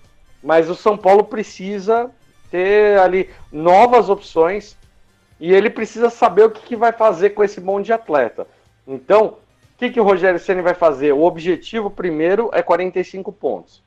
mas 0.42 0.68
o 0.70 0.74
São 0.74 0.96
Paulo 0.96 1.24
precisa 1.24 2.10
ter 2.50 2.98
ali 2.98 3.30
novas 3.52 4.08
opções 4.08 4.76
e 5.40 5.52
ele 5.52 5.70
precisa 5.70 6.10
saber 6.10 6.44
o 6.44 6.50
que, 6.50 6.62
que 6.62 6.76
vai 6.76 6.92
fazer 6.92 7.30
com 7.30 7.44
esse 7.44 7.60
monte 7.60 7.86
de 7.86 7.92
atleta. 7.92 8.46
Então, 8.86 9.26
o 9.26 9.78
que, 9.78 9.90
que 9.90 10.00
o 10.00 10.04
Rogério 10.04 10.40
Ceni 10.40 10.62
vai 10.62 10.74
fazer? 10.74 11.12
O 11.12 11.22
objetivo 11.22 11.90
primeiro 11.90 12.50
é 12.52 12.62
45 12.62 13.32
pontos. 13.32 13.82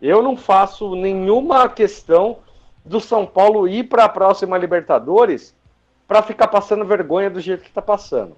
Eu 0.00 0.22
não 0.22 0.36
faço 0.36 0.94
nenhuma 0.94 1.68
questão 1.68 2.38
do 2.84 3.00
São 3.00 3.26
Paulo 3.26 3.66
ir 3.66 3.84
para 3.84 4.04
a 4.04 4.08
próxima 4.08 4.58
Libertadores 4.58 5.54
para 6.06 6.22
ficar 6.22 6.48
passando 6.48 6.84
vergonha 6.84 7.28
do 7.28 7.40
jeito 7.40 7.62
que 7.62 7.68
está 7.68 7.82
passando. 7.82 8.36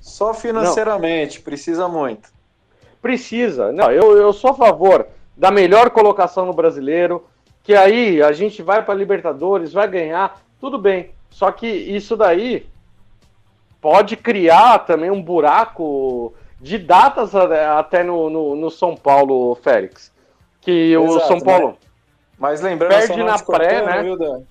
Só 0.00 0.34
financeiramente, 0.34 1.38
não. 1.38 1.44
precisa 1.44 1.88
muito. 1.88 2.30
Precisa. 3.00 3.72
Não, 3.72 3.90
eu, 3.90 4.16
eu 4.16 4.32
sou 4.32 4.50
a 4.50 4.54
favor 4.54 5.06
da 5.36 5.50
melhor 5.50 5.90
colocação 5.90 6.44
no 6.44 6.52
brasileiro, 6.52 7.24
que 7.62 7.74
aí 7.74 8.22
a 8.22 8.32
gente 8.32 8.62
vai 8.62 8.84
para 8.84 8.94
Libertadores, 8.94 9.72
vai 9.72 9.88
ganhar, 9.88 10.40
tudo 10.60 10.78
bem. 10.78 11.10
Só 11.30 11.50
que 11.50 11.66
isso 11.66 12.16
daí 12.16 12.66
pode 13.80 14.16
criar 14.16 14.80
também 14.80 15.10
um 15.10 15.22
buraco 15.22 16.34
de 16.60 16.76
datas 16.76 17.34
até 17.34 18.02
no, 18.02 18.28
no, 18.28 18.56
no 18.56 18.70
São 18.70 18.94
Paulo, 18.94 19.54
Félix. 19.54 20.12
Que 20.60 20.92
Exato, 20.92 21.16
o 21.16 21.20
São 21.20 21.40
Paulo. 21.40 21.68
Né? 21.68 21.74
Mas 22.38 22.60
lembrando, 22.60 22.90
perde 22.90 23.22
na 23.22 23.38
pré, 23.38 23.84
né? 23.84 24.42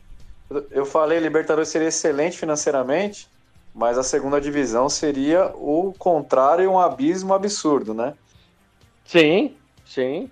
Eu 0.72 0.86
falei, 0.86 1.20
Libertadores 1.20 1.70
seria 1.70 1.90
excelente 1.90 2.38
financeiramente, 2.38 3.28
mas 3.74 3.98
a 3.98 4.04
segunda 4.04 4.42
divisão 4.42 4.90
seria 4.90 5.52
o 5.56 5.94
contrário, 6.00 6.72
um 6.72 6.80
abismo 6.80 7.34
absurdo, 7.34 7.94
né? 7.94 8.16
Sim, 9.10 9.56
sim. 9.86 10.30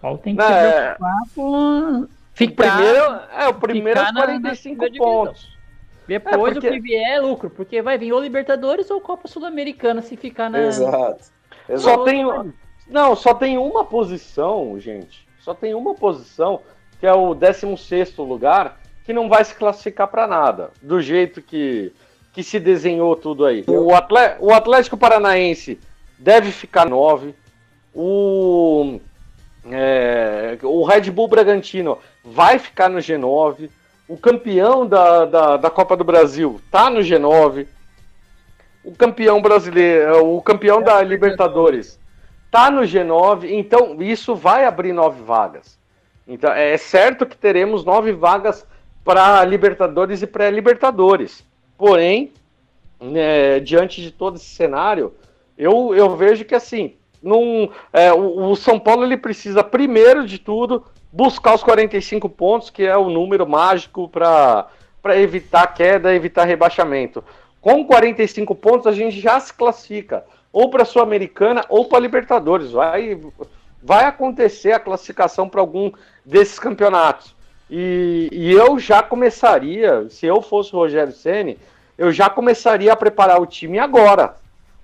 Paulo 0.00 0.18
tem 0.18 0.36
que 0.36 0.40
Não, 0.40 0.46
se 0.46 0.54
é. 0.54 0.94
preocupar 0.94 1.22
com 1.34 2.06
ficar. 2.32 2.64
O 2.64 2.76
primeiro, 2.76 3.20
é, 3.36 3.48
o 3.48 3.54
primeiro 3.54 3.98
é 3.98 4.12
45 4.12 4.80
na, 4.80 4.88
na 4.88 4.96
pontos. 4.96 5.58
Depois 6.06 6.52
é 6.52 6.54
porque... 6.54 6.68
o 6.68 6.72
que 6.72 6.80
vier 6.80 7.16
é 7.16 7.20
lucro, 7.20 7.50
porque 7.50 7.82
vai 7.82 7.98
vir 7.98 8.12
ou 8.12 8.20
Libertadores 8.20 8.88
ou 8.92 9.00
Copa 9.00 9.26
Sul-Americana 9.26 10.02
se 10.02 10.16
ficar 10.16 10.48
na. 10.48 10.66
Exato. 10.66 11.32
Exato. 11.68 11.80
Só 11.80 12.04
tem. 12.04 12.24
Não, 12.86 13.16
só 13.16 13.34
tem 13.34 13.58
uma 13.58 13.84
posição, 13.84 14.78
gente. 14.78 15.26
Só 15.40 15.52
tem 15.52 15.74
uma 15.74 15.92
posição, 15.92 16.60
que 17.00 17.08
é 17.08 17.12
o 17.12 17.34
16 17.34 18.18
lugar, 18.18 18.78
que 19.04 19.12
não 19.12 19.28
vai 19.28 19.44
se 19.44 19.56
classificar 19.56 20.06
para 20.06 20.28
nada. 20.28 20.70
Do 20.80 21.00
jeito 21.00 21.42
que, 21.42 21.92
que 22.32 22.44
se 22.44 22.60
desenhou 22.60 23.16
tudo 23.16 23.44
aí. 23.44 23.64
O, 23.66 23.88
o 24.46 24.54
Atlético 24.54 24.96
Paranaense 24.96 25.80
deve 26.20 26.52
ficar 26.52 26.88
9 26.88 27.34
o, 27.96 29.00
é, 29.70 30.58
o 30.62 30.84
Red 30.84 31.10
Bull 31.10 31.28
Bragantino 31.28 31.98
vai 32.22 32.58
ficar 32.58 32.90
no 32.90 32.98
G9. 32.98 33.70
o 34.06 34.18
campeão 34.18 34.86
da, 34.86 35.24
da, 35.24 35.56
da 35.56 35.70
Copa 35.70 35.96
do 35.96 36.04
Brasil 36.04 36.60
tá 36.70 36.90
no 36.90 37.00
G9, 37.00 37.66
o 38.84 38.94
campeão 38.94 39.40
brasileiro, 39.40 40.36
o 40.36 40.42
campeão 40.42 40.82
da 40.82 41.00
Libertadores 41.00 41.98
tá 42.50 42.70
no 42.70 42.82
G9, 42.82 43.50
então 43.50 44.00
isso 44.00 44.34
vai 44.34 44.66
abrir 44.66 44.92
nove 44.92 45.22
vagas. 45.22 45.78
Então 46.28 46.52
é 46.52 46.76
certo 46.76 47.24
que 47.24 47.36
teremos 47.36 47.82
nove 47.82 48.12
vagas 48.12 48.66
para 49.02 49.42
Libertadores 49.44 50.20
e 50.20 50.26
pré-Libertadores. 50.26 51.42
Porém, 51.78 52.32
né, 53.00 53.58
diante 53.60 54.02
de 54.02 54.10
todo 54.10 54.36
esse 54.36 54.44
cenário, 54.44 55.14
eu, 55.56 55.94
eu 55.94 56.14
vejo 56.14 56.44
que 56.44 56.54
assim, 56.54 56.94
num, 57.26 57.68
é, 57.92 58.12
o, 58.12 58.50
o 58.50 58.56
São 58.56 58.78
Paulo 58.78 59.04
ele 59.04 59.16
precisa 59.16 59.62
primeiro 59.64 60.26
de 60.26 60.38
tudo 60.38 60.84
buscar 61.12 61.54
os 61.54 61.62
45 61.62 62.28
pontos, 62.28 62.70
que 62.70 62.84
é 62.84 62.96
o 62.96 63.08
número 63.08 63.46
mágico 63.46 64.08
para 64.08 64.68
evitar 65.16 65.66
queda, 65.74 66.14
evitar 66.14 66.44
rebaixamento. 66.44 67.24
Com 67.60 67.84
45 67.84 68.54
pontos, 68.54 68.86
a 68.86 68.92
gente 68.92 69.20
já 69.20 69.40
se 69.40 69.52
classifica 69.52 70.24
ou 70.52 70.70
para 70.70 70.82
a 70.82 70.86
Sul-Americana 70.86 71.64
ou 71.68 71.86
para 71.86 71.98
a 71.98 72.00
Libertadores. 72.00 72.70
Vai, 72.70 73.20
vai 73.82 74.04
acontecer 74.04 74.72
a 74.72 74.80
classificação 74.80 75.48
para 75.48 75.60
algum 75.60 75.90
desses 76.24 76.58
campeonatos. 76.58 77.34
E, 77.68 78.28
e, 78.30 78.52
eu 78.52 78.78
já 78.78 79.02
começaria, 79.02 80.08
se 80.08 80.26
eu 80.26 80.40
fosse 80.40 80.74
o 80.74 80.78
Rogério 80.78 81.12
Ceni, 81.12 81.58
eu 81.98 82.12
já 82.12 82.30
começaria 82.30 82.92
a 82.92 82.96
preparar 82.96 83.40
o 83.40 83.46
time 83.46 83.78
agora. 83.78 84.36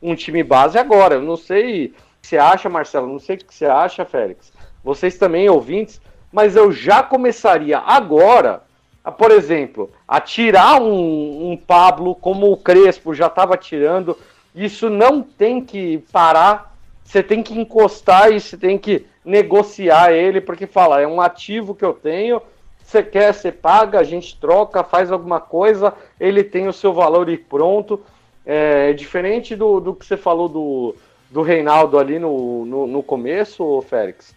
Um 0.02 0.16
time 0.16 0.42
base 0.42 0.76
agora. 0.76 1.14
Eu 1.14 1.22
não 1.22 1.36
sei 1.36 1.94
você 2.22 2.38
acha, 2.38 2.68
Marcelo, 2.68 3.08
não 3.08 3.18
sei 3.18 3.36
o 3.36 3.38
que 3.38 3.52
você 3.52 3.66
acha, 3.66 4.04
Félix. 4.04 4.52
Vocês 4.82 5.18
também, 5.18 5.48
ouvintes, 5.48 6.00
mas 6.32 6.56
eu 6.56 6.72
já 6.72 7.02
começaria 7.02 7.78
agora, 7.78 8.62
a, 9.04 9.10
por 9.10 9.30
exemplo, 9.30 9.90
a 10.06 10.20
tirar 10.20 10.80
um, 10.80 11.50
um 11.50 11.56
Pablo 11.56 12.14
como 12.14 12.50
o 12.50 12.56
Crespo 12.56 13.12
já 13.12 13.26
estava 13.26 13.56
tirando. 13.56 14.16
Isso 14.54 14.88
não 14.88 15.20
tem 15.20 15.60
que 15.64 15.98
parar, 16.12 16.74
você 17.04 17.22
tem 17.22 17.42
que 17.42 17.58
encostar 17.58 18.32
e 18.32 18.40
você 18.40 18.56
tem 18.56 18.78
que 18.78 19.04
negociar 19.24 20.12
ele, 20.12 20.40
porque 20.40 20.66
fala, 20.66 21.00
é 21.00 21.06
um 21.06 21.20
ativo 21.20 21.74
que 21.74 21.84
eu 21.84 21.92
tenho, 21.92 22.40
você 22.82 23.02
quer, 23.02 23.34
você 23.34 23.50
paga, 23.50 23.98
a 23.98 24.04
gente 24.04 24.38
troca, 24.38 24.84
faz 24.84 25.10
alguma 25.10 25.40
coisa, 25.40 25.92
ele 26.18 26.44
tem 26.44 26.68
o 26.68 26.72
seu 26.72 26.92
valor 26.92 27.28
e 27.28 27.36
pronto. 27.36 28.00
É, 28.44 28.92
diferente 28.92 29.54
do, 29.54 29.78
do 29.78 29.94
que 29.94 30.04
você 30.04 30.16
falou 30.16 30.48
do, 30.48 30.96
do 31.32 31.40
Reinaldo 31.40 31.98
ali 31.98 32.18
no, 32.18 32.66
no, 32.66 32.86
no 32.86 33.02
começo, 33.02 33.82
Félix. 33.88 34.34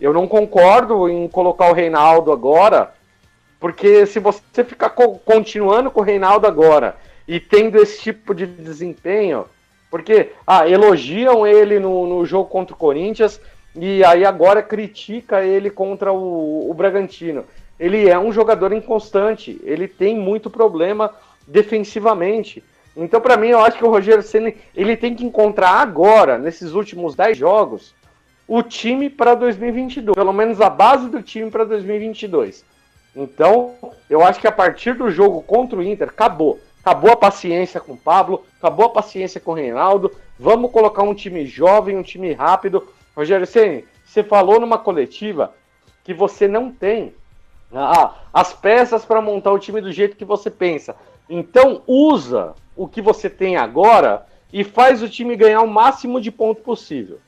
Eu 0.00 0.12
não 0.12 0.26
concordo 0.26 1.08
em 1.08 1.28
colocar 1.28 1.70
o 1.70 1.72
Reinaldo 1.72 2.32
agora, 2.32 2.92
porque 3.60 4.04
se 4.06 4.18
você 4.18 4.64
ficar 4.64 4.90
co 4.90 5.20
continuando 5.20 5.88
com 5.88 6.00
o 6.00 6.04
Reinaldo 6.04 6.48
agora 6.48 6.96
e 7.28 7.38
tendo 7.38 7.80
esse 7.80 8.00
tipo 8.02 8.34
de 8.34 8.44
desempenho, 8.44 9.44
porque 9.88 10.32
ah, 10.44 10.68
elogiam 10.68 11.46
ele 11.46 11.78
no, 11.78 12.08
no 12.08 12.26
jogo 12.26 12.48
contra 12.48 12.74
o 12.74 12.78
Corinthians 12.78 13.40
e 13.76 14.04
aí 14.04 14.24
agora 14.24 14.62
critica 14.62 15.44
ele 15.44 15.70
contra 15.70 16.12
o, 16.12 16.68
o 16.68 16.74
Bragantino. 16.74 17.44
Ele 17.78 18.08
é 18.08 18.18
um 18.18 18.32
jogador 18.32 18.72
inconstante, 18.72 19.60
ele 19.62 19.86
tem 19.86 20.18
muito 20.18 20.50
problema 20.50 21.14
defensivamente. 21.46 22.64
Então, 22.96 23.20
para 23.20 23.36
mim, 23.36 23.48
eu 23.48 23.60
acho 23.60 23.78
que 23.78 23.84
o 23.84 23.90
Rogério 23.90 24.22
Senna 24.22 24.52
ele 24.74 24.96
tem 24.96 25.14
que 25.14 25.24
encontrar 25.24 25.80
agora, 25.80 26.38
nesses 26.38 26.72
últimos 26.72 27.14
10 27.14 27.38
jogos, 27.38 27.94
o 28.46 28.62
time 28.62 29.08
para 29.08 29.34
2022, 29.34 30.14
pelo 30.14 30.32
menos 30.32 30.60
a 30.60 30.68
base 30.68 31.08
do 31.08 31.22
time 31.22 31.50
para 31.50 31.64
2022. 31.64 32.64
Então, 33.14 33.74
eu 34.08 34.22
acho 34.22 34.40
que 34.40 34.46
a 34.46 34.52
partir 34.52 34.94
do 34.94 35.10
jogo 35.10 35.42
contra 35.42 35.78
o 35.78 35.82
Inter, 35.82 36.08
acabou. 36.08 36.60
Acabou 36.80 37.12
a 37.12 37.16
paciência 37.16 37.80
com 37.80 37.92
o 37.92 37.96
Pablo, 37.96 38.44
acabou 38.58 38.86
a 38.86 38.90
paciência 38.90 39.40
com 39.40 39.52
o 39.52 39.54
Reinaldo. 39.54 40.10
Vamos 40.38 40.72
colocar 40.72 41.02
um 41.02 41.14
time 41.14 41.46
jovem, 41.46 41.96
um 41.96 42.02
time 42.02 42.32
rápido. 42.32 42.88
Rogério 43.16 43.46
Ceni, 43.46 43.84
você 44.04 44.22
falou 44.22 44.58
numa 44.58 44.78
coletiva 44.78 45.54
que 46.02 46.12
você 46.12 46.48
não 46.48 46.72
tem 46.72 47.14
ah, 47.72 48.14
as 48.32 48.52
peças 48.52 49.04
para 49.04 49.22
montar 49.22 49.52
o 49.52 49.58
time 49.58 49.80
do 49.80 49.92
jeito 49.92 50.16
que 50.16 50.24
você 50.24 50.50
pensa. 50.50 50.96
Então, 51.28 51.82
usa 51.86 52.54
o 52.76 52.88
que 52.88 53.02
você 53.02 53.28
tem 53.28 53.56
agora 53.56 54.26
e 54.52 54.64
faz 54.64 55.02
o 55.02 55.08
time 55.08 55.36
ganhar 55.36 55.62
o 55.62 55.70
máximo 55.70 56.20
de 56.20 56.30
pontos 56.30 56.62
possível. 56.62 57.18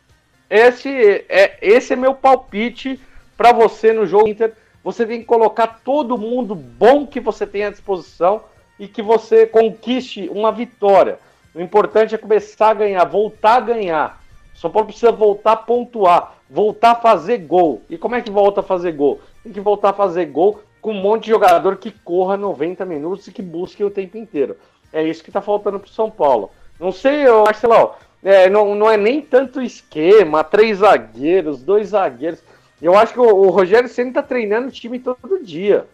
Esse 0.49 1.25
é, 1.29 1.59
esse 1.63 1.93
é 1.93 1.97
meu 1.97 2.15
palpite 2.15 3.01
para 3.37 3.53
você 3.53 3.93
no 3.93 4.07
jogo 4.07 4.29
Inter. 4.29 4.53
Você 4.83 5.07
tem 5.07 5.21
que 5.21 5.25
colocar 5.25 5.81
todo 5.83 6.19
mundo 6.19 6.55
bom 6.55 7.07
que 7.07 7.19
você 7.19 7.47
tem 7.47 7.65
à 7.65 7.71
disposição 7.71 8.43
e 8.79 8.87
que 8.87 9.01
você 9.01 9.47
conquiste 9.47 10.29
uma 10.29 10.53
vitória. 10.53 11.19
O 11.55 11.61
importante 11.61 12.15
é 12.15 12.19
começar 12.19 12.71
a 12.71 12.75
ganhar, 12.75 13.05
voltar 13.05 13.57
a 13.57 13.61
ganhar. 13.61 14.23
São 14.55 14.71
Paulo 14.71 14.89
precisa 14.89 15.11
voltar 15.11 15.53
a 15.53 15.57
pontuar, 15.57 16.37
voltar 16.49 16.93
a 16.93 16.97
fazer 16.97 17.39
gol. 17.39 17.83
E 17.89 17.97
como 17.97 18.15
é 18.15 18.23
que 18.23 18.31
volta 18.31 18.61
a 18.61 18.63
fazer 18.63 18.93
gol? 18.93 19.21
Tem 19.43 19.53
que 19.53 19.61
voltar 19.61 19.91
a 19.91 19.95
fazer 19.95 20.27
gol 20.27 20.61
com 20.81 20.93
um 20.93 21.01
monte 21.01 21.25
de 21.25 21.31
jogador 21.31 21.77
que 21.77 21.91
corra 21.91 22.37
90 22.37 22.85
minutos 22.85 23.27
e 23.27 23.33
que 23.33 23.41
busque 23.41 23.83
o 23.83 23.91
tempo 23.91 24.19
inteiro. 24.19 24.57
É 24.95 25.03
isso 25.03 25.25
que 25.25 25.31
está 25.31 25.43
faltando 25.43 25.81
para 25.81 25.89
o 25.89 25.93
São 25.93 26.09
Paulo. 26.09 26.53
Não 26.79 26.93
sei, 26.93 27.27
eu 27.27 27.45
acho, 27.49 27.59
sei 27.59 27.69
lá, 27.69 27.97
é, 28.23 28.49
não, 28.49 28.77
não 28.77 28.89
é 28.89 28.97
nem 28.97 29.21
tanto 29.21 29.61
esquema, 29.61 30.45
três 30.45 30.79
zagueiros, 30.79 31.65
dois 31.65 31.89
zagueiros. 31.89 32.41
Eu 32.81 32.97
acho 32.97 33.13
que 33.13 33.19
o, 33.19 33.25
o 33.25 33.51
Rogério 33.51 33.89
Senna 33.89 34.11
está 34.11 34.23
treinando 34.23 34.69
o 34.69 34.71
time 34.71 35.01
todo 35.01 35.43
dia. 35.43 35.85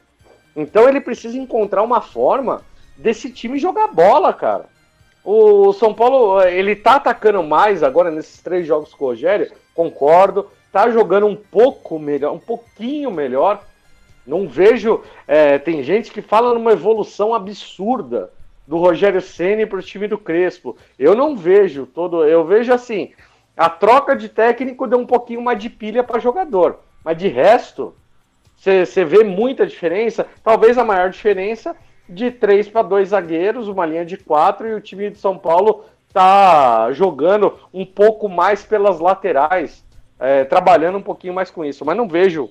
Então 0.54 0.86
ele 0.86 1.00
precisa 1.00 1.38
encontrar 1.38 1.82
uma 1.82 2.02
forma 2.02 2.62
desse 2.94 3.30
time 3.30 3.58
jogar 3.58 3.88
bola, 3.88 4.34
cara. 4.34 4.66
O 5.24 5.72
São 5.72 5.94
Paulo, 5.94 6.42
ele 6.42 6.76
tá 6.76 6.96
atacando 6.96 7.42
mais 7.42 7.82
agora 7.82 8.10
nesses 8.10 8.42
três 8.42 8.66
jogos 8.66 8.92
com 8.92 9.06
o 9.06 9.08
Rogério, 9.08 9.50
concordo. 9.74 10.50
Tá 10.70 10.90
jogando 10.90 11.26
um 11.26 11.36
pouco 11.36 11.98
melhor, 11.98 12.34
um 12.34 12.38
pouquinho 12.38 13.10
melhor. 13.10 13.64
Não 14.26 14.46
vejo. 14.46 15.02
É, 15.26 15.58
tem 15.58 15.82
gente 15.82 16.12
que 16.12 16.20
fala 16.20 16.52
numa 16.52 16.72
evolução 16.72 17.34
absurda 17.34 18.30
do 18.66 18.76
Rogério 18.76 19.20
Ceni 19.20 19.66
para 19.66 19.78
o 19.78 19.82
time 19.82 20.06
do 20.06 20.18
Crespo. 20.18 20.76
Eu 20.98 21.14
não 21.14 21.36
vejo 21.36 21.86
todo, 21.86 22.24
eu 22.24 22.44
vejo 22.44 22.72
assim, 22.72 23.12
a 23.56 23.68
troca 23.68 24.14
de 24.14 24.28
técnico 24.28 24.86
deu 24.86 24.98
um 24.98 25.06
pouquinho 25.06 25.42
mais 25.42 25.58
de 25.58 25.68
pilha 25.68 26.02
para 26.02 26.20
jogador, 26.20 26.80
mas 27.04 27.16
de 27.16 27.28
resto 27.28 27.94
você 28.56 29.04
vê 29.04 29.24
muita 29.24 29.66
diferença. 29.66 30.26
Talvez 30.44 30.76
a 30.76 30.84
maior 30.84 31.08
diferença 31.08 31.74
de 32.06 32.30
três 32.30 32.68
para 32.68 32.82
dois 32.82 33.08
zagueiros, 33.08 33.68
uma 33.68 33.86
linha 33.86 34.04
de 34.04 34.18
quatro 34.18 34.68
e 34.68 34.74
o 34.74 34.80
time 34.80 35.10
de 35.10 35.18
São 35.18 35.38
Paulo 35.38 35.84
tá 36.12 36.92
jogando 36.92 37.58
um 37.72 37.86
pouco 37.86 38.28
mais 38.28 38.64
pelas 38.64 39.00
laterais, 39.00 39.84
é, 40.18 40.44
trabalhando 40.44 40.98
um 40.98 41.02
pouquinho 41.02 41.32
mais 41.32 41.50
com 41.50 41.64
isso. 41.64 41.84
Mas 41.84 41.96
não 41.96 42.06
vejo 42.06 42.50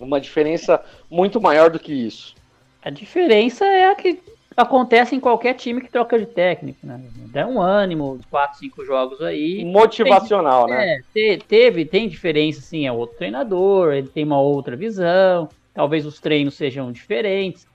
uma 0.00 0.20
diferença 0.20 0.82
muito 1.10 1.40
maior 1.40 1.70
do 1.70 1.78
que 1.78 1.92
isso. 1.92 2.34
A 2.82 2.88
diferença 2.88 3.66
é 3.66 3.90
a 3.90 3.94
que 3.94 4.22
acontece 4.58 5.14
em 5.14 5.20
qualquer 5.20 5.54
time 5.54 5.80
que 5.80 5.90
troca 5.90 6.18
de 6.18 6.26
técnico, 6.26 6.84
né? 6.84 7.00
Dá 7.32 7.46
um 7.46 7.60
ânimo, 7.60 8.18
quatro, 8.28 8.58
cinco 8.58 8.84
jogos 8.84 9.22
aí. 9.22 9.64
Motivacional, 9.64 10.66
tem, 10.66 10.74
né? 10.74 11.02
É, 11.16 11.36
teve, 11.38 11.84
tem 11.84 12.08
diferença, 12.08 12.60
sim, 12.60 12.84
é 12.84 12.92
outro 12.92 13.16
treinador, 13.16 13.92
ele 13.92 14.08
tem 14.08 14.24
uma 14.24 14.40
outra 14.40 14.74
visão, 14.76 15.48
talvez 15.72 16.04
os 16.04 16.18
treinos 16.18 16.54
sejam 16.54 16.90
diferentes. 16.90 17.66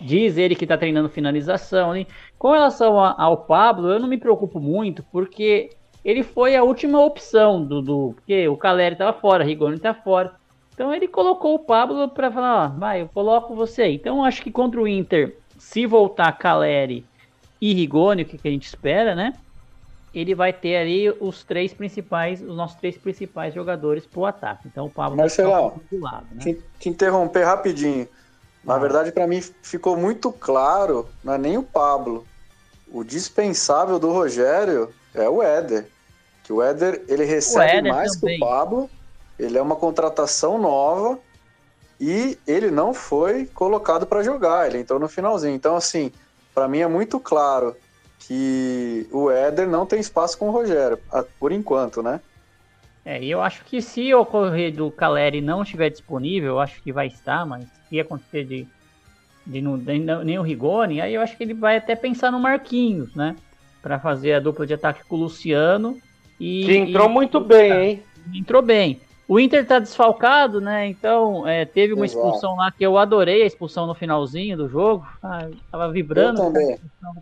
Diz 0.00 0.38
ele 0.38 0.54
que 0.54 0.66
tá 0.66 0.78
treinando 0.78 1.10
finalização. 1.10 1.94
Hein? 1.94 2.06
Com 2.38 2.52
relação 2.52 2.98
a, 2.98 3.14
ao 3.18 3.36
Pablo, 3.36 3.90
eu 3.90 4.00
não 4.00 4.08
me 4.08 4.16
preocupo 4.16 4.58
muito, 4.58 5.04
porque 5.12 5.68
ele 6.02 6.22
foi 6.22 6.56
a 6.56 6.62
última 6.62 7.04
opção 7.04 7.62
do. 7.62 7.82
do 7.82 8.12
porque 8.14 8.48
o 8.48 8.56
Caleri 8.56 8.96
tava 8.96 9.12
fora, 9.12 9.44
Rigoni 9.44 9.78
tá 9.78 9.92
fora. 9.92 10.32
Então 10.72 10.94
ele 10.94 11.06
colocou 11.06 11.54
o 11.54 11.58
Pablo 11.58 12.08
para 12.08 12.30
falar, 12.30 12.64
ó, 12.64 12.78
vai, 12.78 13.02
eu 13.02 13.08
coloco 13.12 13.54
você 13.54 13.82
aí. 13.82 13.94
Então 13.96 14.24
acho 14.24 14.42
que 14.42 14.50
contra 14.50 14.80
o 14.80 14.88
Inter 14.88 15.36
se 15.70 15.86
voltar 15.86 16.32
Caleri 16.32 17.06
e 17.60 17.72
Rigoni, 17.72 18.22
o 18.22 18.26
que, 18.26 18.36
que 18.36 18.48
a 18.48 18.50
gente 18.50 18.66
espera, 18.66 19.14
né? 19.14 19.34
Ele 20.12 20.34
vai 20.34 20.52
ter 20.52 20.76
ali 20.76 21.08
os 21.20 21.44
três 21.44 21.72
principais, 21.72 22.42
os 22.42 22.56
nossos 22.56 22.76
três 22.78 22.98
principais 22.98 23.54
jogadores 23.54 24.04
pro 24.04 24.24
ataque. 24.24 24.66
Então 24.66 24.86
o 24.86 24.90
Pablo 24.90 25.16
Marcelão, 25.16 25.80
do 25.88 26.00
lado, 26.00 26.26
né? 26.32 26.42
te, 26.42 26.60
te 26.80 26.88
interromper 26.88 27.44
rapidinho. 27.44 28.08
Na 28.64 28.78
verdade, 28.78 29.12
para 29.12 29.28
mim 29.28 29.40
ficou 29.62 29.96
muito 29.96 30.32
claro, 30.32 31.08
não 31.22 31.34
é 31.34 31.38
nem 31.38 31.56
o 31.56 31.62
Pablo. 31.62 32.26
O 32.92 33.04
dispensável 33.04 34.00
do 34.00 34.10
Rogério 34.10 34.92
é 35.14 35.28
o 35.28 35.40
Éder. 35.40 35.86
Que 36.42 36.52
o 36.52 36.60
Éder, 36.60 37.04
ele 37.06 37.24
recebe 37.24 37.88
mais 37.88 38.16
também. 38.16 38.38
que 38.38 38.44
o 38.44 38.48
Pablo. 38.48 38.90
Ele 39.38 39.56
é 39.56 39.62
uma 39.62 39.76
contratação 39.76 40.58
nova 40.58 41.18
e 42.00 42.38
ele 42.46 42.70
não 42.70 42.94
foi 42.94 43.44
colocado 43.46 44.06
para 44.06 44.22
jogar, 44.22 44.66
ele 44.66 44.78
entrou 44.78 44.98
no 44.98 45.08
finalzinho. 45.08 45.54
Então, 45.54 45.76
assim, 45.76 46.10
para 46.54 46.66
mim 46.66 46.78
é 46.78 46.86
muito 46.86 47.20
claro 47.20 47.76
que 48.20 49.06
o 49.12 49.30
Éder 49.30 49.68
não 49.68 49.84
tem 49.84 50.00
espaço 50.00 50.38
com 50.38 50.48
o 50.48 50.52
Rogério, 50.52 50.98
por 51.38 51.52
enquanto, 51.52 52.02
né? 52.02 52.20
É, 53.04 53.22
eu 53.24 53.40
acho 53.40 53.64
que 53.64 53.82
se 53.82 54.14
ocorrer 54.14 54.74
do 54.74 54.90
Caleri 54.90 55.40
não 55.40 55.62
estiver 55.62 55.90
disponível, 55.90 56.50
eu 56.50 56.60
acho 56.60 56.82
que 56.82 56.92
vai 56.92 57.06
estar, 57.06 57.44
mas 57.44 57.66
se 57.88 57.98
acontecer 57.98 58.44
de, 58.44 58.66
de 59.46 59.60
não, 59.60 59.78
de, 59.78 59.98
nem 59.98 60.38
o 60.38 60.42
Rigoni, 60.42 61.00
aí 61.00 61.14
eu 61.14 61.20
acho 61.20 61.36
que 61.36 61.42
ele 61.42 61.54
vai 61.54 61.76
até 61.76 61.96
pensar 61.96 62.30
no 62.30 62.38
Marquinhos, 62.38 63.14
né? 63.14 63.36
Para 63.82 63.98
fazer 63.98 64.34
a 64.34 64.40
dupla 64.40 64.66
de 64.66 64.74
ataque 64.74 65.02
com 65.04 65.16
o 65.16 65.20
Luciano. 65.20 65.98
E, 66.38 66.64
que 66.64 66.76
entrou 66.76 67.08
e, 67.08 67.12
muito 67.12 67.40
bem, 67.40 67.72
hein? 67.72 68.02
Entrou 68.34 68.62
bem. 68.62 69.00
O 69.30 69.38
Inter 69.38 69.64
tá 69.64 69.78
desfalcado, 69.78 70.60
né? 70.60 70.88
Então, 70.88 71.46
é, 71.46 71.64
teve 71.64 71.92
uma 71.94 72.04
Exato. 72.04 72.26
expulsão 72.26 72.56
lá 72.56 72.72
que 72.72 72.84
eu 72.84 72.98
adorei 72.98 73.44
a 73.44 73.46
expulsão 73.46 73.86
no 73.86 73.94
finalzinho 73.94 74.56
do 74.56 74.68
jogo. 74.68 75.06
Ah, 75.22 75.48
tava 75.70 75.92
vibrando. 75.92 76.42
Eu 76.42 76.46
também. 76.46 76.76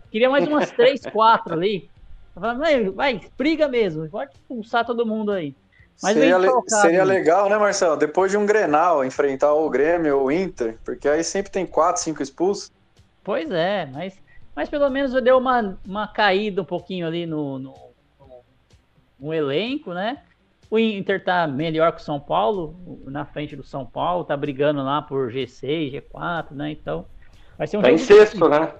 Queria 0.09 0.27
mais 0.27 0.47
umas 0.47 0.71
três, 0.71 1.01
quatro 1.05 1.53
ali. 1.53 1.87
Falava, 2.33 2.59
vai, 2.95 3.21
briga 3.37 3.67
mesmo. 3.67 4.09
Pode 4.09 4.31
expulsar 4.33 4.83
todo 4.87 5.05
mundo 5.05 5.31
aí. 5.31 5.53
Mas 6.01 6.13
seria, 6.13 6.39
desfalcado, 6.39 6.81
seria 6.81 7.05
né? 7.05 7.13
legal, 7.13 7.47
né, 7.47 7.59
Marcelo? 7.59 7.95
Depois 7.95 8.31
de 8.31 8.37
um 8.37 8.45
Grenal, 8.47 9.05
enfrentar 9.05 9.53
o 9.53 9.69
Grêmio 9.69 10.17
ou 10.17 10.25
o 10.25 10.31
Inter, 10.31 10.79
porque 10.83 11.07
aí 11.07 11.23
sempre 11.23 11.51
tem 11.51 11.63
quatro, 11.63 12.01
cinco 12.01 12.23
expulsos. 12.23 12.71
Pois 13.23 13.51
é, 13.51 13.85
mas, 13.85 14.19
mas 14.55 14.67
pelo 14.67 14.89
menos 14.89 15.13
deu 15.21 15.37
uma, 15.37 15.77
uma 15.85 16.07
caída 16.07 16.63
um 16.63 16.65
pouquinho 16.65 17.05
ali 17.05 17.27
no, 17.27 17.59
no, 17.59 17.73
no- 18.19 18.43
no 19.19 19.31
elenco, 19.31 19.93
né? 19.93 20.23
O 20.69 20.77
Inter 20.77 21.23
tá 21.23 21.47
melhor 21.47 21.91
que 21.91 22.01
o 22.01 22.03
São 22.03 22.19
Paulo, 22.19 23.01
na 23.05 23.25
frente 23.25 23.55
do 23.55 23.63
São 23.63 23.85
Paulo, 23.85 24.23
tá 24.23 24.37
brigando 24.37 24.83
lá 24.83 25.01
por 25.01 25.31
G6, 25.31 25.93
G4, 25.93 26.51
né? 26.51 26.71
Então 26.71 27.05
vai 27.57 27.65
ser 27.65 27.77
um 27.77 27.81
Tá 27.81 27.91
em 27.91 27.97
jogo 27.97 28.07
sexto, 28.07 28.35
difícil, 28.35 28.49
né? 28.49 28.73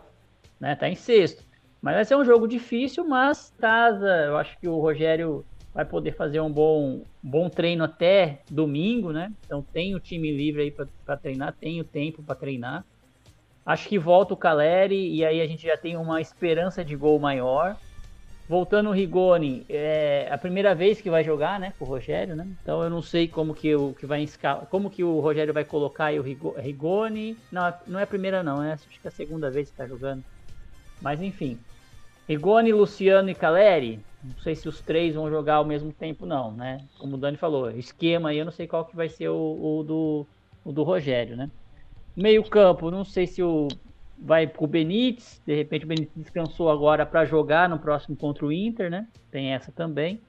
né? 0.60 0.76
Tá 0.76 0.88
em 0.88 0.96
sexto. 0.96 1.44
Mas 1.82 1.96
vai 1.96 2.06
ser 2.06 2.16
um 2.16 2.26
jogo 2.26 2.48
difícil, 2.48 3.08
mas 3.08 3.54
casa, 3.58 4.26
eu 4.26 4.38
acho 4.38 4.60
que 4.60 4.68
o 4.68 4.80
Rogério 4.80 5.46
vai 5.74 5.86
poder 5.86 6.12
fazer 6.12 6.42
um 6.42 6.52
bom, 6.52 7.04
bom 7.24 7.50
treino 7.50 7.84
até 7.84 8.42
domingo, 8.52 9.12
né? 9.12 9.32
Então 9.46 9.62
tem 9.62 9.96
o 9.96 10.00
time 10.00 10.32
livre 10.32 10.64
aí 10.64 10.72
para 11.06 11.18
treinar, 11.18 11.54
tem 11.54 11.80
o 11.80 11.84
tempo 11.84 12.22
para 12.22 12.36
treinar. 12.36 12.86
Acho 13.66 13.88
que 13.88 13.98
volta 13.98 14.34
o 14.34 14.38
Caleri 14.38 15.14
e 15.14 15.24
aí 15.24 15.42
a 15.42 15.48
gente 15.48 15.66
já 15.66 15.78
tem 15.78 15.96
uma 15.96 16.20
esperança 16.20 16.84
de 16.84 16.96
gol 16.96 17.20
maior. 17.20 17.78
Voltando 18.50 18.90
o 18.90 18.92
Rigoni, 18.92 19.64
é 19.70 20.28
a 20.32 20.36
primeira 20.36 20.74
vez 20.74 21.00
que 21.00 21.08
vai 21.08 21.24
jogar, 21.24 21.60
né, 21.60 21.72
com 21.78 21.86
o 21.86 21.88
Rogério, 21.88 22.36
né? 22.36 22.48
Então 22.64 22.82
eu 22.82 22.90
não 22.90 23.00
sei 23.00 23.28
como 23.28 23.54
que 23.54 23.76
o 23.76 23.94
que 23.94 24.08
vai 24.08 24.26
como 24.72 24.90
que 24.90 25.04
o 25.04 25.20
Rogério 25.20 25.54
vai 25.54 25.64
colocar 25.64 26.12
o 26.16 26.24
Rigo- 26.24 26.56
Rigoni. 26.58 27.38
Não, 27.52 27.72
não 27.86 28.00
é 28.00 28.04
a 28.04 28.08
primeira 28.08 28.42
não, 28.42 28.60
né? 28.62 28.74
Acho 28.74 28.88
que 28.88 29.06
é 29.06 29.08
a 29.08 29.12
segunda 29.12 29.52
vez 29.52 29.70
que 29.70 29.78
tá 29.78 29.86
jogando. 29.86 30.24
Mas 31.00 31.22
enfim. 31.22 31.60
Rigoni, 32.28 32.74
Luciano 32.74 33.30
e 33.30 33.36
Caleri. 33.36 34.04
Não 34.24 34.36
sei 34.40 34.56
se 34.56 34.68
os 34.68 34.82
três 34.82 35.14
vão 35.14 35.30
jogar 35.30 35.56
ao 35.56 35.66
mesmo 35.66 35.94
tempo, 35.94 36.26
não, 36.26 36.52
né? 36.52 36.80
Como 36.98 37.18
o 37.18 37.20
Dani 37.20 37.38
falou, 37.38 37.70
esquema 37.70 38.30
aí, 38.30 38.40
eu 38.40 38.46
não 38.46 38.52
sei 38.52 38.68
qual 38.68 38.84
que 38.84 38.96
vai 38.96 39.10
ser 39.10 39.30
o, 39.30 39.36
o 39.80 39.84
do, 39.84 40.28
o 40.66 40.72
do 40.72 40.82
Rogério, 40.82 41.38
né? 41.38 41.52
Meio 42.16 42.44
campo, 42.44 42.90
não 42.90 43.06
sei 43.06 43.28
se 43.28 43.44
o 43.44 43.68
vai 44.22 44.46
pro 44.46 44.68
Benítez, 44.68 45.42
de 45.46 45.56
repente 45.56 45.86
o 45.86 45.88
Benítez 45.88 46.16
descansou 46.16 46.70
agora 46.70 47.06
para 47.06 47.26
jogar 47.26 47.70
no 47.70 47.80
próximo 47.80 48.16
contra 48.16 48.46
o 48.46 48.52
Inter, 48.52 48.90
né? 48.90 49.08
Tem 49.32 49.54
essa 49.54 49.72
também, 49.72 50.20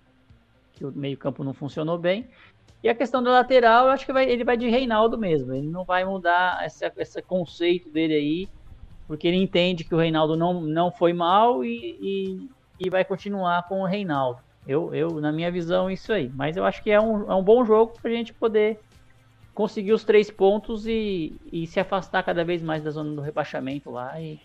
que 0.72 0.84
o 0.84 0.92
meio 0.92 1.16
campo 1.16 1.42
não 1.42 1.52
funcionou 1.52 1.98
bem. 1.98 2.28
E 2.82 2.88
a 2.88 2.94
questão 2.94 3.22
da 3.22 3.30
lateral, 3.30 3.86
eu 3.86 3.90
acho 3.90 4.06
que 4.06 4.12
vai, 4.12 4.30
ele 4.30 4.44
vai 4.44 4.56
de 4.56 4.68
Reinaldo 4.68 5.18
mesmo, 5.18 5.52
ele 5.52 5.66
não 5.66 5.84
vai 5.84 6.04
mudar 6.04 6.64
essa, 6.64 6.90
esse 6.96 7.20
conceito 7.20 7.90
dele 7.90 8.14
aí, 8.14 8.48
porque 9.06 9.28
ele 9.28 9.36
entende 9.36 9.84
que 9.84 9.94
o 9.94 9.98
Reinaldo 9.98 10.36
não, 10.36 10.60
não 10.60 10.90
foi 10.90 11.12
mal 11.12 11.64
e, 11.64 11.98
e, 12.00 12.48
e 12.78 12.88
vai 12.88 13.04
continuar 13.04 13.68
com 13.68 13.82
o 13.82 13.86
Reinaldo. 13.86 14.40
Eu, 14.66 14.94
eu, 14.94 15.20
na 15.20 15.32
minha 15.32 15.50
visão, 15.50 15.90
isso 15.90 16.12
aí. 16.12 16.30
Mas 16.34 16.56
eu 16.56 16.64
acho 16.64 16.82
que 16.82 16.90
é 16.90 17.00
um, 17.00 17.30
é 17.30 17.34
um 17.34 17.42
bom 17.42 17.64
jogo 17.64 17.94
para 18.00 18.10
a 18.10 18.14
gente 18.14 18.32
poder 18.32 18.78
conseguir 19.54 19.92
os 19.92 20.04
três 20.04 20.30
pontos 20.30 20.86
e, 20.86 21.34
e 21.52 21.66
se 21.66 21.80
afastar 21.80 22.22
cada 22.22 22.44
vez 22.44 22.62
mais 22.62 22.82
da 22.82 22.90
zona 22.90 23.14
do 23.14 23.20
rebaixamento 23.20 23.90
lá 23.90 24.20
e 24.20 24.40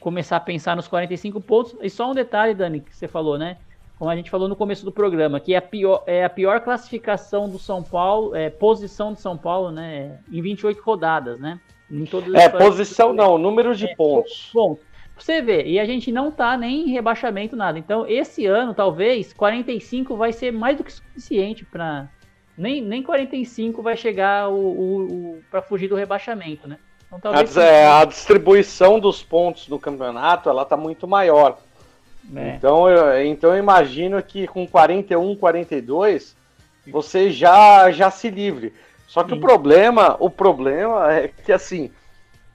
começar 0.00 0.36
a 0.36 0.40
pensar 0.40 0.76
nos 0.76 0.88
45 0.88 1.40
pontos. 1.40 1.76
E 1.80 1.90
só 1.90 2.10
um 2.10 2.14
detalhe, 2.14 2.54
Dani, 2.54 2.80
que 2.80 2.94
você 2.94 3.08
falou, 3.08 3.38
né? 3.38 3.58
Como 3.98 4.10
a 4.10 4.16
gente 4.16 4.30
falou 4.30 4.48
no 4.48 4.54
começo 4.54 4.84
do 4.84 4.92
programa, 4.92 5.40
que 5.40 5.54
é 5.54 5.56
a 5.56 5.62
pior, 5.62 6.04
é 6.06 6.24
a 6.24 6.30
pior 6.30 6.60
classificação 6.60 7.48
do 7.48 7.58
São 7.58 7.82
Paulo, 7.82 8.34
é, 8.34 8.48
posição 8.48 9.12
do 9.12 9.18
São 9.18 9.36
Paulo, 9.36 9.72
né? 9.72 10.20
Em 10.30 10.40
28 10.40 10.80
rodadas, 10.80 11.40
né? 11.40 11.60
Em 11.90 12.04
todas 12.04 12.32
as 12.32 12.42
É, 12.42 12.48
45 12.48 12.58
posição 12.58 13.12
não, 13.12 13.36
número 13.36 13.74
de 13.74 13.92
pontos. 13.96 14.50
Bom, 14.54 14.76
pra 14.76 15.24
você 15.24 15.42
ver, 15.42 15.66
e 15.66 15.80
a 15.80 15.84
gente 15.84 16.12
não 16.12 16.30
tá 16.30 16.56
nem 16.56 16.88
em 16.88 16.92
rebaixamento, 16.92 17.56
nada. 17.56 17.76
Então, 17.76 18.06
esse 18.06 18.46
ano, 18.46 18.72
talvez, 18.72 19.32
45 19.32 20.16
vai 20.16 20.32
ser 20.32 20.52
mais 20.52 20.76
do 20.76 20.84
que 20.84 20.92
suficiente 20.92 21.64
para 21.64 22.08
Nem, 22.58 22.82
nem 22.82 23.02
45 23.02 23.80
vai 23.80 23.96
chegar 23.96 24.48
o, 24.48 24.54
o, 24.54 24.96
o 25.36 25.42
para 25.48 25.62
fugir 25.62 25.88
do 25.88 25.94
rebaixamento, 25.94 26.66
né? 26.66 26.76
Então, 27.06 27.18
A, 27.18 27.20
talvez. 27.20 27.48
dis- 27.50 27.56
é, 27.56 27.86
a 27.86 28.04
distribuição 28.04 28.98
dos 28.98 29.22
pontos 29.22 29.68
do 29.68 29.78
campeonato 29.78 30.50
ela 30.50 30.64
tá 30.64 30.76
muito 30.76 31.06
maior. 31.06 31.58
É. 32.34 32.50
Então, 32.50 32.90
eu, 32.90 33.24
então 33.24 33.52
eu 33.52 33.58
imagino 33.58 34.22
que 34.22 34.46
com 34.48 34.66
41, 34.66 35.36
42 35.36 36.36
você 36.88 37.30
já 37.30 37.90
já 37.92 38.10
se 38.10 38.28
livre. 38.28 38.74
Só 39.06 39.22
que 39.22 39.30
Sim. 39.30 39.38
o 39.38 39.40
problema, 39.40 40.16
o 40.20 40.28
problema 40.28 41.14
é 41.14 41.28
que 41.28 41.52
assim, 41.52 41.90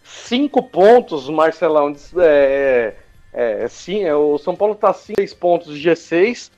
cinco 0.04 0.62
pontos, 0.62 1.30
Marcelão, 1.30 1.96
é, 2.18 2.94
é, 3.32 3.68
sim, 3.68 4.04
é, 4.04 4.14
o 4.14 4.38
São 4.38 4.56
Paulo 4.56 4.76
tá 4.76 4.94
6 4.94 5.34
pontos 5.34 5.70
do 5.70 5.74
G6 5.74 6.52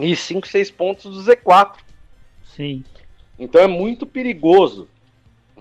e 0.00 0.16
5, 0.16 0.48
6 0.48 0.70
pontos 0.70 1.04
do 1.12 1.30
Z4. 1.30 1.87
Sim. 2.58 2.82
Então 3.38 3.60
é 3.62 3.68
muito 3.68 4.04
perigoso. 4.04 4.88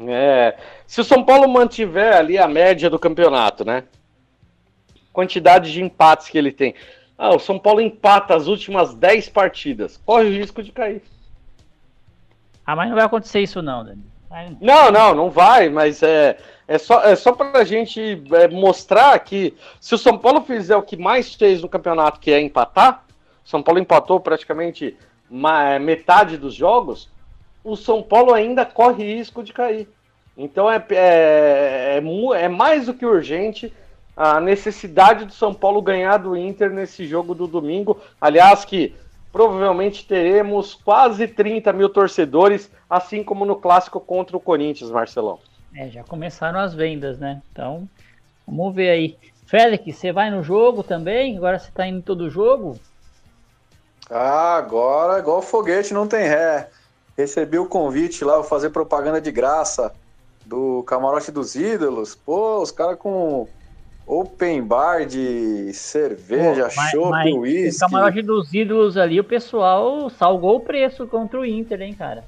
É, 0.07 0.57
se 0.87 0.99
o 0.99 1.03
São 1.03 1.23
Paulo 1.23 1.47
mantiver 1.47 2.15
ali 2.17 2.37
a 2.39 2.47
média 2.47 2.89
do 2.89 2.97
campeonato, 2.99 3.63
né? 3.63 3.83
Quantidade 5.13 5.71
de 5.71 5.81
empates 5.81 6.27
que 6.27 6.37
ele 6.37 6.51
tem. 6.51 6.73
Ah, 7.17 7.35
o 7.35 7.39
São 7.39 7.57
Paulo 7.59 7.81
empata 7.81 8.35
as 8.35 8.47
últimas 8.47 8.95
10 8.95 9.29
partidas. 9.29 9.99
Corre 10.05 10.25
o 10.25 10.31
risco 10.33 10.61
de 10.63 10.71
cair. 10.71 11.03
Ah, 12.65 12.75
mas 12.75 12.89
não 12.89 12.95
vai 12.95 13.05
acontecer 13.05 13.41
isso, 13.41 13.61
não, 13.61 13.83
Dani. 13.85 14.03
Vai- 14.29 14.57
Não, 14.59 14.91
não, 14.91 15.15
não 15.15 15.29
vai, 15.29 15.69
mas 15.69 16.03
é, 16.03 16.37
é 16.67 16.77
só, 16.77 17.01
é 17.03 17.15
só 17.15 17.31
pra 17.31 17.63
gente 17.63 18.21
é, 18.33 18.47
mostrar 18.47 19.17
que 19.19 19.55
se 19.79 19.95
o 19.95 19.97
São 19.99 20.17
Paulo 20.17 20.41
fizer 20.41 20.75
o 20.75 20.83
que 20.83 20.97
mais 20.97 21.33
fez 21.35 21.61
no 21.61 21.69
campeonato, 21.69 22.19
que 22.19 22.31
é 22.31 22.41
empatar, 22.41 23.05
o 23.45 23.49
São 23.49 23.63
Paulo 23.63 23.79
empatou 23.79 24.19
praticamente 24.19 24.97
metade 25.29 26.37
dos 26.37 26.53
jogos, 26.53 27.09
o 27.63 27.75
São 27.75 28.01
Paulo 28.01 28.33
ainda 28.33 28.65
corre 28.65 29.15
risco 29.15 29.43
de 29.43 29.53
cair. 29.53 29.87
Então 30.37 30.69
é, 30.69 30.83
é, 30.91 31.99
é, 31.99 32.43
é 32.43 32.47
mais 32.47 32.85
do 32.85 32.93
que 32.93 33.05
urgente 33.05 33.73
a 34.15 34.39
necessidade 34.39 35.25
do 35.25 35.33
São 35.33 35.53
Paulo 35.53 35.81
ganhar 35.81 36.17
do 36.17 36.35
Inter 36.35 36.71
nesse 36.71 37.05
jogo 37.05 37.35
do 37.35 37.45
domingo. 37.45 37.99
Aliás, 38.19 38.65
que 38.65 38.95
provavelmente 39.31 40.05
teremos 40.05 40.73
quase 40.73 41.27
30 41.27 41.71
mil 41.73 41.89
torcedores, 41.89 42.71
assim 42.89 43.23
como 43.23 43.45
no 43.45 43.55
clássico 43.55 43.99
contra 43.99 44.35
o 44.35 44.39
Corinthians, 44.39 44.89
Marcelão. 44.89 45.39
É, 45.75 45.89
já 45.89 46.03
começaram 46.03 46.59
as 46.59 46.73
vendas, 46.73 47.19
né? 47.19 47.41
Então, 47.51 47.87
vamos 48.47 48.73
ver 48.73 48.89
aí. 48.89 49.17
Félix, 49.45 49.95
você 49.95 50.11
vai 50.11 50.31
no 50.31 50.41
jogo 50.41 50.81
também? 50.81 51.37
Agora 51.37 51.59
você 51.59 51.69
tá 51.71 51.87
indo 51.87 52.01
todo 52.01 52.29
jogo? 52.29 52.79
Ah, 54.09 54.55
agora, 54.55 55.19
igual 55.19 55.41
foguete, 55.41 55.93
não 55.93 56.07
tem 56.07 56.27
ré. 56.27 56.69
Recebi 57.17 57.57
o 57.57 57.65
convite 57.65 58.23
lá, 58.23 58.35
vou 58.35 58.43
fazer 58.43 58.69
propaganda 58.69 59.19
de 59.19 59.31
graça 59.31 59.91
do 60.45 60.83
Camarote 60.83 61.31
dos 61.31 61.55
Ídolos. 61.55 62.15
Pô, 62.15 62.61
os 62.61 62.71
caras 62.71 62.97
com 62.97 63.47
open 64.05 64.63
bar 64.63 65.05
de 65.05 65.73
cerveja, 65.73 66.69
chopp, 66.69 67.09
mas 67.09 67.33
O 67.33 67.39
uísque. 67.39 67.79
camarote 67.79 68.21
dos 68.21 68.53
ídolos 68.53 68.95
ali, 68.95 69.19
o 69.19 69.23
pessoal 69.23 70.09
salgou 70.09 70.55
o 70.55 70.59
preço 70.61 71.05
contra 71.07 71.39
o 71.39 71.45
Inter, 71.45 71.81
hein, 71.81 71.93
cara? 71.93 72.23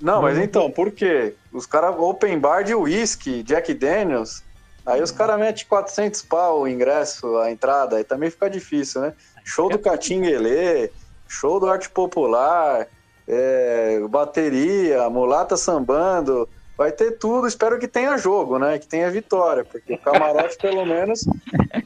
Não, 0.00 0.22
mas 0.22 0.38
então, 0.38 0.70
por 0.70 0.90
quê? 0.90 1.34
Os 1.52 1.66
caras 1.66 1.94
open 1.98 2.38
bar 2.38 2.62
de 2.62 2.74
uísque, 2.74 3.42
Jack 3.42 3.74
Daniels. 3.74 4.42
Aí 4.86 5.02
os 5.02 5.10
caras 5.10 5.38
metem 5.38 5.66
400 5.68 6.22
pau 6.22 6.62
o 6.62 6.68
ingresso, 6.68 7.36
a 7.36 7.50
entrada, 7.50 7.96
aí 7.96 8.04
também 8.04 8.30
fica 8.30 8.48
difícil, 8.48 9.02
né? 9.02 9.12
Show 9.44 9.68
do 9.68 9.78
Catinguelê, 9.78 10.90
show 11.30 11.60
do 11.60 11.68
Arte 11.68 11.88
Popular, 11.88 12.88
é, 13.26 14.00
bateria, 14.10 15.08
mulata 15.08 15.56
sambando, 15.56 16.48
vai 16.76 16.90
ter 16.90 17.12
tudo. 17.12 17.46
Espero 17.46 17.78
que 17.78 17.86
tenha 17.86 18.18
jogo, 18.18 18.58
né? 18.58 18.78
Que 18.78 18.86
tenha 18.88 19.10
vitória, 19.10 19.64
porque 19.64 19.94
o 19.94 19.98
camarote, 19.98 20.58
pelo 20.60 20.84
menos, 20.84 21.24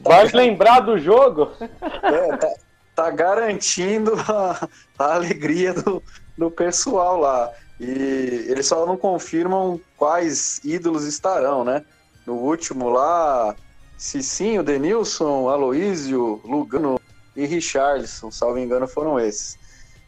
Vai 0.01 0.27
lembrar 0.29 0.79
do 0.79 0.97
jogo? 0.97 1.51
é, 1.59 2.37
tá, 2.37 2.53
tá 2.95 3.09
garantindo 3.11 4.13
a, 4.27 4.67
a 4.97 5.13
alegria 5.15 5.73
do, 5.73 6.01
do 6.37 6.49
pessoal 6.49 7.19
lá. 7.19 7.51
E 7.79 8.45
eles 8.47 8.65
só 8.65 8.85
não 8.85 8.97
confirmam 8.97 9.79
quais 9.97 10.59
ídolos 10.63 11.05
estarão, 11.05 11.63
né? 11.63 11.83
No 12.25 12.33
último 12.33 12.89
lá, 12.89 13.55
Cicinho, 13.97 14.63
Denilson, 14.63 15.49
Aloísio, 15.49 16.41
Lugano 16.43 16.99
e 17.35 17.45
Richarlison, 17.45 18.31
salvo 18.31 18.59
engano, 18.59 18.87
foram 18.87 19.19
esses. 19.19 19.57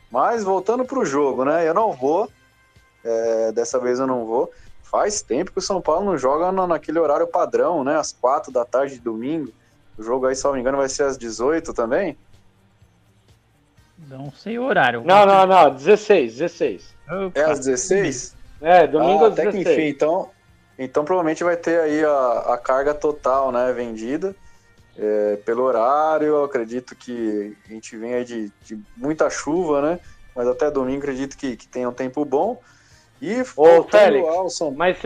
Mas 0.10 0.44
voltando 0.44 0.86
pro 0.86 1.06
jogo, 1.06 1.44
né? 1.44 1.68
Eu 1.68 1.74
não 1.74 1.92
vou, 1.92 2.32
é, 3.04 3.52
dessa 3.52 3.80
vez 3.80 4.00
eu 4.00 4.08
não 4.08 4.26
vou. 4.26 4.52
faz 4.84 5.22
tempo 5.22 5.52
que 5.52 5.60
o 5.60 5.62
São 5.62 5.82
Paulo 5.82 6.06
não 6.06 6.18
joga 6.18 6.52
na, 6.52 6.66
naquele 6.66 7.00
horário 7.00 7.28
padrão, 7.28 7.84
né? 7.84 7.98
Às 7.98 8.14
quatro 8.14 8.52
da 8.52 8.64
tarde 8.64 8.96
de 8.96 9.02
domingo. 9.02 9.52
O 9.98 10.04
jogo 10.04 10.28
aí, 10.28 10.36
me 10.54 10.60
engano, 10.60 10.78
vai 10.78 10.88
ser 10.88 11.04
às 11.04 11.18
18 11.18 11.74
também? 11.74 12.18
Não 14.08 14.32
sei 14.32 14.58
o 14.58 14.64
horário. 14.64 15.04
Não, 15.04 15.26
não, 15.26 15.46
não, 15.46 15.74
16, 15.74 16.38
16. 16.38 16.96
É 17.34 17.42
às 17.42 17.60
16? 17.60 18.36
É, 18.62 18.88
domingo 18.88 19.26
ah, 19.26 19.28
às 19.28 19.34
até 19.34 19.46
16. 19.46 19.66
que 19.66 19.74
enfim, 19.74 19.90
então, 19.90 20.30
então 20.78 21.04
provavelmente 21.04 21.44
vai 21.44 21.58
ter 21.58 21.80
aí 21.80 22.06
a, 22.06 22.54
a 22.54 22.58
carga 22.58 22.94
total, 22.94 23.52
né, 23.52 23.74
vendida. 23.74 24.36
É, 24.98 25.38
pelo 25.46 25.64
horário, 25.64 26.28
eu 26.28 26.44
acredito 26.44 26.96
que 26.96 27.56
a 27.66 27.72
gente 27.72 27.96
vem 27.96 28.16
aí 28.16 28.26
de, 28.26 28.52
de 28.64 28.80
muita 28.96 29.30
chuva, 29.30 29.82
né? 29.82 30.00
Mas 30.36 30.48
até 30.48 30.72
domingo 30.72 31.00
acredito 31.00 31.38
que, 31.38 31.56
que 31.56 31.68
tenha 31.68 31.88
um 31.88 31.94
tempo 31.94 32.26
bom. 32.26 32.60
E 33.22 33.42
Ô, 33.56 33.84
Félix, 33.84 34.28
ao 34.28 34.50
São 34.50 34.72
Mas 34.72 34.98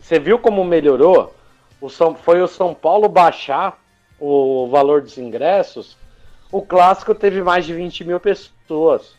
você 0.00 0.18
viu 0.18 0.38
como 0.38 0.64
melhorou? 0.64 1.34
O 1.80 1.88
São, 1.88 2.14
foi 2.14 2.40
o 2.40 2.48
São 2.48 2.74
Paulo 2.74 3.08
baixar 3.08 3.80
o 4.18 4.68
valor 4.68 5.02
dos 5.02 5.18
ingressos. 5.18 5.96
O 6.50 6.62
clássico 6.62 7.14
teve 7.14 7.42
mais 7.42 7.64
de 7.64 7.74
20 7.74 8.04
mil 8.04 8.20
pessoas. 8.20 9.14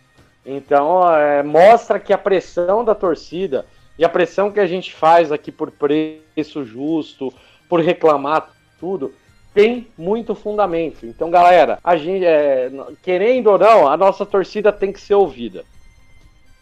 Então 0.45 1.09
é, 1.13 1.43
mostra 1.43 1.99
que 1.99 2.13
a 2.13 2.17
pressão 2.17 2.83
da 2.83 2.95
torcida 2.95 3.65
e 3.97 4.05
a 4.05 4.09
pressão 4.09 4.51
que 4.51 4.59
a 4.59 4.67
gente 4.67 4.93
faz 4.93 5.31
aqui 5.31 5.51
por 5.51 5.71
preço 5.71 6.63
justo, 6.63 7.33
por 7.67 7.81
reclamar 7.81 8.49
tudo, 8.79 9.13
tem 9.57 9.88
muito 9.97 10.35
fundamento. 10.35 11.03
Então, 11.07 11.31
galera, 11.31 11.79
a 11.84 11.97
gente, 11.97 12.23
é, 12.23 12.69
querendo 13.01 13.47
ou 13.47 13.57
não, 13.57 13.88
a 13.88 13.97
nossa 13.97 14.23
torcida 14.23 14.71
tem 14.71 14.93
que 14.93 15.01
ser 15.01 15.15
ouvida. 15.15 15.65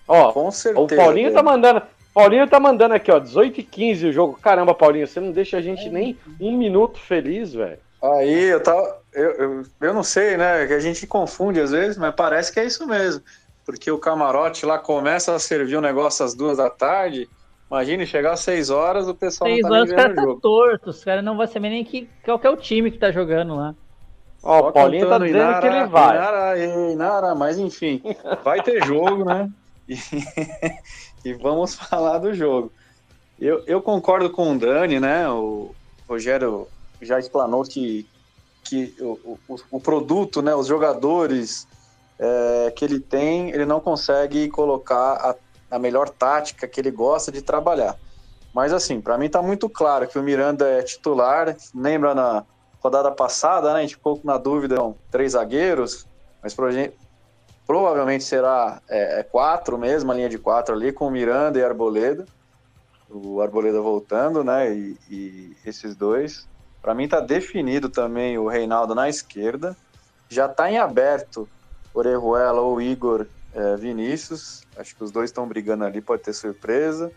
Ó, 0.07 0.31
Com 0.31 0.49
certeza. 0.49 0.81
o 0.81 0.87
Paulinho 0.95 1.33
tá 1.33 1.43
mandando. 1.43 1.81
Paulinho 2.13 2.47
tá 2.47 2.57
mandando 2.57 2.93
aqui, 2.93 3.11
ó, 3.11 3.19
18 3.19 3.59
e 3.59 3.63
15 3.63 4.07
o 4.07 4.13
jogo. 4.13 4.39
Caramba, 4.41 4.73
Paulinho, 4.73 5.05
você 5.05 5.19
não 5.19 5.33
deixa 5.33 5.57
a 5.57 5.61
gente 5.61 5.89
nem 5.89 6.17
um 6.39 6.55
minuto 6.55 6.97
feliz, 6.97 7.53
velho. 7.53 7.79
Aí 8.01 8.43
eu 8.43 8.63
tava. 8.63 8.97
Eu, 9.11 9.31
eu, 9.31 9.63
eu 9.81 9.93
não 9.93 10.03
sei, 10.03 10.37
né? 10.37 10.65
Que 10.65 10.73
a 10.73 10.79
gente 10.79 11.05
confunde 11.05 11.59
às 11.59 11.71
vezes, 11.71 11.97
mas 11.97 12.15
parece 12.15 12.53
que 12.53 12.61
é 12.61 12.65
isso 12.65 12.87
mesmo. 12.87 13.21
Porque 13.65 13.91
o 13.91 13.97
camarote 13.97 14.65
lá 14.65 14.79
começa 14.79 15.35
a 15.35 15.39
servir 15.39 15.75
o 15.75 15.81
negócio 15.81 16.23
às 16.23 16.33
duas 16.33 16.57
da 16.57 16.69
tarde. 16.69 17.27
Imagine 17.69 18.05
chegar 18.05 18.33
às 18.33 18.41
seis 18.41 18.69
horas, 18.69 19.07
o 19.07 19.15
pessoal 19.15 19.49
Seis 19.49 19.63
não 19.63 19.69
tá 19.69 19.75
horas 19.75 19.89
nem 19.89 19.97
vendo 19.97 20.11
o 20.11 20.15
tá 20.15 20.21
jogo. 20.21 20.41
torto, 20.41 20.89
os 20.91 21.03
caras 21.03 21.23
não 21.23 21.35
vão 21.35 21.47
saber 21.47 21.69
nem 21.69 21.83
que, 21.83 22.07
qual 22.23 22.37
que 22.37 22.45
é 22.45 22.49
o 22.49 22.57
time 22.57 22.91
que 22.91 22.97
tá 22.99 23.11
jogando 23.11 23.55
lá. 23.55 23.73
Ó, 24.43 24.69
o 24.69 24.71
Paulinho 24.71 25.09
tá 25.09 25.17
dizendo 25.17 25.59
que 25.59 25.67
Inara, 25.67 25.67
ele 25.67 25.87
vai. 25.87 26.15
Inara, 26.15 26.65
Inara, 26.93 27.35
mas 27.35 27.57
enfim, 27.57 28.01
vai 28.43 28.61
ter 28.61 28.83
jogo, 28.85 29.25
né? 29.25 29.49
E, 29.87 31.29
e 31.29 31.33
vamos 31.33 31.75
falar 31.75 32.17
do 32.17 32.33
jogo. 32.33 32.71
Eu, 33.39 33.63
eu 33.67 33.81
concordo 33.81 34.29
com 34.31 34.51
o 34.51 34.57
Dani, 34.57 34.99
né? 34.99 35.29
O 35.29 35.75
Rogério 36.07 36.67
já 37.01 37.19
explanou 37.19 37.63
que, 37.63 38.07
que 38.63 38.95
o, 38.99 39.37
o, 39.47 39.55
o 39.71 39.79
produto, 39.79 40.41
né? 40.41 40.55
Os 40.55 40.65
jogadores 40.67 41.67
é, 42.17 42.73
que 42.75 42.85
ele 42.85 42.99
tem, 42.99 43.49
ele 43.49 43.65
não 43.65 43.79
consegue 43.79 44.47
colocar 44.49 45.13
a, 45.13 45.35
a 45.69 45.79
melhor 45.79 46.09
tática 46.09 46.67
que 46.67 46.79
ele 46.79 46.91
gosta 46.91 47.31
de 47.31 47.41
trabalhar. 47.41 47.97
Mas 48.53 48.71
assim, 48.71 49.01
para 49.01 49.17
mim 49.17 49.29
tá 49.29 49.41
muito 49.41 49.69
claro 49.69 50.07
que 50.07 50.17
o 50.17 50.23
Miranda 50.23 50.67
é 50.67 50.81
titular. 50.81 51.55
Lembra 51.73 52.15
na 52.15 52.45
rodada 52.79 53.11
passada, 53.11 53.73
né? 53.73 53.79
A 53.79 53.81
gente 53.81 53.95
ficou 53.95 54.21
na 54.23 54.37
dúvida, 54.37 54.75
não, 54.75 54.95
três 55.11 55.33
zagueiros, 55.33 56.07
mas 56.41 56.55
provavelmente 57.65 58.23
será 58.23 58.81
é, 58.87 59.19
é 59.19 59.23
quatro 59.23 59.77
mesmo, 59.77 60.11
a 60.11 60.15
linha 60.15 60.29
de 60.29 60.37
quatro 60.37 60.73
ali, 60.73 60.93
com 60.93 61.07
o 61.07 61.11
Miranda 61.11 61.59
e 61.59 61.63
Arboleda. 61.63 62.25
O 63.09 63.41
Arboleda 63.41 63.81
voltando, 63.81 64.43
né? 64.43 64.73
E, 64.73 64.97
e 65.09 65.57
esses 65.65 65.95
dois. 65.95 66.47
Para 66.81 66.93
mim 66.93 67.07
tá 67.07 67.19
definido 67.19 67.89
também 67.89 68.37
o 68.37 68.47
Reinaldo 68.47 68.93
na 68.93 69.09
esquerda. 69.09 69.75
Já 70.29 70.47
tá 70.47 70.71
em 70.71 70.77
aberto 70.77 71.49
Orejuela 71.93 72.61
ou 72.61 72.81
Igor 72.81 73.25
é, 73.55 73.75
Vinícius. 73.77 74.63
Acho 74.77 74.95
que 74.95 75.03
os 75.03 75.11
dois 75.11 75.29
estão 75.29 75.47
brigando 75.47 75.85
ali, 75.85 76.01
pode 76.01 76.21
ter 76.21 76.33
surpresa. 76.33 77.11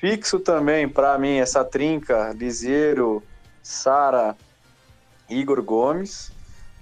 Fixo 0.00 0.38
também, 0.38 0.88
para 0.88 1.18
mim, 1.18 1.38
essa 1.38 1.64
trinca, 1.64 2.32
Liseiro, 2.32 3.22
Sara, 3.62 4.36
Igor 5.28 5.60
Gomes. 5.62 6.30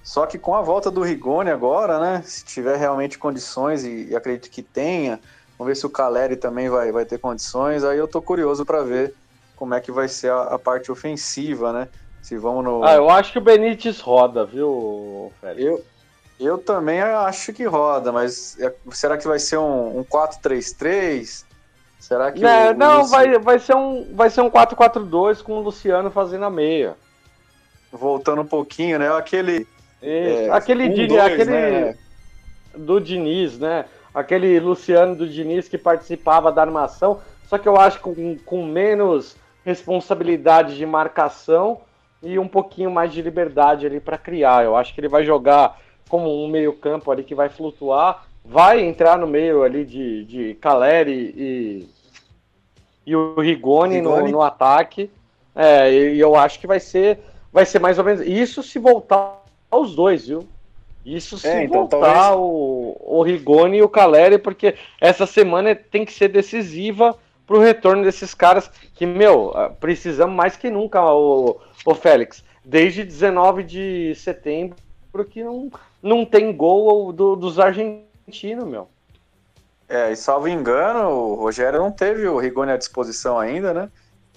Só 0.05 0.27
que 0.27 0.39
com 0.39 0.55
a 0.55 0.61
volta 0.61 0.91
do 0.91 1.03
Rigoni 1.03 1.51
agora, 1.51 1.99
né? 1.99 2.23
Se 2.25 2.45
tiver 2.45 2.77
realmente 2.77 3.19
condições, 3.19 3.85
e, 3.85 4.09
e 4.11 4.15
acredito 4.15 4.51
que 4.51 4.63
tenha, 4.63 5.19
vamos 5.59 5.73
ver 5.73 5.77
se 5.77 5.87
o 5.87 5.91
Caleri 5.91 6.37
também 6.37 6.69
vai, 6.69 6.93
vai 6.93 7.05
ter 7.05 7.19
condições. 7.19 7.83
Aí 7.83 7.99
eu 7.99 8.07
tô 8.07 8.21
curioso 8.23 8.65
para 8.65 8.83
ver 8.83 9.15
como 9.57 9.75
é 9.75 9.81
que 9.81 9.91
vai 9.91 10.07
ser 10.07 10.31
a, 10.31 10.43
a 10.43 10.59
parte 10.59 10.93
ofensiva, 10.93 11.73
né? 11.73 11.89
Se 12.23 12.37
vamos 12.37 12.65
no. 12.65 12.85
Ah, 12.85 12.95
eu 12.95 13.09
acho 13.09 13.33
que 13.33 13.39
o 13.39 13.43
Benítez 13.43 13.99
roda, 14.01 14.45
viu, 14.45 15.33
Félix? 15.41 15.65
Eu, 15.65 15.85
eu 16.39 16.59
também 16.59 17.01
acho 17.01 17.53
que 17.53 17.65
roda, 17.65 18.13
mas 18.13 18.59
é- 18.61 18.73
será 18.93 19.17
que 19.17 19.27
vai 19.27 19.39
ser 19.39 19.59
um, 19.59 19.99
um 20.01 20.05
4-3-3? 20.05 21.45
Será 21.99 22.31
que 22.31 22.41
Né, 22.41 22.69
o- 22.71 22.75
o 22.75 22.75
não, 22.77 23.05
vai, 23.07 23.39
vai 23.39 23.59
ser 23.59 23.75
um, 23.75 24.15
vai 24.15 24.31
ser 24.31 24.41
um 24.43 24.51
4-4-2 24.51 25.43
com 25.43 25.55
o 25.55 25.61
Luciano 25.63 26.11
fazendo 26.11 26.45
a 26.45 26.51
meia. 26.51 26.95
voltando 27.93 28.43
um 28.43 28.47
pouquinho, 28.47 28.99
né? 28.99 29.09
Aquele. 29.17 29.67
É, 30.03 30.49
aquele 30.51 30.85
um, 30.89 30.93
Dini- 30.93 31.09
dois, 31.09 31.23
aquele 31.25 31.51
né? 31.51 31.97
do 32.77 33.01
Diniz, 33.01 33.59
né? 33.59 33.87
Aquele 34.15 34.61
Luciano 34.61 35.15
do 35.17 35.27
Diniz 35.27 35.67
que 35.69 35.79
participava 35.79 36.53
da 36.53 36.61
armação, 36.63 37.21
só 37.49 37.57
que 37.57 37.67
eu 37.67 37.77
acho 37.81 38.01
com, 38.01 38.37
com 38.45 38.67
menos 38.67 39.35
responsabilidade 39.65 40.77
de 40.77 40.85
marcação 40.85 41.81
e 42.23 42.39
um 42.39 42.49
pouquinho 42.49 42.91
mais 42.91 43.13
de 43.13 43.23
liberdade 43.23 43.87
ali 43.87 43.99
para 44.01 44.19
criar. 44.19 44.65
Eu 44.65 44.77
acho 44.77 44.95
que 44.95 45.01
ele 45.01 45.09
vai 45.09 45.25
jogar 45.25 45.79
como 46.09 46.45
um 46.45 46.49
meio-campo 46.49 47.11
ali 47.11 47.23
que 47.25 47.35
vai 47.35 47.49
flutuar, 47.49 48.27
vai 48.45 48.81
entrar 48.85 49.19
no 49.19 49.27
meio 49.27 49.63
ali 49.63 49.85
de, 49.85 50.25
de 50.25 50.55
Caleri 50.55 51.35
e, 51.37 51.89
e 53.07 53.17
o 53.17 53.41
Rigoni, 53.41 54.01
no, 54.01 54.11
Rigoni. 54.15 54.33
no 54.33 54.43
ataque. 54.43 55.11
É, 55.55 55.91
e 55.93 56.21
eu 56.21 56.37
acho 56.37 56.61
que 56.61 56.67
vai 56.67 56.79
ser, 56.79 57.19
vai 57.53 57.65
ser 57.65 57.79
mais 57.79 57.99
ou 57.99 58.05
menos 58.05 58.21
isso 58.27 58.63
se 58.63 58.79
voltar 58.79 59.43
os 59.71 59.95
dois, 59.95 60.29
viu? 60.29 60.47
Isso 61.05 61.39
se 61.39 61.47
É, 61.49 61.65
então, 61.65 61.81
voltar 61.81 61.99
talvez- 62.01 62.37
o, 62.37 62.97
o 63.01 63.23
Rigoni 63.23 63.79
e 63.79 63.83
o 63.83 63.89
Caleri, 63.89 64.39
porque 64.39 64.75
essa 65.01 65.25
semana 65.25 65.75
tem 65.75 66.05
que 66.05 66.13
ser 66.13 66.29
decisiva 66.29 67.17
pro 67.47 67.61
retorno 67.61 68.03
desses 68.03 68.35
caras 68.35 68.69
que, 68.95 69.07
meu, 69.07 69.53
ah, 69.55 69.71
precisamos 69.71 70.35
mais 70.35 70.57
que 70.57 70.69
nunca, 70.69 71.01
o, 71.13 71.61
o 71.85 71.95
Félix. 71.95 72.45
Desde 72.65 73.05
19 73.05 73.63
de 73.63 74.15
setembro 74.17 74.77
que 75.31 75.45
não, 75.45 75.71
não 76.03 76.25
tem 76.25 76.57
gol 76.57 77.13
do- 77.13 77.37
dos 77.37 77.59
argentinos, 77.59 78.67
meu. 78.67 78.89
É, 79.89 80.11
e 80.11 80.17
salvo 80.17 80.49
engano, 80.49 81.11
o 81.11 81.35
Rogério 81.37 81.79
não 81.79 81.93
teve 81.93 82.27
o 82.27 82.39
Rigoni 82.39 82.73
à 82.73 82.77
disposição 82.77 83.39
ainda, 83.39 83.73
né? 83.73 83.89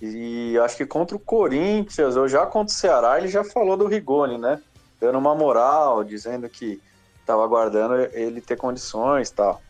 E 0.02 0.58
acho 0.60 0.78
que 0.78 0.86
contra 0.86 1.18
o 1.18 1.20
Corinthians, 1.20 2.16
ou 2.16 2.28
já 2.28 2.46
contra 2.46 2.74
o 2.74 2.78
Ceará, 2.78 3.18
ele 3.18 3.28
já 3.28 3.44
falou 3.44 3.76
do 3.76 3.88
Rigoni, 3.88 4.38
né? 4.38 4.62
Dando 5.02 5.18
uma 5.18 5.36
moral, 5.36 6.04
dizendo 6.04 6.48
que 6.48 6.80
estava 7.20 7.44
aguardando 7.44 7.96
ele 8.14 8.42
ter 8.42 8.56
condições 8.58 9.32
tal. 9.32 9.62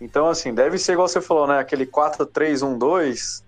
Então, 0.00 0.28
assim, 0.28 0.52
deve 0.54 0.78
ser 0.78 0.92
igual 0.92 1.08
você 1.08 1.20
falou, 1.20 1.46
né? 1.46 1.58
Aquele 1.58 1.86
4-3-1-2, 1.86 3.42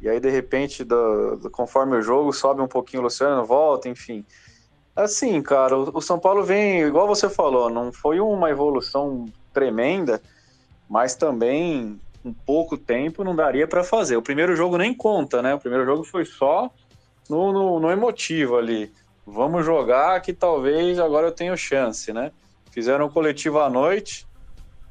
e 0.00 0.08
aí, 0.08 0.18
de 0.20 0.30
repente, 0.30 0.84
do- 0.84 1.36
do- 1.36 1.50
conforme 1.50 1.96
o 1.96 2.02
jogo, 2.02 2.32
sobe 2.32 2.60
um 2.60 2.68
pouquinho 2.68 3.00
o 3.00 3.04
Luciano, 3.04 3.44
volta, 3.44 3.88
enfim. 3.88 4.24
Assim, 4.94 5.40
cara, 5.40 5.76
o, 5.76 6.00
São 6.00 6.18
Paulo 6.18 6.42
vem, 6.42 6.80
igual 6.82 7.06
você 7.06 7.28
falou, 7.28 7.70
não 7.70 7.92
foi 7.92 8.20
uma 8.20 8.50
evolução 8.50 9.26
tremenda, 9.52 10.20
mas 10.88 11.14
também 11.14 12.00
um 12.24 12.32
pouco 12.32 12.76
tempo 12.76 13.24
não 13.24 13.34
daria 13.34 13.66
para 13.66 13.84
fazer. 13.84 14.16
O 14.16 14.22
primeiro 14.22 14.54
jogo 14.54 14.76
nem 14.76 14.92
conta, 14.92 15.40
né? 15.40 15.54
O 15.54 15.58
primeiro 15.58 15.86
jogo 15.86 16.04
foi 16.04 16.24
só 16.24 16.70
no, 17.28 17.52
no, 17.52 17.80
no 17.80 17.90
emotivo 17.90 18.56
ali. 18.56 18.92
Vamos 19.24 19.64
jogar 19.64 20.20
que 20.20 20.32
talvez 20.32 20.98
agora 20.98 21.28
eu 21.28 21.32
tenha 21.32 21.56
chance, 21.56 22.12
né? 22.12 22.32
Fizeram 22.72 23.06
um 23.06 23.10
coletivo 23.10 23.60
à 23.60 23.70
noite, 23.70 24.26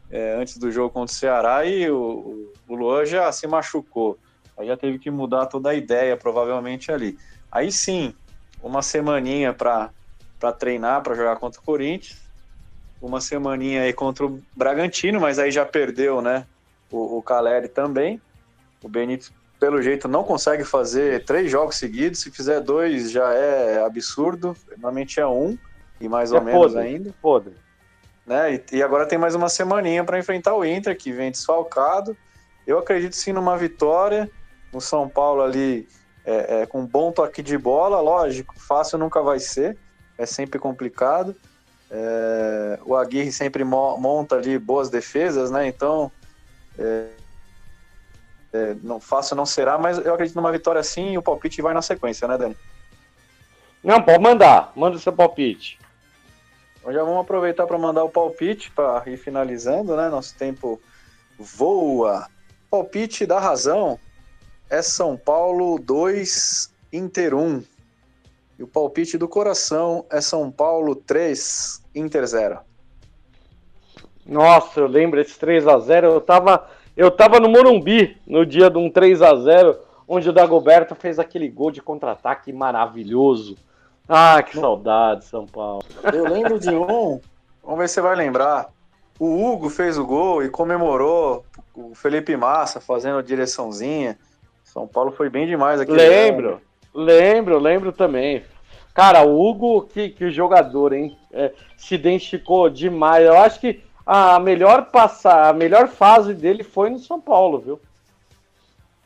é, 0.09 0.35
antes 0.39 0.57
do 0.57 0.71
jogo 0.71 0.89
contra 0.89 1.13
o 1.13 1.17
Ceará, 1.17 1.65
e 1.65 1.89
o, 1.89 2.51
o 2.67 2.75
Luan 2.75 3.05
já 3.05 3.31
se 3.31 3.45
machucou. 3.47 4.17
Aí 4.57 4.67
já 4.67 4.75
teve 4.75 4.97
que 4.97 5.11
mudar 5.11 5.45
toda 5.45 5.69
a 5.69 5.75
ideia, 5.75 6.17
provavelmente, 6.17 6.91
ali. 6.91 7.17
Aí 7.51 7.71
sim, 7.71 8.13
uma 8.61 8.81
semaninha 8.81 9.53
para 9.53 9.91
treinar, 10.57 11.01
para 11.01 11.15
jogar 11.15 11.37
contra 11.37 11.59
o 11.59 11.63
Corinthians. 11.63 12.17
Uma 13.01 13.21
semaninha 13.21 13.83
aí 13.83 13.93
contra 13.93 14.25
o 14.25 14.41
Bragantino, 14.55 15.19
mas 15.21 15.39
aí 15.39 15.51
já 15.51 15.65
perdeu, 15.65 16.21
né? 16.21 16.45
O, 16.91 17.17
o 17.17 17.21
Caleri 17.21 17.69
também. 17.69 18.21
O 18.83 18.89
Benítez, 18.89 19.31
pelo 19.59 19.81
jeito, 19.81 20.07
não 20.07 20.23
consegue 20.23 20.63
fazer 20.65 21.23
três 21.23 21.49
jogos 21.49 21.77
seguidos. 21.77 22.19
Se 22.19 22.31
fizer 22.31 22.59
dois, 22.59 23.11
já 23.11 23.33
é 23.33 23.83
absurdo. 23.83 24.55
Normalmente 24.71 25.19
é 25.19 25.27
um, 25.27 25.57
e 25.99 26.09
mais 26.09 26.31
ou 26.31 26.39
É 26.39 26.41
menos 26.41 26.61
podre. 26.73 26.79
ainda. 26.79 27.15
Podre. 27.21 27.53
Né? 28.25 28.55
E, 28.55 28.77
e 28.77 28.83
agora 28.83 29.05
tem 29.05 29.17
mais 29.17 29.33
uma 29.33 29.49
semaninha 29.49 30.03
para 30.03 30.19
enfrentar 30.19 30.53
o 30.55 30.65
Inter, 30.65 30.97
que 30.97 31.11
vem 31.11 31.31
desfalcado. 31.31 32.15
Eu 32.67 32.77
acredito 32.77 33.15
sim 33.15 33.31
numa 33.31 33.57
vitória. 33.57 34.29
no 34.73 34.79
São 34.81 35.07
Paulo 35.09 35.41
ali 35.41 35.87
é, 36.29 36.61
é, 36.61 36.65
com 36.67 36.81
um 36.81 36.85
bom 36.85 37.11
toque 37.11 37.41
de 37.41 37.57
bola, 37.57 37.99
lógico, 37.99 38.53
fácil 38.55 38.99
nunca 38.99 39.19
vai 39.19 39.39
ser, 39.39 39.75
é 40.15 40.27
sempre 40.27 40.59
complicado. 40.59 41.35
É, 41.89 42.79
o 42.85 42.95
Aguirre 42.95 43.31
sempre 43.31 43.63
mo 43.63 43.97
monta 43.97 44.35
ali 44.35 44.59
boas 44.59 44.91
defesas, 44.91 45.49
né? 45.49 45.67
Então, 45.67 46.11
é, 46.77 47.07
é, 48.53 48.75
não 48.83 48.99
fácil 48.99 49.35
não 49.35 49.45
será, 49.45 49.79
mas 49.79 49.97
eu 49.97 50.13
acredito 50.13 50.35
numa 50.35 50.51
vitória 50.51 50.83
sim 50.83 51.13
e 51.13 51.17
o 51.17 51.21
palpite 51.23 51.63
vai 51.63 51.73
na 51.73 51.81
sequência, 51.81 52.27
né, 52.27 52.37
Dani? 52.37 52.57
Não, 53.83 53.99
pode 53.99 54.21
mandar, 54.21 54.71
manda 54.75 54.97
o 54.97 54.99
seu 54.99 55.11
palpite. 55.11 55.79
Então 56.77 56.93
já 56.93 57.03
vamos 57.03 57.21
aproveitar 57.21 57.65
para 57.65 57.77
mandar 57.79 58.03
o 58.03 58.09
palpite 58.09 58.69
para 58.69 59.01
ir 59.07 59.17
finalizando, 59.17 59.95
né? 59.95 60.09
Nosso 60.09 60.35
tempo 60.35 60.79
voa. 61.39 62.27
Palpite 62.69 63.25
da 63.25 63.39
razão 63.39 63.99
é 64.69 64.81
São 64.81 65.17
Paulo 65.17 65.79
2, 65.79 66.73
Inter 66.93 67.33
1. 67.33 67.63
E 68.57 68.63
o 68.63 68.67
palpite 68.67 69.17
do 69.17 69.27
coração 69.27 70.05
é 70.11 70.21
São 70.21 70.51
Paulo 70.51 70.95
3, 70.95 71.83
Inter 71.95 72.25
0. 72.25 72.59
Nossa, 74.25 74.81
eu 74.81 74.87
lembro 74.87 75.19
esse 75.19 75.39
3 75.39 75.67
a 75.67 75.79
0 75.79 76.07
Eu 76.07 76.21
tava, 76.21 76.69
eu 76.95 77.09
tava 77.09 77.39
no 77.39 77.49
Morumbi 77.49 78.15
no 78.27 78.45
dia 78.45 78.69
de 78.69 78.77
um 78.77 78.89
3 78.89 79.21
a 79.21 79.35
0 79.35 79.79
onde 80.07 80.29
o 80.29 80.33
Dagoberto 80.33 80.93
fez 80.93 81.17
aquele 81.19 81.47
gol 81.47 81.71
de 81.71 81.81
contra-ataque 81.81 82.51
maravilhoso. 82.51 83.55
Ah, 84.07 84.41
que 84.41 84.57
saudade, 84.57 85.25
São 85.25 85.45
Paulo. 85.45 85.83
Eu 86.11 86.27
lembro 86.27 86.59
de 86.59 86.69
um, 86.69 87.19
vamos 87.63 87.79
ver 87.79 87.87
se 87.87 87.95
você 87.95 88.01
vai 88.01 88.15
lembrar. 88.15 88.69
O 89.19 89.45
Hugo 89.45 89.69
fez 89.69 89.97
o 89.97 90.05
gol 90.05 90.43
e 90.43 90.49
comemorou. 90.49 91.45
O 91.75 91.93
Felipe 91.93 92.35
Massa 92.35 92.81
fazendo 92.81 93.19
a 93.19 93.21
direçãozinha. 93.21 94.17
São 94.79 94.87
Paulo 94.87 95.11
foi 95.11 95.29
bem 95.29 95.45
demais 95.45 95.81
aqui. 95.81 95.91
Lembro, 95.91 96.51
ano. 96.51 96.61
lembro, 97.05 97.59
lembro 97.59 97.91
também. 97.91 98.43
Cara, 98.93 99.23
o 99.23 99.37
Hugo, 99.37 99.81
que, 99.81 100.07
que 100.09 100.31
jogador, 100.31 100.93
hein? 100.93 101.17
É, 101.33 101.51
se 101.75 101.95
identificou 101.95 102.69
demais. 102.69 103.25
Eu 103.25 103.37
acho 103.37 103.59
que 103.59 103.83
a 104.05 104.39
melhor 104.39 104.85
passar, 104.85 105.49
a 105.49 105.53
melhor 105.53 105.89
fase 105.89 106.33
dele 106.33 106.63
foi 106.63 106.89
no 106.89 106.97
São 106.97 107.19
Paulo, 107.19 107.59
viu? 107.59 107.79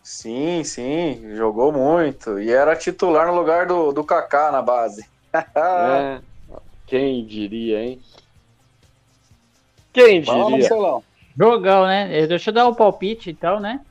Sim, 0.04 0.64
sim, 0.64 1.36
jogou 1.36 1.72
muito. 1.72 2.40
E 2.40 2.52
era 2.52 2.76
titular 2.76 3.26
no 3.26 3.36
lugar 3.36 3.66
do, 3.66 3.91
do 3.91 4.04
Kaká 4.04 4.52
na 4.52 4.62
base. 4.62 5.08
é, 5.34 6.20
quem 6.86 7.26
diria, 7.26 7.84
hein? 7.84 8.00
Quem 9.91 10.22
diria? 10.22 10.70
Jogão, 11.36 11.88
né? 11.88 12.28
Deixa 12.28 12.52
eu 12.52 12.54
dar 12.54 12.68
o 12.68 12.72
um 12.72 12.76
palpite 12.76 13.32
e 13.32 13.34
tal, 13.34 13.60
né? 13.60 13.82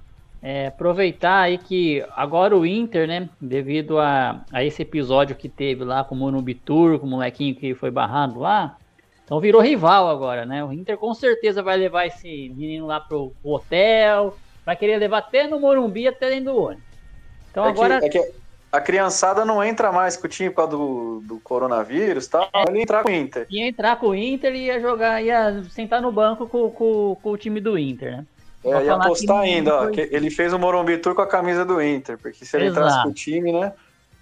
É, 0.43 0.67
aproveitar 0.67 1.43
aí 1.43 1.57
que 1.57 2.05
agora 2.17 2.57
o 2.57 2.67
Inter, 2.67 3.07
né, 3.07 3.29
devido 3.41 4.01
a, 4.01 4.45
a 4.53 4.65
esse 4.65 4.83
episódio 4.83 5.37
que 5.37 5.49
teve 5.49 5.85
lá 5.85 6.03
com 6.03 6.17
o 6.17 6.19
Monubitur, 6.19 6.99
com 6.99 7.07
o 7.07 7.11
molequinho 7.11 7.55
que 7.55 7.75
foi 7.75 7.93
barrado 7.93 8.41
lá, 8.41 8.77
então 9.25 9.39
virou 9.39 9.63
rival 9.63 10.09
agora, 10.09 10.45
né? 10.45 10.65
O 10.65 10.73
Inter 10.73 10.99
com 10.99 11.15
certeza 11.15 11.63
vai 11.63 11.77
levar 11.77 12.07
esse 12.07 12.49
menino 12.57 12.87
lá 12.87 12.99
pro 12.99 13.33
hotel, 13.43 14.37
vai 14.67 14.75
querer 14.75 14.99
levar 14.99 15.19
até 15.19 15.47
no 15.47 15.61
Morumbi, 15.61 16.09
até 16.09 16.29
dentro 16.29 16.53
do 16.53 16.61
ônibus. 16.61 16.85
Então 17.51 17.65
é 17.65 17.69
agora... 17.69 18.01
Que, 18.01 18.07
é 18.07 18.09
que 18.09 18.33
a 18.73 18.81
criançada 18.81 19.45
não 19.45 19.63
entra 19.63 19.93
mais 19.93 20.17
com 20.17 20.27
o 20.27 20.31
time 20.31 20.51
por 20.51 20.57
causa 20.57 20.73
do, 20.73 21.21
do 21.25 21.41
coronavírus, 21.41 22.27
tá? 22.27 22.49
Ele 22.67 22.83
entrar 22.83 23.03
com 23.03 23.11
o 23.11 23.13
Inter. 23.13 23.47
Ia 23.49 23.69
entrar 23.69 23.97
com 23.97 24.09
o 24.09 24.15
Inter 24.15 24.55
e 24.55 24.65
ia 24.65 24.81
jogar, 24.81 25.23
ia 25.23 25.63
sentar 25.71 26.03
no 26.03 26.11
banco 26.11 26.49
com, 26.49 26.71
com, 26.71 27.17
com 27.23 27.31
o 27.31 27.37
time 27.37 27.61
do 27.61 27.79
Inter, 27.79 28.17
né? 28.17 28.27
É, 28.65 28.85
ia 28.85 28.95
apostar 28.95 29.41
ainda, 29.41 29.83
ó, 29.83 29.91
que 29.91 30.01
ele 30.01 30.31
fez 30.31 30.53
o 30.53 30.59
Morumbi 30.59 30.97
Tour 30.99 31.15
com 31.15 31.23
a 31.23 31.27
camisa 31.27 31.65
do 31.65 31.83
Inter, 31.83 32.17
porque 32.19 32.45
se 32.45 32.57
ele 32.57 32.67
Exato. 32.67 32.87
entrasse 32.87 33.03
com 33.03 33.11
o 33.11 33.15
time, 33.15 33.53
né? 33.53 33.73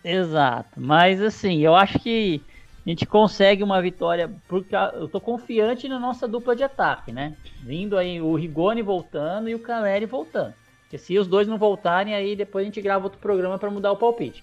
Exato, 0.03 0.81
mas 0.81 1.21
assim, 1.21 1.61
eu 1.61 1.75
acho 1.75 1.99
que 1.99 2.43
a 2.87 2.89
gente 2.89 3.05
consegue 3.05 3.63
uma 3.63 3.83
vitória, 3.83 4.31
porque 4.49 4.75
eu 4.95 5.07
tô 5.09 5.21
confiante 5.21 5.87
na 5.87 5.99
nossa 5.99 6.27
dupla 6.27 6.57
de 6.57 6.65
ataque, 6.65 7.13
né? 7.13 7.37
Vindo 7.63 7.99
aí 7.99 8.21
o 8.21 8.35
Rigoni 8.35 8.81
voltando 8.81 9.51
e 9.51 9.55
o 9.55 9.59
Caleri 9.59 10.07
voltando. 10.07 10.55
Porque 10.83 10.97
se 10.97 11.19
os 11.19 11.27
dois 11.27 11.47
não 11.47 11.59
voltarem, 11.59 12.15
aí 12.15 12.35
depois 12.35 12.63
a 12.63 12.67
gente 12.67 12.81
grava 12.81 13.05
outro 13.05 13.21
programa 13.21 13.59
para 13.59 13.71
mudar 13.71 13.93
o 13.93 13.97
palpite. 13.97 14.43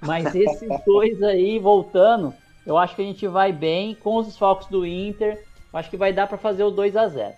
Mas 0.00 0.32
esses 0.36 0.68
dois 0.84 1.22
aí 1.22 1.58
voltando, 1.58 2.34
eu 2.66 2.76
acho 2.76 2.94
que 2.94 3.02
a 3.02 3.04
gente 3.04 3.26
vai 3.26 3.50
bem 3.50 3.94
com 3.94 4.16
os 4.16 4.26
desfalques 4.26 4.68
do 4.68 4.86
Inter. 4.86 5.42
Acho 5.72 5.88
que 5.88 5.96
vai 5.96 6.12
dar 6.12 6.26
para 6.26 6.38
fazer 6.38 6.64
o 6.64 6.70
2 6.70 6.96
a 6.96 7.08
0 7.08 7.34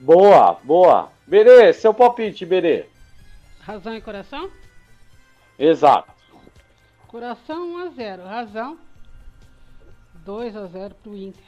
Boa, 0.00 0.58
boa. 0.64 1.10
Berê, 1.26 1.74
seu 1.74 1.92
palpite, 1.92 2.46
Berê. 2.46 2.86
Razão 3.60 3.94
e 3.94 4.00
coração? 4.00 4.50
Exato. 5.58 6.10
Coração 7.06 7.74
1 7.74 7.78
a 7.78 7.88
0. 7.90 8.24
Razão 8.24 8.78
2 10.24 10.56
a 10.56 10.66
0 10.66 10.94
pro 11.02 11.14
Inter. 11.14 11.44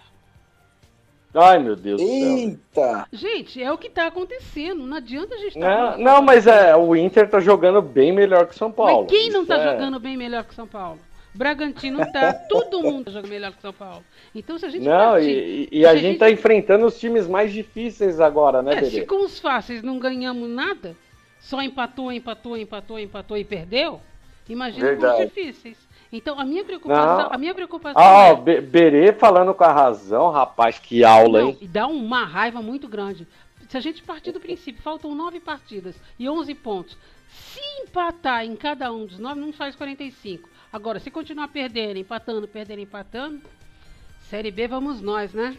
Ai, 1.35 1.59
meu 1.59 1.75
Deus 1.75 1.99
Eita. 1.99 2.53
do 2.53 2.75
céu. 2.75 3.07
Gente, 3.11 3.63
é 3.63 3.73
o 3.73 3.79
que 3.79 3.89
tá 3.89 4.07
acontecendo. 4.07 4.85
Não 4.85 4.99
adianta 4.99 5.35
a 5.35 5.39
gente 5.39 5.59
tá 5.59 5.97
Não, 5.97 5.99
não 5.99 6.23
mas 6.23 6.47
é, 6.47 6.77
o 6.77 6.95
Inter 6.95 7.31
tá 7.31 7.41
jogando 7.41 7.81
bem 7.81 8.13
melhor 8.13 8.47
que 8.47 8.55
São 8.55 8.71
Paulo. 8.71 9.07
Mas 9.09 9.11
quem 9.11 9.31
não 9.31 9.47
tá 9.47 9.57
é... 9.57 9.73
jogando 9.73 9.99
bem 9.99 10.15
melhor 10.15 10.45
que 10.45 10.55
São 10.55 10.67
Paulo? 10.67 10.99
Bragantino 11.35 11.99
tá, 12.13 12.33
todo 12.33 12.83
mundo 12.83 13.11
joga 13.11 13.27
melhor 13.27 13.53
que 13.53 13.63
São 13.63 13.73
Paulo. 13.73 14.05
Então 14.35 14.59
se 14.59 14.67
a 14.67 14.69
gente 14.69 14.85
Não, 14.85 15.13
partir, 15.13 15.29
e, 15.29 15.69
e 15.73 15.87
a, 15.87 15.95
gente, 15.95 16.03
gente 16.03 16.19
tá 16.19 16.31
enfrentando 16.31 16.85
os 16.87 16.99
times 16.99 17.27
mais 17.27 17.53
difíceis 17.53 18.21
agora, 18.21 18.63
né, 18.63 18.75
é, 18.75 18.85
Se 18.85 19.07
com 19.07 19.25
os 19.25 19.39
fáceis 19.39 19.83
não 19.83 19.99
ganhamos 19.99 20.49
nada, 20.49 20.95
só 21.41 21.63
empatou, 21.63 22.13
empatou, 22.13 22.57
empatou, 22.57 22.99
empatou 22.99 23.37
e 23.37 23.45
perdeu, 23.45 24.01
imagina 24.49 24.87
Verdade. 24.87 25.17
com 25.17 25.23
os 25.23 25.29
difíceis. 25.29 25.79
Então 26.13 26.39
a 26.39 26.45
minha 26.45 26.63
preocupação, 26.63 27.25
não. 27.25 27.33
a 27.33 27.39
minha 27.39 27.55
preocupação 27.55 28.03
Ah, 28.03 28.29
é... 28.29 28.35
Be 28.37 28.61
Berê 28.61 29.13
falando 29.15 29.55
com 29.55 29.65
a 29.65 29.73
razão, 29.73 30.31
rapaz, 30.31 30.79
que 30.79 31.03
aula, 31.03 31.41
não, 31.41 31.49
hein? 31.49 31.59
E 31.63 31.67
dá 31.67 31.87
uma 31.87 32.25
raiva 32.25 32.61
muito 32.61 32.87
grande. 32.87 33.27
Se 33.71 33.79
a 33.79 33.81
gente 33.81 34.03
partir 34.03 34.33
do 34.33 34.41
princípio, 34.41 34.83
faltam 34.83 35.15
nove 35.15 35.41
partidas 35.41 35.97
e 36.19 36.29
11 36.29 36.55
pontos. 36.57 36.99
Se 37.31 37.61
empatar 37.83 38.45
em 38.45 38.55
cada 38.55 38.93
um 38.93 39.07
dos 39.07 39.19
nove, 39.19 39.41
não 39.41 39.51
faz 39.51 39.75
45. 39.75 40.47
Agora, 40.73 40.99
se 40.99 41.11
continuar 41.11 41.49
perdendo, 41.49 41.99
empatando, 41.99 42.49
perdendo, 42.49 42.81
empatando, 42.81 43.43
Série 44.31 44.51
B 44.51 44.67
vamos 44.67 45.03
nós, 45.03 45.35
né? 45.35 45.57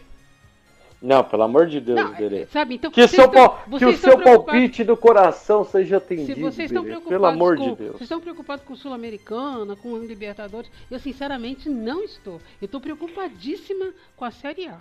Não, 1.00 1.22
pelo 1.22 1.42
amor 1.42 1.66
de 1.66 1.80
Deus, 1.80 2.00
não, 2.00 2.14
Berê. 2.14 2.46
Sabe, 2.46 2.76
então, 2.76 2.90
que, 2.90 3.06
seu, 3.06 3.26
estão, 3.26 3.58
que 3.78 3.84
o 3.84 3.96
seu 3.96 4.18
palpite 4.18 4.82
do 4.82 4.96
coração 4.96 5.62
seja 5.62 5.98
atendido. 5.98 6.34
Se 6.34 6.40
vocês 6.40 6.72
estão 6.72 6.82
pelo 6.82 7.26
amor 7.26 7.58
com, 7.58 7.70
de 7.70 7.76
Deus. 7.76 7.90
Vocês 7.92 8.02
estão 8.02 8.20
preocupados 8.20 8.64
com 8.64 8.72
o 8.72 8.76
Sul-Americana, 8.76 9.76
com 9.76 9.92
o 9.92 10.04
Libertadores? 10.04 10.70
Eu 10.90 10.98
sinceramente 10.98 11.68
não 11.68 12.02
estou. 12.02 12.40
Eu 12.60 12.64
estou 12.64 12.80
preocupadíssima 12.80 13.92
com 14.16 14.24
a 14.24 14.30
Série 14.30 14.66
A. 14.66 14.78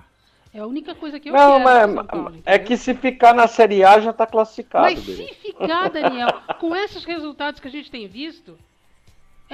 É 0.54 0.60
a 0.60 0.66
única 0.66 0.96
coisa 0.96 1.20
que 1.20 1.30
eu 1.30 1.34
não, 1.34 1.62
quero. 1.62 1.94
Mas, 1.94 2.08
Paulo, 2.08 2.38
é 2.46 2.58
que 2.58 2.78
se 2.78 2.94
ficar 2.94 3.34
na 3.34 3.48
Série 3.48 3.84
A 3.84 4.00
já 4.00 4.12
está 4.12 4.26
classificado. 4.26 4.86
Mas 4.86 5.00
se 5.00 5.28
ficar, 5.36 5.90
Daniel, 5.90 6.30
com 6.60 6.74
esses 6.74 7.04
resultados 7.04 7.60
que 7.60 7.68
a 7.68 7.72
gente 7.72 7.92
tem 7.92 8.08
visto, 8.08 8.58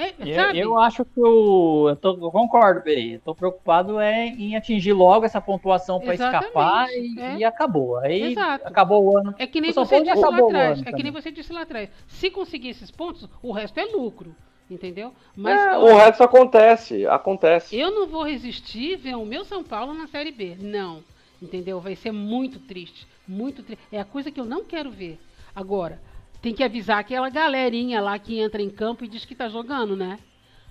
é, 0.00 0.14
eu, 0.20 0.54
eu, 0.54 0.78
acho 0.78 1.04
que 1.04 1.20
eu, 1.20 1.86
eu, 1.88 1.96
tô, 1.96 2.12
eu 2.14 2.30
concordo, 2.30 2.82
Peri. 2.82 3.14
Eu 3.14 3.20
tô 3.20 3.34
preocupado 3.34 4.00
é 4.00 4.26
em 4.26 4.56
atingir 4.56 4.92
logo 4.92 5.24
essa 5.24 5.40
pontuação 5.40 6.00
para 6.00 6.14
escapar 6.14 6.88
e, 6.90 7.20
é. 7.20 7.36
e, 7.38 7.44
acabou. 7.44 7.98
Aí 7.98 8.32
Exato. 8.32 8.66
acabou 8.66 9.04
o 9.04 9.18
ano. 9.18 9.34
É 9.38 9.46
que 9.46 9.60
nem 9.60 9.72
você 9.72 10.02
disse 10.02 10.20
lá 10.20 10.38
atrás. 10.38 10.82
É 10.84 10.92
que 10.92 11.02
nem 11.02 11.12
você 11.12 11.30
disse 11.30 11.52
lá 11.52 11.62
atrás. 11.62 11.90
Se 12.06 12.30
conseguir 12.30 12.70
esses 12.70 12.90
pontos, 12.90 13.28
o 13.42 13.52
resto 13.52 13.78
é 13.78 13.84
lucro. 13.84 14.34
Entendeu? 14.70 15.12
Mas 15.34 15.60
é, 15.60 15.78
o 15.78 15.96
resto 15.96 16.22
acontece, 16.22 17.04
acontece. 17.04 17.76
Eu 17.76 17.90
não 17.90 18.06
vou 18.06 18.22
resistir 18.22 18.96
ver 18.96 19.16
o 19.16 19.24
meu 19.24 19.44
São 19.44 19.64
Paulo 19.64 19.92
na 19.92 20.06
Série 20.06 20.30
B. 20.30 20.56
Não. 20.60 21.02
Entendeu? 21.42 21.80
Vai 21.80 21.96
ser 21.96 22.12
muito 22.12 22.60
triste. 22.60 23.06
Muito 23.26 23.64
triste. 23.64 23.82
É 23.90 23.98
a 23.98 24.04
coisa 24.04 24.30
que 24.30 24.38
eu 24.40 24.44
não 24.44 24.64
quero 24.64 24.90
ver. 24.90 25.18
Agora, 25.54 26.00
tem 26.40 26.54
que 26.54 26.64
avisar 26.64 26.98
aquela 26.98 27.28
galerinha 27.28 28.00
lá 28.00 28.18
que 28.18 28.38
entra 28.38 28.62
em 28.62 28.70
campo 28.70 29.04
e 29.04 29.08
diz 29.08 29.24
que 29.24 29.34
tá 29.34 29.48
jogando, 29.48 29.96
né? 29.96 30.18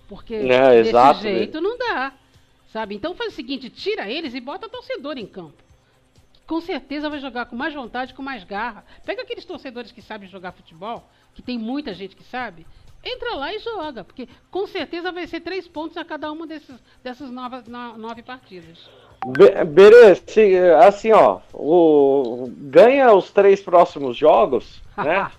Porque 0.07 0.33
é, 0.33 0.71
desse 0.71 0.89
exato, 0.89 1.21
jeito 1.21 1.61
não 1.61 1.77
dá. 1.77 2.13
Sabe? 2.71 2.95
Então 2.95 3.15
faz 3.15 3.33
o 3.33 3.35
seguinte, 3.35 3.69
tira 3.69 4.09
eles 4.09 4.33
e 4.33 4.39
bota 4.39 4.69
torcedor 4.69 5.17
em 5.17 5.25
campo. 5.25 5.63
Com 6.45 6.61
certeza 6.61 7.09
vai 7.09 7.19
jogar 7.19 7.45
com 7.45 7.55
mais 7.55 7.73
vontade, 7.73 8.13
com 8.13 8.23
mais 8.23 8.43
garra. 8.43 8.83
Pega 9.05 9.21
aqueles 9.21 9.45
torcedores 9.45 9.91
que 9.91 10.01
sabem 10.01 10.27
jogar 10.27 10.51
futebol, 10.51 11.07
que 11.33 11.41
tem 11.41 11.57
muita 11.57 11.93
gente 11.93 12.15
que 12.15 12.23
sabe, 12.23 12.65
entra 13.03 13.35
lá 13.35 13.53
e 13.53 13.59
joga, 13.59 14.03
porque 14.03 14.27
com 14.51 14.67
certeza 14.67 15.11
vai 15.11 15.27
ser 15.27 15.41
três 15.41 15.67
pontos 15.67 15.97
a 15.97 16.03
cada 16.03 16.31
uma 16.31 16.45
desses, 16.45 16.75
dessas 17.03 17.29
novas, 17.29 17.65
no, 17.67 17.97
nove 17.97 18.23
partidas. 18.23 18.89
Be 19.25 20.75
assim, 20.85 21.11
ó, 21.11 21.39
o, 21.53 22.49
ganha 22.57 23.13
os 23.13 23.31
três 23.31 23.61
próximos 23.61 24.17
jogos, 24.17 24.81
né? 24.97 25.29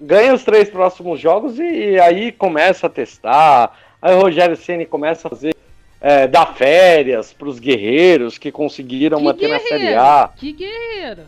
ganha 0.00 0.34
os 0.34 0.42
três 0.44 0.70
próximos 0.70 1.20
jogos 1.20 1.58
e, 1.58 1.62
e 1.62 2.00
aí 2.00 2.32
começa 2.32 2.86
a 2.86 2.90
testar. 2.90 3.76
Aí 4.00 4.14
o 4.14 4.20
Rogério 4.20 4.56
Ceni 4.56 4.86
começa 4.86 5.28
a 5.28 5.30
fazer 5.30 5.54
é, 6.00 6.26
dar 6.26 6.54
férias 6.54 7.32
para 7.32 7.48
os 7.48 7.58
guerreiros 7.58 8.38
que 8.38 8.50
conseguiram 8.50 9.18
que 9.18 9.24
manter 9.24 9.48
guerreiro? 9.48 9.62
na 9.62 9.68
Série 9.68 9.94
A. 9.94 10.30
Que 10.36 10.52
guerreiro! 10.52 11.22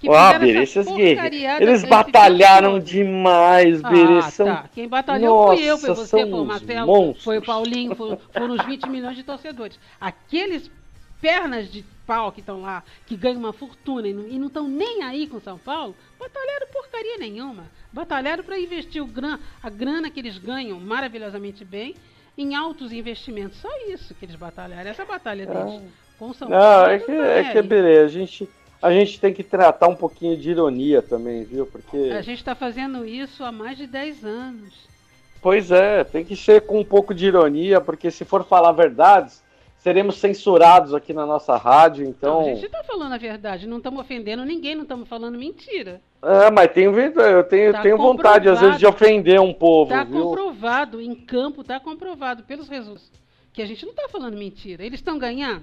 que 0.00 0.08
Ah, 0.10 0.34
essa 0.34 0.80
esses 0.80 0.86
guerreiros. 0.86 1.60
Eles 1.60 1.84
batalharam 1.84 2.78
demais. 2.78 3.80
Ah, 3.82 4.30
são... 4.30 4.46
tá. 4.46 4.64
Quem 4.74 4.86
batalhou 4.86 5.48
fui 5.56 5.64
eu, 5.64 5.78
foi 5.78 5.88
Nossa, 5.88 6.04
você, 6.06 6.10
foi 6.10 6.40
o 6.40 6.44
Marcelo, 6.44 6.86
monstros. 6.86 7.24
foi 7.24 7.38
o 7.38 7.42
Paulinho, 7.42 7.94
foi- 7.96 8.18
foram 8.32 8.54
os 8.54 8.66
20 8.66 8.86
milhões 8.90 9.16
de 9.16 9.22
torcedores. 9.22 9.78
Aqueles 9.98 10.70
pernas 11.22 11.72
de 11.72 11.82
pau 12.06 12.30
que 12.30 12.40
estão 12.40 12.60
lá, 12.60 12.82
que 13.06 13.16
ganham 13.16 13.38
uma 13.38 13.54
fortuna 13.54 14.06
e 14.06 14.12
não- 14.12 14.28
e 14.28 14.38
não 14.38 14.48
estão 14.48 14.68
nem 14.68 15.02
aí 15.02 15.26
com 15.26 15.40
São 15.40 15.56
Paulo, 15.56 15.96
batalharam 16.20 16.66
porcaria 16.70 17.16
nenhuma. 17.16 17.64
Batalharam 17.94 18.42
para 18.42 18.58
investir 18.58 19.00
o 19.00 19.06
gran, 19.06 19.38
a 19.62 19.70
grana 19.70 20.10
que 20.10 20.18
eles 20.18 20.36
ganham 20.36 20.80
maravilhosamente 20.80 21.64
bem 21.64 21.94
em 22.36 22.56
altos 22.56 22.92
investimentos. 22.92 23.56
Só 23.60 23.68
isso 23.88 24.12
que 24.16 24.24
eles 24.24 24.34
batalharam. 24.34 24.90
Essa 24.90 25.04
batalha 25.04 25.46
deles 25.46 25.80
com 26.18 26.34
São 26.34 26.48
Não, 26.48 26.58
Paulo. 26.58 26.90
é 26.90 26.98
que, 26.98 27.12
não 27.12 27.24
é 27.24 27.52
que 27.52 27.58
aí. 27.58 27.62
Berê, 27.62 27.98
a 27.98 28.08
gente, 28.08 28.48
a 28.82 28.90
gente 28.90 29.20
tem 29.20 29.32
que 29.32 29.44
tratar 29.44 29.86
um 29.86 29.94
pouquinho 29.94 30.36
de 30.36 30.50
ironia 30.50 31.02
também, 31.02 31.44
viu? 31.44 31.66
Porque. 31.66 31.96
A 32.12 32.20
gente 32.20 32.38
está 32.38 32.56
fazendo 32.56 33.06
isso 33.06 33.44
há 33.44 33.52
mais 33.52 33.78
de 33.78 33.86
10 33.86 34.24
anos. 34.24 34.74
Pois 35.40 35.70
é, 35.70 36.02
tem 36.02 36.24
que 36.24 36.34
ser 36.34 36.62
com 36.62 36.80
um 36.80 36.84
pouco 36.84 37.14
de 37.14 37.26
ironia, 37.26 37.80
porque 37.80 38.10
se 38.10 38.24
for 38.24 38.44
falar 38.44 38.72
verdades, 38.72 39.40
seremos 39.78 40.16
censurados 40.16 40.94
aqui 40.94 41.12
na 41.12 41.26
nossa 41.26 41.56
rádio, 41.56 42.02
Não, 42.02 42.10
então. 42.10 42.40
a 42.40 42.44
gente 42.54 42.66
está 42.66 42.82
falando 42.82 43.12
a 43.12 43.18
verdade, 43.18 43.68
não 43.68 43.76
estamos 43.76 44.00
ofendendo 44.00 44.44
ninguém, 44.44 44.74
não 44.74 44.82
estamos 44.82 45.06
falando 45.06 45.38
mentira. 45.38 46.00
É, 46.24 46.50
mas 46.50 46.72
tenho, 46.72 46.92
vindo- 46.92 47.20
eu 47.20 47.44
tenho, 47.44 47.72
Tá 47.72 47.82
tenho 47.82 47.96
vontade, 47.98 48.48
às 48.48 48.60
vezes, 48.60 48.78
de 48.78 48.86
ofender 48.86 49.40
um 49.40 49.52
povo, 49.52 49.90
Está 49.92 50.04
viu? 50.04 50.22
comprovado, 50.22 51.00
em 51.00 51.14
campo 51.14 51.60
está 51.60 51.78
comprovado 51.78 52.42
pelos 52.44 52.68
resultados. 52.68 53.10
Que 53.52 53.62
a 53.62 53.66
gente 53.66 53.84
não 53.84 53.92
está 53.92 54.08
falando 54.08 54.36
mentira. 54.36 54.82
Eles 54.84 55.00
estão 55.00 55.18
ganhando? 55.18 55.62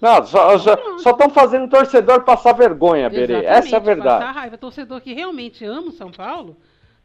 Não, 0.00 0.24
só 0.24 0.56
estão 1.10 1.30
fazendo 1.30 1.64
o 1.66 1.68
torcedor 1.68 2.22
passar 2.22 2.52
vergonha, 2.52 3.08
Berê. 3.08 3.34
Exatamente, 3.34 3.46
Essa 3.46 3.76
é 3.76 3.78
a 3.78 3.80
verdade. 3.80 4.24
Passar 4.24 4.32
raiva. 4.40 4.58
Torcedor 4.58 5.00
que 5.00 5.12
realmente 5.14 5.64
ama 5.64 5.88
o 5.88 5.92
São 5.92 6.10
Paulo, 6.10 6.56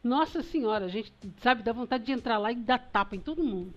nossa 0.02 0.42
senhora, 0.42 0.84
a 0.84 0.88
gente 0.88 1.12
sabe, 1.40 1.62
dá 1.62 1.72
vontade 1.72 2.04
de 2.04 2.12
entrar 2.12 2.38
lá 2.38 2.50
e 2.50 2.56
dar 2.56 2.78
tapa 2.78 3.14
em 3.14 3.20
todo 3.20 3.42
mundo. 3.42 3.74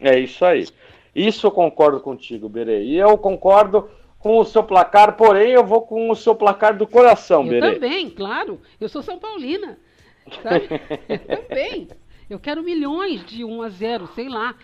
É 0.00 0.18
isso 0.18 0.44
aí. 0.44 0.66
Isso 1.14 1.46
eu 1.46 1.50
concordo 1.52 2.00
contigo, 2.00 2.48
Berê. 2.48 2.82
E 2.82 2.96
eu 2.96 3.16
concordo 3.16 3.88
com 4.24 4.38
o 4.38 4.44
seu 4.46 4.64
placar, 4.64 5.18
porém 5.18 5.50
eu 5.50 5.62
vou 5.62 5.82
com 5.82 6.08
o 6.08 6.16
seu 6.16 6.34
placar 6.34 6.74
do 6.74 6.86
coração, 6.86 7.42
Eu 7.44 7.50
Berê. 7.50 7.74
também, 7.74 8.08
claro. 8.08 8.58
Eu 8.80 8.88
sou 8.88 9.02
São 9.02 9.18
Paulina. 9.18 9.78
Sabe? 10.42 10.66
eu 11.06 11.18
também. 11.46 11.88
Eu 12.30 12.38
quero 12.40 12.62
milhões 12.62 13.22
de 13.26 13.44
1 13.44 13.60
a 13.60 13.68
0, 13.68 14.08
sei 14.14 14.30
lá. 14.30 14.54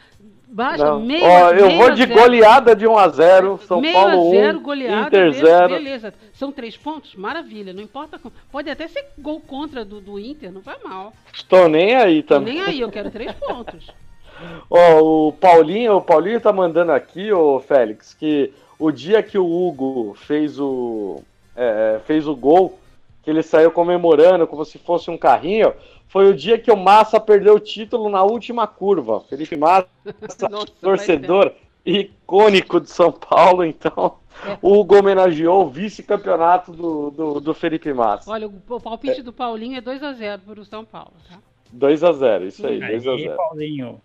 Baixa, 0.49 0.83
Não. 0.85 0.99
meio, 1.01 1.23
Ó, 1.23 1.51
eu 1.51 1.67
meio 1.67 1.79
vou 1.79 1.91
de 1.91 2.07
zero. 2.07 2.15
goleada 2.19 2.75
de 2.75 2.87
1 2.87 2.97
a 2.99 3.09
0 3.09 3.61
São 3.67 3.83
meio 3.83 3.93
Paulo 3.93 4.29
a 4.29 4.31
0, 4.31 4.59
1, 4.59 4.63
goleada, 4.63 5.07
Inter 5.07 5.31
beleza, 5.31 5.47
0. 5.59 5.69
beleza. 5.69 6.15
São 6.33 6.51
três 6.51 6.77
pontos? 6.79 7.15
Maravilha, 7.15 7.75
não 7.75 7.83
importa. 7.83 8.19
como. 8.19 8.35
Pode 8.51 8.71
até 8.71 8.89
ser 8.89 9.05
gol 9.19 9.41
contra 9.41 9.85
do, 9.85 10.01
do 10.01 10.19
Inter, 10.19 10.51
não 10.51 10.63
vai 10.63 10.79
mal. 10.83 11.13
Tô 11.51 11.69
nem 11.69 11.95
aí 11.97 12.23
Tô 12.23 12.37
também. 12.37 12.55
nem 12.55 12.63
aí, 12.63 12.81
eu 12.81 12.91
quero 12.91 13.11
três 13.11 13.31
pontos. 13.33 13.91
Ó, 14.71 15.29
o 15.29 15.33
Paulinho, 15.35 15.97
o 15.97 16.01
Paulinho 16.03 16.41
tá 16.41 16.51
mandando 16.51 16.93
aqui, 16.93 17.31
ô 17.31 17.61
Félix, 17.61 18.15
que 18.15 18.51
o 18.81 18.91
dia 18.91 19.23
que 19.23 19.39
o 19.39 19.47
Hugo 19.47 20.15
fez 20.15 20.59
o 20.59 21.23
é, 21.55 22.01
fez 22.07 22.27
o 22.27 22.35
gol, 22.35 22.79
que 23.23 23.31
ele 23.31 23.43
saiu 23.43 23.71
comemorando 23.71 24.47
como 24.47 24.65
se 24.65 24.79
fosse 24.79 25.11
um 25.11 25.19
carrinho, 25.19 25.75
foi 26.09 26.29
o 26.29 26.35
dia 26.35 26.59
que 26.59 26.73
o 26.73 26.77
Massa 26.77 27.21
perdeu 27.21 27.55
o 27.55 27.61
título 27.61 28.09
na 28.09 28.23
última 28.23 28.67
curva. 28.67 29.21
Felipe 29.21 29.57
Massa, 29.57 29.87
Nossa, 30.51 30.73
torcedor 30.81 31.53
icônico 31.85 32.81
de 32.81 32.91
São 32.91 33.13
Paulo, 33.13 33.65
então 33.65 34.17
É. 34.47 34.57
o 34.63 34.79
Hugo 34.79 34.97
homenageou 34.97 35.67
o 35.67 35.69
vice-campeonato 35.69 36.73
do, 36.73 37.11
do, 37.11 37.41
do 37.41 37.55
Felipe 37.55 37.93
Massa. 37.93 38.31
Olha, 38.31 38.47
o, 38.47 38.81
palpite 38.81 39.23
do 39.23 39.33
Paulinho 39.33 39.77
é 39.77 39.81
2 39.81 40.03
a 40.03 40.13
0 40.15 40.43
para 40.47 40.61
o 40.61 40.65
São 40.65 40.85
Paulo, 40.85 41.13
tá? 41.29 41.39
2 41.73 42.03
a 42.03 42.13
0 42.13 42.47
isso 42.47 42.67
aí, 42.67 42.83
Aí, 42.83 42.99
2 42.99 43.07
a 43.07 43.17
0 43.17 43.37
Paulinho. 43.37 44.01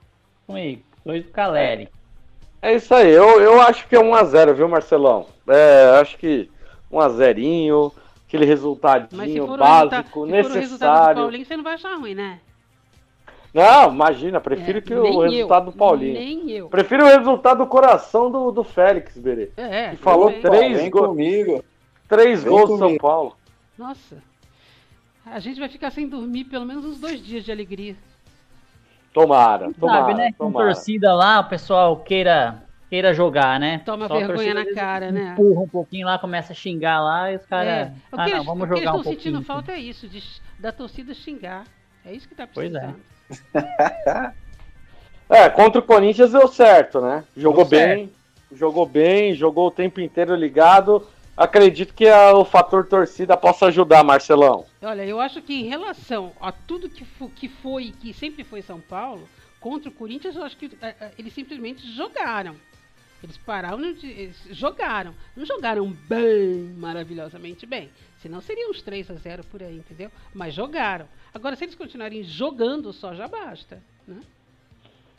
Comigo. 0.45 0.83
Dois 1.05 1.23
do 1.23 1.31
Caleri. 1.31 1.83
É 1.83 2.04
isso 2.73 2.93
aí, 2.95 3.11
eu, 3.11 3.41
eu 3.41 3.61
acho 3.61 3.87
que 3.87 3.95
é 3.95 3.99
1x0, 3.99 4.53
viu, 4.53 4.67
Marcelão? 4.67 5.27
É, 5.47 5.99
acho 6.01 6.17
que 6.17 6.49
1x0, 6.91 7.91
aquele 8.27 8.45
resultadinho 8.45 9.45
for, 9.45 9.59
o 9.59 9.61
resultado, 9.61 9.89
se 9.89 9.95
básico, 9.95 10.11
for 10.13 10.27
o 10.27 10.31
resultado 10.31 10.49
do 10.49 10.59
necessário. 10.59 11.21
Paulinho, 11.21 11.45
você 11.45 11.57
não 11.57 11.63
vai 11.63 11.73
achar 11.73 11.95
ruim, 11.95 12.15
né? 12.15 12.39
Não, 13.53 13.93
imagina, 13.93 14.41
prefiro 14.41 14.79
É, 14.79 14.81
que 14.81 14.93
o 14.93 15.21
resultado 15.21 15.67
eu, 15.67 15.71
do 15.71 15.77
Paulinho. 15.77 16.13
Nem 16.13 16.51
eu. 16.51 16.67
Prefiro 16.67 17.03
o 17.05 17.07
resultado 17.07 17.59
do 17.59 17.67
coração 17.67 18.29
do, 18.29 18.51
do 18.51 18.63
Félix, 18.65 19.17
Berê. 19.17 19.49
É, 19.55 19.91
Que 19.91 19.95
falou 19.97 20.29
também. 20.29 20.41
três 20.41 20.77
Vem 20.81 20.89
gols. 20.89 21.07
comigo. 21.07 21.63
Três 22.09 22.43
Vem 22.43 22.51
gols 22.51 22.69
do 22.69 22.77
São 22.77 22.87
comigo. 22.87 23.01
Paulo. 23.01 23.37
Nossa. 23.77 24.17
A 25.25 25.39
gente 25.39 25.57
vai 25.59 25.69
ficar 25.69 25.89
sem 25.89 26.05
dormir 26.07 26.43
pelo 26.45 26.65
menos 26.65 26.83
uns 26.83 26.99
dois 26.99 27.23
dias 27.25 27.45
de 27.45 27.51
alegria. 27.51 27.95
Tomara, 29.15 29.71
tomara, 29.79 30.01
Sabe, 30.01 30.13
né? 30.13 30.31
Com 30.37 30.51
tomara. 30.51 30.65
torcida 30.73 31.13
lá, 31.13 31.39
o 31.39 31.45
pessoal 31.45 31.95
queira, 32.01 32.61
queira 32.89 33.13
jogar, 33.13 33.57
né? 33.57 33.81
Toma 33.85 34.09
Só 34.09 34.17
vergonha 34.17 34.53
na 34.53 34.65
cara, 34.73 35.09
né? 35.09 35.31
Empurra 35.31 35.61
um 35.61 35.67
pouquinho 35.69 36.05
lá, 36.05 36.19
começa 36.19 36.51
a 36.51 36.55
xingar 36.55 36.99
lá 37.01 37.31
e 37.31 37.37
os 37.37 37.45
caras. 37.45 37.87
É. 37.87 37.91
O 38.11 38.19
Ah, 38.19 38.25
que 38.25 38.29
não, 38.31 38.35
eles, 38.37 38.45
vamos 38.45 38.63
o 38.63 38.67
que 38.67 38.73
eles 38.73 38.79
jogar 38.83 38.93
um 38.93 38.97
estão 38.99 39.13
sentindo 39.13 39.41
falta 39.41 39.71
é 39.71 39.79
isso, 39.79 40.09
de, 40.09 40.21
da 40.59 40.73
torcida 40.73 41.13
xingar. 41.13 41.63
É 42.05 42.11
isso 42.11 42.27
que 42.27 42.35
tá 42.35 42.45
Pois 42.53 42.73
é. 42.75 42.93
precisando. 43.25 44.33
É, 45.27 45.49
contra 45.49 45.79
o 45.79 45.83
Corinthians 45.83 46.33
deu 46.33 46.47
certo, 46.47 47.01
né? 47.01 47.23
Jogou 47.35 47.65
Deu 47.65 47.79
bem, 47.79 48.11
jogou 48.51 48.85
bem, 48.85 49.33
jogou 49.33 49.69
o 49.69 49.71
tempo 49.71 49.99
inteiro 49.99 50.35
ligado. 50.35 51.07
Acredito 51.37 51.93
que 51.93 52.07
a- 52.07 52.33
o 52.33 52.45
fator 52.45 52.85
torcida 52.87 53.35
possa 53.35 53.65
ajudar, 53.67 54.03
Marcelão. 54.03 54.65
Olha, 54.81 55.05
eu 55.05 55.19
acho 55.19 55.41
que 55.41 55.53
em 55.53 55.65
relação 55.67 56.31
a 56.39 56.51
tudo 56.51 56.89
que, 56.89 57.03
fo- 57.03 57.29
que 57.29 57.49
foi 57.49 57.93
que 57.99 58.13
sempre 58.13 58.43
foi 58.43 58.61
São 58.61 58.79
Paulo, 58.79 59.27
contra 59.59 59.89
o 59.89 59.93
Corinthians, 59.93 60.35
eu 60.35 60.43
acho 60.43 60.55
que 60.55 60.71
é, 60.81 60.87
é, 60.99 61.11
eles 61.17 61.33
simplesmente 61.33 61.85
jogaram. 61.93 62.55
Eles 63.23 63.37
pararam, 63.37 63.81
de, 63.93 64.07
eles 64.07 64.37
jogaram. 64.51 65.13
Não 65.35 65.45
jogaram 65.45 65.89
bem, 66.07 66.73
maravilhosamente 66.77 67.65
bem. 67.65 67.89
Senão 68.21 68.39
seriam 68.39 68.69
uns 68.69 68.81
3 68.81 69.09
a 69.09 69.15
0 69.15 69.43
por 69.45 69.61
aí, 69.63 69.77
entendeu? 69.77 70.11
Mas 70.33 70.53
jogaram. 70.53 71.07
Agora, 71.33 71.55
se 71.55 71.65
eles 71.65 71.75
continuarem 71.75 72.23
jogando 72.23 72.93
só, 72.93 73.13
já 73.15 73.27
basta. 73.27 73.81
Né? 74.07 74.19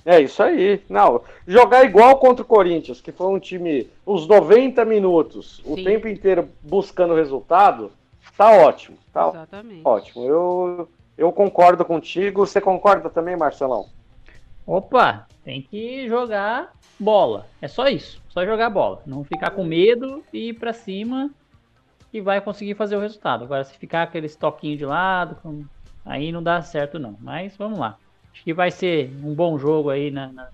É 0.06 0.20
isso 0.20 0.40
aí. 0.40 0.80
Não, 0.88 1.20
jogar 1.48 1.84
igual 1.84 2.16
contra 2.20 2.44
o 2.44 2.46
Corinthians, 2.46 3.00
que 3.00 3.10
foi 3.10 3.26
um 3.26 3.40
time 3.40 3.90
os 4.06 4.28
90 4.28 4.84
minutos, 4.84 5.60
o 5.64 5.74
Sim. 5.74 5.82
tempo 5.82 6.06
inteiro 6.06 6.48
buscando 6.62 7.12
resultado, 7.12 7.90
tá 8.36 8.52
ótimo. 8.52 8.96
Tá 9.12 9.30
Exatamente. 9.30 9.80
ótimo. 9.84 10.24
Eu, 10.24 10.88
eu 11.18 11.32
concordo 11.32 11.84
contigo. 11.84 12.46
Você 12.46 12.60
concorda 12.60 13.10
também, 13.10 13.36
Marcelão? 13.36 13.88
Opa, 14.64 15.26
tem 15.44 15.60
que 15.60 16.08
jogar 16.08 16.72
bola. 17.00 17.48
É 17.60 17.66
só 17.66 17.88
isso. 17.88 18.22
Só 18.28 18.46
jogar 18.46 18.70
bola. 18.70 19.02
Não 19.04 19.24
ficar 19.24 19.50
com 19.50 19.64
medo 19.64 20.22
e 20.32 20.50
ir 20.50 20.52
pra 20.52 20.72
cima 20.72 21.30
e 22.12 22.20
vai 22.20 22.40
conseguir 22.40 22.76
fazer 22.76 22.94
o 22.94 23.00
resultado. 23.00 23.42
Agora, 23.42 23.64
se 23.64 23.76
ficar 23.76 24.02
aquele 24.04 24.28
toquinho 24.28 24.76
de 24.76 24.86
lado, 24.86 25.66
aí 26.04 26.30
não 26.30 26.42
dá 26.42 26.62
certo 26.62 26.96
não. 26.96 27.16
Mas 27.20 27.56
vamos 27.56 27.78
lá. 27.78 27.98
Acho 28.36 28.44
que 28.44 28.54
vai 28.54 28.70
ser 28.70 29.10
um 29.24 29.34
bom 29.34 29.58
jogo 29.58 29.90
aí 29.90 30.10
na- 30.10 30.32
na- 30.32 30.48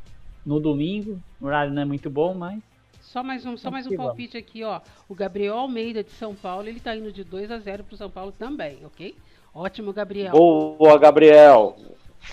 no 0.47 0.59
domingo. 0.61 1.19
O 1.41 1.47
horário 1.47 1.73
não 1.73 1.83
é 1.83 1.85
muito 1.85 2.09
bom, 2.09 2.35
mas 2.35 2.59
Só 3.01 3.23
mais 3.23 3.45
um, 3.45 3.59
só 3.59 3.71
mais 3.71 3.87
um 3.87 3.95
palpite 3.95 4.39
aqui, 4.39 4.65
ó. 4.65 4.81
O 5.07 5.15
Gabriel 5.15 5.59
Almeida 5.59 6.03
de 6.03 6.11
São 6.13 6.35
Paulo, 6.35 6.67
ele 6.67 6.81
tá 6.81 6.97
indo 6.97 7.13
de 7.13 7.23
2 7.23 7.51
a 7.51 7.59
0 7.59 7.85
pro 7.85 7.95
São 7.97 8.09
Paulo 8.09 8.33
também, 8.39 8.79
ok? 8.87 9.15
Ótimo, 9.55 9.93
Gabriel. 9.93 10.33
Boa, 10.33 10.97
Gabriel. 10.99 11.77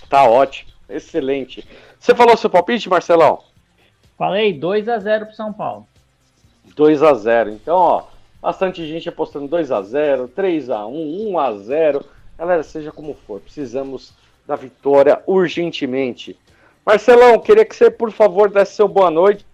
Tá 0.08 0.24
ótimo. 0.24 0.70
Excelente. 0.88 1.66
Você 1.98 2.14
falou 2.14 2.34
seu 2.36 2.48
palpite, 2.48 2.88
Marcelão? 2.88 3.42
falei 4.16 4.52
2 4.54 4.88
a 4.88 4.98
0 4.98 5.26
pro 5.26 5.34
São 5.34 5.52
Paulo. 5.52 5.86
2 6.74 7.02
a 7.02 7.12
0 7.14 7.50
Então, 7.50 7.76
ó, 7.76 8.04
bastante 8.40 8.86
gente 8.86 9.06
apostando 9.08 9.48
2 9.48 9.70
a 9.70 9.82
0 9.82 10.28
3 10.28 10.70
a 10.70 10.86
1 10.86 11.30
1 11.30 11.38
a 11.38 11.52
0 11.58 12.04
Galera, 12.38 12.62
seja 12.62 12.90
como 12.90 13.12
for, 13.12 13.40
precisamos 13.40 14.14
da 14.50 14.56
vitória 14.56 15.22
urgentemente. 15.28 16.36
Marcelão, 16.84 17.38
queria 17.38 17.64
que 17.64 17.76
você, 17.76 17.88
por 17.88 18.10
favor, 18.10 18.50
desse 18.50 18.74
seu 18.74 18.88
boa 18.88 19.08
noite, 19.08 19.46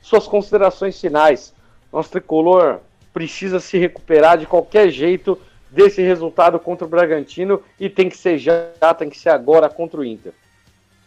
suas 0.00 0.26
considerações 0.26 0.98
finais. 0.98 1.54
Nosso 1.92 2.10
tricolor 2.10 2.80
precisa 3.12 3.60
se 3.60 3.76
recuperar 3.76 4.38
de 4.38 4.46
qualquer 4.46 4.88
jeito 4.88 5.38
desse 5.70 6.00
resultado 6.00 6.58
contra 6.58 6.86
o 6.86 6.88
Bragantino 6.88 7.62
e 7.78 7.90
tem 7.90 8.08
que 8.08 8.16
ser 8.16 8.38
já, 8.38 8.94
tem 8.96 9.10
que 9.10 9.18
ser 9.18 9.28
agora 9.28 9.68
contra 9.68 10.00
o 10.00 10.04
Inter. 10.04 10.32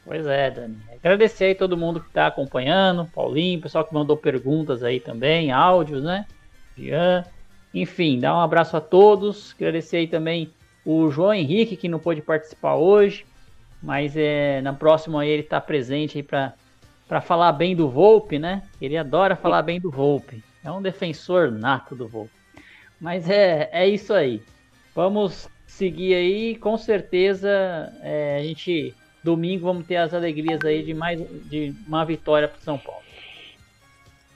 Pois 0.06 0.28
é, 0.28 0.52
Dani. 0.52 0.78
Agradecer 1.04 1.46
aí 1.46 1.56
todo 1.56 1.76
mundo 1.76 2.00
que 2.00 2.08
está 2.10 2.28
acompanhando, 2.28 3.06
Paulinho, 3.06 3.60
pessoal 3.60 3.84
que 3.84 3.94
mandou 3.94 4.16
perguntas 4.16 4.84
aí 4.84 5.00
também, 5.00 5.52
áudios, 5.52 6.04
né? 6.04 6.28
Jean. 6.78 7.26
Enfim, 7.74 8.20
dar 8.20 8.36
um 8.36 8.42
abraço 8.42 8.78
a 8.78 8.82
todos. 8.82 9.56
Agradecer 9.58 9.98
aí 9.98 10.08
também 10.08 10.54
o 10.86 11.10
João 11.10 11.34
Henrique, 11.34 11.76
que 11.76 11.90
não 11.90 12.00
pôde 12.00 12.22
participar 12.22 12.76
hoje, 12.76 13.26
mas 13.82 14.16
é, 14.16 14.62
na 14.62 14.72
próxima 14.72 15.26
ele 15.26 15.42
está 15.42 15.60
presente 15.60 16.18
aí 16.18 16.24
para 16.24 17.22
falar 17.22 17.52
bem 17.54 17.76
do 17.76 17.90
Volpe, 17.90 18.38
né? 18.38 18.64
Ele 18.80 18.98
adora 18.98 19.36
falar 19.36 19.64
bem 19.64 19.80
do 19.80 19.90
Volpe. 19.90 20.44
É 20.64 20.72
um 20.72 20.82
defensor 20.82 21.52
nato 21.52 21.96
do 21.96 22.08
Volpe. 22.08 22.32
Mas 23.02 23.30
é, 23.30 23.70
é 23.72 23.88
isso 23.88 24.14
aí. 24.14 24.42
Vamos 24.94 25.50
seguir 25.66 26.14
aí, 26.14 26.56
com 26.56 26.78
certeza 26.78 27.50
é, 28.02 28.38
a 28.40 28.44
gente 28.44 28.96
domingo 29.24 29.66
vamos 29.66 29.88
ter 29.88 29.98
as 29.98 30.14
alegrias 30.14 30.64
aí 30.64 30.84
de 30.84 30.94
mais 30.94 31.20
de 31.50 31.74
uma 31.88 32.06
vitória 32.06 32.48
para 32.48 32.62
São 32.62 32.78
Paulo. 32.78 33.02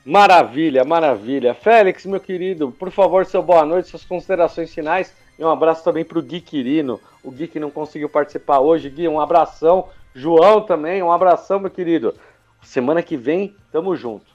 Maravilha, 0.03 0.83
maravilha. 0.83 1.53
Félix, 1.53 2.05
meu 2.05 2.19
querido, 2.19 2.71
por 2.71 2.89
favor, 2.89 3.25
seu 3.25 3.43
boa 3.43 3.63
noite, 3.63 3.89
suas 3.89 4.03
considerações 4.03 4.73
finais 4.73 5.13
e 5.39 5.43
um 5.43 5.49
abraço 5.49 5.81
também 5.85 6.03
para 6.03 6.19
o 6.19 6.21
Gui 6.21 6.41
Quirino, 6.41 6.99
o 7.23 7.31
Gui 7.31 7.47
que 7.47 7.61
não 7.61 7.71
conseguiu 7.71 8.09
participar 8.09 8.59
hoje. 8.59 8.89
Gui, 8.89 9.07
um 9.07 9.21
abração. 9.21 9.87
João 10.13 10.65
também, 10.65 11.01
um 11.01 11.13
abração, 11.13 11.61
meu 11.61 11.69
querido. 11.69 12.13
Semana 12.61 13.01
que 13.01 13.15
vem, 13.15 13.55
tamo 13.71 13.95
junto. 13.95 14.25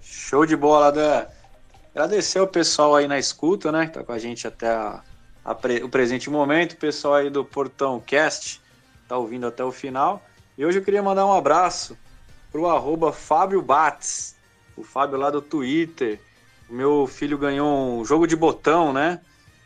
Show 0.00 0.46
de 0.46 0.54
bola, 0.54 0.92
Dan. 0.92 1.26
Agradecer 1.92 2.38
o 2.38 2.46
pessoal 2.46 2.94
aí 2.94 3.08
na 3.08 3.18
escuta, 3.18 3.72
né? 3.72 3.86
Que 3.86 3.94
tá 3.94 4.04
com 4.04 4.12
a 4.12 4.18
gente 4.18 4.46
até 4.46 4.68
a, 4.68 5.02
a 5.44 5.54
pre, 5.56 5.82
o 5.82 5.88
presente 5.88 6.30
momento. 6.30 6.74
O 6.74 6.76
pessoal 6.76 7.14
aí 7.14 7.28
do 7.28 7.44
Portão 7.44 7.98
Cast 7.98 8.62
tá 9.08 9.16
ouvindo 9.16 9.48
até 9.48 9.64
o 9.64 9.72
final. 9.72 10.22
E 10.56 10.64
hoje 10.64 10.78
eu 10.78 10.84
queria 10.84 11.02
mandar 11.02 11.26
um 11.26 11.32
abraço 11.32 11.98
pro 12.52 12.68
arroba 12.68 13.12
Fábio 13.12 13.60
Bates, 13.60 14.36
o 14.76 14.84
Fábio 14.84 15.18
lá 15.18 15.30
do 15.30 15.42
Twitter. 15.42 16.20
Meu 16.68 17.06
filho 17.06 17.38
ganhou 17.38 18.00
um 18.00 18.04
jogo 18.04 18.26
de 18.26 18.34
botão, 18.34 18.92
né? 18.92 19.20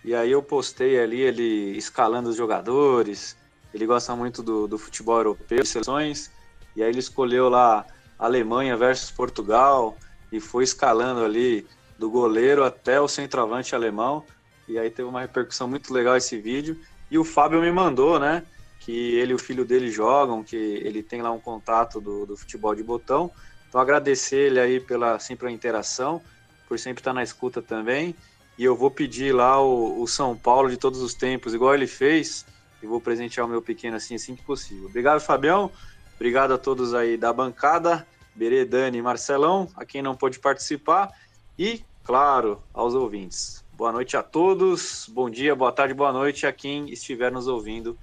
E 0.05 0.15
aí 0.15 0.31
eu 0.31 0.43
postei 0.43 0.99
ali 0.99 1.21
ele 1.21 1.77
escalando 1.77 2.29
os 2.29 2.37
jogadores. 2.37 3.37
Ele 3.73 3.87
gosta 3.87 4.15
muito 4.15 4.43
do, 4.43 4.67
do 4.67 4.79
futebol 4.79 5.17
europeu, 5.17 5.65
seleções. 5.65 6.31
E 6.77 6.83
aí 6.83 6.91
ele 6.91 6.99
escolheu 6.99 7.49
lá 7.49 7.87
Alemanha 8.19 8.77
versus 8.77 9.11
Portugal 9.11 9.97
e 10.31 10.41
foi 10.41 10.65
escalando 10.65 11.25
ali 11.25 11.67
do 11.99 12.11
goleiro 12.11 12.65
até 12.65 13.01
o 13.01 13.09
centroavante 13.09 13.75
alemão. 13.75 14.25
E 14.69 14.79
aí 14.79 14.91
teve 14.91 15.09
uma 15.09 15.23
repercussão 15.23 15.69
muito 15.69 15.93
legal 15.93 16.17
esse 16.17 16.39
vídeo. 16.39 16.79
E 17.11 17.19
o 17.19 17.25
Fábio 17.25 17.61
me 17.61 17.73
mandou, 17.73 18.19
né? 18.19 18.45
Que 18.79 19.15
ele 19.17 19.33
e 19.33 19.35
o 19.35 19.39
filho 19.39 19.65
dele 19.65 19.91
jogam, 19.91 20.45
que 20.45 20.57
ele 20.57 21.03
tem 21.03 21.23
lá 21.23 21.31
um 21.31 21.41
contato 21.41 22.01
do, 22.01 22.25
do 22.25 22.37
futebol 22.37 22.75
de 22.75 22.83
botão. 22.83 23.31
Então 23.69 23.81
agradecer 23.81 24.49
ele 24.49 24.61
aí 24.61 24.81
pela 24.81 25.19
sempre 25.19 25.49
a 25.49 25.51
interação, 25.51 26.23
por 26.71 26.79
sempre 26.79 27.01
estar 27.01 27.13
na 27.13 27.25
escuta 27.25 27.61
também. 27.61 28.15
E 28.57 28.63
eu 28.63 28.77
vou 28.77 28.93
pedir 28.93 29.35
lá 29.35 29.61
o, 29.61 30.01
o 30.01 30.07
São 30.07 30.37
Paulo 30.37 30.71
de 30.71 30.77
todos 30.77 31.03
os 31.03 31.15
tempos, 31.15 31.53
igual 31.53 31.75
ele 31.75 31.89
fez, 31.89 32.47
e 32.81 32.87
vou 32.87 33.01
presentear 33.01 33.45
o 33.45 33.51
meu 33.51 33.61
pequeno 33.61 33.97
assim, 33.97 34.15
assim 34.15 34.37
que 34.37 34.45
possível. 34.45 34.87
Obrigado, 34.87 35.19
Fabião. 35.19 35.73
Obrigado 36.15 36.55
a 36.55 36.59
todos 36.59 36.95
aí 36.95 37.17
da 37.17 37.33
bancada, 37.33 38.07
Berê, 38.37 38.65
Dani, 38.65 39.03
Marcelão, 39.03 39.67
a 39.75 39.85
quem 39.85 40.01
não 40.01 40.15
pôde 40.15 40.39
participar. 40.39 41.11
E 41.59 41.83
claro, 42.05 42.63
aos 42.73 42.95
ouvintes. 42.95 43.65
Boa 43.73 43.91
noite 43.91 44.17
a 44.17 44.23
todos, 44.23 45.11
bom 45.13 45.29
dia, 45.29 45.57
boa 45.57 45.73
tarde, 45.73 45.93
boa 45.93 46.13
noite 46.13 46.47
a 46.47 46.53
quem 46.53 46.89
estiver 46.91 47.33
nos 47.33 47.49
ouvindo 47.49 47.99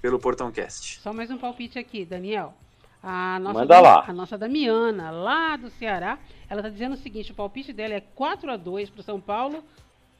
pelo 0.00 0.18
Portão 0.18 0.50
Cast. 0.50 1.00
Só 1.00 1.12
mais 1.12 1.30
um 1.30 1.36
palpite 1.36 1.78
aqui, 1.78 2.04
Daniel. 2.04 2.54
A 3.08 3.38
nossa, 3.38 3.60
Manda 3.60 3.80
lá. 3.80 4.04
A 4.08 4.12
nossa 4.12 4.36
Damiana, 4.36 5.12
lá 5.12 5.56
do 5.56 5.70
Ceará, 5.70 6.18
ela 6.50 6.60
está 6.60 6.68
dizendo 6.68 6.94
o 6.94 6.98
seguinte: 6.98 7.30
o 7.30 7.36
palpite 7.36 7.72
dela 7.72 7.94
é 7.94 8.00
4 8.00 8.50
a 8.50 8.56
2 8.56 8.90
para 8.90 9.00
o 9.00 9.04
São 9.04 9.20
Paulo. 9.20 9.62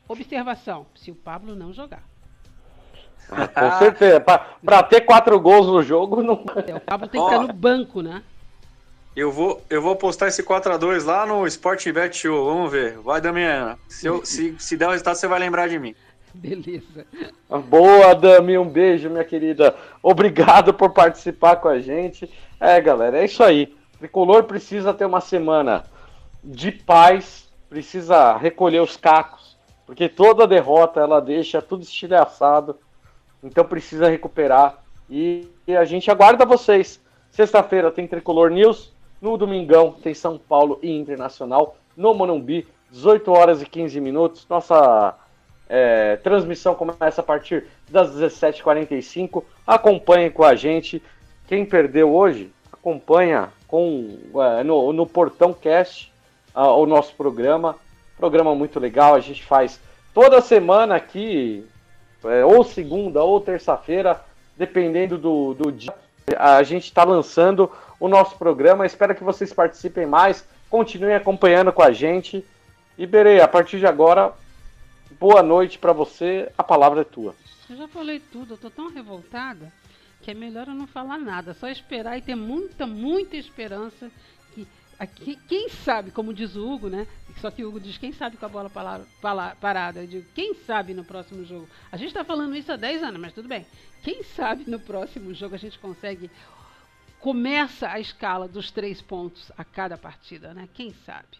Observação: 0.06 0.86
se 0.94 1.10
o 1.10 1.14
Pablo 1.16 1.56
não 1.56 1.72
jogar. 1.72 2.04
Com 3.28 3.78
certeza. 3.80 4.20
Para 4.20 4.82
ter 4.84 5.00
quatro 5.00 5.40
gols 5.40 5.66
no 5.66 5.82
jogo, 5.82 6.22
não. 6.22 6.44
É, 6.64 6.76
o 6.76 6.80
Pablo 6.80 7.08
tem 7.08 7.20
que 7.20 7.26
estar 7.26 7.42
no 7.42 7.52
banco, 7.52 8.02
né? 8.02 8.22
Eu 9.16 9.32
vou, 9.32 9.64
eu 9.68 9.82
vou 9.82 9.96
postar 9.96 10.28
esse 10.28 10.44
4x2 10.44 11.04
lá 11.04 11.26
no 11.26 11.44
Sportbet 11.48 12.16
Show. 12.16 12.44
Vamos 12.44 12.70
ver. 12.70 12.98
Vai, 12.98 13.20
Damiana. 13.20 13.76
Se, 13.88 14.06
eu, 14.06 14.24
se, 14.24 14.54
se 14.60 14.76
der 14.76 14.86
o 14.86 14.90
resultado, 14.90 15.16
você 15.16 15.26
vai 15.26 15.40
lembrar 15.40 15.68
de 15.68 15.76
mim. 15.76 15.92
Beleza. 16.40 17.06
Boa, 17.68 18.14
Dami. 18.14 18.58
Um 18.58 18.68
beijo, 18.68 19.08
minha 19.10 19.24
querida. 19.24 19.74
Obrigado 20.02 20.74
por 20.74 20.90
participar 20.90 21.56
com 21.56 21.68
a 21.68 21.78
gente. 21.78 22.30
É, 22.60 22.80
galera, 22.80 23.18
é 23.18 23.24
isso 23.24 23.42
aí. 23.42 23.74
O 23.94 23.98
Tricolor 23.98 24.44
precisa 24.44 24.92
ter 24.92 25.06
uma 25.06 25.20
semana 25.20 25.84
de 26.44 26.70
paz, 26.70 27.48
precisa 27.68 28.36
recolher 28.36 28.80
os 28.80 28.96
cacos, 28.96 29.56
porque 29.86 30.08
toda 30.08 30.46
derrota 30.46 31.00
ela 31.00 31.20
deixa 31.20 31.62
tudo 31.62 31.82
estilhaçado. 31.82 32.78
Então 33.42 33.64
precisa 33.64 34.08
recuperar. 34.08 34.82
E, 35.08 35.48
a 35.68 35.84
gente 35.84 36.10
aguarda 36.10 36.44
vocês. 36.44 37.00
Sexta-feira 37.30 37.90
tem 37.90 38.06
Tricolor 38.06 38.50
News. 38.50 38.92
No 39.20 39.36
domingão 39.36 39.92
tem 39.92 40.12
São 40.12 40.38
Paulo 40.38 40.78
e 40.82 40.90
Internacional 40.90 41.76
no 41.96 42.12
Monumbi, 42.12 42.66
18 42.90 43.32
horas 43.32 43.62
e 43.62 43.66
15 43.66 44.00
minutos. 44.00 44.46
Nossa 44.48 45.16
é, 45.68 46.16
transmissão 46.16 46.74
começa 46.74 47.20
a 47.20 47.24
partir 47.24 47.64
das 47.90 48.10
17h45. 48.14 49.42
Acompanhe 49.66 50.30
com 50.30 50.44
a 50.44 50.54
gente. 50.54 51.02
Quem 51.48 51.64
perdeu 51.64 52.12
hoje, 52.14 52.50
acompanha 52.72 53.50
com, 53.66 54.18
é, 54.36 54.62
no, 54.62 54.92
no 54.92 55.06
Portão 55.06 55.52
Cast 55.52 56.12
uh, 56.54 56.80
o 56.80 56.86
nosso 56.86 57.14
programa. 57.14 57.76
Programa 58.16 58.54
muito 58.54 58.80
legal. 58.80 59.14
A 59.14 59.20
gente 59.20 59.44
faz 59.44 59.80
toda 60.14 60.40
semana 60.40 60.94
aqui, 60.96 61.66
é, 62.24 62.44
ou 62.44 62.64
segunda 62.64 63.22
ou 63.22 63.40
terça-feira, 63.40 64.20
dependendo 64.56 65.18
do, 65.18 65.54
do 65.54 65.72
dia. 65.72 65.92
A 66.38 66.62
gente 66.62 66.84
está 66.84 67.04
lançando 67.04 67.70
o 68.00 68.08
nosso 68.08 68.36
programa. 68.36 68.86
Espero 68.86 69.14
que 69.14 69.22
vocês 69.22 69.52
participem 69.52 70.06
mais, 70.06 70.44
continuem 70.70 71.14
acompanhando 71.14 71.72
com 71.72 71.82
a 71.82 71.92
gente. 71.92 72.44
E 72.98 73.06
Berei, 73.06 73.40
a 73.40 73.48
partir 73.48 73.78
de 73.78 73.86
agora, 73.86 74.32
boa 75.18 75.42
noite 75.42 75.78
para 75.78 75.92
você. 75.92 76.50
A 76.56 76.62
palavra 76.62 77.00
é 77.00 77.04
tua. 77.04 77.34
Eu 77.68 77.76
já 77.76 77.88
falei 77.88 78.20
tudo, 78.20 78.54
eu 78.54 78.58
tô 78.58 78.70
tão 78.70 78.92
revoltada 78.92 79.72
que 80.22 80.30
é 80.30 80.34
melhor 80.34 80.68
eu 80.68 80.74
não 80.74 80.86
falar 80.86 81.18
nada, 81.18 81.54
só 81.54 81.68
esperar 81.68 82.18
e 82.18 82.22
ter 82.22 82.34
muita, 82.34 82.86
muita 82.86 83.36
esperança 83.36 84.10
que 84.54 84.66
aqui, 84.98 85.36
quem 85.48 85.68
sabe, 85.68 86.10
como 86.10 86.34
diz 86.34 86.56
o 86.56 86.66
Hugo, 86.66 86.88
né? 86.88 87.06
Só 87.40 87.50
que 87.50 87.64
o 87.64 87.68
Hugo 87.68 87.78
diz 87.78 87.98
quem 87.98 88.12
sabe 88.12 88.36
com 88.36 88.46
a 88.46 88.48
bola 88.48 88.70
parada. 89.60 90.00
Eu 90.00 90.06
digo, 90.06 90.26
quem 90.34 90.54
sabe 90.54 90.94
no 90.94 91.04
próximo 91.04 91.44
jogo. 91.44 91.68
A 91.92 91.96
gente 91.96 92.08
está 92.08 92.24
falando 92.24 92.56
isso 92.56 92.72
há 92.72 92.76
10 92.76 93.02
anos, 93.02 93.20
mas 93.20 93.32
tudo 93.32 93.48
bem. 93.48 93.66
Quem 94.02 94.22
sabe 94.22 94.68
no 94.68 94.80
próximo 94.80 95.34
jogo 95.34 95.54
a 95.54 95.58
gente 95.58 95.78
consegue 95.78 96.30
começa 97.20 97.88
a 97.88 97.98
escala 97.98 98.46
dos 98.46 98.70
três 98.70 99.02
pontos 99.02 99.50
a 99.56 99.64
cada 99.64 99.98
partida, 99.98 100.54
né? 100.54 100.68
Quem 100.72 100.94
sabe? 101.04 101.38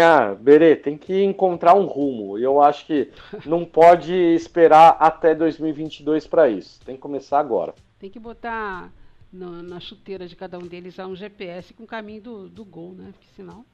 Ah, 0.00 0.34
Berê, 0.34 0.74
tem 0.74 0.96
que 0.96 1.22
encontrar 1.22 1.74
um 1.74 1.86
rumo. 1.86 2.38
E 2.38 2.42
eu 2.42 2.60
acho 2.60 2.86
que 2.86 3.10
não 3.46 3.64
pode 3.64 4.12
esperar 4.12 4.96
até 4.98 5.34
2022 5.34 6.26
para 6.26 6.48
isso. 6.48 6.80
Tem 6.84 6.96
que 6.96 7.00
começar 7.00 7.38
agora. 7.38 7.74
Tem 7.98 8.10
que 8.10 8.18
botar 8.18 8.92
no, 9.32 9.62
na 9.62 9.80
chuteira 9.80 10.26
de 10.26 10.36
cada 10.36 10.58
um 10.58 10.66
deles 10.66 10.98
um 10.98 11.14
GPS 11.14 11.74
com 11.74 11.84
o 11.84 11.86
caminho 11.86 12.22
do, 12.22 12.48
do 12.48 12.64
gol, 12.64 12.92
né? 12.92 13.12
Porque 13.12 13.28
senão. 13.34 13.64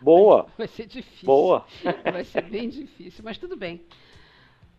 Boa! 0.00 0.42
Vai, 0.42 0.52
vai 0.66 0.68
ser 0.68 0.86
difícil. 0.86 1.26
Boa! 1.26 1.64
Vai 2.04 2.24
ser 2.24 2.42
bem 2.42 2.68
difícil, 2.68 3.22
mas 3.24 3.38
tudo 3.38 3.56
bem. 3.56 3.82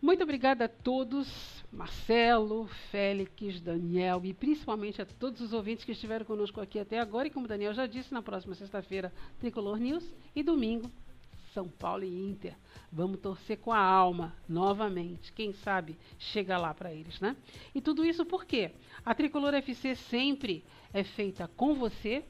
Muito 0.00 0.22
obrigada 0.22 0.64
a 0.64 0.68
todos, 0.68 1.59
Marcelo, 1.72 2.68
Félix, 2.90 3.60
Daniel 3.60 4.20
e 4.24 4.34
principalmente 4.34 5.00
a 5.00 5.06
todos 5.06 5.40
os 5.40 5.52
ouvintes 5.52 5.84
que 5.84 5.92
estiveram 5.92 6.24
conosco 6.24 6.60
aqui 6.60 6.78
até 6.78 6.98
agora. 6.98 7.28
E 7.28 7.30
como 7.30 7.46
o 7.46 7.48
Daniel 7.48 7.72
já 7.72 7.86
disse, 7.86 8.12
na 8.12 8.22
próxima 8.22 8.54
sexta-feira, 8.54 9.12
Tricolor 9.38 9.78
News 9.78 10.04
e 10.34 10.42
domingo, 10.42 10.90
São 11.54 11.68
Paulo 11.68 12.04
e 12.04 12.30
Inter. 12.30 12.54
Vamos 12.92 13.20
torcer 13.20 13.58
com 13.58 13.72
a 13.72 13.78
alma 13.78 14.34
novamente. 14.48 15.32
Quem 15.32 15.52
sabe 15.52 15.96
chega 16.18 16.58
lá 16.58 16.74
para 16.74 16.92
eles, 16.92 17.20
né? 17.20 17.36
E 17.72 17.80
tudo 17.80 18.04
isso 18.04 18.24
porque 18.24 18.72
a 19.04 19.14
Tricolor 19.14 19.54
FC 19.54 19.94
sempre 19.94 20.64
é 20.92 21.04
feita 21.04 21.48
com 21.56 21.74
você, 21.74 22.24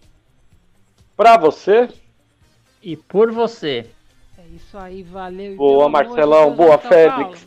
para 1.17 1.37
você 1.37 1.89
e 2.83 2.97
por 2.97 3.31
você. 3.31 3.91
É 4.39 4.47
isso 4.55 4.79
aí, 4.79 5.03
valeu. 5.03 5.55
Boa, 5.55 5.87
Marcelão, 5.87 6.55
boa, 6.55 6.79
Félix. 6.79 7.47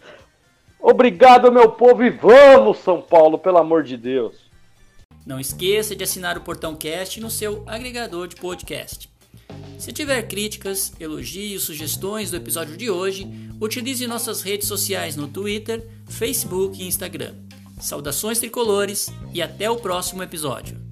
Obrigado, 0.86 1.50
meu 1.50 1.72
povo, 1.72 2.04
e 2.04 2.10
vamos, 2.10 2.80
São 2.80 3.02
Paulo, 3.02 3.40
pelo 3.40 3.58
amor 3.58 3.84
de 3.84 3.96
Deus. 3.96 4.36
Não 5.26 5.40
esqueça 5.40 5.96
de 5.96 6.04
assinar 6.04 6.38
o 6.38 6.42
Portão 6.42 6.76
Cast 6.76 7.22
no 7.22 7.32
seu 7.32 7.64
agregador 7.66 8.28
de 8.28 8.36
podcast. 8.36 9.10
Se 9.78 9.94
tiver 9.94 10.22
críticas, 10.24 10.92
elogios, 11.00 11.64
sugestões 11.64 12.32
do 12.32 12.36
episódio 12.36 12.76
de 12.76 12.90
hoje, 12.90 13.26
utilize 13.62 14.06
nossas 14.06 14.42
redes 14.42 14.68
sociais 14.68 15.16
no 15.16 15.30
Twitter, 15.30 15.88
Facebook 16.06 16.82
e 16.82 16.86
Instagram. 16.86 17.34
Saudações 17.80 18.40
tricolores 18.40 19.10
e 19.34 19.42
até 19.42 19.70
o 19.70 19.78
próximo 19.78 20.22
episódio. 20.22 20.83